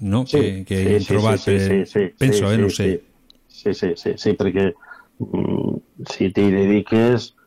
no? 0.03 0.25
que, 0.25 0.65
que 0.67 0.81
hagin 0.83 1.07
trobat. 1.07 1.45
eh, 1.47 1.85
penso, 2.19 2.49
sí, 2.49 2.55
eh? 2.55 2.59
No 2.59 2.67
ho 2.67 2.71
sí, 2.71 2.77
sé. 2.77 3.03
Sí, 3.47 3.75
sí, 3.75 3.93
sí, 3.97 4.11
sí, 4.19 4.33
perquè 4.35 4.73
mm, 5.19 5.77
si 6.11 6.31
t'hi 6.35 6.51
dediques 6.51 7.29
eh, 7.31 7.38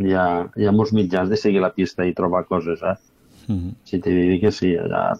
hi 0.00 0.14
ha, 0.14 0.26
hi 0.56 0.66
ha 0.66 0.74
molts 0.74 0.92
mitjans 0.96 1.30
de 1.30 1.38
seguir 1.38 1.62
la 1.62 1.72
pista 1.74 2.06
i 2.06 2.14
trobar 2.16 2.44
coses, 2.48 2.82
eh? 2.82 2.96
Mhm. 3.48 3.74
Si 3.84 4.00
t'hi 4.00 4.14
dediques, 4.14 4.56
sí, 4.62 4.74
allà 4.80 5.12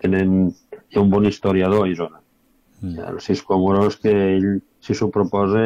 tenen, 0.00 0.52
hi 0.90 0.98
ha 0.98 1.02
un 1.02 1.10
bon 1.10 1.26
historiador 1.26 1.84
a 1.84 1.90
Isona. 1.90 2.20
Mm. 2.80 2.98
Ha 2.98 3.10
el 3.12 3.20
Cisco 3.20 3.54
Amorós 3.54 3.98
que 4.00 4.12
ell, 4.36 4.62
si 4.80 4.96
s'ho 4.96 5.10
proposa, 5.12 5.64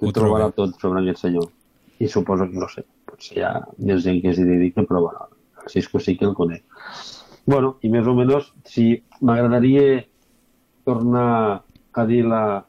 ho, 0.00 0.06
Ho 0.06 0.12
trobarà 0.14 0.50
tot 0.54 0.76
sobre 0.80 1.00
aquest 1.00 1.24
senyor. 1.24 1.48
I 2.00 2.08
suposo 2.08 2.46
que, 2.48 2.60
no 2.60 2.68
sé, 2.72 2.84
potser 3.08 3.38
hi 3.38 3.44
ha 3.44 3.54
més 3.78 4.04
gent 4.04 4.20
que 4.22 4.32
s'hi 4.36 4.44
dedica, 4.46 4.84
però 4.88 5.02
bueno, 5.06 5.26
el 5.64 5.72
Cisco 5.72 6.00
sí 6.00 6.16
que 6.16 6.28
el 6.28 6.36
conec. 6.36 6.64
Bueno, 7.46 7.74
i 7.82 7.90
més 7.92 8.06
o 8.06 8.14
menys, 8.16 8.52
si 8.68 9.02
m'agradaria 9.20 10.04
tornar 10.88 11.62
a 11.92 12.06
dir 12.06 12.22
la 12.28 12.62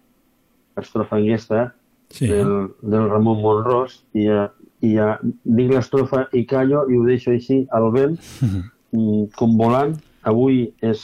estrofa 0.79 1.19
aquesta 1.19 1.69
Sí. 2.11 2.27
del, 2.27 2.71
del 2.81 3.07
Ramon 3.09 3.39
Monrós 3.41 4.01
i, 4.13 4.25
ja, 4.27 4.49
i 4.83 4.95
ja 4.97 5.13
dic 5.23 5.71
l'estrofa 5.71 6.25
i 6.35 6.43
callo 6.49 6.83
i 6.91 6.97
ho 6.99 7.05
deixo 7.07 7.31
així 7.31 7.61
al 7.71 7.89
vent 7.95 8.17
mm, 8.95 9.31
com 9.38 9.57
volant. 9.59 9.95
Avui 10.27 10.67
és, 10.85 11.01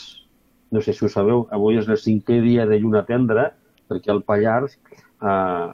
no 0.70 0.82
sé 0.84 0.94
si 0.94 1.04
ho 1.04 1.10
sabeu, 1.10 1.46
avui 1.54 1.80
és 1.80 1.88
el 1.88 1.98
cinquè 1.98 2.38
dia 2.44 2.68
de 2.70 2.78
lluna 2.78 3.02
tendra, 3.08 3.48
perquè 3.90 4.12
al 4.12 4.22
Pallars, 4.22 4.76
eh, 5.24 5.66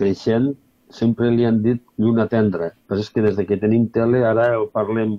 creixent, 0.00 0.50
sempre 0.90 1.30
li 1.30 1.46
han 1.46 1.60
dit 1.62 1.82
lluna 2.00 2.26
tendra. 2.30 2.72
Però 2.88 2.98
és 3.00 3.10
que 3.14 3.22
des 3.22 3.36
de 3.38 3.46
que 3.46 3.60
tenim 3.62 3.86
tele 3.94 4.24
ara 4.26 4.52
ho 4.58 4.66
parlem 4.72 5.18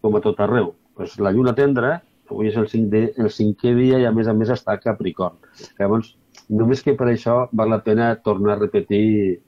com 0.00 0.16
a 0.16 0.22
tot 0.24 0.40
arreu. 0.40 0.72
Pues 0.96 1.18
la 1.20 1.32
lluna 1.34 1.54
tendra, 1.56 1.98
avui 2.30 2.48
és 2.50 2.56
el, 2.56 2.68
cinc 2.70 2.88
de, 2.92 3.02
el 3.20 3.28
cinquè 3.32 3.74
dia 3.76 4.00
i 4.00 4.06
a 4.08 4.12
més 4.14 4.30
a 4.30 4.34
més 4.36 4.50
està 4.52 4.76
a 4.76 4.80
Capricorn. 4.82 5.36
Llavors, 5.78 6.14
només 6.48 6.82
que 6.82 6.94
per 6.94 7.08
això 7.10 7.48
val 7.52 7.70
la 7.70 7.80
pena 7.82 8.14
tornar 8.22 8.54
a 8.56 8.60
repetir 8.60 9.40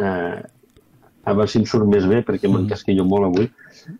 eh, 0.00 0.40
a 1.24 1.34
veure 1.36 1.48
si 1.52 1.58
em 1.60 1.66
surt 1.68 1.86
més 1.90 2.06
bé, 2.08 2.22
perquè 2.24 2.48
m'encasquillo 2.48 3.04
molt 3.04 3.26
avui, 3.28 3.48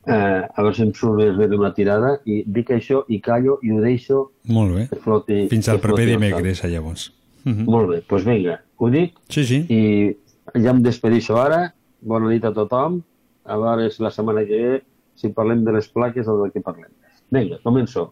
eh, 0.09 0.41
a 0.49 0.63
veure 0.63 0.75
si 0.75 0.83
em 0.87 0.93
surt 0.97 1.19
més 1.21 1.35
bé 1.37 1.49
d'una 1.53 1.73
tirada, 1.77 2.15
i 2.25 2.43
dic 2.47 2.71
això 2.75 3.03
i 3.13 3.21
callo 3.21 3.59
i 3.63 3.73
ho 3.75 3.81
deixo 3.85 4.31
Molt 4.49 4.75
bé. 4.75 4.87
que 4.89 4.97
floti. 5.05 5.43
Fins 5.53 5.69
al 5.69 5.81
proper 5.85 6.07
dimecres, 6.09 6.63
llavors. 6.65 7.11
cel. 7.45 7.65
Molt 7.67 7.89
bé, 7.91 8.03
doncs 8.09 8.25
vinga, 8.25 8.59
ho 8.79 8.89
dic 8.93 9.15
Sí, 9.29 9.45
sí. 9.45 9.61
i 9.69 10.61
ja 10.61 10.71
em 10.75 10.83
despedixo 10.83 11.37
ara. 11.41 11.73
Bona 12.01 12.29
nit 12.31 12.45
a 12.45 12.53
tothom. 12.53 13.03
A 13.45 13.57
veure 13.61 13.91
si 13.91 14.03
la 14.03 14.11
setmana 14.11 14.45
que 14.49 14.57
ve 14.57 14.83
si 15.15 15.29
parlem 15.29 15.65
de 15.65 15.73
les 15.73 15.89
plaques 15.89 16.27
o 16.29 16.37
del 16.43 16.51
que 16.53 16.61
parlem. 16.65 16.89
Vinga, 17.31 17.59
començo. 17.63 18.11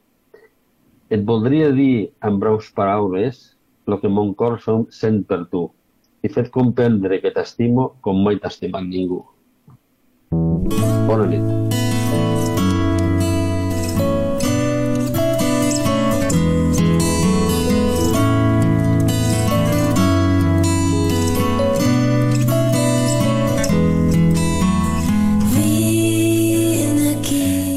Et 1.11 1.23
voldria 1.25 1.71
dir 1.73 2.11
amb 2.21 2.39
breus 2.41 2.71
paraules 2.77 3.57
el 3.89 4.01
que 4.01 4.09
mon 4.09 4.35
cor 4.35 4.61
som- 4.61 4.87
sent 4.91 5.27
per 5.27 5.47
tu 5.51 5.71
i 6.23 6.29
fet 6.29 6.51
comprendre 6.51 7.21
que 7.23 7.31
t'estimo 7.31 7.95
com 8.01 8.23
mai 8.23 8.37
t'ha 8.39 8.49
estimat 8.49 8.85
ningú. 8.85 9.23
Bona 11.09 11.27
nit. 11.27 11.45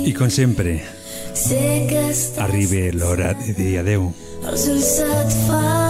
I 0.03 0.13
com 0.13 0.29
sempre, 0.29 0.81
arriba 2.37 2.89
l'hora 2.97 3.33
de 3.33 3.53
dir 3.53 3.77
adeu. 3.79 4.11
els 4.49 4.67
ulls 4.67 4.99
et 5.05 5.31
fan 5.45 5.61
patir. 5.61 5.80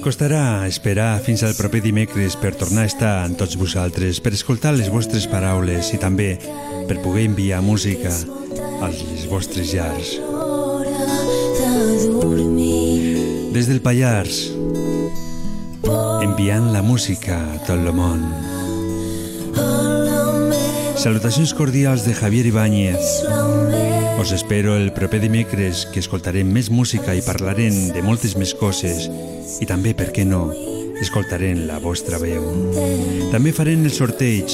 Em 0.00 0.04
costarà 0.06 0.64
esperar 0.64 1.18
fins 1.20 1.42
al 1.44 1.52
proper 1.52 1.82
dimecres 1.84 2.32
per 2.40 2.54
tornar 2.56 2.86
a 2.86 2.88
estar 2.88 3.10
amb 3.20 3.36
tots 3.36 3.58
vosaltres, 3.60 4.16
per 4.24 4.30
escoltar 4.32 4.72
les 4.72 4.88
vostres 4.88 5.26
paraules 5.28 5.90
i 5.92 6.00
també 6.00 6.30
per 6.88 6.96
poder 7.04 7.26
enviar 7.28 7.58
música 7.60 8.08
als 8.80 9.26
vostres 9.28 9.74
llars. 9.76 10.14
Des 13.52 13.68
del 13.68 13.84
Pallars, 13.84 14.40
enviant 16.24 16.72
la 16.72 16.80
música 16.80 17.36
a 17.36 17.60
tot 17.68 17.76
el 17.76 17.92
món. 17.92 18.24
Salutacions 20.96 21.52
cordials 21.52 22.08
de 22.08 22.16
Javier 22.16 22.48
Ibáñez. 22.48 23.99
Us 24.20 24.32
espero 24.32 24.76
el 24.76 24.92
proper 24.92 25.22
dimecres 25.22 25.86
que 25.88 26.00
escoltarem 26.02 26.44
més 26.52 26.66
música 26.68 27.14
i 27.16 27.22
parlarem 27.24 27.72
de 27.94 28.02
moltes 28.04 28.34
més 28.36 28.50
coses 28.52 29.06
i 29.64 29.66
també, 29.66 29.94
per 29.96 30.10
què 30.12 30.26
no, 30.28 30.42
escoltarem 31.00 31.62
la 31.64 31.78
vostra 31.80 32.18
veu. 32.20 32.44
També 33.32 33.54
farem 33.56 33.86
el 33.88 33.94
sorteig 33.96 34.52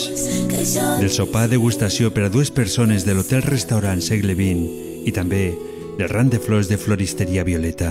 del 1.01 1.11
sopar 1.11 1.49
degustació 1.51 2.13
per 2.15 2.29
a 2.29 2.31
dues 2.31 2.53
persones 2.55 3.03
de 3.03 3.17
l'hotel-restaurant 3.19 3.99
Segle 4.07 4.37
XX 4.39 5.09
i 5.11 5.15
també 5.17 5.49
del 5.97 6.13
ram 6.13 6.31
de 6.31 6.39
flors 6.39 6.71
de 6.71 6.79
Floristeria 6.79 7.43
Violeta. 7.43 7.91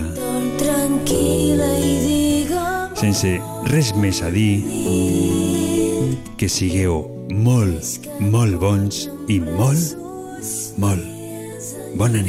Sense 3.02 3.34
res 3.68 3.92
més 4.00 4.24
a 4.24 4.32
dir, 4.32 4.64
que 6.40 6.48
sigueu 6.48 7.04
molt, 7.36 8.08
molt 8.24 8.64
bons 8.64 9.10
i 9.28 9.42
molt, 9.44 10.00
molt 10.80 11.15
bona 12.00 12.20